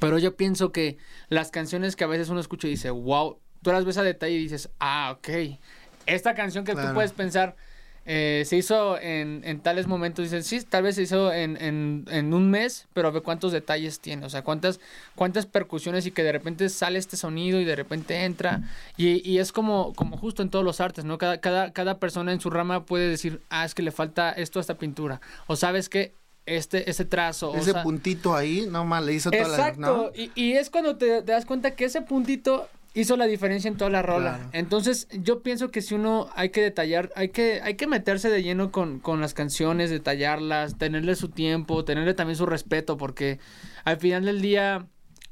Pero 0.01 0.19
yo 0.19 0.37
pienso 0.37 0.73
que 0.73 0.97
las 1.29 1.51
canciones 1.51 1.97
que 1.97 2.05
a 2.05 2.07
veces 2.09 2.31
uno 2.31 2.41
escucha 2.41 2.67
y 2.67 2.71
dice, 2.71 2.91
wow, 2.91 3.39
tú 3.63 3.71
las 3.73 3.85
ves 3.85 3.99
a 3.99 4.03
detalle 4.03 4.35
y 4.35 4.39
dices, 4.43 4.71
ah, 4.81 5.15
ok. 5.19 5.59
Esta 6.07 6.35
canción 6.35 6.65
que 6.65 6.73
Claro. 6.73 6.89
tú 6.89 6.95
puedes 6.95 7.13
pensar 7.13 7.55
eh, 8.05 8.43
se 8.47 8.57
hizo 8.57 8.99
en, 8.99 9.43
en 9.45 9.61
tales 9.61 9.87
momentos, 9.87 10.25
dices, 10.25 10.47
sí, 10.47 10.61
tal 10.63 10.83
vez 10.83 10.97
se 10.97 11.03
hizo 11.03 11.33
en, 11.33 11.57
en, 11.61 12.05
en 12.11 12.35
un 12.35 12.51
mes, 12.51 12.89
pero 12.95 13.13
ve 13.13 13.21
cuántos 13.21 13.53
detalles 13.53 14.01
tiene, 14.01 14.27
o 14.27 14.31
sea, 14.31 14.43
cuántas, 14.43 14.81
cuántas 15.15 15.47
percusiones 15.47 16.05
y 16.07 16.11
que 16.11 16.23
de 16.25 16.33
repente 16.33 16.69
sale 16.69 16.99
este 16.99 17.17
sonido 17.17 17.61
y 17.61 17.65
de 17.65 17.77
repente 17.77 18.25
entra. 18.25 18.63
Y, 18.97 19.29
y 19.29 19.39
es 19.39 19.53
como, 19.53 19.93
como 19.95 20.17
justo 20.17 20.43
en 20.43 20.51
todos 20.51 20.65
los 20.65 20.81
artes, 20.81 21.05
¿no? 21.05 21.17
Cada, 21.19 21.41
cada, 21.41 21.73
cada 21.73 21.99
persona 21.99 22.33
en 22.33 22.41
su 22.41 22.51
rama 22.51 22.85
puede 22.85 23.09
decir, 23.09 23.41
ah, 23.51 23.65
es 23.65 23.75
que 23.75 23.83
le 23.83 23.93
falta 23.93 24.33
esto 24.33 24.59
a 24.59 24.63
esta 24.63 24.75
pintura. 24.79 25.21
O 25.47 25.55
sabes 25.57 25.89
que 25.89 26.15
este, 26.45 26.91
ese 26.91 27.05
trazo. 27.05 27.53
o 27.53 27.57
Ese 27.57 27.71
sea- 27.73 27.85
puntito 27.85 28.35
ahí, 28.35 28.67
no 28.69 28.85
más, 28.85 29.05
le 29.05 29.15
hizo 29.15 29.31
toda 29.31 29.43
la... 29.47 29.55
Exacto. 29.57 29.81
¿no? 29.81 30.11
Y, 30.21 30.33
y 30.35 30.53
es 30.55 30.71
cuando 30.71 30.97
te, 30.97 31.23
te 31.23 31.31
das 31.33 31.45
cuenta 31.47 31.71
que 31.77 31.85
ese 31.85 32.03
puntito 32.03 32.69
hizo 32.95 33.17
la 33.17 33.27
diferencia 33.27 33.69
en 33.69 33.77
toda 33.77 33.91
la 33.91 34.03
rola. 34.03 34.35
Claro. 34.37 34.51
Entonces, 34.53 35.09
yo 35.13 35.43
pienso 35.43 35.71
que 35.71 35.81
si 35.81 35.95
uno 35.95 36.29
hay 36.35 36.51
que 36.51 36.61
detallar, 36.63 37.11
hay 37.17 37.31
que, 37.31 37.61
hay 37.63 37.75
que 37.75 37.87
meterse 37.87 38.29
de 38.29 38.43
lleno 38.43 38.71
con, 38.71 38.99
con 39.01 39.21
las 39.21 39.33
canciones, 39.35 39.91
detallarlas, 39.91 40.77
tenerle 40.79 41.15
su 41.17 41.29
tiempo, 41.31 41.85
tenerle 41.85 42.15
también 42.15 42.37
su 42.37 42.47
respeto, 42.47 42.97
porque 42.97 43.39
al 43.85 43.97
final 43.99 44.25
del 44.27 44.43
día, 44.43 44.87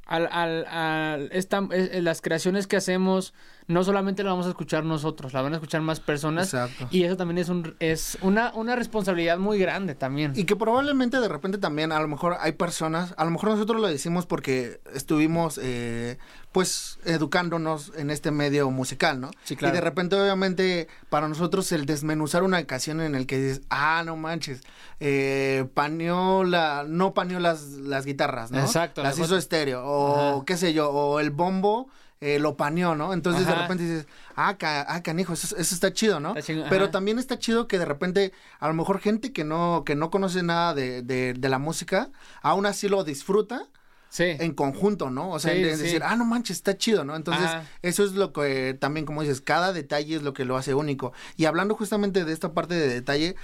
al, 0.05 0.27
al, 0.31 0.65
al- 0.65 1.29
esta- 1.31 1.67
eh, 1.71 2.01
las 2.01 2.21
creaciones 2.21 2.65
que 2.67 2.77
hacemos, 2.77 3.33
no 3.67 3.83
solamente 3.83 4.23
las 4.23 4.31
vamos 4.31 4.45
a 4.45 4.49
escuchar 4.49 4.83
nosotros, 4.83 5.33
la 5.33 5.41
van 5.41 5.53
a 5.53 5.55
escuchar 5.57 5.81
más 5.81 5.99
personas. 5.99 6.53
Exacto. 6.53 6.87
Y 6.91 7.03
eso 7.03 7.17
también 7.17 7.37
es, 7.37 7.49
un, 7.49 7.75
es 7.79 8.17
una, 8.21 8.51
una 8.53 8.75
responsabilidad 8.75 9.37
muy 9.37 9.59
grande 9.59 9.95
también. 9.95 10.33
Y 10.35 10.45
que 10.45 10.55
probablemente 10.55 11.19
de 11.19 11.27
repente 11.27 11.57
también, 11.57 11.91
a 11.91 11.99
lo 11.99 12.07
mejor 12.07 12.37
hay 12.39 12.53
personas, 12.53 13.13
a 13.17 13.25
lo 13.25 13.31
mejor 13.31 13.49
nosotros 13.49 13.81
lo 13.81 13.87
decimos 13.87 14.25
porque 14.25 14.81
estuvimos, 14.93 15.59
eh, 15.61 16.17
pues, 16.51 16.99
educándonos 17.05 17.93
en 17.95 18.09
este 18.09 18.31
medio 18.31 18.69
musical, 18.71 19.21
¿no? 19.21 19.31
Sí, 19.43 19.55
claro. 19.55 19.73
Y 19.73 19.77
de 19.77 19.81
repente, 19.81 20.15
obviamente, 20.19 20.87
para 21.09 21.27
nosotros 21.27 21.71
el 21.71 21.85
desmenuzar 21.85 22.43
una 22.43 22.63
canción 22.65 23.01
en 23.01 23.15
el 23.15 23.25
que 23.25 23.37
dices, 23.37 23.61
ah, 23.69 24.03
no 24.05 24.17
manches, 24.17 24.61
eh, 24.99 25.65
paneó 25.73 26.43
la, 26.43 26.85
no 26.87 27.13
paneó 27.13 27.39
las, 27.39 27.63
las 27.63 28.05
guitarras, 28.05 28.51
¿no? 28.51 28.59
Exacto, 28.59 29.01
Las 29.01 29.17
la 29.17 29.25
hizo 29.25 29.37
estéreo, 29.37 29.83
o 29.85 30.35
Ajá. 30.35 30.45
qué 30.45 30.57
sé 30.57 30.73
yo, 30.73 30.89
o 30.89 31.19
el 31.19 31.31
bombo. 31.31 31.89
Eh, 32.21 32.37
lo 32.39 32.55
paneó, 32.55 32.95
¿no? 32.95 33.13
Entonces 33.13 33.45
de 33.47 33.55
repente 33.55 33.83
dices, 33.83 34.07
ah, 34.35 34.55
ca- 34.57 34.85
ah 34.87 35.01
canijo, 35.03 35.33
eso, 35.33 35.57
eso 35.57 35.75
está 35.75 35.91
chido, 35.91 36.19
¿no? 36.19 36.35
Está 36.35 36.53
Pero 36.69 36.91
también 36.91 37.17
está 37.19 37.37
chido 37.39 37.67
que 37.67 37.79
de 37.79 37.85
repente, 37.85 38.31
a 38.59 38.67
lo 38.67 38.73
mejor 38.75 38.99
gente 38.99 39.33
que 39.33 39.43
no, 39.43 39.83
que 39.85 39.95
no 39.95 40.09
conoce 40.11 40.43
nada 40.43 40.73
de, 40.75 41.01
de, 41.01 41.33
de 41.33 41.49
la 41.49 41.57
música, 41.57 42.09
aún 42.41 42.65
así 42.67 42.87
lo 42.87 43.03
disfruta 43.03 43.63
Sí. 44.09 44.25
en 44.39 44.53
conjunto, 44.53 45.09
¿no? 45.09 45.31
O 45.31 45.39
sea, 45.39 45.53
Sí, 45.53 45.61
sí. 45.63 45.83
decir, 45.83 46.01
ah, 46.03 46.17
no 46.17 46.25
manches, 46.25 46.57
está 46.57 46.77
chido, 46.77 47.05
¿no? 47.05 47.15
Entonces, 47.15 47.45
Ajá. 47.47 47.63
eso 47.81 48.03
es 48.03 48.11
lo 48.11 48.33
que 48.33 48.73
también, 48.77 49.05
como 49.05 49.21
dices, 49.21 49.39
cada 49.39 49.71
detalle 49.71 50.17
es 50.17 50.21
lo 50.21 50.33
que 50.33 50.43
lo 50.43 50.57
hace 50.57 50.73
único. 50.73 51.13
Y 51.37 51.45
hablando 51.45 51.75
justamente 51.75 52.25
de 52.25 52.33
esta 52.33 52.53
parte 52.53 52.75
de 52.75 52.89
detalle, 52.89 53.35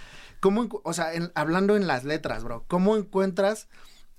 ¿cómo, 0.41 0.67
o 0.83 0.91
sea, 0.93 1.13
en- 1.13 1.31
hablando 1.35 1.77
en 1.77 1.87
las 1.87 2.03
letras, 2.03 2.43
bro, 2.43 2.65
¿cómo 2.67 2.97
encuentras 2.97 3.69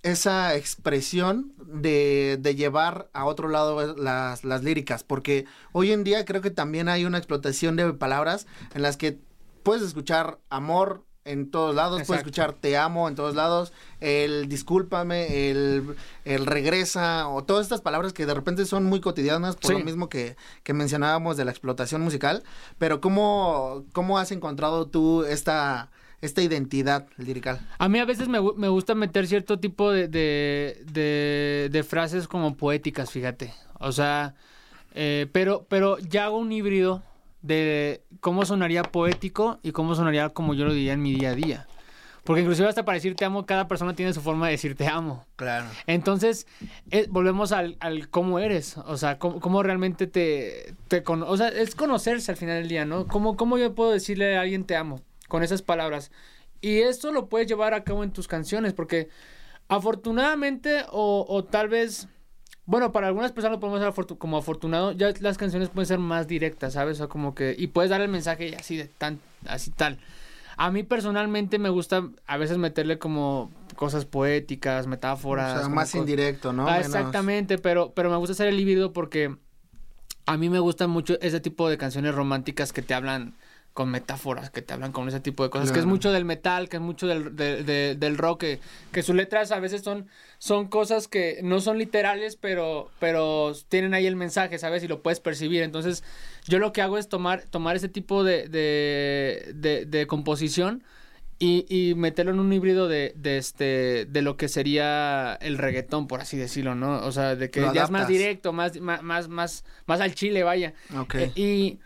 esa 0.02 0.54
expresión 0.54 1.52
de, 1.58 2.38
de 2.40 2.54
llevar 2.54 3.08
a 3.12 3.24
otro 3.24 3.48
lado 3.48 3.94
las, 3.96 4.44
las 4.44 4.62
líricas? 4.62 5.04
Porque 5.04 5.44
hoy 5.72 5.92
en 5.92 6.04
día 6.04 6.24
creo 6.24 6.40
que 6.42 6.50
también 6.50 6.88
hay 6.88 7.04
una 7.04 7.18
explotación 7.18 7.76
de 7.76 7.92
palabras 7.94 8.46
en 8.74 8.82
las 8.82 8.96
que 8.96 9.18
puedes 9.62 9.82
escuchar 9.82 10.38
amor 10.50 11.04
en 11.24 11.50
todos 11.50 11.74
lados, 11.74 12.04
puedes 12.06 12.20
escuchar 12.22 12.54
te 12.54 12.78
amo 12.78 13.06
en 13.06 13.14
todos 13.14 13.34
lados, 13.34 13.74
el 14.00 14.48
discúlpame, 14.48 15.50
el, 15.50 15.94
el 16.24 16.46
regresa, 16.46 17.28
o 17.28 17.44
todas 17.44 17.64
estas 17.66 17.82
palabras 17.82 18.14
que 18.14 18.24
de 18.24 18.32
repente 18.32 18.64
son 18.64 18.84
muy 18.84 19.00
cotidianas 19.02 19.56
por 19.56 19.72
Sí. 19.72 19.78
lo 19.78 19.84
mismo 19.84 20.08
que, 20.08 20.36
que 20.62 20.72
mencionábamos 20.72 21.36
de 21.36 21.44
la 21.44 21.50
explotación 21.50 22.00
musical, 22.00 22.44
pero 22.78 23.02
¿cómo, 23.02 23.84
cómo 23.92 24.18
has 24.18 24.32
encontrado 24.32 24.86
tú 24.86 25.24
esta, 25.24 25.90
esta 26.20 26.42
identidad 26.42 27.06
lirical? 27.16 27.60
A 27.78 27.88
mí 27.88 27.98
a 27.98 28.04
veces 28.04 28.28
me, 28.28 28.40
me 28.56 28.68
gusta 28.68 28.94
meter 28.94 29.26
cierto 29.26 29.58
tipo 29.60 29.90
de, 29.92 30.08
de, 30.08 30.82
de- 30.92 31.68
de 31.70 31.82
frases 31.84 32.26
como 32.28 32.56
poéticas, 32.56 33.10
fíjate. 33.10 33.52
O 33.78 33.92
sea, 33.92 34.34
eh, 34.94 35.26
pero, 35.32 35.66
pero 35.68 35.98
ya 35.98 36.24
hago 36.24 36.38
un 36.38 36.50
híbrido 36.52 37.02
de 37.42 38.02
cómo 38.20 38.44
sonaría 38.44 38.82
poético 38.82 39.60
y 39.62 39.70
cómo 39.72 39.94
sonaría 39.94 40.28
como 40.30 40.54
yo 40.54 40.64
lo 40.64 40.72
diría 40.72 40.92
en 40.94 41.02
mi 41.02 41.14
día 41.14 41.30
a 41.30 41.34
día. 41.34 41.66
Porque 42.24 42.42
inclusive 42.42 42.68
hasta 42.68 42.84
para 42.84 42.96
decir 42.96 43.14
te 43.14 43.24
amo, 43.24 43.46
cada 43.46 43.68
persona 43.68 43.94
tiene 43.94 44.12
su 44.12 44.20
forma 44.20 44.46
de 44.46 44.52
decir 44.52 44.74
te 44.74 44.86
amo. 44.86 45.24
Claro. 45.36 45.66
Entonces, 45.86 46.46
eh, 46.90 47.06
volvemos 47.08 47.52
al, 47.52 47.76
al 47.80 48.10
cómo 48.10 48.38
eres, 48.38 48.76
o 48.76 48.98
sea, 48.98 49.18
cómo, 49.18 49.40
cómo 49.40 49.62
realmente 49.62 50.06
te, 50.06 50.74
te 50.88 51.02
cono- 51.02 51.26
o 51.26 51.36
sea, 51.38 51.48
es 51.48 51.74
conocerse 51.74 52.30
al 52.32 52.36
final 52.36 52.56
del 52.58 52.68
día, 52.68 52.84
¿no? 52.84 53.06
¿Cómo, 53.06 53.36
¿Cómo 53.36 53.56
yo 53.56 53.74
puedo 53.74 53.92
decirle 53.92 54.36
a 54.36 54.42
alguien 54.42 54.64
te 54.64 54.76
amo 54.76 55.00
con 55.28 55.42
esas 55.42 55.62
palabras? 55.62 56.10
Y 56.60 56.78
esto 56.78 57.12
lo 57.12 57.28
puedes 57.28 57.46
llevar 57.46 57.74
a 57.74 57.84
cabo 57.84 58.02
en 58.02 58.10
tus 58.12 58.26
canciones, 58.26 58.72
porque 58.72 59.08
afortunadamente 59.68 60.84
o, 60.90 61.24
o 61.28 61.44
tal 61.44 61.68
vez, 61.68 62.08
bueno, 62.66 62.90
para 62.92 63.06
algunas 63.06 63.32
personas 63.32 63.56
lo 63.56 63.60
podemos 63.60 63.80
afortu- 63.82 64.18
como 64.18 64.36
afortunado, 64.38 64.92
ya 64.92 65.12
las 65.20 65.38
canciones 65.38 65.68
pueden 65.68 65.86
ser 65.86 65.98
más 65.98 66.26
directas, 66.26 66.72
¿sabes? 66.72 66.96
O 66.96 66.98
sea, 66.98 67.06
como 67.06 67.34
que, 67.34 67.54
y 67.56 67.68
puedes 67.68 67.90
dar 67.90 68.00
el 68.00 68.08
mensaje 68.08 68.56
así 68.58 68.76
de 68.76 68.86
tan, 68.86 69.20
así 69.46 69.70
tal. 69.70 69.98
A 70.56 70.72
mí 70.72 70.82
personalmente 70.82 71.58
me 71.60 71.68
gusta 71.68 72.08
a 72.26 72.36
veces 72.36 72.58
meterle 72.58 72.98
como 72.98 73.52
cosas 73.76 74.04
poéticas, 74.06 74.88
metáforas. 74.88 75.56
O 75.56 75.60
sea, 75.60 75.68
más 75.68 75.94
indirecto, 75.94 76.52
¿no? 76.52 76.66
Ah, 76.66 76.80
exactamente, 76.80 77.58
pero, 77.58 77.92
pero 77.92 78.10
me 78.10 78.16
gusta 78.16 78.32
hacer 78.32 78.48
el 78.48 78.58
híbrido 78.58 78.92
porque 78.92 79.36
a 80.26 80.36
mí 80.36 80.50
me 80.50 80.58
gustan 80.58 80.90
mucho 80.90 81.16
ese 81.20 81.38
tipo 81.38 81.68
de 81.70 81.78
canciones 81.78 82.12
románticas 82.14 82.72
que 82.72 82.82
te 82.82 82.92
hablan 82.94 83.34
con 83.78 83.90
metáforas, 83.92 84.50
que 84.50 84.60
te 84.60 84.74
hablan 84.74 84.90
con 84.90 85.06
ese 85.06 85.20
tipo 85.20 85.44
de 85.44 85.50
cosas, 85.50 85.70
que 85.70 85.78
es 85.78 85.86
mucho 85.86 86.10
del 86.10 86.24
metal, 86.24 86.68
que 86.68 86.78
es 86.78 86.82
mucho 86.82 87.06
del, 87.06 87.36
de- 87.36 87.62
de- 87.62 87.94
del 87.94 88.18
rock, 88.18 88.40
que, 88.40 88.60
que 88.90 89.04
sus 89.04 89.14
letras 89.14 89.52
a 89.52 89.60
veces 89.60 89.82
son, 89.82 90.08
son 90.38 90.66
cosas 90.66 91.06
que 91.06 91.38
no 91.44 91.60
son 91.60 91.78
literales, 91.78 92.34
pero, 92.34 92.90
pero 92.98 93.52
tienen 93.68 93.94
ahí 93.94 94.08
el 94.08 94.16
mensaje, 94.16 94.58
¿sabes? 94.58 94.82
Y 94.82 94.88
lo 94.88 95.00
puedes 95.00 95.20
percibir. 95.20 95.62
Entonces, 95.62 96.02
yo 96.48 96.58
lo 96.58 96.72
que 96.72 96.82
hago 96.82 96.98
es 96.98 97.08
tomar, 97.08 97.42
tomar 97.42 97.76
ese 97.76 97.88
tipo 97.88 98.24
de, 98.24 98.48
de, 98.48 99.84
de- 99.86 100.06
composición 100.08 100.82
y, 101.38 101.64
y 101.68 101.94
meterlo 101.94 102.32
en 102.32 102.40
un 102.40 102.52
híbrido 102.52 102.88
de, 102.88 103.12
de 103.14 103.38
este 103.38 104.06
de 104.06 104.22
lo 104.22 104.36
que 104.36 104.48
sería 104.48 105.38
el 105.40 105.56
reggaetón, 105.56 106.08
por 106.08 106.20
así 106.20 106.36
decirlo, 106.36 106.74
¿no? 106.74 107.06
O 107.06 107.12
sea, 107.12 107.36
de 107.36 107.48
que 107.48 107.60
ya 107.72 107.84
es 107.84 107.90
más 107.92 108.08
directo, 108.08 108.52
más, 108.52 108.80
más, 108.80 109.04
más, 109.04 109.28
más, 109.28 109.64
más 109.86 110.00
al 110.00 110.16
chile, 110.16 110.42
vaya. 110.42 110.74
Ok. 110.98 111.14
Eh, 111.14 111.30
y, 111.36 111.78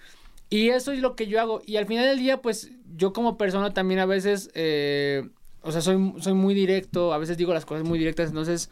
y 0.53 0.69
eso 0.69 0.93
es 0.93 0.99
lo 0.99 1.17
que 1.17 1.27
yo 1.27 1.41
hago. 1.41 1.63
Y 1.65 1.77
al 1.77 1.87
final 1.87 2.05
del 2.05 2.19
día, 2.19 2.43
pues, 2.43 2.71
yo 2.97 3.13
como 3.13 3.39
persona 3.39 3.73
también 3.73 4.01
a 4.01 4.07
veces, 4.07 4.51
eh, 4.55 5.29
o 5.63 5.73
sea, 5.73 5.81
soy, 5.81 6.13
soy 6.21 6.35
muy 6.35 6.55
directo, 6.55 7.15
a 7.15 7.19
veces 7.19 7.39
digo 7.39 7.55
las 7.55 7.65
cosas 7.65 7.89
muy 7.89 7.99
directas, 7.99 8.29
entonces 8.29 8.69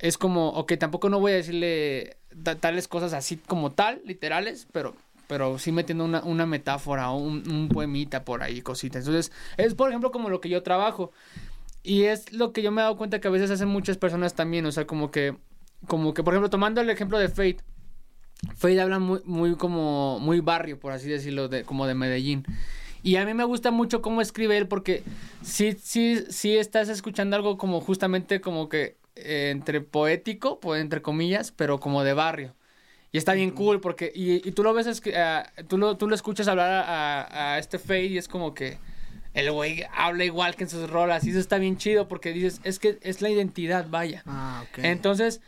es 0.00 0.18
como, 0.18 0.48
ok, 0.48 0.72
tampoco 0.78 1.08
no 1.08 1.20
voy 1.20 1.32
a 1.32 1.36
decirle 1.36 2.16
ta- 2.42 2.56
tales 2.56 2.88
cosas 2.88 3.12
así 3.12 3.36
como 3.36 3.70
tal, 3.70 4.02
literales, 4.04 4.66
pero 4.72 4.94
pero 5.28 5.58
sí 5.58 5.72
metiendo 5.72 6.04
una, 6.04 6.22
una 6.24 6.44
metáfora 6.44 7.10
o 7.10 7.16
un, 7.16 7.48
un 7.50 7.68
poemita 7.68 8.22
por 8.24 8.42
ahí, 8.42 8.60
cositas. 8.60 9.06
Entonces, 9.06 9.32
es 9.56 9.74
por 9.74 9.88
ejemplo 9.88 10.10
como 10.10 10.28
lo 10.28 10.40
que 10.40 10.50
yo 10.50 10.62
trabajo. 10.62 11.10
Y 11.82 12.02
es 12.04 12.32
lo 12.32 12.52
que 12.52 12.62
yo 12.62 12.70
me 12.70 12.80
he 12.80 12.84
dado 12.84 12.96
cuenta 12.98 13.20
que 13.20 13.28
a 13.28 13.30
veces 13.30 13.50
hacen 13.50 13.68
muchas 13.68 13.96
personas 13.96 14.34
también, 14.34 14.66
o 14.66 14.72
sea, 14.72 14.86
como 14.86 15.10
que, 15.10 15.36
como 15.86 16.12
que, 16.12 16.22
por 16.22 16.34
ejemplo, 16.34 16.50
tomando 16.50 16.80
el 16.80 16.90
ejemplo 16.90 17.18
de 17.18 17.28
Fate, 17.28 17.58
Fade 18.56 18.80
habla 18.80 18.98
muy, 18.98 19.20
muy 19.24 19.54
como, 19.56 20.18
muy 20.20 20.40
barrio, 20.40 20.78
por 20.78 20.92
así 20.92 21.08
decirlo, 21.08 21.48
de, 21.48 21.64
como 21.64 21.86
de 21.86 21.94
Medellín. 21.94 22.44
Y 23.02 23.16
a 23.16 23.24
mí 23.24 23.34
me 23.34 23.44
gusta 23.44 23.70
mucho 23.70 24.02
cómo 24.02 24.20
escribe 24.20 24.56
él 24.56 24.68
porque 24.68 25.02
sí, 25.42 25.76
sí, 25.82 26.22
sí 26.28 26.56
estás 26.56 26.88
escuchando 26.88 27.34
algo 27.36 27.58
como 27.58 27.80
justamente 27.80 28.40
como 28.40 28.68
que 28.68 28.96
eh, 29.16 29.50
entre 29.50 29.80
poético, 29.80 30.60
pues, 30.60 30.80
entre 30.80 31.02
comillas, 31.02 31.50
pero 31.52 31.80
como 31.80 32.04
de 32.04 32.14
barrio. 32.14 32.54
Y 33.10 33.18
está 33.18 33.34
bien 33.34 33.50
cool 33.50 33.80
porque, 33.80 34.10
y, 34.14 34.46
y 34.48 34.52
tú 34.52 34.62
lo 34.62 34.72
ves, 34.72 35.02
ah, 35.16 35.50
tú, 35.68 35.76
lo, 35.78 35.96
tú 35.96 36.08
lo 36.08 36.14
escuchas 36.14 36.48
hablar 36.48 36.70
a, 36.70 36.82
a- 37.22 37.54
a 37.54 37.58
este 37.58 37.78
Fade 37.78 38.06
y 38.06 38.18
es 38.18 38.26
como 38.28 38.54
que 38.54 38.78
el 39.34 39.50
güey 39.50 39.84
habla 39.94 40.24
igual 40.24 40.54
que 40.56 40.64
en 40.64 40.70
sus 40.70 40.88
rolas 40.88 41.24
y 41.24 41.30
eso 41.30 41.38
está 41.38 41.58
bien 41.58 41.76
chido 41.76 42.06
porque 42.08 42.32
dices, 42.32 42.60
es 42.64 42.78
que 42.78 42.98
es 43.02 43.20
la 43.20 43.28
identidad, 43.30 43.86
vaya. 43.90 44.22
Ah, 44.26 44.64
ok. 44.70 44.78
Entonces, 44.84 45.40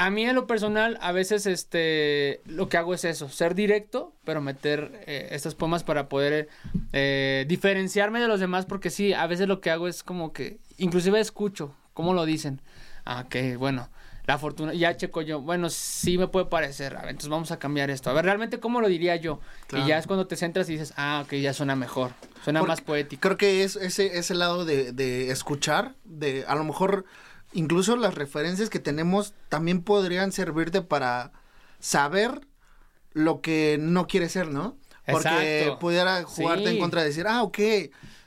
a 0.00 0.08
mí 0.08 0.24
en 0.24 0.34
lo 0.34 0.46
personal, 0.46 0.96
a 1.02 1.12
veces 1.12 1.44
este 1.44 2.40
lo 2.46 2.70
que 2.70 2.78
hago 2.78 2.94
es 2.94 3.04
eso, 3.04 3.28
ser 3.28 3.54
directo, 3.54 4.14
pero 4.24 4.40
meter 4.40 5.04
eh, 5.06 5.28
estos 5.32 5.54
poemas 5.54 5.84
para 5.84 6.08
poder 6.08 6.48
eh, 6.94 7.44
diferenciarme 7.46 8.18
de 8.18 8.26
los 8.26 8.40
demás, 8.40 8.64
porque 8.64 8.88
sí, 8.88 9.12
a 9.12 9.26
veces 9.26 9.46
lo 9.46 9.60
que 9.60 9.70
hago 9.70 9.88
es 9.88 10.02
como 10.02 10.32
que, 10.32 10.58
inclusive 10.78 11.20
escucho, 11.20 11.74
¿cómo 11.92 12.14
lo 12.14 12.24
dicen? 12.24 12.62
Ah, 13.04 13.26
que 13.28 13.58
bueno, 13.58 13.90
la 14.24 14.38
fortuna, 14.38 14.72
ya 14.72 14.96
checo 14.96 15.20
yo, 15.20 15.42
bueno, 15.42 15.68
sí 15.68 16.16
me 16.16 16.28
puede 16.28 16.46
parecer, 16.46 16.96
a 16.96 17.02
ver, 17.02 17.10
entonces 17.10 17.28
vamos 17.28 17.50
a 17.50 17.58
cambiar 17.58 17.90
esto, 17.90 18.08
a 18.08 18.14
ver, 18.14 18.24
realmente, 18.24 18.58
¿cómo 18.58 18.80
lo 18.80 18.88
diría 18.88 19.16
yo? 19.16 19.38
Claro. 19.66 19.84
Y 19.84 19.88
ya 19.88 19.98
es 19.98 20.06
cuando 20.06 20.26
te 20.26 20.36
centras 20.36 20.66
y 20.70 20.72
dices, 20.72 20.94
ah, 20.96 21.24
ok, 21.26 21.34
ya 21.34 21.52
suena 21.52 21.76
mejor, 21.76 22.12
suena 22.42 22.60
Porque 22.60 22.70
más 22.70 22.80
poético. 22.80 23.20
Creo 23.20 23.36
que 23.36 23.64
es 23.64 23.76
ese, 23.76 24.16
ese 24.18 24.34
lado 24.34 24.64
de, 24.64 24.92
de 24.92 25.30
escuchar, 25.30 25.94
de 26.04 26.46
a 26.48 26.54
lo 26.54 26.64
mejor 26.64 27.04
incluso 27.52 27.96
las 27.96 28.14
referencias 28.14 28.70
que 28.70 28.78
tenemos 28.78 29.34
también 29.48 29.82
podrían 29.82 30.32
servirte 30.32 30.82
para 30.82 31.32
saber 31.78 32.46
lo 33.12 33.40
que 33.40 33.76
no 33.80 34.06
quiere 34.06 34.28
ser, 34.28 34.48
¿no? 34.48 34.76
Porque 35.06 35.62
Exacto. 35.62 35.78
pudiera 35.80 36.22
jugarte 36.22 36.70
en 36.70 36.78
contra 36.78 37.00
de 37.00 37.08
decir, 37.08 37.26
ah, 37.26 37.42
ok, 37.42 37.58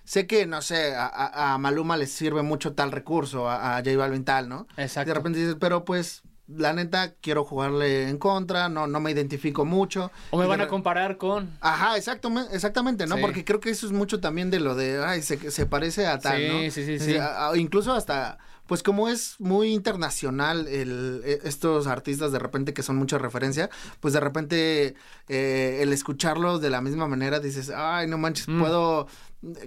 sé 0.03 0.27
que, 0.27 0.45
no 0.45 0.61
sé, 0.61 0.93
a, 0.97 1.57
Maluma 1.59 1.95
le 1.95 2.07
sirve 2.07 2.41
mucho 2.41 2.73
tal 2.73 2.91
recurso, 2.91 3.49
a, 3.49 3.77
a 3.77 3.83
J 3.83 3.95
Balvin 3.95 4.25
tal, 4.25 4.49
¿no? 4.49 4.67
Exacto. 4.75 5.09
Y 5.09 5.11
de 5.11 5.13
repente 5.13 5.39
dices, 5.39 5.55
pero 5.59 5.85
pues, 5.85 6.23
la 6.47 6.73
neta, 6.73 7.13
quiero 7.21 7.45
jugarle 7.45 8.09
en 8.09 8.17
contra, 8.17 8.67
no, 8.67 8.87
no 8.87 8.99
me 8.99 9.11
identifico 9.11 9.63
mucho. 9.63 10.11
O 10.31 10.37
me 10.37 10.45
van 10.45 10.59
a 10.61 10.67
comparar 10.67 11.17
con... 11.17 11.57
Ajá, 11.61 11.95
exactamente, 11.95 12.53
exactamente, 12.53 13.07
¿no? 13.07 13.15
Sí. 13.15 13.21
Porque 13.21 13.45
creo 13.45 13.59
que 13.59 13.69
eso 13.69 13.85
es 13.85 13.93
mucho 13.93 14.19
también 14.19 14.51
de 14.51 14.59
lo 14.59 14.75
de, 14.75 15.01
ay, 15.03 15.21
se, 15.21 15.51
se 15.51 15.65
parece 15.65 16.05
a 16.05 16.19
tal, 16.19 16.37
Sí, 16.37 16.47
¿no? 16.47 16.71
sí, 16.71 16.85
sí, 16.85 16.99
sí. 16.99 17.17
incluso 17.55 17.93
hasta 17.93 18.39
pues 18.67 18.81
como 18.83 19.09
es 19.09 19.35
muy 19.39 19.73
internacional 19.73 20.67
el, 20.67 21.21
e- 21.25 21.39
estos 21.43 21.87
artistas 21.87 22.31
de 22.31 22.39
repente 22.39 22.73
que 22.73 22.83
son 22.83 22.95
mucha 22.95 23.17
referencia, 23.17 23.69
pues 23.99 24.13
de 24.13 24.19
repente 24.19 24.95
eh, 25.29 25.79
el 25.81 25.91
escucharlos 25.93 26.61
de 26.61 26.69
la 26.69 26.81
misma 26.81 27.07
manera 27.07 27.39
dices, 27.39 27.69
ay, 27.75 28.07
no 28.07 28.17
manches, 28.17 28.47
Mm. 28.47 28.59
puedo... 28.59 29.07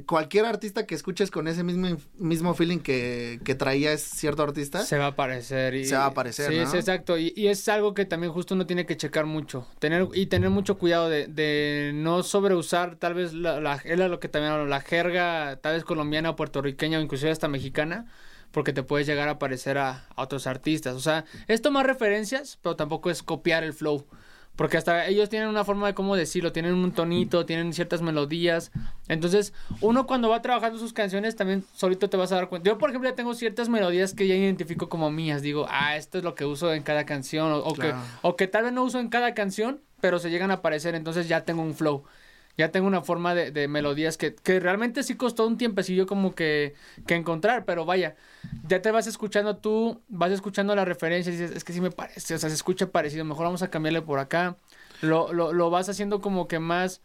Cualquier 0.07 0.47
artista 0.47 0.87
que 0.87 0.95
escuches 0.95 1.31
con 1.31 1.49
ese 1.49 1.63
mismo, 1.63 1.99
mismo 2.17 2.55
feeling 2.55 2.79
que, 2.79 3.41
que 3.45 3.55
traía 3.55 3.93
es 3.93 4.01
cierto 4.03 4.43
artista, 4.43 4.83
Se 4.83 4.97
va 4.97 5.05
a 5.05 5.09
aparecer. 5.09 5.75
Y, 5.75 5.85
Se 5.85 5.97
va 5.97 6.05
a 6.05 6.07
aparecer, 6.07 6.51
Sí, 6.51 6.57
¿no? 6.57 6.63
es 6.63 6.73
exacto. 6.73 7.19
Y, 7.19 7.35
y 7.37 7.49
es 7.49 7.69
algo 7.69 7.93
que 7.93 8.07
también 8.07 8.33
justo 8.33 8.55
uno 8.55 8.65
tiene 8.65 8.87
que 8.87 8.97
checar 8.97 9.27
mucho. 9.27 9.67
Tener, 9.79 10.09
y 10.15 10.27
tener 10.29 10.49
mucho 10.49 10.79
cuidado 10.79 11.11
de, 11.11 11.27
de 11.27 11.93
no 11.95 12.23
sobreusar 12.23 12.97
tal 12.97 13.13
vez 13.13 13.35
la, 13.35 13.61
la, 13.61 13.79
era 13.85 14.09
lo 14.09 14.19
que 14.19 14.29
también 14.29 14.55
hablo, 14.55 14.65
la 14.65 14.81
jerga 14.81 15.59
tal 15.61 15.75
vez 15.75 15.85
colombiana 15.85 16.31
o 16.31 16.37
puertorriqueña 16.37 16.99
o 16.99 17.03
inclusive 17.03 17.31
hasta 17.31 17.47
mexicana. 17.49 18.07
Porque 18.57 18.73
te 18.73 18.83
puedes 18.83 19.07
llegar 19.07 19.29
a 19.29 19.39
parecer 19.39 19.77
a, 19.77 20.07
a 20.17 20.23
otros 20.23 20.47
artistas. 20.47 20.95
O 20.95 21.01
sea, 21.01 21.27
es 21.47 21.61
tomar 21.61 21.85
referencias, 21.87 22.59
pero 22.63 22.75
tampoco 22.75 23.11
es 23.11 23.23
copiar 23.23 23.65
el 23.65 23.75
flow. 23.75 24.07
Porque 24.57 24.79
hasta 24.79 25.07
ellos 25.09 25.29
tienen 25.29 25.51
una 25.51 25.63
forma 25.63 25.87
de 25.87 25.93
cómo 25.93 26.17
decirlo, 26.17 26.53
tienen 26.53 26.73
un 26.73 26.91
tonito, 26.93 27.45
tienen 27.45 27.75
ciertas 27.75 28.01
melodías. 28.01 28.73
Entonces, 29.09 29.53
uno 29.83 30.07
cuando 30.07 30.31
va 30.31 30.41
trabajando 30.41 30.79
sus 30.79 30.95
canciones 30.95 31.37
también 31.37 31.65
solito 31.75 32.09
te 32.09 32.17
vas 32.17 32.33
a 32.33 32.37
dar 32.37 32.49
cuenta. 32.49 32.71
Yo, 32.71 32.79
por 32.79 32.89
ejemplo, 32.89 33.11
ya 33.11 33.15
tengo 33.15 33.35
ciertas 33.35 33.69
melodías 33.69 34.15
que 34.15 34.27
ya 34.27 34.35
identifico 34.35 34.89
como 34.89 35.11
mías. 35.11 35.43
Digo, 35.43 35.67
ah, 35.69 35.95
esto 35.99 36.17
es 36.17 36.25
lo 36.25 36.35
que 36.35 36.47
uso 36.47 36.73
en 36.73 36.83
cada 36.83 37.05
canción. 37.05 37.53
O, 37.53 37.59
o 37.59 37.75
que, 37.75 37.81
Claro. 37.91 37.99
o 38.23 38.37
que 38.37 38.47
tal 38.47 38.63
vez 38.65 38.73
no 38.73 38.83
uso 38.85 38.99
en 38.99 39.11
cada 39.11 39.35
canción, 39.35 39.83
pero 40.01 40.19
se 40.19 40.31
llegan 40.31 40.51
a 40.51 40.55
aparecer. 40.55 40.95
Entonces 40.95 41.29
ya 41.29 41.43
tengo 41.45 41.61
un 41.61 41.75
flow. 41.75 42.05
Ya 42.57 42.71
tengo 42.71 42.87
una 42.87 43.03
forma 43.03 43.35
de, 43.35 43.51
de 43.51 43.69
melodías 43.69 44.17
que, 44.17 44.35
que 44.35 44.61
realmente 44.61 45.03
sí 45.03 45.15
costó 45.17 45.47
un 45.47 45.59
tiempecillo 45.59 46.07
como 46.07 46.35
que, 46.35 46.75
que 47.07 47.15
encontrar, 47.15 47.65
pero 47.67 47.85
vaya, 47.85 48.17
ya 48.67 48.81
te 48.81 48.91
vas 48.91 49.07
escuchando 49.07 49.59
tú, 49.59 50.03
vas 50.09 50.31
escuchando 50.33 50.75
la 50.75 50.85
referencia 50.85 51.31
y 51.31 51.37
dices, 51.37 51.51
es 51.57 51.65
que 51.65 51.73
sí 51.75 51.81
me 51.81 51.91
parece, 51.91 52.35
o 52.35 52.39
sea, 52.39 52.49
se 52.49 52.55
escucha 52.55 52.91
parecido, 52.91 53.25
mejor 53.25 53.45
vamos 53.45 53.63
a 53.63 53.69
cambiarle 53.71 54.03
por 54.03 54.19
acá. 54.19 54.57
Lo, 55.03 55.33
lo, 55.33 55.53
lo 55.53 55.69
vas 55.71 55.89
haciendo 55.91 56.21
como 56.21 56.49
que 56.49 56.59
más, 56.59 57.03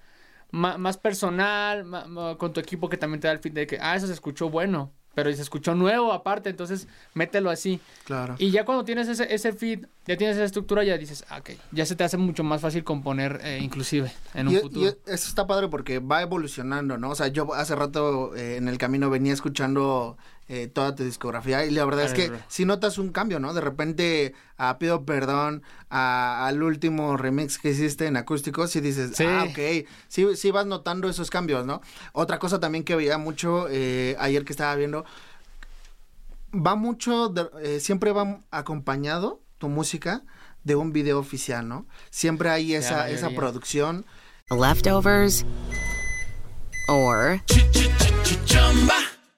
más, 0.52 0.78
más 0.80 0.98
personal, 0.98 1.84
ma- 1.86 2.38
con 2.38 2.54
tu 2.54 2.60
equipo 2.60 2.90
que 2.90 2.98
también 2.98 3.20
te 3.20 3.28
da 3.28 3.34
el 3.34 3.40
feed 3.40 3.54
de 3.54 3.68
que, 3.68 3.78
ah, 3.82 3.96
eso 3.96 4.08
se 4.08 4.14
escuchó 4.14 4.50
bueno, 4.50 4.94
pero 5.14 5.32
se 5.34 5.42
escuchó 5.42 5.76
nuevo 5.76 6.14
aparte, 6.14 6.50
entonces 6.50 6.88
mételo 7.14 7.50
así. 7.50 7.80
claro. 8.06 8.36
Y 8.38 8.52
ya 8.52 8.66
cuando 8.66 8.84
tienes 8.86 9.08
ese, 9.08 9.34
ese 9.34 9.54
feed, 9.54 9.86
ya 10.06 10.18
tienes 10.18 10.38
esa 10.38 10.46
estructura, 10.46 10.84
ya 10.84 10.98
dices, 10.98 11.26
ah, 11.30 11.40
ok, 11.40 11.52
ya 11.72 11.86
se 11.86 11.96
te 11.96 12.04
hace 12.04 12.18
mucho 12.18 12.44
más 12.44 12.62
fácil 12.62 12.84
componer 12.84 13.40
eh, 13.44 13.60
inclusive 13.62 14.12
en 14.34 14.48
un 14.48 14.54
y, 14.56 14.58
futuro. 14.58 14.86
y 14.86 15.12
eso 15.12 15.30
está 15.30 15.48
padre 15.48 15.68
porque 15.68 16.00
va 16.00 16.22
evolucionando, 16.22 16.98
¿no? 16.98 17.10
O 17.10 17.16
sea, 17.16 17.28
yo 17.28 17.54
hace 17.54 17.76
rato 17.76 18.36
eh, 18.36 18.58
en 18.58 18.68
el 18.68 18.78
camino 18.78 19.10
venía 19.10 19.34
escuchando 19.34 20.18
eh, 20.54 20.68
toda 20.68 20.94
tu 20.96 21.04
discografía 21.06 21.66
y 21.66 21.72
la 21.72 21.86
verdad 21.86 22.04
es 22.04 22.12
que 22.14 22.30
si 22.50 22.66
notas 22.66 22.98
un 22.98 23.14
cambio, 23.14 23.40
¿no? 23.40 23.54
De 23.54 23.62
repente 23.62 24.34
ah, 24.58 24.78
pido 24.80 25.06
perdón 25.06 25.64
a- 25.90 26.46
al 26.46 26.62
último 26.62 27.16
remix 27.16 27.58
que 27.58 27.70
hiciste 27.70 28.06
en 28.06 28.18
acústicos 28.18 28.76
y 28.76 28.82
dices, 28.82 29.12
Sí. 29.16 29.24
ah, 29.26 29.46
ok, 29.50 29.88
sí, 30.10 30.28
sí 30.36 30.52
vas 30.52 30.66
notando 30.66 31.08
esos 31.10 31.30
cambios, 31.30 31.66
¿no? 31.66 31.80
Otra 32.12 32.38
cosa 32.38 32.60
también 32.60 32.84
que 32.84 32.98
veía 32.98 33.18
mucho 33.18 33.68
eh, 33.70 34.18
ayer 34.20 34.44
que 34.44 34.52
estaba 34.52 34.76
viendo, 34.76 35.06
va 36.54 36.76
mucho, 36.76 37.30
de- 37.30 37.50
eh, 37.64 37.80
siempre 37.80 38.12
va 38.12 38.40
acompañado 38.52 39.40
tu 39.58 39.70
música 39.70 40.24
de 40.66 40.76
un 40.76 40.92
video 40.92 41.18
oficial, 41.18 41.66
¿no? 41.68 41.86
Siempre 42.10 42.50
hay 42.50 42.76
esa, 42.76 43.10
esa 43.10 43.28
mayoría. 43.28 43.38
producción. 43.40 44.06
leftovers, 44.50 45.46
or 46.90 47.40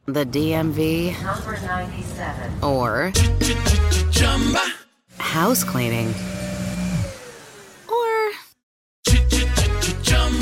the 0.06 0.26
DMV, 0.26 1.14
Number 1.24 1.60
97. 1.62 2.64
or 2.64 3.12
house 5.18 5.64
cleaning, 5.64 6.14
or 7.88 8.32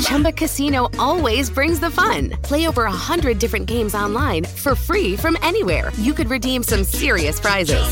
Chumba 0.00 0.32
Casino 0.32 0.88
always 0.98 1.48
brings 1.48 1.78
the 1.80 1.90
fun. 1.90 2.30
Play 2.42 2.66
over 2.68 2.84
a 2.84 2.90
hundred 2.92 3.38
different 3.38 3.66
games 3.66 3.94
online 3.94 4.44
for 4.44 4.74
free 4.74 5.16
from 5.16 5.36
anywhere. 5.42 5.90
You 5.96 6.12
could 6.12 6.28
redeem 6.28 6.62
some 6.62 6.84
serious 6.84 7.38
prizes. 7.40 7.82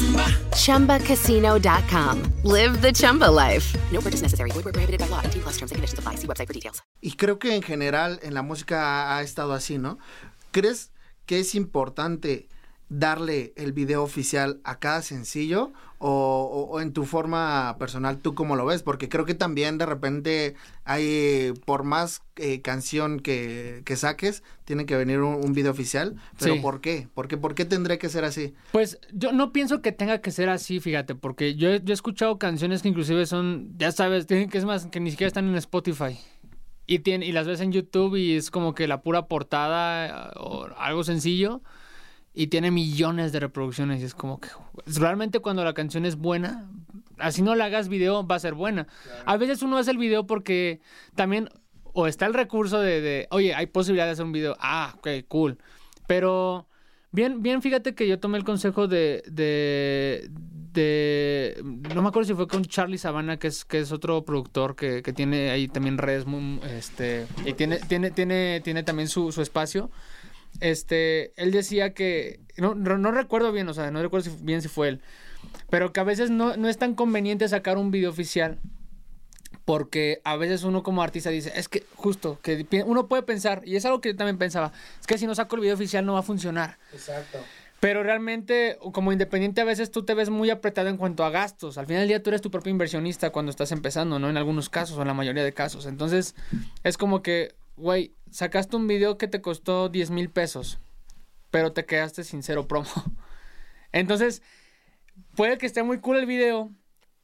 ChumbaCasino.com. 0.52 2.32
Live 2.44 2.82
the 2.82 2.92
Chumba 2.92 3.30
life. 3.30 3.74
no 3.92 4.00
purchase 4.00 4.22
necessary. 4.22 4.50
Void 4.50 4.64
where 4.64 4.72
prohibited 4.72 5.00
by 5.00 5.06
law. 5.08 5.20
18 5.24 5.42
plus 5.42 5.56
terms 5.56 5.70
and 5.70 5.76
conditions 5.76 5.98
apply. 5.98 6.16
See 6.16 6.26
website 6.26 6.46
for 6.48 6.52
details. 6.52 6.82
Y 7.00 7.12
creo 7.16 7.38
que 7.38 7.54
en 7.54 7.62
general 7.62 8.18
en 8.22 8.34
la 8.34 8.42
música 8.42 8.82
ha, 8.82 9.16
ha 9.18 9.22
estado 9.22 9.52
así, 9.54 9.78
¿no? 9.78 9.98
¿Crees 10.52 10.90
que 11.30 11.38
es 11.38 11.54
importante 11.54 12.48
darle 12.88 13.52
el 13.54 13.72
video 13.72 14.02
oficial 14.02 14.58
a 14.64 14.80
cada 14.80 15.00
sencillo 15.00 15.70
o, 15.98 16.08
o- 16.10 16.64
o 16.74 16.80
en 16.80 16.92
tu 16.92 17.04
forma 17.04 17.76
personal 17.78 18.18
tú 18.18 18.34
cómo 18.34 18.56
lo 18.56 18.66
ves? 18.66 18.82
Porque 18.82 19.08
creo 19.08 19.24
que 19.24 19.34
también 19.36 19.78
de 19.78 19.86
repente 19.86 20.56
hay, 20.84 21.52
por 21.66 21.84
más 21.84 22.22
eh, 22.34 22.62
canción 22.62 23.20
que, 23.20 23.82
que 23.84 23.94
saques, 23.94 24.42
tiene 24.64 24.86
que 24.86 24.96
venir 24.96 25.20
un, 25.20 25.34
un 25.34 25.52
video 25.52 25.70
oficial. 25.70 26.16
Pero 26.40 26.54
Sí. 26.54 26.60
¿por 26.60 26.80
qué? 26.80 27.06
¿Por 27.14 27.28
qué? 27.28 27.36
¿Por 27.36 27.54
qué 27.54 27.64
tendría 27.64 27.96
que 28.00 28.08
ser 28.08 28.24
así? 28.24 28.54
Pues 28.72 28.98
yo 29.12 29.30
no 29.30 29.52
pienso 29.52 29.82
que 29.82 29.92
tenga 29.92 30.20
que 30.20 30.32
ser 30.32 30.48
así, 30.48 30.80
fíjate, 30.80 31.14
porque 31.14 31.54
yo, 31.54 31.68
he- 31.68 31.80
yo 31.84 31.92
he 31.92 31.94
escuchado 31.94 32.40
canciones 32.40 32.82
que 32.82 32.88
inclusive 32.88 33.24
son, 33.26 33.72
ya 33.78 33.92
sabes, 33.92 34.26
tienen 34.26 34.50
que 34.50 34.58
es 34.58 34.64
más, 34.64 34.86
que 34.86 34.98
ni 34.98 35.12
siquiera 35.12 35.28
están 35.28 35.46
en 35.48 35.54
Spotify. 35.54 36.18
Y, 36.90 36.98
tiene, 36.98 37.24
y 37.24 37.30
las 37.30 37.46
ves 37.46 37.60
en 37.60 37.70
YouTube 37.70 38.16
y 38.16 38.34
es 38.34 38.50
como 38.50 38.74
que 38.74 38.88
la 38.88 39.00
pura 39.00 39.28
portada 39.28 40.32
o 40.34 40.66
algo 40.76 41.04
sencillo 41.04 41.62
y 42.34 42.48
tiene 42.48 42.72
millones 42.72 43.30
de 43.30 43.38
reproducciones 43.38 44.02
y 44.02 44.06
es 44.06 44.14
como 44.14 44.40
que 44.40 44.48
realmente 44.98 45.38
cuando 45.38 45.62
la 45.62 45.72
canción 45.72 46.04
es 46.04 46.16
buena, 46.16 46.68
así 47.18 47.42
no 47.42 47.54
la 47.54 47.66
hagas 47.66 47.88
video 47.88 48.26
va 48.26 48.34
a 48.34 48.40
ser 48.40 48.54
buena. 48.54 48.88
A 49.24 49.36
veces 49.36 49.62
uno 49.62 49.78
hace 49.78 49.92
el 49.92 49.98
video 49.98 50.26
porque 50.26 50.80
también 51.14 51.48
o 51.92 52.08
está 52.08 52.26
el 52.26 52.34
recurso 52.34 52.80
de, 52.80 53.00
de, 53.00 53.28
oye, 53.30 53.54
hay 53.54 53.66
posibilidad 53.66 54.06
de 54.06 54.10
hacer 54.10 54.24
un 54.24 54.32
video, 54.32 54.56
ah, 54.58 54.94
ok, 54.98 55.08
cool. 55.28 55.58
Pero 56.08 56.66
bien, 57.12 57.40
bien, 57.40 57.62
fíjate 57.62 57.94
que 57.94 58.08
yo 58.08 58.18
tomé 58.18 58.36
el 58.36 58.44
consejo 58.44 58.88
de, 58.88 59.22
de, 59.30 60.28
no 60.74 62.02
me 62.02 62.08
acuerdo 62.08 62.28
si 62.28 62.34
fue 62.34 62.46
con 62.46 62.64
Charlie 62.64 62.98
Sabana, 62.98 63.38
que 63.38 63.48
es, 63.48 63.64
que 63.64 63.80
es 63.80 63.92
otro 63.92 64.24
productor 64.24 64.76
que, 64.76 65.02
que 65.02 65.12
tiene 65.12 65.50
ahí 65.50 65.68
también 65.68 65.98
redes 65.98 66.24
este, 66.68 67.26
y 67.44 67.54
tiene, 67.54 67.78
tiene, 67.78 68.10
tiene, 68.10 68.60
tiene 68.62 68.82
también 68.82 69.08
su, 69.08 69.32
su 69.32 69.42
espacio. 69.42 69.90
Este, 70.60 71.32
él 71.40 71.50
decía 71.52 71.94
que, 71.94 72.40
no, 72.56 72.74
no, 72.74 72.98
no 72.98 73.10
recuerdo 73.12 73.52
bien, 73.52 73.68
o 73.68 73.74
sea, 73.74 73.90
no 73.90 74.02
recuerdo 74.02 74.30
si- 74.30 74.44
bien 74.44 74.62
si 74.62 74.68
fue 74.68 74.88
él, 74.88 75.00
pero 75.70 75.92
que 75.92 76.00
a 76.00 76.04
veces 76.04 76.30
no, 76.30 76.56
no 76.56 76.68
es 76.68 76.76
tan 76.78 76.94
conveniente 76.94 77.48
sacar 77.48 77.78
un 77.78 77.90
video 77.90 78.10
oficial 78.10 78.58
porque 79.64 80.20
a 80.24 80.36
veces 80.36 80.64
uno 80.64 80.82
como 80.82 81.02
artista 81.02 81.30
dice, 81.30 81.52
es 81.54 81.68
que 81.68 81.84
justo, 81.94 82.40
que 82.42 82.66
uno 82.86 83.06
puede 83.06 83.22
pensar, 83.22 83.62
y 83.64 83.76
es 83.76 83.84
algo 83.84 84.00
que 84.00 84.10
yo 84.10 84.16
también 84.16 84.38
pensaba, 84.38 84.72
es 85.00 85.06
que 85.06 85.16
si 85.18 85.26
no 85.26 85.34
saco 85.34 85.54
el 85.56 85.62
video 85.62 85.74
oficial 85.74 86.04
no 86.04 86.14
va 86.14 86.20
a 86.20 86.24
funcionar. 86.24 86.78
Exacto. 86.92 87.38
Pero 87.80 88.02
realmente, 88.02 88.78
como 88.92 89.10
independiente, 89.10 89.62
a 89.62 89.64
veces 89.64 89.90
tú 89.90 90.04
te 90.04 90.12
ves 90.12 90.28
muy 90.28 90.50
apretado 90.50 90.88
en 90.88 90.98
cuanto 90.98 91.24
a 91.24 91.30
gastos. 91.30 91.78
Al 91.78 91.86
final 91.86 92.02
del 92.02 92.08
día 92.08 92.22
tú 92.22 92.28
eres 92.28 92.42
tu 92.42 92.50
propio 92.50 92.70
inversionista 92.70 93.30
cuando 93.30 93.48
estás 93.48 93.72
empezando, 93.72 94.18
¿no? 94.18 94.28
En 94.28 94.36
algunos 94.36 94.68
casos 94.68 94.98
o 94.98 95.00
en 95.00 95.08
la 95.08 95.14
mayoría 95.14 95.42
de 95.42 95.54
casos. 95.54 95.86
Entonces, 95.86 96.34
es 96.84 96.98
como 96.98 97.22
que, 97.22 97.54
güey, 97.76 98.14
sacaste 98.30 98.76
un 98.76 98.86
video 98.86 99.16
que 99.16 99.28
te 99.28 99.40
costó 99.40 99.88
10 99.88 100.10
mil 100.10 100.28
pesos, 100.28 100.78
pero 101.50 101.72
te 101.72 101.86
quedaste 101.86 102.22
sin 102.22 102.42
cero 102.42 102.68
promo. 102.68 102.90
Entonces, 103.92 104.42
puede 105.34 105.56
que 105.56 105.64
esté 105.64 105.82
muy 105.82 106.00
cool 106.00 106.18
el 106.18 106.26
video, 106.26 106.70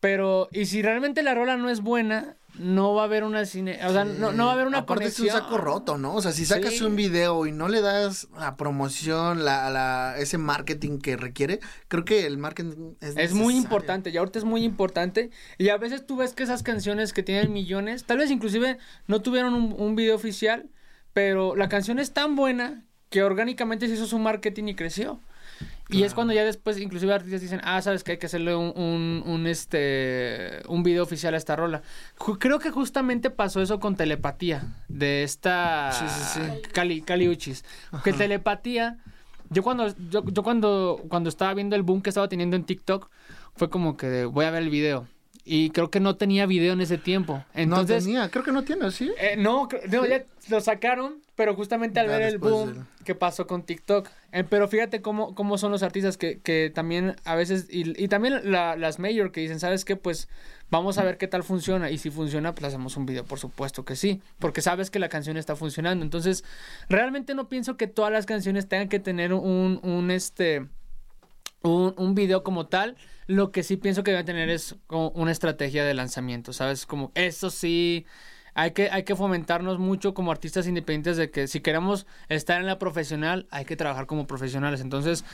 pero, 0.07 0.49
y 0.53 0.67
si 0.67 0.83
realmente 0.83 1.25
la 1.25 1.35
rola 1.35 1.57
no 1.57 1.69
es 1.69 1.81
buena, 1.81 2.37
no 2.61 2.95
va 2.95 3.03
a 3.03 3.05
haber 3.07 3.25
una 3.25 3.45
cine, 3.45 3.81
o 3.85 3.93
sea, 3.93 4.05
no, 4.05 4.31
no 4.31 4.45
va 4.47 4.53
a 4.53 4.55
haber 4.55 4.69
una 4.69 4.79
Aparte 4.79 5.01
conexión. 5.07 5.27
es 5.29 5.35
un 5.35 5.41
saco 5.41 5.59
roto, 5.59 5.99
¿no? 5.99 6.15
O 6.15 6.23
sea, 6.23 6.31
si 6.31 6.47
sacas 6.47 6.75
Sí. 6.75 6.85
un 6.85 6.95
video 6.95 7.45
y 7.45 7.51
no 7.51 7.67
le 7.67 7.81
das 7.81 8.29
la 8.39 8.57
promoción, 8.57 9.45
la, 9.45 9.69
la, 9.69 10.15
ese 10.17 10.39
marketing 10.39 10.99
que 11.01 11.17
requiere, 11.17 11.59
creo 11.89 12.05
que 12.05 12.25
el 12.25 12.39
marketing 12.39 12.95
es 13.01 13.17
Es 13.17 13.33
muy 13.35 13.57
importante, 13.57 14.11
y 14.11 14.17
ahorita 14.17 14.39
es 14.39 14.45
muy 14.45 14.63
importante. 14.63 15.31
Y 15.59 15.71
a 15.71 15.77
veces 15.77 16.07
tú 16.07 16.15
ves 16.17 16.35
que 16.35 16.45
esas 16.45 16.63
canciones 16.63 17.13
que 17.13 17.25
tienen 17.25 17.53
millones, 17.53 18.05
tal 18.05 18.19
vez 18.19 18.31
inclusive 18.31 18.79
no 19.09 19.21
tuvieron 19.23 19.55
un, 19.55 19.75
un 19.77 19.97
video 19.97 20.15
oficial, 20.15 20.71
pero 21.13 21.57
la 21.57 21.69
canción 21.69 21.99
es 21.99 22.13
tan 22.13 22.37
buena 22.37 22.85
que 23.11 23.25
orgánicamente 23.25 23.89
se 23.89 23.95
hizo 23.95 24.07
su 24.07 24.19
marketing 24.21 24.69
y 24.69 24.75
creció. 24.77 25.21
Y 25.89 26.03
es 26.03 26.15
cuando 26.15 26.33
ya 26.33 26.45
después, 26.45 26.81
inclusive 26.81 27.15
artistas 27.15 27.41
dicen, 27.41 27.61
ah, 27.63 27.81
sabes 27.81 28.03
que 28.03 28.13
hay 28.13 28.19
que 28.19 28.27
hacerle 28.27 28.57
un, 28.57 28.73
un, 28.77 29.23
un, 29.25 29.47
este, 29.47 30.63
un 30.69 30.83
video 30.83 31.05
oficial 31.05 31.35
a 31.35 31.37
esta 31.37 31.55
rola. 31.55 31.83
Creo 32.41 32.59
que 32.59 32.71
justamente 32.71 33.31
pasó 33.31 33.63
eso 33.63 33.79
con 33.79 33.95
Telepatía, 33.95 34.83
de 34.89 35.23
esta 35.23 35.93
Sí, 35.93 36.05
sí, 36.09 36.41
sí. 36.41 36.71
Cali, 36.73 37.03
Cali 37.03 37.29
Uchis. 37.29 37.65
Que 38.03 38.13
Telepatía, 38.13 38.99
yo 39.51 39.63
cuando, 39.63 39.95
yo, 40.11 40.25
yo 40.25 40.43
cuando, 40.43 41.05
cuando 41.09 41.29
estaba 41.29 41.55
viendo 41.55 41.77
el 41.77 41.83
boom 41.83 42.03
que 42.03 42.11
estaba 42.11 42.29
teniendo 42.29 42.57
en 42.57 42.65
TikTok, 42.65 43.09
fue 43.55 43.71
como 43.71 43.97
que 43.97 44.25
voy 44.25 44.45
a 44.45 44.51
ver 44.51 44.65
el 44.65 44.71
video. 44.71 45.07
Y 45.47 45.71
creo 45.71 45.91
que 45.91 46.01
no 46.01 46.17
tenía 46.17 46.45
video 46.45 46.73
en 46.75 46.81
ese 46.81 46.99
tiempo. 46.99 47.43
Entonces, 47.55 48.05
no 48.05 48.11
tenía, 48.13 48.29
creo 48.31 48.45
que 48.45 48.53
no 48.53 48.65
tiene, 48.65 48.91
¿sí? 48.91 49.13
eh, 49.19 49.37
no, 49.39 49.69
no, 49.91 50.07
ya 50.07 50.25
lo 50.51 50.61
sacaron, 50.61 51.23
pero 51.37 51.55
justamente 51.55 52.01
al 52.01 52.07
Ya 52.09 52.13
ver 52.19 52.23
el 52.23 52.39
boom 52.39 52.75
del- 52.75 52.83
que 53.05 53.15
pasó 53.15 53.47
con 53.47 53.63
TikTok. 53.63 54.09
Eh, 54.33 54.43
pero 54.43 54.67
fíjate 54.67 55.01
cómo, 55.01 55.35
cómo 55.37 55.57
son 55.59 55.71
los 55.71 55.85
artistas 55.85 56.17
que, 56.19 56.41
que 56.41 56.71
también 56.75 57.15
a 57.25 57.37
veces, 57.37 57.69
y, 57.71 58.03
y 58.03 58.09
también 58.09 58.51
la- 58.51 58.75
las 58.77 58.99
mayor 58.99 59.31
que 59.31 59.41
dicen, 59.41 59.61
¿sabes 59.61 59.85
qué? 59.85 59.95
Pues 59.95 60.29
vamos 60.69 60.99
a 60.99 61.05
ver 61.05 61.17
qué 61.17 61.29
tal 61.29 61.45
funciona. 61.45 61.91
Y 61.93 61.99
si 61.99 62.11
funciona, 62.11 62.53
pues 62.55 62.65
hacemos 62.67 62.97
un 62.97 63.07
video, 63.07 63.25
por 63.25 63.39
supuesto 63.39 63.85
que 63.85 63.95
sí. 63.95 64.21
Porque 64.41 64.61
sabes 64.63 64.91
que 64.91 64.99
la 64.99 65.09
canción 65.09 65.37
está 65.37 65.55
funcionando. 65.55 66.05
Entonces, 66.05 66.43
realmente 66.89 67.35
no 67.37 67.49
pienso 67.49 67.77
que 67.77 67.87
todas 67.87 68.11
las 68.13 68.27
canciones 68.27 68.69
tengan 68.69 68.89
que 68.89 68.99
tener 68.99 69.33
un, 69.33 69.79
un 69.85 70.11
este 70.11 70.67
un, 71.63 71.95
un 71.97 72.15
video 72.15 72.43
como 72.43 72.67
tal. 72.67 72.97
Lo 73.27 73.51
que 73.51 73.63
sí 73.63 73.77
pienso 73.77 74.05
que 74.05 74.13
debe 74.13 74.25
tener 74.25 74.49
es 74.51 74.77
como 74.87 75.11
una 75.11 75.33
estrategia 75.33 75.85
de 75.85 75.95
lanzamiento, 75.95 76.53
¿sabes? 76.53 76.87
Como 76.87 77.11
eso 77.15 77.51
sí, 77.51 78.07
hay 78.57 78.71
que, 78.71 78.89
hay 78.91 79.03
que 79.03 79.15
fomentarnos 79.15 79.79
mucho 79.79 80.15
como 80.15 80.31
artistas 80.33 80.67
independientes 80.67 81.19
de 81.19 81.31
que 81.31 81.47
si 81.47 81.61
queremos 81.61 82.07
estar 82.31 82.59
en 82.59 82.67
la 82.67 82.79
profesional, 82.79 83.47
hay 83.51 83.67
que 83.67 83.77
trabajar 83.77 84.07
como 84.07 84.27
profesionales. 84.27 84.81
Entonces, 84.81 85.25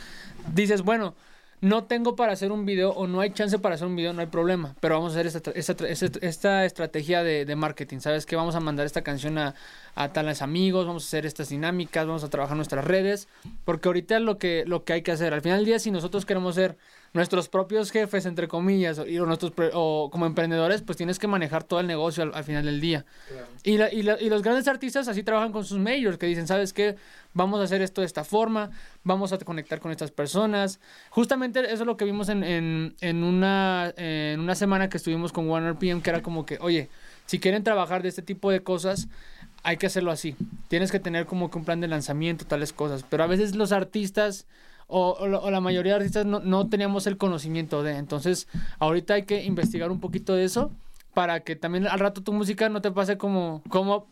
dices, 0.52 0.82
bueno, 0.82 1.14
no 1.62 1.84
tengo 1.84 2.16
para 2.16 2.32
hacer 2.32 2.51
un 2.51 2.66
video 2.66 2.90
o 2.90 3.06
no 3.06 3.20
hay 3.20 3.30
chance 3.30 3.56
para 3.56 3.76
hacer 3.76 3.86
un 3.86 3.94
video, 3.94 4.12
no 4.12 4.20
hay 4.20 4.26
problema. 4.26 4.74
Pero 4.80 4.97
vamos 4.97 5.14
a 5.14 5.20
hacer 5.20 5.55
esta, 5.55 5.89
esta, 6.20 6.64
estrategia 6.64 7.22
de, 7.22 7.44
de 7.44 7.56
marketing. 7.56 8.01
¿Sabes 8.01 8.26
que 8.26 8.34
Vamos 8.34 8.56
a 8.56 8.60
mandar 8.60 8.84
esta 8.84 9.02
canción 9.02 9.39
a, 9.39 9.55
a 9.94 10.12
tales 10.12 10.43
amigos, 10.43 10.89
vamos 10.89 11.05
a 11.05 11.06
hacer 11.06 11.24
estas 11.24 11.51
dinámicas, 11.51 12.05
vamos 12.05 12.24
a 12.24 12.30
trabajar 12.30 12.56
nuestras 12.56 12.84
redes. 12.84 13.28
Porque 13.64 13.89
ahorita 13.89 14.16
es 14.16 14.22
lo 14.22 14.39
que, 14.39 14.64
lo 14.66 14.84
que 14.84 14.94
hay 14.94 15.02
que 15.02 15.12
hacer. 15.12 15.32
Al 15.32 15.40
final 15.40 15.59
del 15.59 15.66
día, 15.66 15.78
si 15.78 15.93
nosotros 15.93 16.26
queremos 16.26 16.56
ser 16.56 16.76
nuestros 17.14 17.48
propios 17.48 17.90
jefes, 17.90 18.24
entre 18.24 18.48
comillas, 18.48 18.98
o, 18.98 19.05
nuestros, 19.26 19.52
o 19.74 20.09
como 20.10 20.24
emprendedores, 20.24 20.80
pues 20.80 20.97
tienes 20.97 21.18
que 21.18 21.26
manejar 21.26 21.62
todo 21.62 21.80
el 21.80 21.86
negocio 21.86 22.22
al, 22.22 22.34
al 22.34 22.43
final 22.44 22.64
del 22.64 22.80
día. 22.80 23.05
Y, 23.64 23.76
la- 23.76 23.93
y 23.93 24.02
la- 24.02 24.20
y 24.20 24.30
los 24.30 24.43
grandes 24.43 24.66
artistas 24.66 25.09
así 25.09 25.22
trabajan 25.22 25.52
con 25.52 25.64
sus 25.64 25.78
majors, 25.78 26.16
que 26.16 26.26
dicen, 26.26 26.47
¿sabes 26.47 26.72
qué? 26.72 26.97
Vamos 27.34 27.60
a 27.60 27.64
hacer 27.64 27.82
esto 27.82 28.01
de 28.01 28.06
esta 28.06 28.24
forma, 28.24 28.70
vamos 29.05 29.32
a 29.32 29.39
conectar 29.39 29.78
con 29.80 29.90
estas 29.90 30.10
personas. 30.10 30.80
Justamente 31.10 31.60
eso 31.64 31.82
es 31.82 31.86
lo 31.86 31.97
que 31.98 32.05
vimos 32.06 32.28
en, 32.30 32.43
en, 32.44 32.94
en 33.01 33.24
una, 33.24 33.93
en 33.97 34.40
una 34.40 34.55
semana 34.55 34.89
que 34.89 34.97
estuvimos 34.97 35.32
con 35.32 35.48
Warner 35.48 35.74
PM, 35.76 36.01
que 36.02 36.10
era 36.10 36.22
como 36.22 36.47
que, 36.47 36.59
oye, 36.60 36.89
si 37.26 37.39
quieren 37.39 37.62
trabajar 37.62 38.02
de 38.02 38.09
este 38.09 38.22
tipo 38.22 38.51
de 38.51 38.62
cosas, 38.62 39.09
hay 39.62 39.76
que 39.76 39.86
hacerlo 39.86 40.10
así. 40.10 40.34
Tienes 40.68 40.90
que 40.90 40.98
tener 40.98 41.26
como 41.26 41.51
que 41.51 41.59
un 41.59 41.64
plan 41.64 41.80
de 41.80 41.89
lanzamiento, 41.89 42.44
tales 42.47 42.72
cosas. 42.72 43.05
Pero 43.09 43.22
a 43.22 43.26
veces 43.26 43.55
los 43.55 43.70
artistas 43.72 44.47
o, 44.93 45.16
o 45.19 45.27
la- 45.28 45.39
o 45.39 45.51
la 45.51 45.60
mayoría 45.60 45.93
de 45.93 45.97
artistas 45.97 46.27
no, 46.27 46.40
no 46.40 46.69
teníamos 46.69 47.06
el 47.06 47.16
conocimiento 47.16 47.82
de. 47.82 47.97
Entonces, 47.97 48.47
ahorita 48.78 49.14
hay 49.14 49.23
que 49.24 49.43
investigar 49.44 49.90
un 49.90 50.01
poquito 50.01 50.35
de 50.35 50.44
eso 50.44 50.70
para 51.14 51.40
que 51.40 51.56
también 51.56 51.86
al 51.86 51.98
rato 51.98 52.23
tu 52.23 52.32
música 52.32 52.69
no 52.69 52.81
te 52.82 52.90
pase 52.93 53.16
como, 53.19 53.62
como 53.69 54.06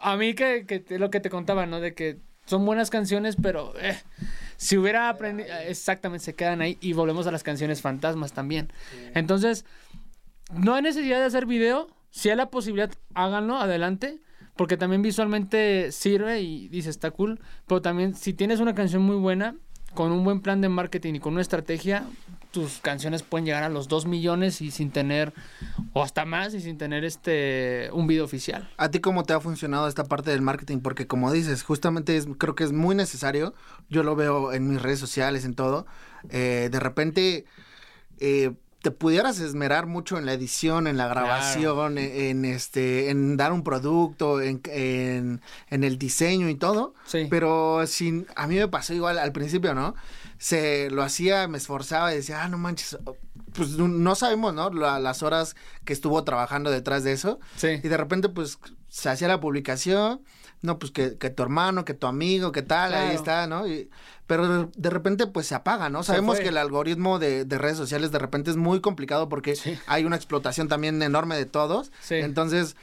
a 0.00 0.16
mí 0.16 0.34
que, 0.34 0.64
que 0.66 0.80
te- 0.80 0.98
lo 0.98 1.10
que 1.10 1.20
te 1.20 1.30
contaba, 1.30 1.66
¿no? 1.66 1.80
De 1.80 1.94
que 1.94 2.18
son 2.46 2.64
buenas 2.66 2.90
canciones, 2.90 3.36
pero 3.40 3.72
eh, 3.80 3.96
si 4.56 4.76
hubiera 4.76 5.08
aprendido, 5.08 5.48
exactamente, 5.68 6.24
se 6.24 6.34
quedan 6.34 6.60
ahí 6.60 6.76
y 6.80 6.92
volvemos 6.92 7.26
a 7.26 7.30
las 7.32 7.42
canciones 7.42 7.80
fantasmas 7.82 8.32
también. 8.32 8.72
Entonces, 9.14 9.64
no 10.52 10.74
hay 10.74 10.82
necesidad 10.82 11.18
de 11.18 11.24
hacer 11.26 11.46
video. 11.46 11.88
Si 12.10 12.28
hay 12.30 12.36
la 12.36 12.50
posibilidad, 12.50 12.90
háganlo, 13.14 13.56
adelante. 13.56 14.18
Porque 14.56 14.76
también 14.76 15.00
visualmente 15.00 15.92
sirve 15.92 16.40
y 16.42 16.68
dice, 16.68 16.90
está 16.90 17.10
cool. 17.10 17.40
Pero 17.66 17.80
también, 17.80 18.14
si 18.14 18.34
tienes 18.34 18.60
una 18.60 18.74
canción 18.74 19.02
muy 19.02 19.16
buena, 19.16 19.56
con 19.94 20.12
un 20.12 20.24
buen 20.24 20.40
plan 20.40 20.60
de 20.60 20.68
marketing 20.68 21.14
y 21.14 21.20
con 21.20 21.34
una 21.34 21.42
estrategia, 21.42 22.04
tus 22.50 22.78
canciones 22.78 23.22
pueden 23.22 23.46
llegar 23.46 23.62
a 23.62 23.68
los 23.68 23.88
2 23.88 24.06
millones 24.06 24.60
y 24.60 24.70
sin 24.70 24.90
tener, 24.90 25.32
o 25.92 26.02
hasta 26.02 26.24
más, 26.24 26.54
y 26.54 26.60
sin 26.60 26.78
tener 26.78 27.04
este 27.04 27.88
un 27.92 28.06
video 28.06 28.24
oficial. 28.24 28.70
¿A 28.76 28.90
ti 28.90 29.00
cómo 29.00 29.24
te 29.24 29.32
ha 29.32 29.40
funcionado 29.40 29.88
esta 29.88 30.04
parte 30.04 30.30
del 30.30 30.42
marketing? 30.42 30.78
Porque 30.78 31.06
como 31.06 31.32
dices, 31.32 31.62
justamente 31.62 32.16
es, 32.16 32.28
creo 32.38 32.54
que 32.54 32.64
es 32.64 32.72
muy 32.72 32.94
necesario. 32.94 33.54
Yo 33.88 34.02
lo 34.02 34.14
veo 34.14 34.52
en 34.52 34.68
mis 34.68 34.80
redes 34.80 34.98
sociales, 34.98 35.44
en 35.44 35.54
todo. 35.54 35.86
Eh, 36.28 36.68
de 36.70 36.80
repente 36.80 37.46
eh, 38.18 38.52
te 38.82 38.90
pudieras 38.90 39.38
esmerar 39.38 39.86
mucho 39.86 40.18
en 40.18 40.26
la 40.26 40.32
edición, 40.32 40.86
en 40.88 40.96
la 40.96 41.06
grabación, 41.08 41.98
en, 41.98 42.20
en, 42.20 42.44
este, 42.44 43.10
en 43.10 43.36
dar 43.36 43.52
un 43.52 43.62
producto, 43.62 44.40
en, 44.40 44.60
en, 44.66 45.40
en 45.70 45.84
el 45.84 45.98
diseño 45.98 46.48
y 46.48 46.56
todo. 46.56 46.94
Sí. 47.06 47.26
Pero 47.30 47.86
sin, 47.86 48.26
a 48.34 48.46
mí 48.48 48.56
me 48.56 48.66
pasó 48.68 48.92
igual 48.92 49.18
al 49.18 49.32
principio, 49.32 49.74
¿no? 49.74 49.94
Se 50.38 50.90
lo 50.90 51.02
hacía, 51.04 51.46
me 51.46 51.58
esforzaba 51.58 52.12
y 52.12 52.16
decía, 52.16 52.42
ah, 52.42 52.48
no 52.48 52.58
manches, 52.58 52.98
pues 53.54 53.70
no- 53.70 53.86
no 53.88 54.14
sabemos, 54.16 54.52
¿no? 54.52 54.70
La- 54.70 54.98
las 54.98 55.22
horas 55.22 55.54
que 55.84 55.92
estuvo 55.92 56.24
trabajando 56.24 56.70
detrás 56.70 57.04
de 57.04 57.12
eso. 57.12 57.38
Sí. 57.56 57.68
Y 57.82 57.88
de 57.88 57.96
repente, 57.96 58.28
pues, 58.28 58.58
se 58.88 59.08
hacía 59.08 59.28
la 59.28 59.40
publicación, 59.40 60.22
no, 60.62 60.78
pues 60.78 60.90
que, 60.92 61.18
que 61.18 61.28
tu 61.30 61.42
hermano, 61.42 61.84
que 61.84 61.94
tu 61.94 62.06
amigo, 62.06 62.52
que 62.52 62.62
tal, 62.62 62.94
ahí 62.94 63.14
está, 63.14 63.46
¿no? 63.46 63.66
Y- 63.66 63.90
pero 64.26 64.70
de, 64.74 64.90
repente, 64.90 65.26
pues, 65.26 65.46
se 65.46 65.54
apaga, 65.54 65.90
¿no? 65.90 66.02
Se 66.02 66.08
Sabemos 66.08 66.36
fue. 66.36 66.44
que 66.44 66.48
el 66.50 66.56
algoritmo 66.56 67.18
de, 67.18 67.44
de 67.44 67.58
redes 67.58 67.76
sociales 67.76 68.12
de 68.12 68.18
repente 68.18 68.50
es 68.50 68.56
muy 68.56 68.80
complicado 68.80 69.28
porque 69.28 69.54
hay 69.86 70.04
una 70.04 70.16
explotación 70.16 70.68
también 70.68 71.02
enorme 71.02 71.36
de 71.36 71.44
todos. 71.44 71.92
Sí. 72.00 72.14
Entonces, 72.14 72.76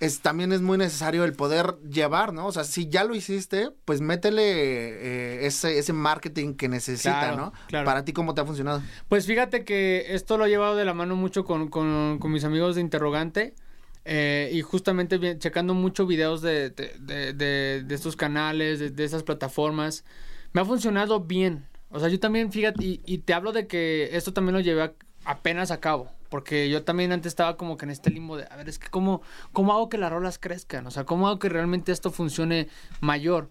es, 0.00 0.20
también 0.20 0.50
es 0.52 0.62
muy 0.62 0.78
necesario 0.78 1.24
el 1.24 1.34
poder 1.34 1.76
llevar, 1.88 2.32
¿no? 2.32 2.46
O 2.46 2.52
sea, 2.52 2.64
si 2.64 2.88
ya 2.88 3.04
lo 3.04 3.14
hiciste, 3.14 3.70
pues 3.84 4.00
métele 4.00 4.42
eh, 4.42 5.46
ese, 5.46 5.78
ese 5.78 5.92
marketing 5.92 6.54
que 6.54 6.68
necesita, 6.68 7.20
Claro, 7.20 7.36
¿no? 7.36 7.52
claro. 7.68 7.84
Para 7.84 8.04
ti, 8.04 8.12
¿cómo 8.14 8.32
te 8.34 8.40
ha 8.40 8.46
funcionado? 8.46 8.82
Pues 9.08 9.26
fíjate 9.26 9.64
que 9.64 10.06
esto 10.14 10.38
lo 10.38 10.46
he 10.46 10.48
llevado 10.48 10.74
de 10.74 10.86
la 10.86 10.94
mano 10.94 11.14
mucho 11.16 11.44
con, 11.44 11.68
con- 11.68 12.18
con 12.18 12.32
mis 12.32 12.44
amigos 12.44 12.74
de 12.76 12.80
Interrogante. 12.80 13.54
Eh, 14.04 14.50
y 14.52 14.62
justamente 14.62 15.38
checando 15.38 15.74
mucho 15.74 16.06
videos 16.06 16.42
de, 16.42 16.70
de, 16.70 17.32
de- 17.34 17.94
estos 17.94 18.16
canales, 18.16 18.94
de, 18.96 19.04
esas 19.04 19.22
plataformas. 19.22 20.04
Me 20.52 20.60
ha 20.60 20.64
funcionado 20.64 21.20
bien. 21.20 21.66
O 21.90 22.00
sea, 22.00 22.08
yo 22.08 22.18
también, 22.20 22.52
fíjate, 22.52 23.00
y, 23.04 23.18
te 23.18 23.34
hablo 23.34 23.52
de 23.52 23.66
que 23.66 24.10
esto 24.12 24.32
también 24.32 24.54
lo 24.54 24.60
llevé 24.60 24.94
apenas 25.24 25.70
a 25.70 25.80
cabo. 25.80 26.10
Porque 26.28 26.70
yo 26.70 26.84
también 26.84 27.10
antes 27.10 27.30
estaba 27.30 27.56
como 27.56 27.76
que 27.76 27.84
en 27.86 27.90
este 27.90 28.10
limbo 28.10 28.36
de, 28.36 28.46
a 28.48 28.56
ver, 28.56 28.68
es 28.68 28.78
que 28.78 28.88
cómo, 28.88 29.20
cómo 29.52 29.72
hago 29.72 29.88
que 29.88 29.98
las 29.98 30.12
rolas 30.12 30.38
crezcan. 30.38 30.86
O 30.86 30.90
sea, 30.90 31.04
cómo 31.04 31.26
hago 31.26 31.38
que 31.40 31.48
realmente 31.48 31.90
esto 31.90 32.10
funcione 32.10 32.68
mayor. 33.00 33.50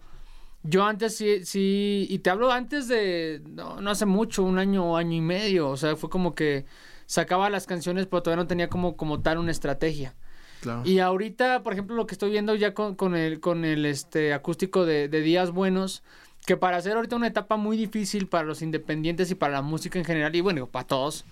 Yo 0.62 0.84
antes 0.84 1.16
sí, 1.16 1.44
sí, 1.44 2.06
y 2.10 2.18
te 2.18 2.28
hablo 2.28 2.52
antes 2.52 2.86
de, 2.86 3.42
no, 3.46 3.80
no 3.80 3.90
hace 3.90 4.04
mucho, 4.04 4.42
un 4.42 4.58
año 4.58 4.92
o 4.92 4.96
año 4.96 5.16
y 5.16 5.20
medio, 5.22 5.70
o 5.70 5.76
sea, 5.78 5.96
fue 5.96 6.10
como 6.10 6.34
que 6.34 6.66
sacaba 7.06 7.48
las 7.48 7.66
canciones, 7.66 8.06
pero 8.06 8.22
todavía 8.22 8.42
no 8.44 8.46
tenía 8.46 8.68
como, 8.68 8.94
como 8.96 9.22
tal 9.22 9.38
una 9.38 9.52
estrategia. 9.52 10.14
Claro. 10.60 10.82
Y 10.84 10.98
ahorita, 10.98 11.62
por 11.62 11.72
ejemplo, 11.72 11.96
lo 11.96 12.06
que 12.06 12.14
estoy 12.14 12.30
viendo 12.30 12.54
ya 12.54 12.74
con, 12.74 12.94
con 12.94 13.16
el, 13.16 13.40
con 13.40 13.64
el 13.64 13.86
este, 13.86 14.32
acústico 14.32 14.84
de, 14.84 15.08
de 15.08 15.20
Días 15.20 15.50
Buenos, 15.50 16.02
que 16.46 16.56
para 16.56 16.76
hacer 16.76 16.96
ahorita 16.96 17.16
una 17.16 17.26
etapa 17.26 17.56
muy 17.56 17.76
difícil 17.76 18.26
para 18.26 18.44
los 18.44 18.62
independientes 18.62 19.30
y 19.30 19.34
para 19.34 19.54
la 19.54 19.62
música 19.62 19.98
en 19.98 20.04
general, 20.04 20.34
y 20.34 20.40
bueno, 20.40 20.66
para 20.66 20.86
todos, 20.86 21.24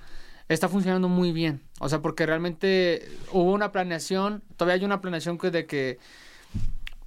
está 0.48 0.68
funcionando 0.68 1.08
muy 1.08 1.32
bien. 1.32 1.60
O 1.80 1.88
sea, 1.88 2.00
porque 2.00 2.26
realmente 2.26 3.08
hubo 3.32 3.52
una 3.52 3.72
planeación, 3.72 4.42
todavía 4.56 4.80
hay 4.80 4.84
una 4.84 5.00
planeación 5.00 5.38
que 5.38 5.50
de 5.50 5.66
que 5.66 5.98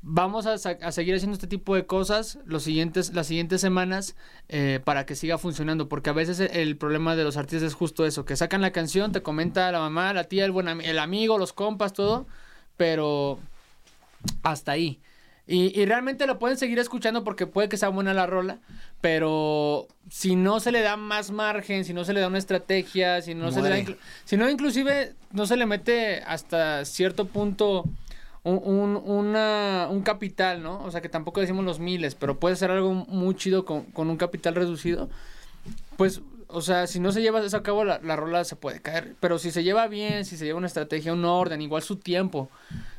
vamos 0.01 0.45
a, 0.45 0.53
a 0.53 0.91
seguir 0.91 1.15
haciendo 1.15 1.35
este 1.35 1.47
tipo 1.47 1.75
de 1.75 1.85
cosas 1.85 2.39
los 2.45 2.63
siguientes, 2.63 3.13
las 3.13 3.27
siguientes 3.27 3.61
semanas 3.61 4.15
eh, 4.49 4.79
para 4.83 5.05
que 5.05 5.15
siga 5.15 5.37
funcionando. 5.37 5.87
Porque 5.89 6.09
a 6.09 6.13
veces 6.13 6.39
el, 6.39 6.49
el 6.51 6.77
problema 6.77 7.15
de 7.15 7.23
los 7.23 7.37
artistas 7.37 7.67
es 7.67 7.73
justo 7.73 8.05
eso, 8.05 8.25
que 8.25 8.35
sacan 8.35 8.61
la 8.61 8.71
canción, 8.71 9.11
te 9.11 9.21
comenta 9.21 9.71
la 9.71 9.79
mamá, 9.79 10.13
la 10.13 10.25
tía, 10.25 10.45
el, 10.45 10.51
buen 10.51 10.67
el 10.67 10.99
amigo, 10.99 11.37
los 11.37 11.53
compas, 11.53 11.93
todo, 11.93 12.27
pero 12.77 13.39
hasta 14.43 14.71
ahí. 14.71 14.99
Y, 15.47 15.77
y 15.79 15.85
realmente 15.85 16.27
lo 16.27 16.39
pueden 16.39 16.57
seguir 16.57 16.79
escuchando 16.79 17.23
porque 17.23 17.47
puede 17.47 17.67
que 17.67 17.75
sea 17.75 17.89
buena 17.89 18.13
la 18.13 18.25
rola, 18.25 18.59
pero 19.01 19.87
si 20.09 20.35
no 20.35 20.59
se 20.59 20.71
le 20.71 20.81
da 20.81 20.95
más 20.97 21.31
margen, 21.31 21.83
si 21.83 21.93
no 21.93 22.05
se 22.05 22.13
le 22.13 22.21
da 22.21 22.27
una 22.27 22.37
estrategia, 22.37 23.21
si 23.21 23.33
no 23.33 23.51
se 23.51 23.61
le 23.61 23.69
da, 23.69 23.95
si 24.23 24.37
no 24.37 24.49
inclusive 24.49 25.13
no 25.31 25.45
se 25.47 25.57
le 25.57 25.65
mete 25.65 26.21
hasta 26.25 26.85
cierto 26.85 27.25
punto 27.25 27.85
un, 28.43 28.95
un, 28.95 30.01
capital, 30.03 30.63
¿no? 30.63 30.83
O 30.83 30.91
sea 30.91 31.01
que 31.01 31.09
tampoco 31.09 31.41
decimos 31.41 31.63
los 31.63 31.79
miles, 31.79 32.15
pero 32.15 32.39
puede 32.39 32.55
ser 32.55 32.71
algo 32.71 32.93
muy 32.93 33.35
chido 33.35 33.65
con, 33.65 33.83
con 33.83 34.09
un 34.09 34.17
capital 34.17 34.55
reducido. 34.55 35.09
Pues, 35.97 36.21
o 36.47 36.61
sea, 36.61 36.87
si 36.87 36.99
no 36.99 37.11
se 37.11 37.21
lleva 37.21 37.43
eso 37.45 37.57
a 37.57 37.63
cabo, 37.63 37.83
la, 37.83 37.99
la 38.03 38.15
rola 38.15 38.43
se 38.43 38.55
puede 38.55 38.81
caer. 38.81 39.15
Pero 39.19 39.37
si 39.37 39.51
se 39.51 39.63
lleva 39.63 39.87
bien, 39.87 40.25
si 40.25 40.37
se 40.37 40.45
lleva 40.45 40.57
una 40.57 40.67
estrategia, 40.67 41.13
un 41.13 41.25
orden, 41.25 41.61
igual 41.61 41.83
su 41.83 41.97
tiempo, 41.97 42.49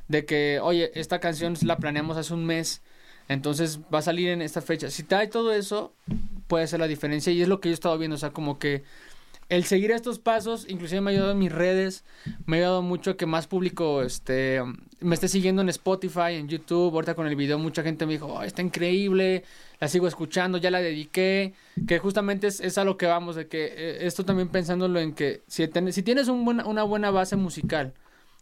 de 0.09 0.24
que, 0.24 0.60
oye, 0.62 0.93
esta 0.94 1.19
canción 1.19 1.55
la 1.62 1.77
planeamos 1.77 2.16
hace 2.16 2.35
un 2.35 2.47
mes, 2.47 2.82
entonces 3.28 3.81
va 3.93 3.98
a 3.98 4.02
salir 4.02 4.28
en 4.28 4.43
esta 4.43 4.62
fecha. 4.62 4.90
Si 4.90 5.02
trae 5.02 5.27
todo 5.27 5.52
eso, 5.52 5.93
puede 6.47 6.66
ser 6.66 6.81
la 6.81 6.86
diferencia. 6.86 7.32
Y 7.32 7.43
es 7.43 7.48
lo 7.48 7.60
que 7.60 7.69
yo 7.69 7.73
he 7.73 7.74
estado 7.74 7.98
viendo, 7.98 8.14
o 8.14 8.19
sea, 8.19 8.31
como 8.31 8.59
que 8.59 8.85
el 9.56 9.64
seguir 9.64 9.90
estos 9.90 10.18
pasos, 10.18 10.64
inclusive 10.68 11.00
me 11.02 11.10
ha 11.10 11.12
ayudado 11.12 11.32
en 11.32 11.38
mis 11.38 11.52
redes, 11.52 12.04
me 12.46 12.56
ha 12.56 12.60
ayudado 12.60 12.82
mucho 12.82 13.16
que 13.18 13.26
más 13.26 13.46
público 13.46 14.02
este, 14.02 14.60
me 15.00 15.14
esté 15.14 15.28
siguiendo 15.28 15.60
en 15.60 15.68
Spotify, 15.68 16.34
en 16.34 16.48
YouTube, 16.48 16.94
ahorita 16.94 17.14
con 17.14 17.26
el 17.26 17.36
video 17.36 17.58
mucha 17.58 17.82
gente 17.82 18.06
me 18.06 18.12
dijo, 18.14 18.26
"Oh, 18.26 18.42
está 18.42 18.62
increíble, 18.62 19.44
la 19.78 19.88
sigo 19.88 20.08
escuchando, 20.08 20.56
ya 20.56 20.70
la 20.70 20.80
dediqué, 20.80 21.52
que 21.86 21.98
justamente 21.98 22.46
es, 22.46 22.60
es 22.60 22.78
a 22.78 22.84
lo 22.84 22.96
que 22.96 23.04
vamos, 23.06 23.36
de 23.36 23.46
que 23.48 23.66
eh, 23.66 24.06
esto 24.06 24.24
también 24.24 24.48
pensándolo 24.48 24.98
en 25.00 25.12
que 25.12 25.42
si, 25.48 25.68
ten- 25.68 25.92
si 25.92 26.02
tienes 26.02 26.28
un 26.28 26.48
una 26.64 26.82
buena 26.84 27.10
base 27.10 27.36
musical, 27.36 27.92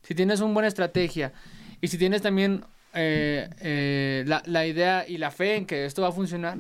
si 0.03 0.15
tienes 0.15 0.41
una 0.41 0.53
buena 0.55 0.69
estrategia 0.69 1.33
y 1.81 1.89
si 1.89 1.99
tienes 1.99 2.23
también 2.23 2.65
eh, 2.95 3.49
eh, 3.61 4.25
la, 4.29 4.43
la 4.47 4.65
idea 4.67 5.05
y 5.09 5.19
la 5.19 5.31
fe 5.33 5.57
en 5.57 5.67
que 5.67 5.87
esto 5.87 6.03
va 6.03 6.09
a 6.09 6.13
funcionar, 6.13 6.59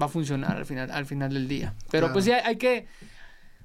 va 0.00 0.06
a 0.06 0.08
funcionar 0.08 0.56
al 0.56 0.64
final, 0.64 0.90
al 0.90 1.04
final 1.04 1.34
del 1.34 1.48
día. 1.48 1.74
Pero 1.90 2.06
Claro. 2.06 2.12
pues 2.14 2.24
sí, 2.24 2.32
hay, 2.32 2.40
hay 2.44 2.56
que... 2.56 2.86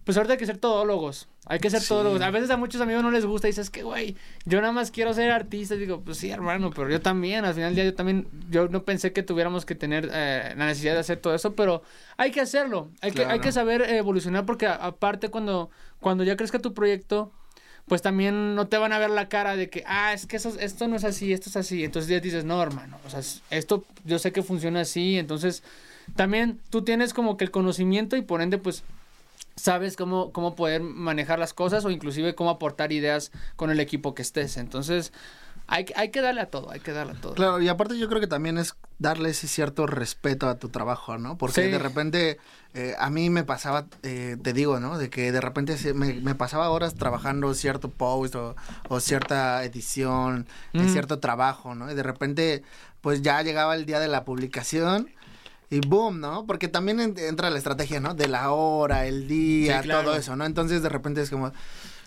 Pues 0.05 0.15
ahorita 0.17 0.33
hay 0.33 0.39
que 0.39 0.45
ser 0.45 0.57
todólogos. 0.57 1.27
Hay 1.47 1.59
que 1.59 1.69
ser 1.69 1.81
Sí. 1.81 1.89
todólogos. 1.89 2.21
A 2.21 2.29
veces 2.29 2.49
a 2.51 2.57
muchos 2.57 2.79
amigos 2.79 3.01
no 3.03 3.09
les 3.11 3.25
gusta 3.25 3.47
y 3.47 3.51
dices 3.51 3.69
que, 3.71 3.81
güey, 3.83 4.15
yo 4.45 4.61
nada 4.61 4.71
más 4.71 4.91
quiero 4.91 5.13
ser 5.15 5.31
artista. 5.31 5.75
Y 5.75 5.79
digo, 5.79 6.01
pues 6.01 6.17
sí, 6.19 6.29
hermano, 6.29 6.69
pero 6.69 6.89
yo 6.89 7.01
también. 7.01 7.43
Al 7.43 7.53
final 7.55 7.69
del 7.71 7.75
día 7.75 7.85
yo 7.85 7.95
también, 7.95 8.27
yo 8.49 8.67
no 8.67 8.83
pensé 8.83 9.13
que 9.13 9.23
tuviéramos 9.23 9.65
que 9.65 9.73
tener 9.75 10.09
eh, 10.13 10.53
la 10.55 10.67
necesidad 10.67 10.93
de 10.93 10.99
hacer 10.99 11.17
todo 11.17 11.33
eso, 11.33 11.55
pero 11.55 11.81
hay 12.17 12.31
que 12.31 12.39
hacerlo. 12.41 12.89
Hay, 13.01 13.11
que, 13.11 13.25
hay 13.25 13.39
que 13.39 13.51
saber 13.51 13.81
evolucionar 13.81 14.45
porque 14.45 14.67
a- 14.67 14.75
aparte 14.75 15.29
cuando, 15.29 15.71
cuando 15.99 16.23
ya 16.23 16.37
crezca 16.37 16.59
tu 16.59 16.73
proyecto, 16.75 17.31
pues 17.87 18.01
también 18.03 18.53
no 18.55 18.67
te 18.67 18.77
van 18.77 18.93
a 18.93 18.99
ver 18.99 19.09
la 19.09 19.27
cara 19.27 19.55
de 19.55 19.69
que, 19.71 19.83
ah, 19.87 20.13
es 20.13 20.25
que 20.27 20.37
eso, 20.37 20.53
esto 20.59 20.87
no 20.87 20.95
es 20.95 21.03
así, 21.03 21.33
esto 21.33 21.49
es 21.49 21.55
así. 21.57 21.83
Entonces 21.83 22.09
ya 22.09 22.19
dices, 22.19 22.45
no, 22.45 22.61
hermano, 22.61 22.97
o 23.05 23.09
sea, 23.09 23.19
es- 23.21 23.41
esto 23.49 23.83
yo 24.05 24.19
sé 24.19 24.31
que 24.31 24.43
funciona 24.43 24.81
así. 24.81 25.17
Entonces 25.17 25.63
también 26.15 26.59
tú 26.69 26.83
tienes 26.83 27.13
como 27.13 27.37
que 27.37 27.43
el 27.43 27.49
conocimiento 27.51 28.15
y 28.15 28.21
por 28.21 28.41
ende, 28.43 28.59
pues 28.59 28.83
sabes 29.55 29.95
cómo, 29.95 30.31
cómo 30.31 30.55
poder 30.55 30.81
manejar 30.81 31.39
las 31.39 31.53
cosas 31.53 31.85
o 31.85 31.89
inclusive 31.89 32.35
cómo 32.35 32.49
aportar 32.49 32.91
ideas 32.91 33.31
con 33.55 33.69
el 33.71 33.79
equipo 33.79 34.13
que 34.13 34.21
estés. 34.21 34.57
Entonces, 34.57 35.13
hay, 35.67 35.85
que- 35.85 35.93
hay 35.95 36.11
que 36.11 36.21
darle 36.21 36.41
a 36.41 36.51
todo, 36.51 36.69
hay 36.71 36.79
que 36.81 36.91
darle 36.91 37.13
a 37.13 37.15
todo. 37.21 37.33
Claro, 37.33 37.61
y 37.61 37.67
aparte 37.69 37.97
yo 37.97 38.07
creo 38.09 38.19
que 38.21 38.27
también 38.27 38.57
es 38.57 38.75
darle 38.99 39.29
ese 39.29 39.47
cierto 39.47 39.87
respeto 39.87 40.47
a 40.47 40.59
tu 40.59 40.69
trabajo, 40.69 41.17
¿no? 41.17 41.37
Porque 41.37 41.63
Sí. 41.65 41.71
de 41.71 41.79
repente 41.79 42.37
eh, 42.77 42.93
a 42.99 43.09
mí 43.09 43.29
me 43.29 43.45
pasaba, 43.45 43.85
eh, 44.03 44.35
te 44.43 44.51
digo, 44.51 44.81
¿no? 44.81 44.97
De 44.97 45.09
que 45.09 45.31
de 45.31 45.39
repente 45.39 45.77
se- 45.77 45.93
me, 45.93 46.13
me 46.15 46.35
pasaba 46.35 46.69
horas 46.69 46.93
trabajando 46.95 47.53
cierto 47.53 47.89
post 47.89 48.35
o, 48.35 48.57
o 48.89 48.99
cierta 48.99 49.63
edición, 49.63 50.45
Mm. 50.73 50.89
cierto 50.89 51.19
trabajo, 51.19 51.73
¿no? 51.73 51.89
Y 51.89 51.95
de 51.95 52.03
repente 52.03 52.63
pues 52.99 53.21
ya 53.21 53.41
llegaba 53.43 53.75
el 53.75 53.85
día 53.85 53.99
de 54.01 54.09
la 54.09 54.25
publicación. 54.25 55.09
Y 55.69 55.79
boom, 55.79 56.19
¿no? 56.19 56.45
Porque 56.45 56.67
también 56.67 56.99
en- 56.99 57.17
entra 57.17 57.49
la 57.49 57.57
estrategia, 57.57 57.99
¿no? 57.99 58.13
De 58.13 58.27
la 58.27 58.51
hora, 58.51 59.05
el 59.07 59.27
día, 59.27 59.77
Sí, 59.81 59.83
claro. 59.87 60.03
todo 60.09 60.15
eso, 60.15 60.35
¿no? 60.35 60.45
Entonces 60.45 60.81
de 60.83 60.89
repente 60.89 61.21
es 61.21 61.29
como, 61.29 61.51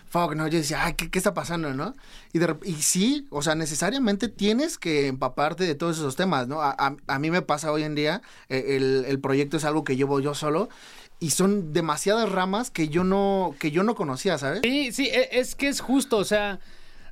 fuck, 0.09 0.33
¿no? 0.35 0.47
Yo 0.47 0.57
decía, 0.57 0.85
ay, 0.85 0.93
¿qué, 0.93 1.09
qué 1.11 1.19
está 1.19 1.33
pasando, 1.33 1.73
no? 1.73 1.93
Y, 2.33 2.39
de 2.39 2.55
y 2.63 2.73
sí, 2.75 3.27
o 3.29 3.41
sea, 3.41 3.55
necesariamente 3.55 4.27
tienes 4.27 4.77
que 4.77 5.07
empaparte 5.07 5.65
de 5.65 5.75
todos 5.75 5.97
esos 5.97 6.15
temas, 6.15 6.47
¿no? 6.47 6.61
A, 6.61 6.71
a- 6.77 6.95
a 7.07 7.19
mí 7.19 7.29
me 7.31 7.41
pasa 7.41 7.71
hoy 7.71 7.83
en 7.83 7.95
día, 7.95 8.21
eh, 8.49 8.75
el, 8.77 9.05
el 9.07 9.19
proyecto 9.19 9.57
es 9.57 9.65
algo 9.65 9.83
que 9.83 9.95
llevo 9.97 10.19
yo 10.19 10.33
solo 10.33 10.69
y 11.19 11.31
son 11.31 11.73
demasiadas 11.73 12.31
ramas 12.31 12.71
que 12.71 12.87
yo 12.87 13.03
no, 13.03 13.53
que 13.59 13.71
yo 13.71 13.83
no 13.83 13.93
conocía, 13.93 14.37
¿sabes? 14.37 14.61
Sí, 14.63 14.91
sí, 14.93 15.07
e- 15.07 15.37
es 15.39 15.53
que 15.53 15.67
es 15.67 15.81
justo, 15.81 16.15
o 16.17 16.23
sea, 16.25 16.59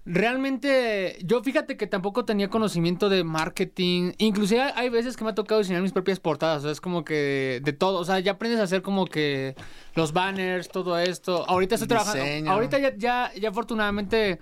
realmente 0.08 1.18
yo 1.24 1.44
fíjate 1.44 1.76
que 1.76 1.86
tampoco 1.86 2.24
tenía 2.24 2.50
conocimiento 2.50 3.10
de 3.10 3.26
marketing, 3.26 4.14
inclusive 4.18 4.62
hay 4.62 4.90
veces 4.90 5.18
que 5.18 5.26
me 5.26 5.32
ha 5.32 5.36
tocado 5.36 5.60
diseñar 5.60 5.82
mis 5.82 5.92
propias 5.92 6.20
portadas, 6.20 6.60
o 6.60 6.62
sea, 6.64 6.72
es 6.72 6.82
como 6.82 7.04
que 7.04 7.60
de 7.62 7.74
todo, 7.74 8.00
o 8.00 8.06
sea, 8.06 8.20
ya 8.20 8.34
aprendes 8.34 8.60
a 8.62 8.64
hacer 8.64 8.82
como 8.82 9.06
que 9.06 9.56
los 9.96 10.14
banners, 10.14 10.70
todo 10.70 10.98
esto. 10.98 11.44
Ahorita 11.50 11.76
estoy 11.76 11.90
trabajando, 11.90 12.24
Diseño. 12.24 12.52
ahorita 12.52 12.80
ya, 12.80 12.96
ya, 12.96 13.32
ya 13.40 13.50
afortunadamente 13.50 14.40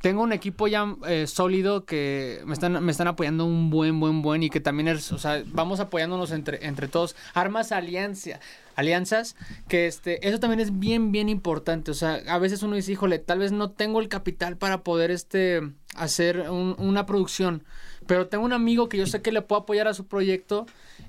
tengo 0.00 0.22
un 0.22 0.32
equipo 0.32 0.66
ya 0.66 0.94
eh, 1.06 1.26
sólido 1.26 1.84
que 1.84 2.40
me 2.46 2.54
están, 2.54 2.82
me 2.82 2.90
están 2.90 3.08
apoyando 3.08 3.44
un 3.44 3.70
buen, 3.70 4.00
buen, 4.00 4.22
buen 4.22 4.42
y 4.42 4.50
que 4.50 4.60
también 4.60 4.88
es, 4.88 5.12
o 5.12 5.18
sea, 5.18 5.42
vamos 5.46 5.80
apoyándonos 5.80 6.30
entre, 6.30 6.66
entre 6.66 6.88
todos. 6.88 7.16
Armas 7.34 7.70
alianza, 7.70 8.40
alianzas, 8.76 9.34
que 9.68 9.86
este, 9.86 10.26
eso 10.28 10.38
también 10.38 10.60
es 10.60 10.78
bien, 10.78 11.10
bien 11.10 11.28
importante. 11.28 11.90
O 11.90 11.94
sea, 11.94 12.20
a 12.28 12.38
veces 12.38 12.62
uno 12.62 12.76
dice, 12.76 12.92
híjole, 12.92 13.18
tal 13.18 13.40
vez 13.40 13.50
no 13.52 13.70
tengo 13.70 14.00
el 14.00 14.08
capital 14.08 14.56
para 14.56 14.82
poder 14.84 15.10
este, 15.10 15.62
hacer 15.96 16.48
un- 16.50 16.76
una 16.78 17.06
producción, 17.06 17.64
pero 18.06 18.28
tengo 18.28 18.44
un 18.44 18.52
amigo 18.52 18.88
que 18.88 18.98
yo 18.98 19.06
sé 19.06 19.22
que 19.22 19.32
le 19.32 19.42
puedo 19.42 19.62
apoyar 19.62 19.88
a 19.88 19.94
su 19.94 20.06
proyecto 20.06 20.66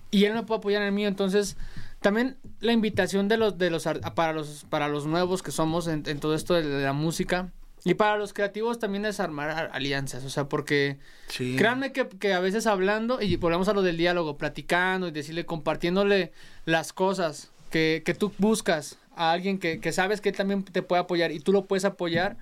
y 0.10 0.26
él 0.26 0.34
me 0.34 0.44
puede 0.44 0.57
apoyar 0.60 0.81
en 0.81 0.88
el 0.88 0.94
mío. 0.94 1.07
Entonces, 1.07 1.57
también 2.02 2.38
la 2.60 2.72
invitación 2.72 3.27
de 3.27 3.38
los, 3.38 3.57
de 3.57 3.69
los, 3.69 3.85
ar- 3.85 3.99
para 4.15 4.34
los, 4.34 4.65
para 4.69 4.88
los 4.88 5.06
nuevos 5.06 5.44
que 5.44 5.52
somos 5.52 5.88
en, 5.88 6.03
en 6.07 6.19
todo 6.19 6.34
esto 6.34 6.53
de 6.56 6.64
la 6.64 6.94
música. 6.94 7.52
Y 7.85 7.94
para 7.94 8.18
los 8.18 8.34
creativos 8.34 8.80
también 8.80 9.06
es 9.06 9.19
armar 9.22 9.69
alianzas, 9.72 10.26
o 10.26 10.30
sea, 10.30 10.49
porque 10.49 10.98
Sí. 11.30 11.56
créanme 11.57 11.94
que, 11.94 12.07
que 12.10 12.34
a 12.34 12.39
veces 12.41 12.68
hablando, 12.68 13.22
y 13.22 13.35
volvemos 13.38 13.69
a 13.69 13.73
lo 13.73 13.81
del 13.81 13.95
diálogo, 13.95 14.35
platicando 14.38 15.07
y 15.07 15.11
decirle, 15.11 15.45
compartiéndole 15.45 16.34
las 16.65 16.91
cosas 16.91 17.49
que, 17.69 18.02
que 18.06 18.14
tú 18.14 18.31
buscas 18.38 18.98
a 19.15 19.31
alguien 19.31 19.57
que, 19.60 19.80
que 19.80 19.91
sabes 19.91 20.22
que 20.22 20.30
él 20.30 20.35
también 20.35 20.64
te 20.64 20.81
puede 20.81 21.02
apoyar 21.02 21.31
y 21.31 21.39
tú 21.39 21.52
lo 21.52 21.65
puedes 21.65 21.85
apoyar, 21.85 22.38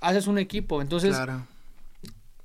haces 0.00 0.26
un 0.26 0.38
equipo. 0.38 0.80
Entonces, 0.82 1.14
Claro. 1.16 1.46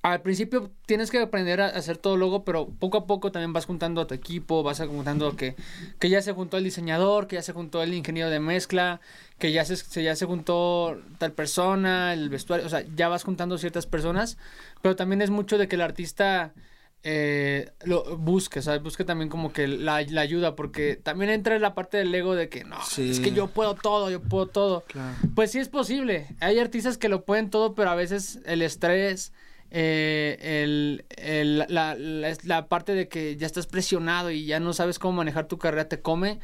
al 0.04 0.22
principio 0.22 0.72
tienes 0.88 1.12
que 1.12 1.20
aprender 1.20 1.62
a 1.62 1.68
hacer 1.68 1.96
todo 1.98 2.18
logo, 2.18 2.44
pero 2.44 2.68
poco 2.68 2.98
a 2.98 3.06
poco 3.06 3.32
también 3.32 3.54
vas 3.54 3.66
juntando 3.68 4.02
a 4.02 4.08
tu 4.08 4.16
equipo, 4.16 4.64
vas 4.64 4.80
juntando 4.80 5.36
que, 5.36 5.56
que 6.00 6.10
ya 6.10 6.22
se 6.24 6.32
juntó 6.34 6.58
el 6.58 6.64
diseñador, 6.64 7.28
que 7.28 7.36
ya 7.36 7.44
se 7.44 7.54
juntó 7.54 7.84
el 7.84 7.94
ingeniero 7.94 8.30
de 8.32 8.40
mezcla, 8.40 9.00
que 9.38 9.52
ya 9.52 9.64
se, 9.64 9.76
se- 9.76 10.04
ya 10.04 10.16
se 10.16 10.26
juntó 10.26 11.00
tal 11.20 11.34
persona, 11.34 12.14
el 12.14 12.30
vestuario, 12.30 12.66
o 12.66 12.70
sea, 12.70 12.84
ya 12.96 13.10
vas 13.10 13.24
juntando 13.24 13.58
ciertas 13.60 13.86
personas, 13.86 14.38
pero 14.82 14.96
también 14.96 15.22
es 15.22 15.30
mucho 15.30 15.58
de 15.60 15.68
que 15.68 15.76
el 15.76 15.82
artista 15.82 16.52
eh, 17.04 17.72
lo 17.84 18.18
busque, 18.18 18.62
¿sabes? 18.62 18.84
Busque 18.84 19.04
también 19.04 19.30
como 19.30 19.52
que 19.52 19.68
la, 19.68 20.02
la 20.02 20.22
ayuda, 20.22 20.56
porque 20.56 20.96
también 20.96 21.32
entra 21.32 21.56
en 21.56 21.62
la 21.62 21.74
parte 21.74 21.98
del 21.98 22.14
ego 22.14 22.36
de 22.36 22.48
que 22.50 22.64
no, 22.64 22.78
Sí. 22.86 23.10
es 23.10 23.20
que 23.20 23.32
yo 23.32 23.48
puedo 23.48 23.74
todo, 23.76 24.10
yo 24.12 24.22
puedo 24.22 24.48
todo. 24.48 24.82
Claro. 24.88 25.16
Pues 25.36 25.52
sí 25.52 25.60
es 25.60 25.70
posible. 25.70 26.28
Hay 26.40 26.60
artistas 26.60 26.98
que 26.98 27.10
lo 27.10 27.24
pueden 27.26 27.50
todo, 27.50 27.74
pero 27.74 27.90
a 27.90 27.96
veces 27.96 28.40
el 28.46 28.62
estrés, 28.62 29.34
eh, 29.72 30.38
el, 30.64 31.06
el- 31.18 31.58
la, 31.70 31.96
la- 31.96 32.38
la 32.44 32.68
parte 32.68 32.94
de 32.94 33.08
que 33.08 33.36
ya 33.38 33.48
estás 33.48 33.68
presionado 33.68 34.30
y 34.30 34.46
ya 34.46 34.60
no 34.60 34.74
sabes 34.74 35.00
cómo 35.00 35.14
manejar 35.18 35.48
tu 35.48 35.58
carrera 35.58 35.88
te 35.90 36.02
come. 36.02 36.40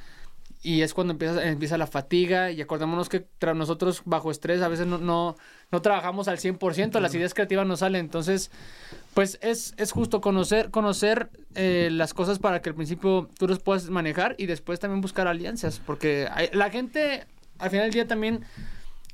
Y 0.64 0.82
es 0.82 0.94
cuando 0.96 1.12
empieza, 1.14 1.48
empieza 1.48 1.78
la 1.78 1.88
fatiga. 1.88 2.50
Y 2.52 2.62
acordémonos 2.62 3.10
que 3.10 3.26
tras 3.38 3.56
nosotros 3.56 4.02
bajo 4.06 4.32
estrés 4.32 4.62
a 4.64 4.68
veces 4.68 4.88
no, 4.88 4.98
no, 4.98 5.36
no 5.72 5.82
trabajamos 5.84 6.28
al 6.28 6.40
100%, 6.40 7.00
las 7.00 7.14
ideas 7.14 7.34
creativas 7.36 7.68
no 7.68 7.78
salen. 7.78 8.02
Entonces, 8.02 8.50
pues 9.18 9.40
es, 9.42 9.74
es 9.78 9.92
justo 9.92 10.22
conocer, 10.22 10.70
conocer 10.70 11.32
eh, 11.56 11.90
las 11.92 12.14
cosas 12.14 12.38
para 12.38 12.62
que 12.62 12.70
al 12.70 12.76
principio 12.76 13.28
tú 13.40 13.48
los 13.48 13.58
puedas 13.58 13.90
manejar 13.90 14.36
y 14.38 14.46
después 14.46 14.80
también 14.80 15.02
buscar 15.02 15.28
alianzas. 15.28 15.82
Porque 15.84 16.28
hay- 16.32 16.50
la 16.54 16.70
gente 16.70 17.26
al 17.58 17.72
final 17.72 17.86
del 17.86 17.94
día 17.94 18.08
también 18.08 18.46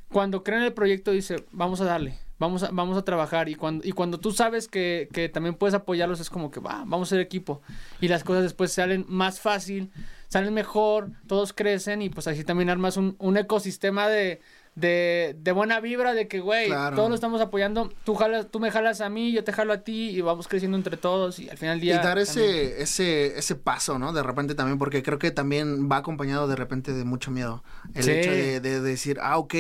cuando 0.10 0.44
creen 0.44 0.64
el 0.64 0.74
proyecto 0.74 1.12
dice, 1.12 1.46
vamos 1.54 1.80
a 1.80 1.86
darle, 1.86 2.20
vamos 2.38 2.64
a, 2.64 2.70
vamos 2.72 2.98
a 2.98 3.06
trabajar. 3.06 3.48
Y 3.48 3.56
cuando, 3.56 3.88
y 3.88 3.94
cuando 3.94 4.20
tú 4.20 4.34
sabes 4.34 4.68
que, 4.68 5.08
que 5.14 5.30
también 5.30 5.56
puedes 5.56 5.74
apoyarlos, 5.74 6.20
es 6.20 6.30
como 6.30 6.52
que 6.52 6.60
va, 6.60 6.84
vamos 6.86 7.08
a 7.08 7.12
ser 7.12 7.22
equipo. 7.22 7.62
Y 8.02 8.10
las 8.10 8.26
cosas 8.26 8.44
después 8.44 8.74
salen 8.74 9.06
más 9.08 9.40
fácil, 9.40 9.90
salen 10.28 10.54
mejor, 10.54 11.12
todos 11.28 11.54
crecen 11.54 12.02
y 12.02 12.10
pues 12.10 12.28
así 12.28 12.44
también 12.44 12.70
armas 12.70 12.98
un, 12.98 13.16
un 13.20 13.38
ecosistema 13.38 14.10
de, 14.10 14.42
de, 14.76 15.36
de 15.40 15.52
buena 15.52 15.80
vibra, 15.80 16.14
de 16.14 16.28
que, 16.28 16.40
güey, 16.40 16.68
Claro. 16.68 16.96
todos 16.96 17.10
lo 17.10 17.16
estamos 17.16 17.40
apoyando, 17.42 17.92
tú, 18.04 18.16
jalas, 18.16 18.50
tú 18.50 18.60
me 18.60 18.72
jalas 18.72 19.02
a 19.02 19.10
mí, 19.10 19.32
yo 19.32 19.44
te 19.44 19.52
jalo 19.54 19.74
a 19.74 19.78
ti 19.84 20.10
y 20.10 20.22
vamos 20.22 20.48
creciendo 20.48 20.78
entre 20.78 20.98
todos 20.98 21.38
y 21.40 21.50
al 21.50 21.58
final 21.58 21.78
del 21.80 21.84
Y 21.90 21.92
día... 21.92 21.98
dar 22.02 22.06
también- 22.24 22.24
ese, 22.24 22.82
ese, 22.82 23.38
ese 23.38 23.56
paso, 23.56 24.00
¿no? 24.00 24.14
De 24.14 24.24
repente 24.24 24.56
también, 24.56 24.80
porque 24.80 25.04
creo 25.04 25.20
que 25.20 25.32
también 25.32 25.90
va 25.92 25.98
acompañado 25.98 26.48
de 26.48 26.56
repente 26.56 26.92
de 26.94 27.04
mucho 27.06 27.30
miedo. 27.30 27.64
El 27.94 28.04
Sí. 28.04 28.12
hecho 28.12 28.32
de, 28.32 28.60
de 28.60 28.82
decir, 28.82 29.20
ah, 29.22 29.38
ok, 29.38 29.54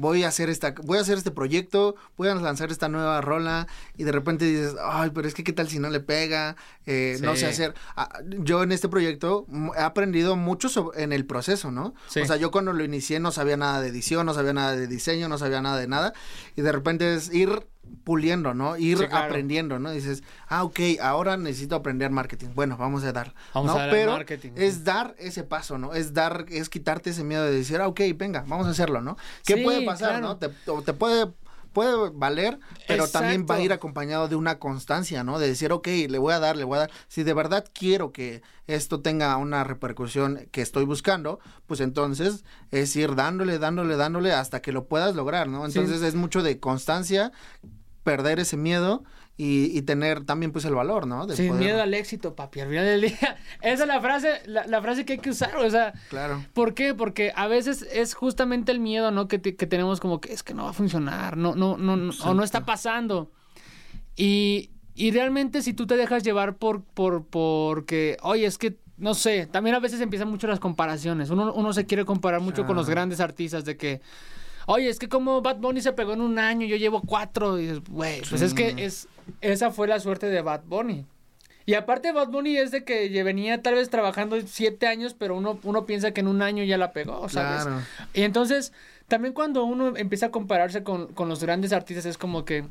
voy 0.00 0.22
a 0.22 0.28
hacer 0.28 0.48
esta, 0.48 0.74
voy 0.84 0.98
a 0.98 1.00
hacer 1.00 1.18
este 1.18 1.32
proyecto, 1.32 1.96
voy 2.16 2.28
a 2.28 2.34
lanzar 2.36 2.70
esta 2.70 2.88
nueva 2.88 3.20
rola, 3.20 3.66
y 3.96 4.04
de 4.04 4.12
repente 4.12 4.44
dices, 4.44 4.76
ay, 4.80 5.10
pero 5.12 5.26
es 5.26 5.34
que 5.34 5.42
qué 5.42 5.52
tal 5.52 5.68
si 5.68 5.80
no 5.80 5.90
le 5.90 5.98
pega, 5.98 6.54
Eh, 6.86 7.18
no 7.20 7.36
sé 7.36 7.46
hacer. 7.46 7.74
Ah, 7.96 8.08
yo 8.24 8.62
en 8.62 8.72
este 8.72 8.88
proyecto 8.88 9.46
he 9.76 9.80
aprendido 9.82 10.36
mucho 10.36 10.68
sobre- 10.70 11.02
en 11.02 11.12
el 11.12 11.26
proceso, 11.26 11.70
¿no? 11.70 11.94
Sí. 12.06 12.20
O 12.20 12.26
sea, 12.26 12.36
yo 12.36 12.50
cuando 12.50 12.72
lo 12.72 12.82
inicié 12.82 13.20
no 13.20 13.30
sabía 13.32 13.56
nada 13.58 13.80
de 13.82 13.88
edición, 13.88 14.24
no 14.24 14.32
sabía 14.32 14.52
nada 14.54 14.74
de 14.74 14.86
diseño, 14.86 15.28
no 15.28 15.36
sabía 15.36 15.60
nada 15.60 15.76
de 15.78 15.88
nada, 15.88 16.14
y 16.56 16.62
de 16.62 16.72
repente 16.72 17.14
es 17.14 17.30
ir 17.34 17.66
puliendo, 18.04 18.54
¿no? 18.54 18.76
Ir 18.76 18.98
Sí, 18.98 19.06
claro. 19.06 19.26
aprendiendo, 19.26 19.78
¿no? 19.78 19.90
Dices, 19.90 20.22
ah, 20.48 20.64
ok, 20.64 20.80
ahora 21.00 21.36
necesito 21.36 21.74
aprender 21.76 22.10
marketing. 22.10 22.48
Bueno, 22.54 22.76
vamos 22.76 23.04
a 23.04 23.12
dar. 23.12 23.34
Vamos 23.54 23.72
¿no? 23.72 23.76
a 23.78 23.82
dar 23.82 23.90
Pero 23.90 24.12
marketing, 24.12 24.52
es 24.56 24.84
dar 24.84 25.14
ese 25.18 25.44
paso, 25.44 25.78
¿no? 25.78 25.94
Es 25.94 26.14
dar, 26.14 26.46
es 26.48 26.68
quitarte 26.68 27.10
ese 27.10 27.24
miedo 27.24 27.44
de 27.44 27.52
decir, 27.52 27.80
ah, 27.80 27.88
ok, 27.88 28.00
venga, 28.16 28.44
vamos 28.46 28.66
a 28.66 28.70
hacerlo, 28.70 29.00
¿no? 29.00 29.16
¿Qué 29.44 29.54
Sí, 29.56 29.62
puede 29.62 29.84
pasar, 29.84 30.10
claro. 30.20 30.26
no? 30.28 30.36
Te, 30.38 30.50
o 30.70 30.82
te 30.82 30.92
puede, 30.92 31.32
puede 31.78 32.10
valer, 32.12 32.58
pero 32.88 33.06
también 33.06 33.46
va 33.48 33.54
a 33.54 33.60
ir 33.60 33.72
acompañado 33.72 34.26
de 34.26 34.34
una 34.34 34.58
constancia, 34.58 35.22
¿no? 35.22 35.38
De 35.38 35.46
decir, 35.46 35.70
ok, 35.70 35.86
le 36.08 36.18
voy 36.18 36.32
a 36.32 36.40
dar, 36.40 36.56
le 36.56 36.64
voy 36.64 36.74
a 36.74 36.80
dar. 36.80 36.90
Si 37.06 37.22
de 37.22 37.32
verdad 37.34 37.64
quiero 37.72 38.10
que 38.10 38.42
esto 38.66 39.00
tenga 39.00 39.36
una 39.36 39.62
repercusión 39.62 40.48
que 40.50 40.60
estoy 40.60 40.84
buscando, 40.84 41.38
pues 41.68 41.78
entonces 41.78 42.44
es 42.72 42.96
ir 42.96 43.14
dándole, 43.14 43.60
dándole, 43.60 43.94
dándole 43.94 44.32
hasta 44.32 44.60
que 44.60 44.72
lo 44.72 44.86
puedas 44.86 45.14
lograr, 45.14 45.48
¿no? 45.48 45.70
Sí. 45.70 45.78
Entonces 45.78 46.02
es 46.02 46.16
mucho 46.16 46.42
de 46.42 46.58
constancia, 46.58 47.30
perder 48.02 48.40
ese 48.40 48.56
miedo 48.56 49.04
y, 49.40 49.78
y 49.78 49.82
tener 49.82 50.24
también 50.24 50.50
pues 50.52 50.64
el 50.64 50.74
valor, 50.74 51.06
¿no? 51.06 51.26
De 51.26 51.36
Sin 51.36 51.48
poder- 51.48 51.62
miedo 51.62 51.80
al 51.80 51.94
éxito, 51.94 52.34
papi. 52.34 52.58
Al 52.60 52.68
final 52.68 52.84
del 52.84 53.00
día. 53.02 53.36
Esa 53.62 53.82
es 53.84 53.88
la 53.88 54.00
frase, 54.00 54.42
la, 54.46 54.66
la 54.66 54.82
frase 54.82 55.04
que 55.04 55.12
hay 55.14 55.18
que 55.20 55.30
usar. 55.30 55.56
O 55.56 55.70
sea, 55.70 55.92
Claro. 56.10 56.44
¿por 56.54 56.74
qué? 56.74 56.92
Porque 56.92 57.32
a 57.36 57.46
veces 57.46 57.86
es 57.92 58.14
justamente 58.14 58.72
el 58.72 58.80
miedo, 58.80 59.10
¿no? 59.12 59.28
Que, 59.28 59.38
te- 59.38 59.54
que 59.54 59.66
tenemos 59.68 60.00
como 60.00 60.20
que 60.20 60.32
es 60.32 60.42
que 60.42 60.54
no 60.54 60.64
va 60.64 60.70
a 60.70 60.72
funcionar, 60.74 61.36
no, 61.36 61.54
no, 61.54 61.76
no, 61.78 61.96
no 61.96 62.12
o 62.24 62.34
no 62.34 62.42
está 62.42 62.66
pasando. 62.66 63.30
Y, 64.16 64.70
y 64.94 65.10
realmente 65.12 65.62
si 65.62 65.72
tú 65.72 65.86
te 65.86 65.96
dejas 65.96 66.22
llevar 66.24 66.56
por, 66.56 66.82
por, 66.82 67.24
porque, 67.26 68.16
oye, 68.22 68.46
es 68.46 68.58
que, 68.58 68.76
no 68.96 69.14
sé, 69.14 69.46
también 69.46 69.76
a 69.76 69.80
veces 69.80 70.00
empiezan 70.00 70.28
mucho 70.28 70.48
las 70.48 70.58
comparaciones. 70.58 71.30
Uno, 71.30 71.52
uno 71.54 71.72
se 71.72 71.86
quiere 71.86 72.04
comparar 72.04 72.40
mucho 72.40 72.66
con 72.66 72.74
los 72.74 72.90
grandes 72.90 73.20
artistas 73.20 73.64
de 73.64 73.76
que, 73.76 74.00
oye, 74.66 74.88
es 74.88 74.98
que 74.98 75.08
como 75.08 75.40
Bad 75.40 75.58
Bunny 75.58 75.80
se 75.80 75.92
pegó 75.92 76.14
en 76.14 76.20
un 76.20 76.40
año, 76.40 76.66
yo 76.66 76.74
llevo 76.76 77.00
cuatro. 77.02 77.56
Y 77.58 77.62
dices, 77.62 77.80
güey, 77.88 78.22
pues 78.28 78.42
es 78.42 78.52
que 78.54 78.74
es, 78.78 79.06
esa 79.40 79.70
fue 79.70 79.88
la 79.88 80.00
suerte 80.00 80.26
de 80.26 80.42
Bad 80.42 80.62
Bunny. 80.66 81.06
Y 81.66 81.74
aparte 81.74 82.12
Bad 82.12 82.28
Bunny 82.28 82.56
es 82.56 82.70
de 82.70 82.82
que 82.82 83.22
venía 83.22 83.60
tal 83.60 83.74
vez 83.74 83.90
trabajando 83.90 84.40
siete 84.46 84.86
años, 84.86 85.14
pero 85.18 85.36
uno, 85.36 85.58
uno 85.62 85.84
piensa 85.84 86.12
que 86.12 86.20
en 86.20 86.28
un 86.28 86.40
año 86.40 86.64
ya 86.64 86.78
la 86.78 86.92
pegó, 86.92 87.28
¿sabes? 87.28 87.64
Claro. 87.64 87.82
Y 88.14 88.22
entonces, 88.22 88.72
también 89.06 89.34
cuando 89.34 89.64
uno 89.64 89.94
empieza 89.96 90.26
a 90.26 90.30
compararse 90.30 90.82
con, 90.82 91.08
con 91.08 91.28
los 91.28 91.42
grandes 91.42 91.74
artistas, 91.74 92.06
es 92.06 92.16
como 92.16 92.46
que 92.46 92.64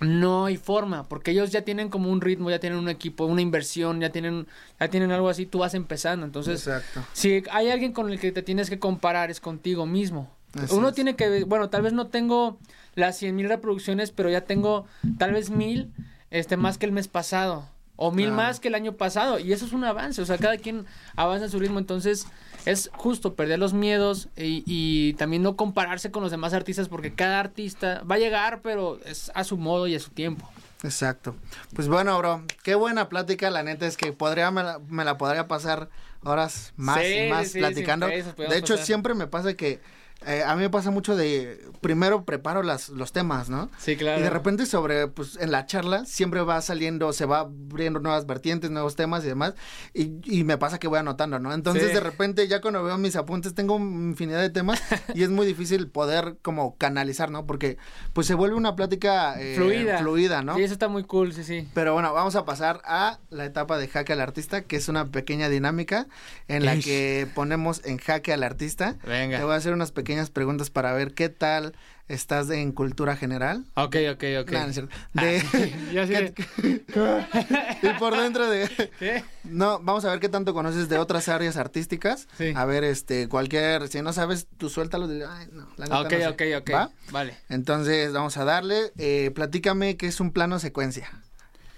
no 0.00 0.46
hay 0.46 0.56
forma, 0.56 1.04
porque 1.04 1.32
ellos 1.32 1.50
ya 1.50 1.62
tienen 1.62 1.88
como 1.88 2.10
un 2.10 2.20
ritmo, 2.20 2.50
ya 2.50 2.60
tienen 2.60 2.78
un 2.78 2.88
equipo, 2.88 3.24
una 3.24 3.42
inversión, 3.42 4.00
ya 4.00 4.10
tienen, 4.10 4.46
ya 4.78 4.88
tienen 4.88 5.10
algo 5.10 5.28
así, 5.28 5.44
tú 5.44 5.58
vas 5.58 5.74
empezando. 5.74 6.24
Entonces, 6.24 6.66
Exacto. 6.66 7.04
si 7.12 7.42
hay 7.50 7.70
alguien 7.70 7.92
con 7.92 8.10
el 8.10 8.20
que 8.20 8.30
te 8.30 8.42
tienes 8.42 8.70
que 8.70 8.78
comparar, 8.78 9.30
es 9.30 9.40
contigo 9.40 9.86
mismo. 9.86 10.30
Así 10.54 10.74
Uno 10.74 10.88
es. 10.88 10.94
tiene 10.94 11.14
que, 11.16 11.44
bueno, 11.44 11.68
tal 11.68 11.82
vez 11.82 11.92
no 11.92 12.06
tengo 12.06 12.58
las 12.94 13.16
100 13.18 13.34
mil 13.36 13.48
reproducciones, 13.48 14.10
pero 14.12 14.30
ya 14.30 14.42
tengo 14.42 14.86
tal 15.18 15.32
vez 15.32 15.50
mil 15.50 15.92
este, 16.30 16.56
más 16.56 16.78
que 16.78 16.86
el 16.86 16.92
mes 16.92 17.08
pasado. 17.08 17.68
O 18.00 18.12
mil 18.12 18.30
más 18.30 18.60
que 18.60 18.68
el 18.68 18.76
año 18.76 18.92
pasado. 18.92 19.40
Y 19.40 19.52
eso 19.52 19.66
es 19.66 19.72
un 19.72 19.82
avance. 19.82 20.22
O 20.22 20.24
sea, 20.24 20.38
cada 20.38 20.56
quien 20.56 20.86
avanza 21.16 21.46
a 21.46 21.48
su 21.48 21.58
ritmo. 21.58 21.80
Entonces, 21.80 22.28
es 22.64 22.90
justo 22.94 23.34
perder 23.34 23.58
los 23.58 23.72
miedos 23.72 24.28
y, 24.36 24.62
y 24.66 25.14
también 25.14 25.42
no 25.42 25.56
compararse 25.56 26.12
con 26.12 26.22
los 26.22 26.30
demás 26.30 26.54
artistas 26.54 26.88
porque 26.88 27.12
cada 27.12 27.40
artista 27.40 28.04
va 28.08 28.14
a 28.14 28.18
llegar, 28.18 28.60
pero 28.62 29.00
es 29.04 29.32
a 29.34 29.42
su 29.42 29.56
modo 29.56 29.88
y 29.88 29.96
a 29.96 29.98
su 29.98 30.10
tiempo. 30.10 30.48
Exacto. 30.84 31.34
Pues 31.74 31.88
bueno, 31.88 32.16
bro, 32.18 32.44
qué 32.62 32.76
buena 32.76 33.08
plática. 33.08 33.50
La 33.50 33.64
neta 33.64 33.84
es 33.88 33.96
que 33.96 34.12
podría, 34.12 34.52
me 34.52 34.62
la, 34.62 34.78
me 34.88 35.04
la 35.04 35.18
podría 35.18 35.48
pasar 35.48 35.88
horas 36.22 36.72
más 36.76 37.00
Sí, 37.00 37.14
y 37.26 37.30
más 37.30 37.48
sí, 37.50 37.58
platicando. 37.58 38.06
de 38.06 38.20
hecho, 38.56 38.74
pasar. 38.74 38.86
siempre 38.86 39.14
me 39.14 39.26
pasa 39.26 39.54
que 39.54 39.80
eh, 40.26 40.42
a 40.44 40.54
mí 40.56 40.62
me 40.62 40.70
pasa 40.70 40.90
mucho 40.90 41.14
de 41.16 41.64
primero 41.80 42.24
preparo 42.24 42.62
las, 42.62 42.88
los 42.88 43.12
temas, 43.12 43.48
¿no? 43.48 43.70
Sí, 43.78 43.96
claro. 43.96 44.18
Y 44.18 44.22
de 44.22 44.30
repente 44.30 44.66
sobre, 44.66 45.06
pues 45.06 45.36
en 45.40 45.52
la 45.52 45.66
charla 45.66 46.04
siempre 46.06 46.40
va 46.42 46.60
saliendo, 46.60 47.12
se 47.12 47.24
va 47.24 47.40
abriendo 47.40 48.00
nuevas 48.00 48.26
vertientes, 48.26 48.70
nuevos 48.70 48.96
temas 48.96 49.24
y 49.24 49.28
demás. 49.28 49.54
Y, 49.94 50.18
y 50.24 50.42
me 50.44 50.58
pasa 50.58 50.78
que 50.78 50.88
voy 50.88 50.98
anotando, 50.98 51.38
¿no? 51.38 51.52
Entonces 51.54 51.88
Sí. 51.88 51.94
de 51.94 52.00
repente 52.00 52.48
ya 52.48 52.60
cuando 52.60 52.82
veo 52.82 52.98
mis 52.98 53.14
apuntes 53.14 53.54
tengo 53.54 53.78
infinidad 53.78 54.40
de 54.40 54.50
temas 54.50 54.82
y 55.14 55.22
es 55.22 55.30
muy 55.30 55.46
difícil 55.46 55.88
poder 55.88 56.36
como 56.42 56.76
canalizar, 56.76 57.30
¿no? 57.30 57.46
Porque 57.46 57.78
pues 58.12 58.26
se 58.26 58.34
vuelve 58.34 58.56
una 58.56 58.74
plática 58.74 59.40
eh, 59.40 59.54
fluida. 59.56 59.98
fluida, 59.98 60.42
¿no? 60.42 60.56
Sí, 60.56 60.62
eso 60.64 60.72
está 60.72 60.88
muy 60.88 61.04
cool, 61.04 61.32
sí, 61.32 61.44
sí. 61.44 61.68
Pero 61.74 61.92
bueno, 61.94 62.12
vamos 62.12 62.34
a 62.34 62.44
pasar 62.44 62.80
a 62.84 63.20
la 63.30 63.44
etapa 63.44 63.78
de 63.78 63.86
jaque 63.86 64.12
al 64.14 64.20
artista, 64.20 64.62
que 64.62 64.74
es 64.76 64.88
una 64.88 65.06
pequeña 65.06 65.48
dinámica 65.48 66.08
en 66.48 66.64
la 66.64 66.74
Ish. 66.74 66.84
que 66.84 67.28
ponemos 67.36 67.82
en 67.84 67.98
jaque 67.98 68.32
al 68.32 68.42
artista. 68.42 68.96
Venga. 69.06 69.38
Te 69.38 69.44
voy 69.44 69.52
a 69.54 69.56
hacer 69.56 69.72
unas 69.72 69.92
pequeñas 69.92 70.07
preguntas 70.30 70.70
para 70.70 70.92
ver 70.92 71.12
qué 71.14 71.28
tal 71.28 71.74
estás 72.08 72.48
en 72.50 72.72
cultura 72.72 73.16
general. 73.16 73.64
Ok, 73.74 73.96
ok, 74.12 74.24
ok. 74.40 74.50
No, 74.52 74.60
no 74.60 74.66
es 74.68 74.74
cierto. 74.74 74.96
De- 75.12 75.74
Ya 75.92 76.06
sé. 76.06 76.32
y 77.82 77.88
por 77.98 78.16
dentro 78.16 78.48
de... 78.50 78.68
¿Qué? 78.98 79.22
No, 79.44 79.78
vamos 79.80 80.04
a 80.04 80.10
ver 80.10 80.20
qué 80.20 80.28
tanto 80.28 80.54
conoces 80.54 80.88
de 80.88 80.98
otras 80.98 81.28
áreas 81.28 81.56
artísticas. 81.56 82.26
Sí. 82.38 82.52
A 82.56 82.64
ver, 82.64 82.84
este, 82.84 83.28
cualquier... 83.28 83.88
Si 83.88 84.00
no 84.02 84.12
sabes, 84.12 84.46
tú 84.56 84.68
suéltalo. 84.70 85.06
De, 85.08 85.24
Ay, 85.26 85.48
no, 85.52 85.68
la 85.76 86.00
Ok, 86.00 86.12
no 86.12 86.18
sé". 86.18 86.26
ok, 86.28 86.42
ok. 86.62 86.70
¿Va? 86.74 86.90
Vale. 87.10 87.36
Entonces, 87.48 88.12
vamos 88.12 88.36
a 88.38 88.44
darle. 88.44 88.92
Eh, 88.98 89.30
platícame 89.34 89.96
qué 89.96 90.06
es 90.06 90.20
un 90.20 90.32
plano 90.32 90.58
secuencia 90.58 91.10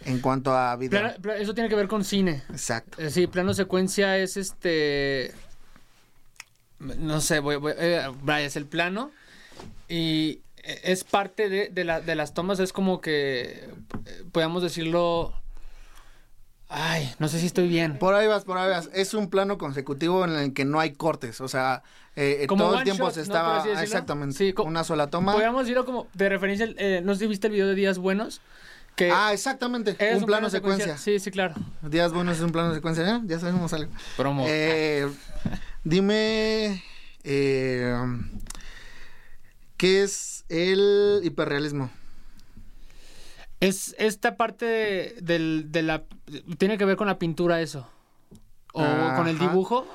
en 0.05 0.20
cuanto 0.20 0.57
a 0.57 0.77
video. 0.77 1.12
Plano- 1.20 1.40
eso 1.40 1.55
tiene 1.55 1.69
que 1.69 1.74
ver 1.77 1.89
con 1.89 2.05
cine. 2.05 2.43
Exacto. 2.51 3.02
Eh, 3.02 3.11
Sí, 3.11 3.27
plano 3.27 3.52
secuencia 3.55 4.16
es 4.16 4.36
este. 4.36 5.32
No 6.81 7.20
sé, 7.20 7.40
voy, 7.40 7.57
voy- 7.57 7.74
eh, 7.78 8.09
es 8.40 8.57
el 8.57 8.66
plano. 8.66 9.11
Y 9.89 10.40
eh, 10.62 10.81
es 10.85 11.05
parte 11.05 11.48
de, 11.48 11.69
de, 11.69 11.85
la- 11.85 12.01
de 12.01 12.15
las 12.15 12.35
tomas, 12.35 12.59
es 12.61 12.73
como 12.73 13.01
que. 13.01 13.69
eh, 14.07 14.24
Podemos 14.32 14.62
decirlo. 14.62 15.35
Ay, 16.73 17.12
no 17.19 17.27
sé 17.27 17.40
si 17.40 17.47
estoy 17.47 17.66
bien. 17.66 17.98
Por 17.98 18.15
ahí 18.15 18.28
vas, 18.28 18.44
por 18.44 18.57
ahí 18.57 18.70
vas. 18.70 18.89
Es 18.94 19.12
un 19.15 19.28
plano 19.28 19.59
consecutivo 19.59 20.24
en 20.24 20.31
el 20.36 20.52
que 20.55 20.65
no 20.65 20.78
hay 20.78 20.93
cortes. 20.93 21.40
O 21.40 21.48
sea, 21.48 21.82
eh, 22.15 22.47
Como 22.48 22.65
todo 22.66 22.78
el 22.78 22.85
tiempo 22.85 23.07
shot, 23.07 23.15
se 23.15 23.23
estaba. 23.23 23.65
Exactamente. 23.82 24.36
Sí, 24.36 24.55
una 24.65 24.85
sola 24.85 25.09
toma. 25.09 25.32
Podríamos 25.32 25.62
decirlo 25.62 25.85
como 25.85 26.07
de 26.15 26.28
referencia. 26.28 26.69
eh, 26.78 27.02
no 27.05 27.15
sé 27.15 27.20
si 27.20 27.27
viste 27.27 27.48
el 27.48 27.55
video 27.55 27.66
de 27.66 27.74
Días 27.74 27.98
Buenos. 27.98 28.40
Que 28.94 29.11
Ah, 29.11 29.32
exactamente. 29.32 29.97
es 29.98 30.19
un 30.19 30.27
plano 30.27 30.48
secuencia. 30.51 30.97
Sí, 30.97 31.19
sí, 31.19 31.31
claro. 31.31 31.55
Días 31.82 32.12
buenos 32.12 32.36
es 32.36 32.43
un 32.43 32.52
plano 32.52 32.73
secuencia. 32.74 33.16
¿eh? 33.16 33.20
Ya 33.24 33.39
sabemos 33.40 33.73
algo. 33.73 33.90
Promo. 34.16 34.44
Eh, 34.48 35.09
dime. 35.85 36.82
eh, 37.24 37.94
¿Qué 39.77 40.02
es 40.02 40.44
el 40.48 41.20
hiperrealismo? 41.24 41.90
Es 43.61 43.94
esta 43.98 44.36
parte 44.36 44.65
de, 44.65 45.15
del- 45.20 45.66
de 45.70 45.82
la... 45.82 46.05
Tiene 46.59 46.78
que 46.78 46.85
ver 46.85 46.97
con 46.97 47.07
la 47.07 47.19
pintura 47.19 47.61
eso. 47.61 47.86
O 48.73 48.82
con 49.16 49.27
el 49.28 49.39
dibujo. 49.39 49.86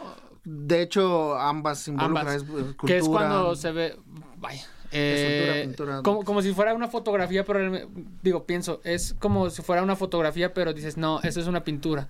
De 0.43 0.81
hecho, 0.81 1.35
ambas 1.39 1.87
involucran. 1.87 2.27
Ambas. 2.27 2.35
es, 2.35 2.43
eh, 2.43 2.75
Que 2.85 2.97
es 2.97 3.03
cultura. 3.03 3.27
cuando 3.29 3.55
se 3.55 3.71
ve... 3.71 3.97
Vaya. 4.37 4.63
eh, 4.91 5.63
pintura. 5.65 6.01
Como, 6.03 6.23
como 6.23 6.41
si 6.43 6.53
fuera 6.53 6.73
una 6.75 6.87
fotografía, 6.87 7.43
pero 7.45 7.87
digo, 8.21 8.45
pienso, 8.45 8.81
es 8.83 9.15
como 9.17 9.49
si 9.49 9.61
fuera 9.63 9.81
una 9.81 9.95
fotografía, 9.95 10.53
pero 10.53 10.73
dices, 10.73 10.97
no, 10.97 11.19
eso 11.23 11.39
es 11.39 11.47
una 11.47 11.63
pintura. 11.63 12.07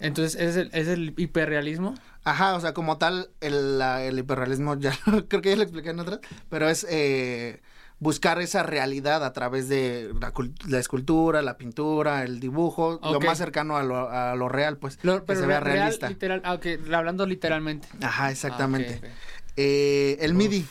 Entonces, 0.00 0.40
¿es 0.40 0.56
el, 0.56 0.70
es 0.72 0.88
el 0.88 1.14
hiperrealismo? 1.16 1.94
Ajá, 2.24 2.54
o 2.54 2.60
sea, 2.60 2.74
como 2.74 2.98
tal, 2.98 3.30
el, 3.40 3.78
la- 3.78 4.02
el 4.04 4.18
hiperrealismo, 4.18 4.78
ya 4.78 4.92
creo 5.28 5.42
que 5.42 5.50
ya 5.50 5.56
lo 5.56 5.62
expliqué 5.62 5.90
en 5.90 6.00
otras, 6.00 6.20
pero 6.48 6.68
es 6.68 6.86
eh, 6.90 7.60
buscar 7.98 8.40
esa 8.40 8.62
realidad 8.62 9.24
a 9.24 9.32
través 9.32 9.68
de 9.68 10.12
la, 10.20 10.32
la 10.68 10.78
escultura, 10.78 11.42
la 11.42 11.56
pintura, 11.56 12.24
el 12.24 12.40
dibujo, 12.40 12.98
lo 13.02 13.20
más 13.20 13.38
cercano 13.38 13.76
a 13.76 13.82
lo, 13.82 14.08
a 14.10 14.34
lo 14.36 14.48
real, 14.48 14.76
pues, 14.78 14.98
Lo- 15.02 15.24
que 15.24 15.36
se 15.36 15.46
vea 15.46 15.60
real, 15.60 15.76
realista. 15.78 16.08
literal, 16.08 16.40
ah, 16.44 16.54
ok, 16.54 16.66
hablando 16.94 17.26
literalmente. 17.26 17.88
Ajá, 18.02 18.30
exactamente. 18.30 19.00
Ah, 19.02 19.06
ok. 19.06 19.12
Eh, 19.56 20.16
el 20.20 20.34
MIDI. 20.34 20.66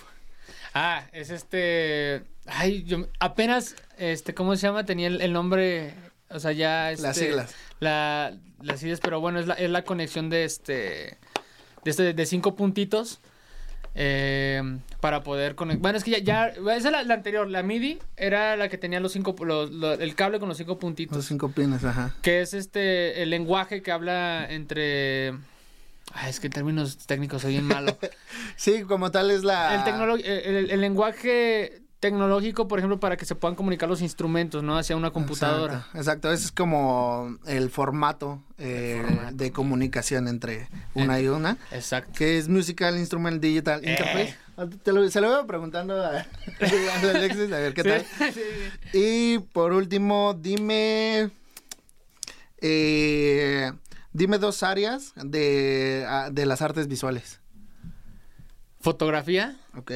Ah, 0.73 1.03
es 1.14 1.30
este. 1.31 2.23
Ay, 2.45 2.84
yo 2.84 3.07
apenas, 3.19 3.76
este, 3.97 4.34
¿cómo 4.34 4.56
se 4.56 4.68
llama? 4.68 4.85
Tenía 4.85 5.07
el, 5.07 5.22
el 5.22 5.34
nombre, 5.34 5.93
o 6.30 6.39
sea, 6.39 6.51
ya. 6.51 6.91
Este, 6.91 7.03
Las 7.07 7.18
siglas. 7.18 7.56
La, 7.80 8.34
las 8.61 8.80
siglas, 8.80 8.99
pero 9.01 9.19
bueno, 9.22 9.39
es 9.39 9.47
la, 9.47 9.53
es 9.56 9.69
la 9.69 9.84
conexión 9.84 10.30
de 10.30 10.43
este. 10.43 11.18
De 11.84 11.91
este, 11.91 12.14
de 12.14 12.26
cinco 12.26 12.56
puntitos. 12.56 13.22
eh, 13.95 14.61
para 14.99 15.23
poder 15.23 15.56
conectar. 15.56 15.81
Bueno, 15.81 15.97
es 15.97 16.03
que 16.03 16.11
ya, 16.11 16.18
ya. 16.19 16.47
Esa 16.47 16.76
es 16.76 16.84
la, 16.91 17.03
la 17.03 17.14
anterior. 17.14 17.49
La 17.49 17.64
MIDI 17.64 17.99
era 18.18 18.56
la 18.57 18.68
que 18.69 18.77
tenía 18.77 18.99
los 18.99 19.14
cinco. 19.14 19.35
los- 19.45 19.99
el 19.99 20.15
cable 20.15 20.39
con 20.39 20.49
los 20.49 20.57
cinco 20.57 20.77
puntitos. 20.77 21.15
Los 21.18 21.26
cinco 21.26 21.49
pines, 21.51 21.84
ajá. 21.85 22.14
Que 22.22 22.41
es 22.41 22.53
este. 22.53 23.22
El 23.23 23.30
lenguaje 23.30 23.81
que 23.81 23.91
habla 23.91 24.45
entre. 24.49 25.30
Ay, 26.14 26.30
es 26.31 26.39
que 26.39 26.47
en 26.47 26.53
términos 26.53 26.97
técnicos 27.06 27.43
soy 27.43 27.51
bien 27.53 27.65
malo. 27.65 27.97
Sí, 28.56 28.81
como 28.84 29.10
tal 29.11 29.31
es 29.31 29.43
la... 29.45 29.76
el, 29.76 29.81
tecnolo- 29.84 30.15
el, 30.22 30.56
el- 30.56 30.72
el 30.72 30.81
lenguaje 30.81 31.81
tecnológico, 32.00 32.68
por 32.68 32.80
ejemplo, 32.80 33.00
para 33.00 33.18
que 33.18 33.26
se 33.26 33.36
puedan 33.36 33.56
comunicar 33.56 33.90
los 33.90 34.02
instrumentos, 34.02 34.64
¿no? 34.64 34.78
Hacia 34.78 34.96
una 34.96 35.12
computadora. 35.12 35.76
Exacto, 35.78 35.98
exacto. 35.98 36.32
ese 36.32 36.46
es 36.46 36.52
como 36.52 37.38
el 37.46 37.70
formato, 37.70 38.42
eh, 38.58 39.06
de 39.34 39.52
comunicación 39.52 40.28
entre 40.28 40.70
una 40.96 41.20
y 41.20 41.28
una. 41.28 41.58
Exacto. 41.72 42.14
que 42.18 42.38
es 42.38 42.48
Musical 42.48 42.98
Instrument 42.98 43.42
Digital 43.42 43.82
Eh. 43.84 43.92
Interface. 43.92 44.36
Te 44.84 44.92
lo- 44.92 45.10
se 45.10 45.22
lo 45.22 45.30
voy 45.38 45.46
preguntando 45.48 46.04
a, 46.04 46.10
a 46.20 47.10
Alexis, 47.10 47.52
a 47.52 47.58
ver 47.60 47.74
qué 47.74 47.84
tal. 47.84 48.06
sí, 48.18 48.42
sí. 48.92 48.98
Y 48.98 49.40
por 49.40 49.72
último, 49.74 50.34
dime. 50.40 51.32
eh, 52.62 53.72
dime 54.12 54.38
dos 54.38 54.64
áreas 54.64 55.14
de, 55.16 56.06
a- 56.08 56.30
de 56.30 56.46
las 56.46 56.62
artes 56.62 56.88
visuales. 56.88 57.40
Fotografía 58.82 59.58
Ok. 59.76 59.92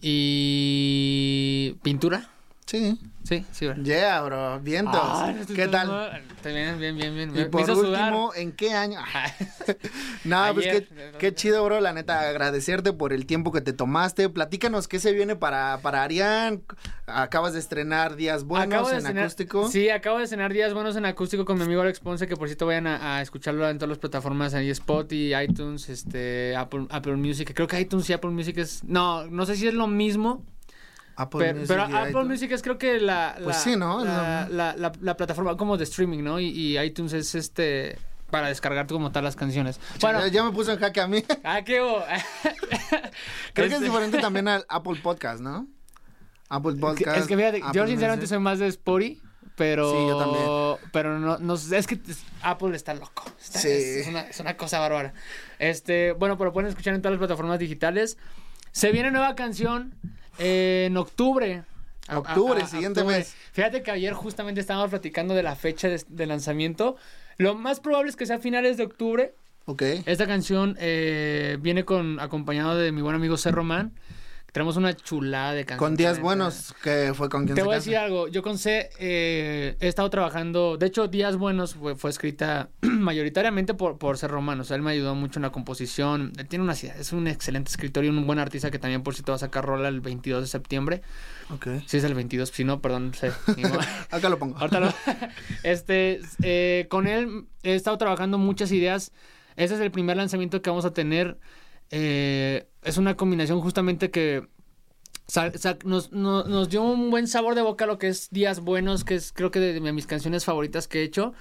Y 0.00 1.76
pintura. 1.82 2.30
Sí. 2.66 2.98
Sí, 3.28 3.44
sí, 3.52 3.66
¿verdad? 3.66 3.84
Yeah, 3.84 4.22
bro. 4.22 4.58
Vientos. 4.60 4.98
Ah, 5.02 5.34
¿Qué 5.54 5.68
tal? 5.68 6.22
Está 6.34 6.48
bien, 6.48 6.78
bien, 6.78 6.96
bien, 6.96 7.14
bien. 7.14 7.32
Y 7.36 7.44
por 7.50 7.66
sudar. 7.66 8.04
último, 8.10 8.32
¿en 8.34 8.52
qué 8.52 8.72
año? 8.72 8.98
no, 10.24 10.54
pues 10.54 10.66
qué, 10.66 10.88
qué 11.18 11.34
chido, 11.34 11.62
bro. 11.64 11.80
La 11.80 11.92
neta, 11.92 12.20
agradecerte 12.28 12.94
por 12.94 13.12
el 13.12 13.26
tiempo 13.26 13.52
que 13.52 13.60
te 13.60 13.74
tomaste. 13.74 14.30
Platícanos 14.30 14.88
qué 14.88 14.98
se 14.98 15.12
viene 15.12 15.36
para, 15.36 15.78
para 15.82 16.04
Arián. 16.04 16.62
Acabas 17.06 17.52
de 17.52 17.58
estrenar 17.58 18.16
Días 18.16 18.44
Buenos 18.44 18.66
Acabo 18.74 18.90
en 18.90 18.96
estrenar- 18.98 19.24
acústico. 19.24 19.68
Sí, 19.68 19.90
acabo 19.90 20.18
de 20.18 20.26
cenar 20.26 20.52
días 20.52 20.72
buenos 20.72 20.96
en 20.96 21.04
acústico 21.04 21.44
con 21.44 21.58
mi 21.58 21.64
amigo 21.64 21.82
Alex 21.82 22.00
Ponce, 22.00 22.26
que 22.26 22.36
por 22.36 22.48
cierto 22.48 22.64
vayan 22.66 22.86
a, 22.86 23.16
a 23.18 23.22
escucharlo 23.22 23.68
en 23.68 23.76
todas 23.78 23.90
las 23.90 23.98
plataformas, 23.98 24.54
ahí 24.54 24.70
Spotify, 24.70 25.34
iTunes, 25.44 25.88
este, 25.90 26.56
Apple, 26.56 26.86
Apple 26.90 27.16
Music. 27.16 27.52
Creo 27.54 27.66
que 27.66 27.78
iTunes 27.80 28.08
y 28.08 28.12
Apple 28.14 28.30
Music 28.30 28.56
es... 28.58 28.84
No, 28.84 29.26
no 29.26 29.44
sé 29.46 29.56
si 29.56 29.68
es 29.68 29.74
lo 29.74 29.86
mismo, 29.86 30.42
Apple 31.20 31.40
pero, 31.40 31.54
Music 31.58 31.68
pero 31.68 31.82
Apple. 31.98 32.24
Music 32.24 32.52
es 32.52 32.62
creo 32.62 32.78
que 32.78 33.00
la... 33.00 33.34
Pues 33.42 33.56
la- 33.56 33.62
sí, 33.62 33.76
¿no? 33.76 34.04
La, 34.04 35.16
plataforma 35.16 35.56
como 35.56 35.76
de 35.76 35.84
streaming, 35.84 36.22
¿no? 36.22 36.38
Y, 36.38 36.46
y 36.46 36.78
iTunes 36.78 37.12
es 37.12 37.34
este... 37.34 37.98
Para 38.30 38.48
descargar 38.48 38.86
como 38.86 39.10
tal 39.10 39.24
las 39.24 39.36
canciones. 39.36 39.80
Bueno, 40.00 40.20
Ya, 40.20 40.28
ya 40.28 40.44
me 40.44 40.52
puso 40.52 40.70
en 40.72 40.78
jaque 40.78 41.00
a 41.00 41.08
mí. 41.08 41.24
ah, 41.44 41.62
qué? 41.64 41.76
Creo 41.82 41.98
que 43.54 43.62
es 43.66 43.72
Este- 43.72 43.84
diferente 43.84 44.18
también 44.20 44.48
al 44.48 44.64
Apple 44.68 45.00
Podcast, 45.02 45.40
¿no? 45.40 45.66
Apple 46.48 46.76
Podcast. 46.76 47.16
Es 47.18 47.26
que 47.26 47.36
fíjate, 47.36 47.60
Apple 47.62 47.72
yo 47.80 47.86
sinceramente 47.86 48.22
Music. 48.24 48.28
soy 48.36 48.38
más 48.38 48.58
de 48.58 48.66
Spotify, 48.68 49.20
pero... 49.56 49.90
Sí, 49.90 50.06
yo 50.06 50.18
también. 50.18 50.90
Pero 50.92 51.18
no, 51.18 51.38
no 51.38 51.54
es 51.54 51.86
que 51.86 51.98
Apple 52.42 52.76
está 52.76 52.94
loco. 52.94 53.24
Está- 53.40 53.58
Sí. 53.60 53.68
Es, 53.68 53.84
es 54.02 54.06
una, 54.08 54.20
es 54.20 54.38
una 54.40 54.56
cosa 54.56 54.78
bárbara. 54.78 55.14
Este, 55.58 56.12
bueno, 56.12 56.38
pero 56.38 56.52
pueden 56.52 56.68
escuchar 56.68 56.94
en 56.94 57.02
todas 57.02 57.12
las 57.12 57.18
plataformas 57.18 57.58
digitales. 57.58 58.18
Se 58.72 58.92
viene 58.92 59.10
nueva 59.10 59.34
canción 59.34 59.94
eh, 60.38 60.84
en 60.86 60.96
octubre. 60.96 61.62
A- 62.08 62.18
Octubre, 62.18 62.60
a- 62.62 62.64
a- 62.64 62.68
siguiente 62.68 63.00
octubre. 63.00 63.18
mes. 63.18 63.34
Fíjate 63.52 63.82
que 63.82 63.90
ayer 63.90 64.12
justamente 64.14 64.60
estábamos 64.60 64.90
platicando 64.90 65.34
de 65.34 65.42
la 65.42 65.54
fecha 65.56 65.88
de, 65.88 66.02
de 66.08 66.26
lanzamiento. 66.26 66.96
Lo 67.36 67.54
más 67.54 67.80
probable 67.80 68.08
es 68.10 68.16
que 68.16 68.24
sea 68.26 68.36
a 68.36 68.38
finales 68.38 68.76
de 68.78 68.84
octubre. 68.84 69.34
Ok. 69.66 69.82
Esta 70.06 70.26
canción 70.26 70.76
eh, 70.80 71.58
viene 71.60 71.84
con 71.84 72.18
acompañado 72.20 72.76
de 72.76 72.90
mi 72.92 73.02
buen 73.02 73.14
amigo 73.14 73.36
Cerro 73.36 73.62
Man. 73.64 73.92
Tenemos 74.58 74.76
una 74.76 74.92
chulada 74.92 75.52
de 75.52 75.64
canciones. 75.64 75.78
Con 75.78 75.96
Días 75.96 76.14
neta. 76.14 76.22
Buenos, 76.24 76.74
que 76.82 77.12
fue 77.14 77.28
con 77.28 77.44
quien 77.44 77.54
Te 77.54 77.60
se 77.60 77.64
voy 77.64 77.74
a 77.74 77.76
decir 77.76 77.96
algo. 77.96 78.26
Yo 78.26 78.42
con 78.42 78.58
C 78.58 78.90
eh, 78.98 79.76
he 79.78 79.86
estado 79.86 80.10
trabajando. 80.10 80.76
De 80.76 80.86
hecho, 80.86 81.06
Días 81.06 81.36
Buenos 81.36 81.76
fue, 81.76 81.94
fue 81.94 82.10
escrita 82.10 82.68
mayoritariamente 82.80 83.74
por, 83.74 83.98
por 83.98 84.18
ser 84.18 84.32
romano. 84.32 84.62
O 84.62 84.64
sea, 84.64 84.74
él 84.76 84.82
me 84.82 84.90
ayudó 84.90 85.14
mucho 85.14 85.38
en 85.38 85.42
la 85.44 85.52
composición. 85.52 86.32
Él 86.36 86.48
tiene 86.48 86.64
una 86.64 86.72
Es 86.72 87.12
un 87.12 87.28
excelente 87.28 87.70
escritor 87.70 88.04
y 88.04 88.08
un 88.08 88.26
buen 88.26 88.40
artista 88.40 88.72
que 88.72 88.80
también, 88.80 89.04
por 89.04 89.14
cierto, 89.14 89.30
va 89.30 89.36
a 89.36 89.38
sacar 89.38 89.64
rola 89.64 89.86
el 89.86 90.00
22 90.00 90.40
de 90.40 90.48
septiembre. 90.48 91.02
Ok. 91.54 91.68
Si 91.86 91.98
es 91.98 92.02
el 92.02 92.14
22, 92.14 92.48
si 92.48 92.64
no, 92.64 92.80
perdón, 92.82 93.14
sé. 93.14 93.30
Acá 94.10 94.28
lo 94.28 94.40
pongo. 94.40 94.56
Ahorita 94.58 94.80
lo- 94.80 94.92
Este, 95.62 96.20
eh, 96.42 96.86
con 96.90 97.06
él 97.06 97.44
he 97.62 97.76
estado 97.76 97.96
trabajando 97.96 98.38
muchas 98.38 98.72
ideas. 98.72 99.12
Este 99.54 99.76
es 99.76 99.80
el 99.80 99.92
primer 99.92 100.16
lanzamiento 100.16 100.60
que 100.62 100.68
vamos 100.68 100.84
a 100.84 100.92
tener. 100.92 101.38
Eh, 101.90 102.66
es 102.88 102.96
una 102.96 103.16
combinación 103.16 103.60
justamente 103.60 104.10
que 104.10 104.48
nos, 105.84 106.10
no- 106.12 106.44
nos 106.44 106.68
dio 106.70 106.82
un 106.82 107.10
buen 107.10 107.26
sabor 107.28 107.54
de 107.54 107.62
boca 107.62 107.86
lo 107.86 107.98
que 107.98 108.08
es 108.08 108.30
Días 108.30 108.60
Buenos, 108.60 109.04
que 109.04 109.14
es 109.14 109.32
creo 109.32 109.50
que 109.50 109.60
de, 109.60 109.78
de 109.78 109.92
mis 109.92 110.06
canciones 110.06 110.44
favoritas 110.44 110.88
que 110.88 111.00
he 111.00 111.02
hecho. 111.04 111.34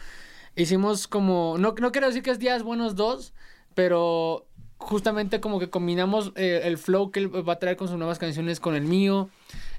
Hicimos 0.55 1.07
como, 1.07 1.55
no, 1.57 1.73
no 1.79 1.91
quiero 1.91 2.07
decir 2.07 2.23
que 2.23 2.31
es 2.31 2.39
Días 2.39 2.63
Buenos 2.63 2.95
2, 2.95 3.33
pero 3.75 4.45
justamente 4.77 5.39
como 5.39 5.59
que 5.59 5.69
combinamos 5.69 6.33
eh, 6.35 6.61
el 6.65 6.77
flow 6.77 7.11
que 7.11 7.19
él 7.21 7.47
va 7.47 7.53
a 7.53 7.59
traer 7.59 7.77
con 7.77 7.87
sus 7.87 7.97
nuevas 7.97 8.19
canciones 8.19 8.59
con 8.59 8.75
el 8.75 8.83
mío. 8.83 9.29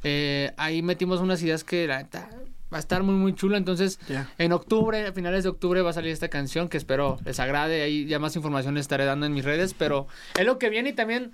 Eh, 0.05 0.53
ahí 0.57 0.83
metimos 0.83 1.21
unas 1.21 1.43
ideas 1.43 1.65
que 1.65 1.87
la 1.87 1.99
neta 1.99 2.31
va 2.73 2.77
a 2.79 2.81
estar 2.81 3.03
muy 3.03 3.15
muy 3.15 3.35
chulo. 3.35 3.57
Entonces, 3.57 3.99
en 4.39 4.53
octubre, 4.53 5.07
a 5.07 5.13
finales 5.13 5.43
de 5.45 5.51
octubre 5.51 5.81
va 5.83 5.91
a 5.91 5.95
salir 5.95 6.13
esta 6.13 6.29
canción 6.29 6.69
que 6.69 6.77
espero 6.77 7.19
les 7.25 7.41
agrade. 7.41 7.83
Ahí 7.83 8.07
ya 8.07 8.19
más 8.19 8.37
información 8.37 8.75
les 8.75 8.83
estaré 8.83 9.05
dando 9.05 9.27
en 9.27 9.33
mis 9.33 9.45
redes, 9.45 9.75
pero 9.75 10.07
es 10.39 10.45
lo 10.47 10.59
que 10.59 10.69
viene 10.71 10.91
y 10.91 10.93
también 10.95 11.33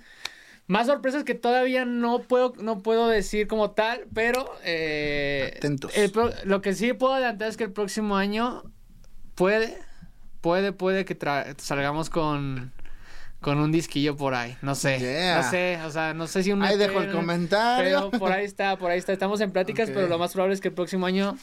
más 0.67 0.87
sorpresas 0.87 1.23
que 1.23 1.35
todavía 1.35 1.85
no 1.85 2.23
puedo 2.23 2.53
no 2.59 2.79
puedo 2.79 3.07
decir 3.07 3.47
como 3.47 3.71
tal, 3.71 4.05
pero 4.13 4.49
eh, 4.63 5.53
Atentos. 5.57 5.95
el 5.95 6.11
lo 6.45 6.61
que 6.61 6.73
sí 6.73 6.93
puedo 6.93 7.13
adelantar 7.13 7.49
es 7.49 7.57
que 7.57 7.65
el 7.65 7.71
próximo 7.71 8.17
año 8.17 8.63
puede 9.35 9.77
puede 10.41 10.71
puede 10.73 11.05
que 11.05 11.17
tra- 11.17 11.53
salgamos 11.59 12.09
con 12.09 12.71
con 13.45 13.59
un 13.59 13.71
disquillo 13.71 14.17
por 14.17 14.33
ahí, 14.33 14.57
no 14.63 14.73
sé, 14.73 14.97
Yeah. 14.97 15.35
no 15.35 15.51
sé, 15.51 15.79
o 15.85 15.91
sea, 15.91 16.15
no 16.15 16.25
sé 16.25 16.41
si 16.41 16.51
un 16.51 16.63
Ahí 16.63 16.79
dejo 16.79 16.99
el 16.99 17.11
comentario. 17.11 18.09
Pero 18.09 18.19
por 18.19 18.31
ahí 18.31 18.43
está, 18.43 18.75
por 18.75 18.89
ahí 18.89 18.97
está. 18.97 19.13
Estamos 19.13 19.39
en 19.39 19.51
pláticas, 19.51 19.91
pero 19.93 20.07
lo 20.07 20.17
más 20.17 20.33
probable 20.33 20.55
es 20.55 20.61
que 20.61 20.69
el 20.69 20.73
próximo 20.73 21.05
año 21.05 21.37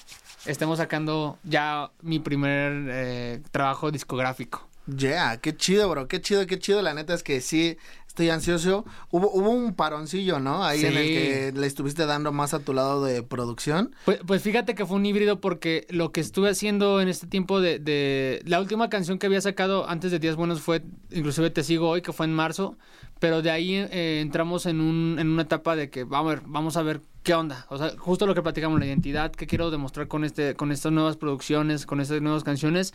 estemos 0.45 0.79
sacando 0.79 1.39
ya 1.45 1.93
mi 2.01 2.19
primer 2.19 2.89
eh, 2.91 3.41
trabajo 3.53 3.93
discográfico. 3.93 4.69
Yeah, 4.93 5.37
qué 5.37 5.57
chido, 5.57 5.89
bro, 5.91 6.09
qué 6.09 6.21
chido, 6.21 6.45
qué 6.49 6.59
chido. 6.59 6.83
La 6.83 6.93
neta 6.93 7.15
es 7.15 7.23
que 7.23 7.41
sí, 7.41 7.79
estoy 8.13 8.29
ansioso. 8.29 8.85
Hubo, 9.11 9.31
hubo 9.33 9.49
un 9.49 9.75
paroncillo, 9.75 10.39
¿no? 10.39 10.63
Ahí 10.65 10.85
en 10.85 10.97
el 10.99 11.07
que 11.09 11.53
le 11.59 11.67
estuviste 11.67 12.05
dando 12.05 12.31
más 12.31 12.53
a 12.53 12.59
tu 12.61 12.75
lado 12.75 13.03
de 13.03 13.23
producción. 13.23 13.95
Pues, 14.05 14.21
pues 14.27 14.43
fíjate 14.43 14.75
que 14.75 14.85
fue 14.85 14.97
un 14.99 15.07
híbrido 15.07 15.41
porque 15.41 15.87
lo 15.89 16.13
que 16.13 16.21
estuve 16.21 16.51
haciendo 16.51 17.01
en 17.01 17.09
este 17.09 17.27
tiempo 17.27 17.61
de, 17.63 17.79
de- 17.79 18.43
La 18.45 18.61
última 18.61 18.91
canción 18.91 19.19
que 19.19 19.27
había 19.27 19.41
sacado 19.41 19.89
antes 19.89 20.11
de 20.11 20.19
Días 20.19 20.37
Buenos 20.37 20.61
fue 20.61 20.83
inclusive 21.11 21.49
Te 21.51 21.63
Sigo 21.65 21.89
Hoy, 21.89 22.03
que 22.03 22.13
fue 22.13 22.27
en 22.27 22.35
marzo, 22.35 22.77
pero 23.19 23.41
de 23.41 23.51
ahí 23.51 23.75
eh, 23.77 24.21
entramos 24.21 24.67
en, 24.67 24.81
un, 24.83 25.17
en 25.19 25.29
una 25.29 25.43
etapa 25.43 25.75
de 25.75 25.89
que 25.89 26.05
vamos 26.05 26.33
a 26.33 26.35
ver, 26.35 26.43
vamos 26.47 26.77
a 26.77 26.83
ver 26.83 27.01
qué 27.23 27.33
onda. 27.33 27.65
O 27.71 27.79
sea, 27.79 27.93
justo 27.97 28.27
lo 28.27 28.35
que 28.35 28.43
platicamos, 28.43 28.79
la 28.79 28.85
identidad 28.87 29.33
que 29.33 29.47
quiero 29.47 29.71
demostrar 29.71 30.07
con, 30.09 30.25
este, 30.25 30.55
con 30.55 30.71
estas 30.71 30.93
nuevas 30.93 31.17
producciones, 31.17 31.87
con 31.87 32.01
estas 32.03 32.21
nuevas 32.21 32.45
canciones. 32.45 32.93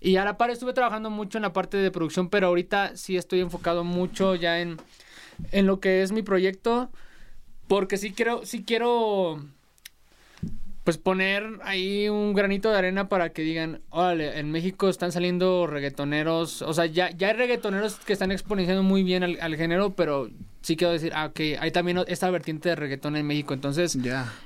Y 0.00 0.16
a 0.16 0.24
la 0.24 0.38
par 0.38 0.50
estuve 0.50 0.72
trabajando 0.72 1.10
mucho 1.10 1.38
en 1.38 1.42
la 1.42 1.52
parte 1.52 1.76
de 1.76 1.90
producción, 1.90 2.30
pero 2.30 2.46
ahorita 2.46 2.96
sí 2.96 3.16
estoy 3.16 3.40
enfocado 3.40 3.84
mucho 3.84 4.34
ya 4.34 4.60
en, 4.60 4.78
en 5.52 5.66
lo 5.66 5.80
que 5.80 6.02
es 6.02 6.12
mi 6.12 6.22
proyecto. 6.22 6.90
Porque 7.68 7.98
sí 7.98 8.12
quiero, 8.12 8.44
sí 8.44 8.64
quiero 8.64 9.44
pues 10.84 10.96
poner 10.98 11.44
ahí 11.62 12.08
un 12.08 12.32
granito 12.32 12.70
de 12.70 12.78
arena 12.78 13.08
para 13.08 13.30
que 13.30 13.42
digan, 13.42 13.80
órale, 13.90 14.38
en 14.38 14.50
México 14.50 14.88
están 14.88 15.12
saliendo 15.12 15.66
reggaetoneros, 15.66 16.62
o 16.62 16.72
sea, 16.72 16.86
ya, 16.86 17.10
ya 17.10 17.28
hay 17.28 17.34
reggaetoneros 17.34 17.96
que 17.96 18.12
están 18.12 18.32
exponenciando 18.32 18.82
muy 18.82 19.02
bien 19.02 19.22
al, 19.22 19.38
al 19.40 19.56
género, 19.56 19.94
pero 19.94 20.30
sí 20.62 20.76
quiero 20.76 20.92
decir, 20.92 21.12
ah, 21.14 21.26
ok, 21.26 21.40
hay 21.60 21.70
también 21.70 21.98
esta 22.06 22.30
vertiente 22.30 22.70
de 22.70 22.76
reggaetón 22.76 23.16
en 23.16 23.26
México, 23.26 23.52
entonces 23.54 23.94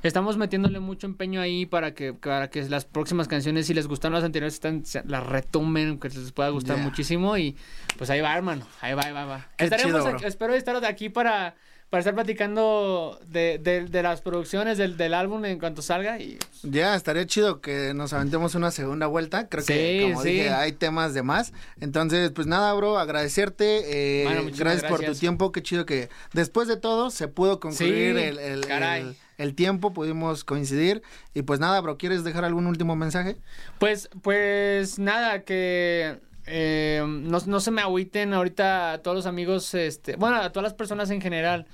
estamos 0.02 0.36
metiéndole 0.36 0.80
mucho 0.80 1.06
empeño 1.06 1.40
ahí 1.40 1.66
para 1.66 1.94
que, 1.94 2.12
para 2.14 2.50
que 2.50 2.62
las 2.68 2.84
próximas 2.84 3.28
canciones, 3.28 3.66
si 3.66 3.74
les 3.74 3.86
gustaron 3.86 4.14
las 4.14 4.24
anteriores, 4.24 4.54
están, 4.54 4.82
las 5.06 5.24
retomen, 5.26 5.98
que 6.00 6.08
les 6.08 6.32
pueda 6.32 6.48
gustar 6.50 6.78
muchísimo 6.78 7.36
y 7.38 7.56
pues 7.96 8.10
ahí 8.10 8.20
va, 8.20 8.34
hermano, 8.36 8.66
ahí 8.80 8.94
va, 8.94 9.02
ahí 9.02 9.12
va, 9.12 9.22
ahí 9.22 9.28
va. 9.28 9.48
Estaremos 9.58 10.02
chido, 10.02 10.14
aquí- 10.16 10.24
espero 10.26 10.54
estar 10.54 10.80
de 10.80 10.86
aquí 10.86 11.08
para, 11.08 11.54
para 11.94 12.00
estar 12.00 12.14
platicando 12.16 13.20
de, 13.28 13.60
de, 13.62 13.84
de 13.84 14.02
las 14.02 14.20
producciones 14.20 14.78
del, 14.78 14.96
del 14.96 15.14
álbum 15.14 15.44
en 15.44 15.60
cuanto 15.60 15.80
salga 15.80 16.18
y 16.18 16.38
Ya, 16.64 16.96
estaría 16.96 17.24
chido 17.24 17.60
que 17.60 17.94
nos 17.94 18.12
aventemos 18.12 18.56
una 18.56 18.72
segunda 18.72 19.06
vuelta. 19.06 19.48
Creo 19.48 19.64
que, 19.64 20.00
como 20.10 20.20
sí. 20.24 20.30
dije, 20.30 20.50
hay 20.50 20.72
temas 20.72 21.14
de 21.14 21.22
más. 21.22 21.52
Entonces, 21.80 22.32
pues 22.32 22.48
nada, 22.48 22.72
bro, 22.74 22.98
agradecerte. 22.98 24.22
eh, 24.22 24.24
Bueno, 24.24 24.42
muchísimas 24.42 24.72
gracias, 24.72 24.90
por 24.90 24.98
tu 24.98 25.02
gracias. 25.04 25.20
tiempo. 25.20 25.52
Qué 25.52 25.62
chido 25.62 25.86
que 25.86 26.08
después 26.32 26.66
de 26.66 26.76
todo 26.76 27.10
se 27.12 27.28
pudo 27.28 27.60
concluir 27.60 28.16
Sí, 28.16 28.22
el, 28.24 28.38
el- 28.40 28.66
caray. 28.66 29.02
el- 29.02 29.16
el 29.38 29.54
tiempo, 29.54 29.92
pudimos 29.92 30.42
coincidir. 30.42 31.00
Y 31.32 31.42
pues 31.42 31.60
nada, 31.60 31.80
bro, 31.80 31.96
¿quieres 31.96 32.24
dejar 32.24 32.44
algún 32.44 32.66
último 32.66 32.96
mensaje? 32.96 33.36
Pues, 33.78 34.08
pues 34.20 34.98
nada, 34.98 35.42
que 35.44 36.18
eh, 36.46 37.02
no, 37.06 37.38
no 37.46 37.60
se 37.60 37.70
me 37.70 37.82
agüiten 37.82 38.34
ahorita 38.34 38.92
a 38.92 38.98
todos 38.98 39.16
los 39.16 39.26
amigos, 39.26 39.74
este, 39.74 40.16
bueno, 40.16 40.36
a 40.36 40.50
todas 40.50 40.64
las 40.64 40.74
personas 40.74 41.10
en 41.10 41.20
general, 41.20 41.66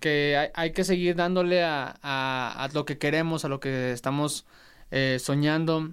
que 0.00 0.50
hay, 0.54 0.72
que 0.72 0.84
seguir 0.84 1.16
dándole 1.16 1.62
a, 1.64 2.68
lo 2.72 2.84
que 2.84 2.98
queremos, 2.98 3.44
a 3.44 3.48
lo 3.48 3.60
que 3.60 3.92
estamos 3.92 4.46
eh, 4.90 5.18
soñando. 5.20 5.90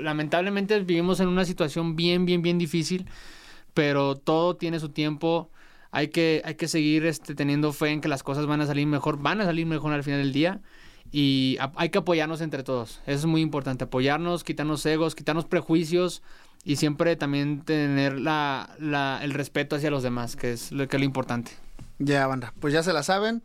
Lamentablemente 0.00 0.80
vivimos 0.80 1.20
en 1.20 1.28
una 1.28 1.44
situación 1.44 1.96
bien, 1.96 2.26
bien, 2.26 2.42
bien 2.42 2.58
difícil, 2.58 3.06
pero 3.72 4.16
todo 4.16 4.56
tiene 4.56 4.80
su 4.80 4.88
tiempo. 4.88 5.50
Hay 5.92 6.08
que, 6.08 6.42
hay 6.44 6.56
que 6.56 6.66
seguir 6.66 7.06
este, 7.06 7.36
teniendo 7.36 7.72
fe 7.72 7.90
en 7.90 8.00
que 8.00 8.08
las 8.08 8.24
cosas 8.24 8.46
van 8.46 8.60
a 8.60 8.66
salir 8.66 8.86
mejor, 8.86 9.18
van 9.20 9.40
a 9.40 9.44
salir 9.44 9.66
mejor 9.66 9.92
al 9.92 10.02
final 10.02 10.20
del 10.20 10.32
día. 10.32 10.60
Y 11.12 11.58
hay 11.76 11.90
que 11.90 11.98
apoyarnos 11.98 12.40
entre 12.40 12.64
todos. 12.64 13.00
Eso 13.06 13.18
es 13.18 13.26
muy 13.26 13.40
importante. 13.40 13.84
Apoyarnos, 13.84 14.42
quitarnos 14.42 14.84
egos, 14.86 15.14
quitarnos 15.14 15.44
prejuicios 15.44 16.22
y 16.64 16.76
siempre 16.76 17.16
también 17.16 17.62
tener 17.62 18.18
la, 18.18 18.70
la- 18.78 19.20
el 19.22 19.32
respeto 19.32 19.76
hacia 19.76 19.90
los 19.90 20.02
demás, 20.02 20.36
que 20.36 20.52
es 20.52 20.72
lo 20.72 20.88
que 20.88 20.96
es 20.96 21.00
lo 21.00 21.04
importante. 21.06 21.52
Ya, 22.00 22.26
banda, 22.26 22.52
pues 22.58 22.74
ya 22.74 22.82
se 22.82 22.92
la 22.92 23.04
saben. 23.04 23.44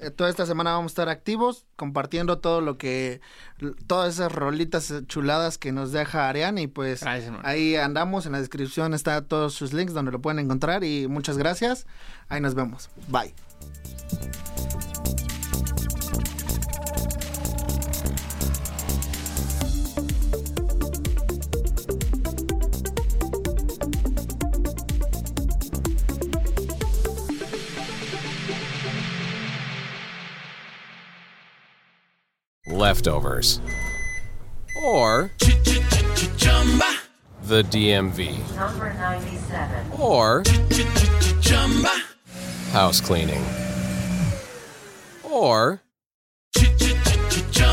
Eh, 0.00 0.10
toda 0.10 0.30
esta 0.30 0.46
semana 0.46 0.72
vamos 0.72 0.90
a 0.90 0.94
estar 0.94 1.08
activos, 1.10 1.66
compartiendo 1.76 2.38
todo 2.38 2.62
lo 2.62 2.78
que, 2.78 3.20
todas 3.86 4.14
esas 4.14 4.32
rolitas 4.32 4.90
chuladas 5.06 5.58
que 5.58 5.70
nos 5.70 5.92
deja 5.92 6.26
Arián. 6.30 6.56
Y 6.56 6.66
pues 6.66 7.02
Gracias, 7.02 7.34
ahí 7.42 7.76
andamos, 7.76 8.24
en 8.24 8.32
la 8.32 8.38
descripción 8.40 8.94
está 8.94 9.20
todos 9.20 9.52
sus 9.52 9.74
links 9.74 9.92
donde 9.92 10.12
lo 10.12 10.20
pueden 10.22 10.38
encontrar. 10.38 10.82
Y 10.82 11.08
muchas 11.08 11.36
gracias. 11.36 11.86
Ahí 12.30 12.40
nos 12.40 12.54
vemos. 12.54 12.88
Bye. 13.08 13.34
Leftovers. 32.70 33.60
Or 34.82 35.30
the 37.44 37.62
DMV. 37.64 38.56
Number 38.56 38.92
97. 38.94 39.92
Or 39.98 40.42
house 42.72 43.00
cleaning. 43.00 43.44
Or 45.24 45.82